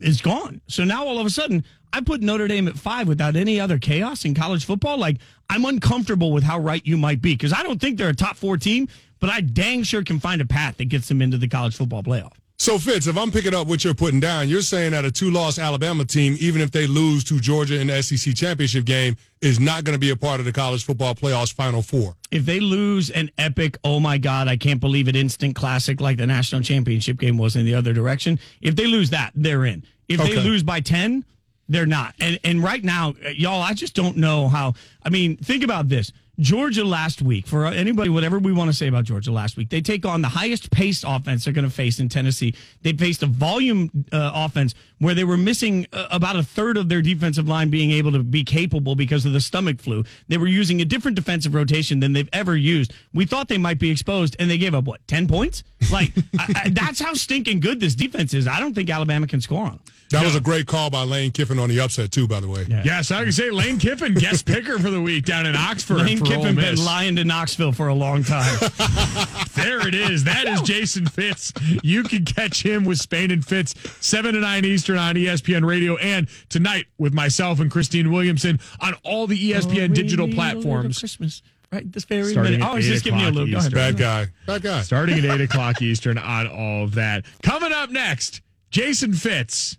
is 0.00 0.20
gone. 0.20 0.60
So 0.68 0.84
now 0.84 1.06
all 1.06 1.18
of 1.18 1.26
a 1.26 1.30
sudden, 1.30 1.64
I 1.92 2.00
put 2.00 2.20
Notre 2.20 2.48
Dame 2.48 2.68
at 2.68 2.76
five 2.76 3.08
without 3.08 3.36
any 3.36 3.58
other 3.58 3.78
chaos 3.78 4.24
in 4.24 4.34
college 4.34 4.64
football. 4.64 4.98
Like, 4.98 5.18
I'm 5.50 5.64
uncomfortable 5.64 6.32
with 6.32 6.44
how 6.44 6.58
right 6.58 6.84
you 6.86 6.96
might 6.96 7.20
be 7.20 7.34
because 7.34 7.52
I 7.52 7.62
don't 7.62 7.80
think 7.80 7.98
they're 7.98 8.10
a 8.10 8.14
top 8.14 8.36
four 8.36 8.56
team, 8.56 8.88
but 9.20 9.30
I 9.30 9.40
dang 9.40 9.82
sure 9.82 10.04
can 10.04 10.20
find 10.20 10.40
a 10.40 10.46
path 10.46 10.76
that 10.76 10.86
gets 10.86 11.08
them 11.08 11.20
into 11.22 11.38
the 11.38 11.48
college 11.48 11.76
football 11.76 12.02
playoff. 12.02 12.34
So, 12.60 12.76
Fitz, 12.76 13.06
if 13.06 13.16
I'm 13.16 13.30
picking 13.30 13.54
up 13.54 13.68
what 13.68 13.84
you're 13.84 13.94
putting 13.94 14.18
down, 14.18 14.48
you're 14.48 14.62
saying 14.62 14.90
that 14.90 15.04
a 15.04 15.12
two 15.12 15.30
loss 15.30 15.60
Alabama 15.60 16.04
team, 16.04 16.36
even 16.40 16.60
if 16.60 16.72
they 16.72 16.88
lose 16.88 17.22
to 17.24 17.38
Georgia 17.38 17.80
in 17.80 17.86
the 17.86 18.02
SEC 18.02 18.34
championship 18.34 18.84
game, 18.84 19.16
is 19.40 19.60
not 19.60 19.84
going 19.84 19.94
to 19.94 19.98
be 19.98 20.10
a 20.10 20.16
part 20.16 20.40
of 20.40 20.46
the 20.46 20.52
college 20.52 20.84
football 20.84 21.14
playoffs 21.14 21.52
final 21.52 21.82
four. 21.82 22.16
If 22.32 22.44
they 22.44 22.58
lose 22.58 23.10
an 23.10 23.30
epic, 23.38 23.78
oh 23.84 24.00
my 24.00 24.18
God, 24.18 24.48
I 24.48 24.56
can't 24.56 24.80
believe 24.80 25.06
it, 25.06 25.14
instant 25.14 25.54
classic 25.54 26.00
like 26.00 26.16
the 26.16 26.26
national 26.26 26.62
championship 26.62 27.18
game 27.18 27.38
was 27.38 27.54
in 27.54 27.64
the 27.64 27.76
other 27.76 27.92
direction, 27.92 28.40
if 28.60 28.74
they 28.74 28.86
lose 28.86 29.10
that, 29.10 29.30
they're 29.36 29.64
in. 29.64 29.84
If 30.08 30.20
okay. 30.20 30.34
they 30.34 30.40
lose 30.42 30.64
by 30.64 30.80
10, 30.80 31.24
they're 31.68 31.86
not. 31.86 32.16
And, 32.18 32.40
and 32.42 32.60
right 32.60 32.82
now, 32.82 33.14
y'all, 33.34 33.62
I 33.62 33.72
just 33.72 33.94
don't 33.94 34.16
know 34.16 34.48
how. 34.48 34.74
I 35.04 35.10
mean, 35.10 35.36
think 35.36 35.62
about 35.62 35.88
this. 35.88 36.10
Georgia 36.38 36.84
last 36.84 37.20
week, 37.20 37.46
for 37.46 37.66
anybody, 37.66 38.10
whatever 38.10 38.38
we 38.38 38.52
want 38.52 38.70
to 38.70 38.76
say 38.76 38.86
about 38.86 39.04
Georgia 39.04 39.32
last 39.32 39.56
week, 39.56 39.70
they 39.70 39.80
take 39.80 40.06
on 40.06 40.22
the 40.22 40.28
highest 40.28 40.70
paced 40.70 41.04
offense 41.06 41.44
they're 41.44 41.52
going 41.52 41.64
to 41.64 41.70
face 41.70 41.98
in 41.98 42.08
Tennessee. 42.08 42.54
They 42.82 42.92
faced 42.92 43.24
a 43.24 43.26
volume 43.26 43.90
uh, 44.12 44.30
offense 44.34 44.74
where 44.98 45.14
they 45.14 45.24
were 45.24 45.36
missing 45.36 45.86
uh, 45.92 46.06
about 46.10 46.36
a 46.36 46.44
third 46.44 46.76
of 46.76 46.88
their 46.88 47.02
defensive 47.02 47.48
line 47.48 47.70
being 47.70 47.90
able 47.90 48.12
to 48.12 48.22
be 48.22 48.44
capable 48.44 48.94
because 48.94 49.26
of 49.26 49.32
the 49.32 49.40
stomach 49.40 49.80
flu. 49.80 50.04
They 50.28 50.38
were 50.38 50.46
using 50.46 50.80
a 50.80 50.84
different 50.84 51.16
defensive 51.16 51.54
rotation 51.54 51.98
than 51.98 52.12
they've 52.12 52.28
ever 52.32 52.56
used. 52.56 52.92
We 53.12 53.26
thought 53.26 53.48
they 53.48 53.58
might 53.58 53.80
be 53.80 53.90
exposed, 53.90 54.36
and 54.38 54.48
they 54.48 54.58
gave 54.58 54.74
up 54.74 54.84
what, 54.84 55.06
10 55.08 55.26
points? 55.26 55.64
Like, 55.92 56.12
I, 56.38 56.62
I, 56.64 56.68
that's 56.70 57.00
how 57.00 57.14
stinking 57.14 57.60
good 57.60 57.80
this 57.80 57.94
defense 57.94 58.34
is. 58.34 58.46
I 58.46 58.60
don't 58.60 58.74
think 58.74 58.90
Alabama 58.90 59.26
can 59.26 59.40
score 59.40 59.64
on 59.64 59.70
them. 59.72 59.80
That 60.10 60.24
was 60.24 60.34
a 60.34 60.40
great 60.40 60.66
call 60.66 60.88
by 60.88 61.02
Lane 61.02 61.32
Kiffin 61.32 61.58
on 61.58 61.68
the 61.68 61.80
upset 61.80 62.10
too, 62.10 62.26
by 62.26 62.40
the 62.40 62.48
way. 62.48 62.64
Yes, 62.68 63.10
I 63.10 63.24
can 63.24 63.32
say 63.32 63.50
Lane 63.50 63.78
Kiffin, 63.78 64.14
guest 64.14 64.46
picker 64.46 64.78
for 64.78 64.90
the 64.90 65.02
week 65.02 65.26
down 65.26 65.44
in 65.44 65.54
Oxford. 65.54 65.98
Lane 65.98 66.18
for 66.18 66.24
Ole 66.24 66.30
Kiffin 66.30 66.54
been 66.56 66.82
lying 66.82 67.16
to 67.16 67.24
Knoxville 67.24 67.72
for 67.72 67.88
a 67.88 67.94
long 67.94 68.24
time. 68.24 68.58
there 69.54 69.86
it 69.86 69.94
is. 69.94 70.24
That 70.24 70.46
is 70.46 70.62
Jason 70.62 71.06
Fitz. 71.06 71.52
You 71.82 72.04
can 72.04 72.24
catch 72.24 72.62
him 72.62 72.84
with 72.84 72.98
Spain 72.98 73.30
and 73.30 73.44
Fitz, 73.44 73.74
7 74.00 74.34
to 74.34 74.40
9 74.40 74.64
Eastern 74.64 74.96
on 74.96 75.14
ESPN 75.14 75.66
Radio, 75.66 75.96
and 75.98 76.28
tonight 76.48 76.86
with 76.96 77.12
myself 77.12 77.60
and 77.60 77.70
Christine 77.70 78.10
Williamson 78.10 78.60
on 78.80 78.94
all 79.04 79.26
the 79.26 79.52
ESPN 79.52 79.92
digital 79.92 80.28
oh, 80.30 80.32
platforms. 80.32 80.98
Christmas. 80.98 81.42
Right, 81.70 81.90
this 81.92 82.04
very 82.04 82.24
Starting 82.32 82.52
minute. 82.52 82.64
at 82.66 82.72
Oh, 82.72 82.76
he's 82.76 82.86
8 82.88 82.92
just 82.92 83.04
giving 83.04 83.20
you 83.20 83.26
a 83.26 83.28
o'clock 83.28 83.46
look. 83.46 83.50
Go 83.50 83.56
ahead. 83.58 83.66
Eastern. 83.72 83.78
Bad 83.78 83.96
guy. 83.98 84.26
Bad 84.46 84.62
guy. 84.62 84.80
Starting 84.82 85.18
at 85.18 85.24
8 85.24 85.40
o'clock 85.42 85.82
Eastern 85.82 86.16
on 86.18 86.46
all 86.46 86.84
of 86.84 86.94
that. 86.94 87.24
Coming 87.42 87.72
up 87.72 87.90
next, 87.90 88.40
Jason 88.70 89.12
Fitz 89.12 89.76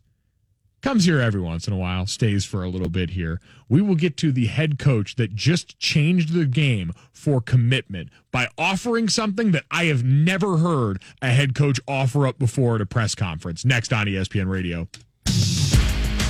comes 0.81 1.05
here 1.05 1.19
every 1.19 1.41
once 1.41 1.67
in 1.67 1.73
a 1.73 1.77
while, 1.77 2.05
stays 2.05 2.45
for 2.45 2.63
a 2.63 2.69
little 2.69 2.89
bit 2.89 3.09
here. 3.09 3.41
We 3.67 3.81
will 3.81 3.95
get 3.95 4.17
to 4.17 4.31
the 4.31 4.45
head 4.45 4.79
coach 4.79 5.15
that 5.15 5.35
just 5.35 5.77
changed 5.79 6.33
the 6.33 6.45
game 6.45 6.93
for 7.11 7.41
commitment 7.41 8.09
by 8.31 8.47
offering 8.57 9.09
something 9.09 9.51
that 9.51 9.65
I 9.71 9.85
have 9.85 10.03
never 10.03 10.57
heard 10.57 11.01
a 11.21 11.29
head 11.31 11.53
coach 11.55 11.79
offer 11.87 12.25
up 12.27 12.39
before 12.39 12.75
at 12.75 12.81
a 12.81 12.85
press 12.85 13.13
conference. 13.15 13.65
Next 13.65 13.91
on 13.91 14.05
ESPN 14.07 14.47
Radio. 14.47 14.87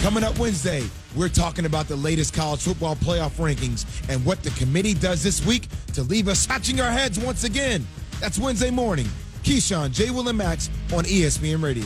Coming 0.01 0.23
up 0.23 0.39
Wednesday, 0.39 0.83
we're 1.13 1.27
talking 1.27 1.65
about 1.65 1.89
the 1.89 1.95
latest 1.97 2.33
college 2.33 2.61
football 2.61 2.95
playoff 2.95 3.31
rankings 3.31 3.85
and 4.07 4.23
what 4.25 4.41
the 4.43 4.49
committee 4.51 4.93
does 4.93 5.21
this 5.21 5.45
week 5.45 5.67
to 5.93 6.03
leave 6.03 6.29
us 6.29 6.39
scratching 6.39 6.79
our 6.79 6.89
heads 6.89 7.19
once 7.19 7.43
again. 7.43 7.85
That's 8.21 8.39
Wednesday 8.39 8.71
morning. 8.71 9.07
Keyshawn, 9.43 9.91
J. 9.91 10.09
Will, 10.11 10.29
and 10.29 10.37
Max 10.37 10.69
on 10.93 11.03
ESPN 11.03 11.61
Radio. 11.61 11.83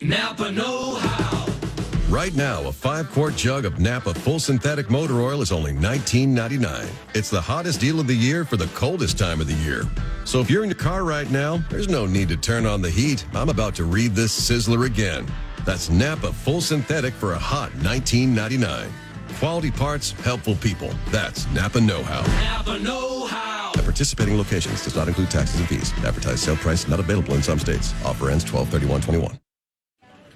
Napa 0.00 0.50
Know 0.50 0.96
How. 0.96 1.51
Right 2.12 2.34
now, 2.34 2.62
a 2.68 2.72
five 2.72 3.10
quart 3.10 3.36
jug 3.36 3.64
of 3.64 3.80
Napa 3.80 4.12
full 4.12 4.38
synthetic 4.38 4.90
motor 4.90 5.22
oil 5.22 5.40
is 5.40 5.50
only 5.50 5.72
$19.99. 5.72 6.86
It's 7.14 7.30
the 7.30 7.40
hottest 7.40 7.80
deal 7.80 7.98
of 8.00 8.06
the 8.06 8.14
year 8.14 8.44
for 8.44 8.58
the 8.58 8.66
coldest 8.74 9.16
time 9.16 9.40
of 9.40 9.46
the 9.46 9.54
year. 9.54 9.84
So 10.26 10.38
if 10.38 10.50
you're 10.50 10.62
in 10.62 10.68
your 10.68 10.78
car 10.78 11.04
right 11.04 11.30
now, 11.30 11.64
there's 11.70 11.88
no 11.88 12.04
need 12.04 12.28
to 12.28 12.36
turn 12.36 12.66
on 12.66 12.82
the 12.82 12.90
heat. 12.90 13.24
I'm 13.32 13.48
about 13.48 13.74
to 13.76 13.84
read 13.84 14.14
this 14.14 14.38
sizzler 14.38 14.84
again. 14.84 15.26
That's 15.64 15.88
Napa 15.88 16.34
full 16.34 16.60
synthetic 16.60 17.14
for 17.14 17.32
a 17.32 17.38
hot 17.38 17.70
$19.99. 17.78 18.90
Quality 19.38 19.70
parts, 19.70 20.10
helpful 20.10 20.56
people. 20.56 20.90
That's 21.08 21.50
Napa 21.52 21.80
Know 21.80 22.02
How. 22.02 22.20
Napa 22.42 22.78
Know 22.78 23.24
How. 23.24 23.72
At 23.74 23.84
participating 23.84 24.36
locations 24.36 24.84
does 24.84 24.94
not 24.94 25.08
include 25.08 25.30
taxes 25.30 25.60
and 25.60 25.66
fees. 25.66 25.90
Advertised 26.04 26.40
sale 26.40 26.56
price 26.56 26.86
not 26.86 27.00
available 27.00 27.32
in 27.32 27.42
some 27.42 27.58
states. 27.58 27.94
Offer 28.04 28.28
ends 28.28 28.44
12 28.44 28.68
21 28.70 29.38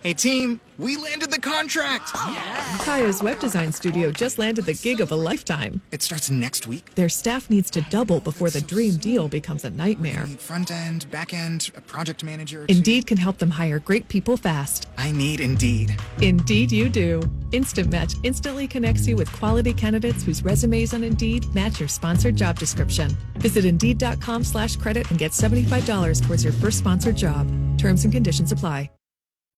Hey 0.07 0.15
team, 0.15 0.61
we 0.79 0.97
landed 0.97 1.33
the 1.33 1.41
contract! 1.41 2.13
Oh, 2.15 2.33
yeah. 2.33 2.79
Kaya's 2.85 3.25
web 3.25 3.41
design 3.41 3.73
studio 3.73 4.13
just 4.13 4.39
landed 4.39 4.65
the 4.65 4.75
gig 4.75 5.01
of 5.01 5.11
a 5.11 5.17
lifetime. 5.17 5.83
It 5.91 6.01
starts 6.01 6.31
next 6.31 6.69
week. 6.69 6.95
Their 6.95 7.09
staff 7.09 7.51
needs 7.51 7.73
to 7.73 7.81
double 7.91 8.21
before 8.21 8.51
the 8.51 8.61
dream 8.61 8.99
deal 8.99 9.27
becomes 9.27 9.65
a 9.65 9.71
nightmare. 9.71 10.29
Front 10.39 10.71
end, 10.71 11.11
back 11.11 11.35
end, 11.35 11.73
a 11.77 11.81
project 11.81 12.23
manager. 12.23 12.67
Indeed 12.69 13.09
can 13.09 13.19
help 13.19 13.39
them 13.39 13.51
hire 13.51 13.81
great 13.81 14.07
people 14.07 14.37
fast. 14.37 14.87
I 14.97 15.11
need 15.11 15.41
Indeed. 15.41 16.01
Indeed, 16.23 16.71
you 16.71 16.89
do. 16.89 17.21
Instant 17.51 17.91
Match 17.91 18.15
instantly 18.23 18.69
connects 18.69 19.09
you 19.09 19.17
with 19.17 19.33
quality 19.33 19.75
candidates 19.75 20.23
whose 20.23 20.45
resumes 20.45 20.95
on 20.95 21.03
Indeed 21.03 21.53
match 21.53 21.81
your 21.81 21.89
sponsored 21.89 22.37
job 22.37 22.61
description. 22.61 23.11
Visit 23.39 23.65
Indeed.com 23.65 24.45
slash 24.45 24.77
credit 24.77 25.11
and 25.11 25.19
get 25.19 25.33
$75 25.33 26.23
towards 26.23 26.45
your 26.45 26.53
first 26.53 26.79
sponsored 26.79 27.17
job. 27.17 27.49
Terms 27.77 28.05
and 28.05 28.13
conditions 28.13 28.53
apply. 28.53 28.89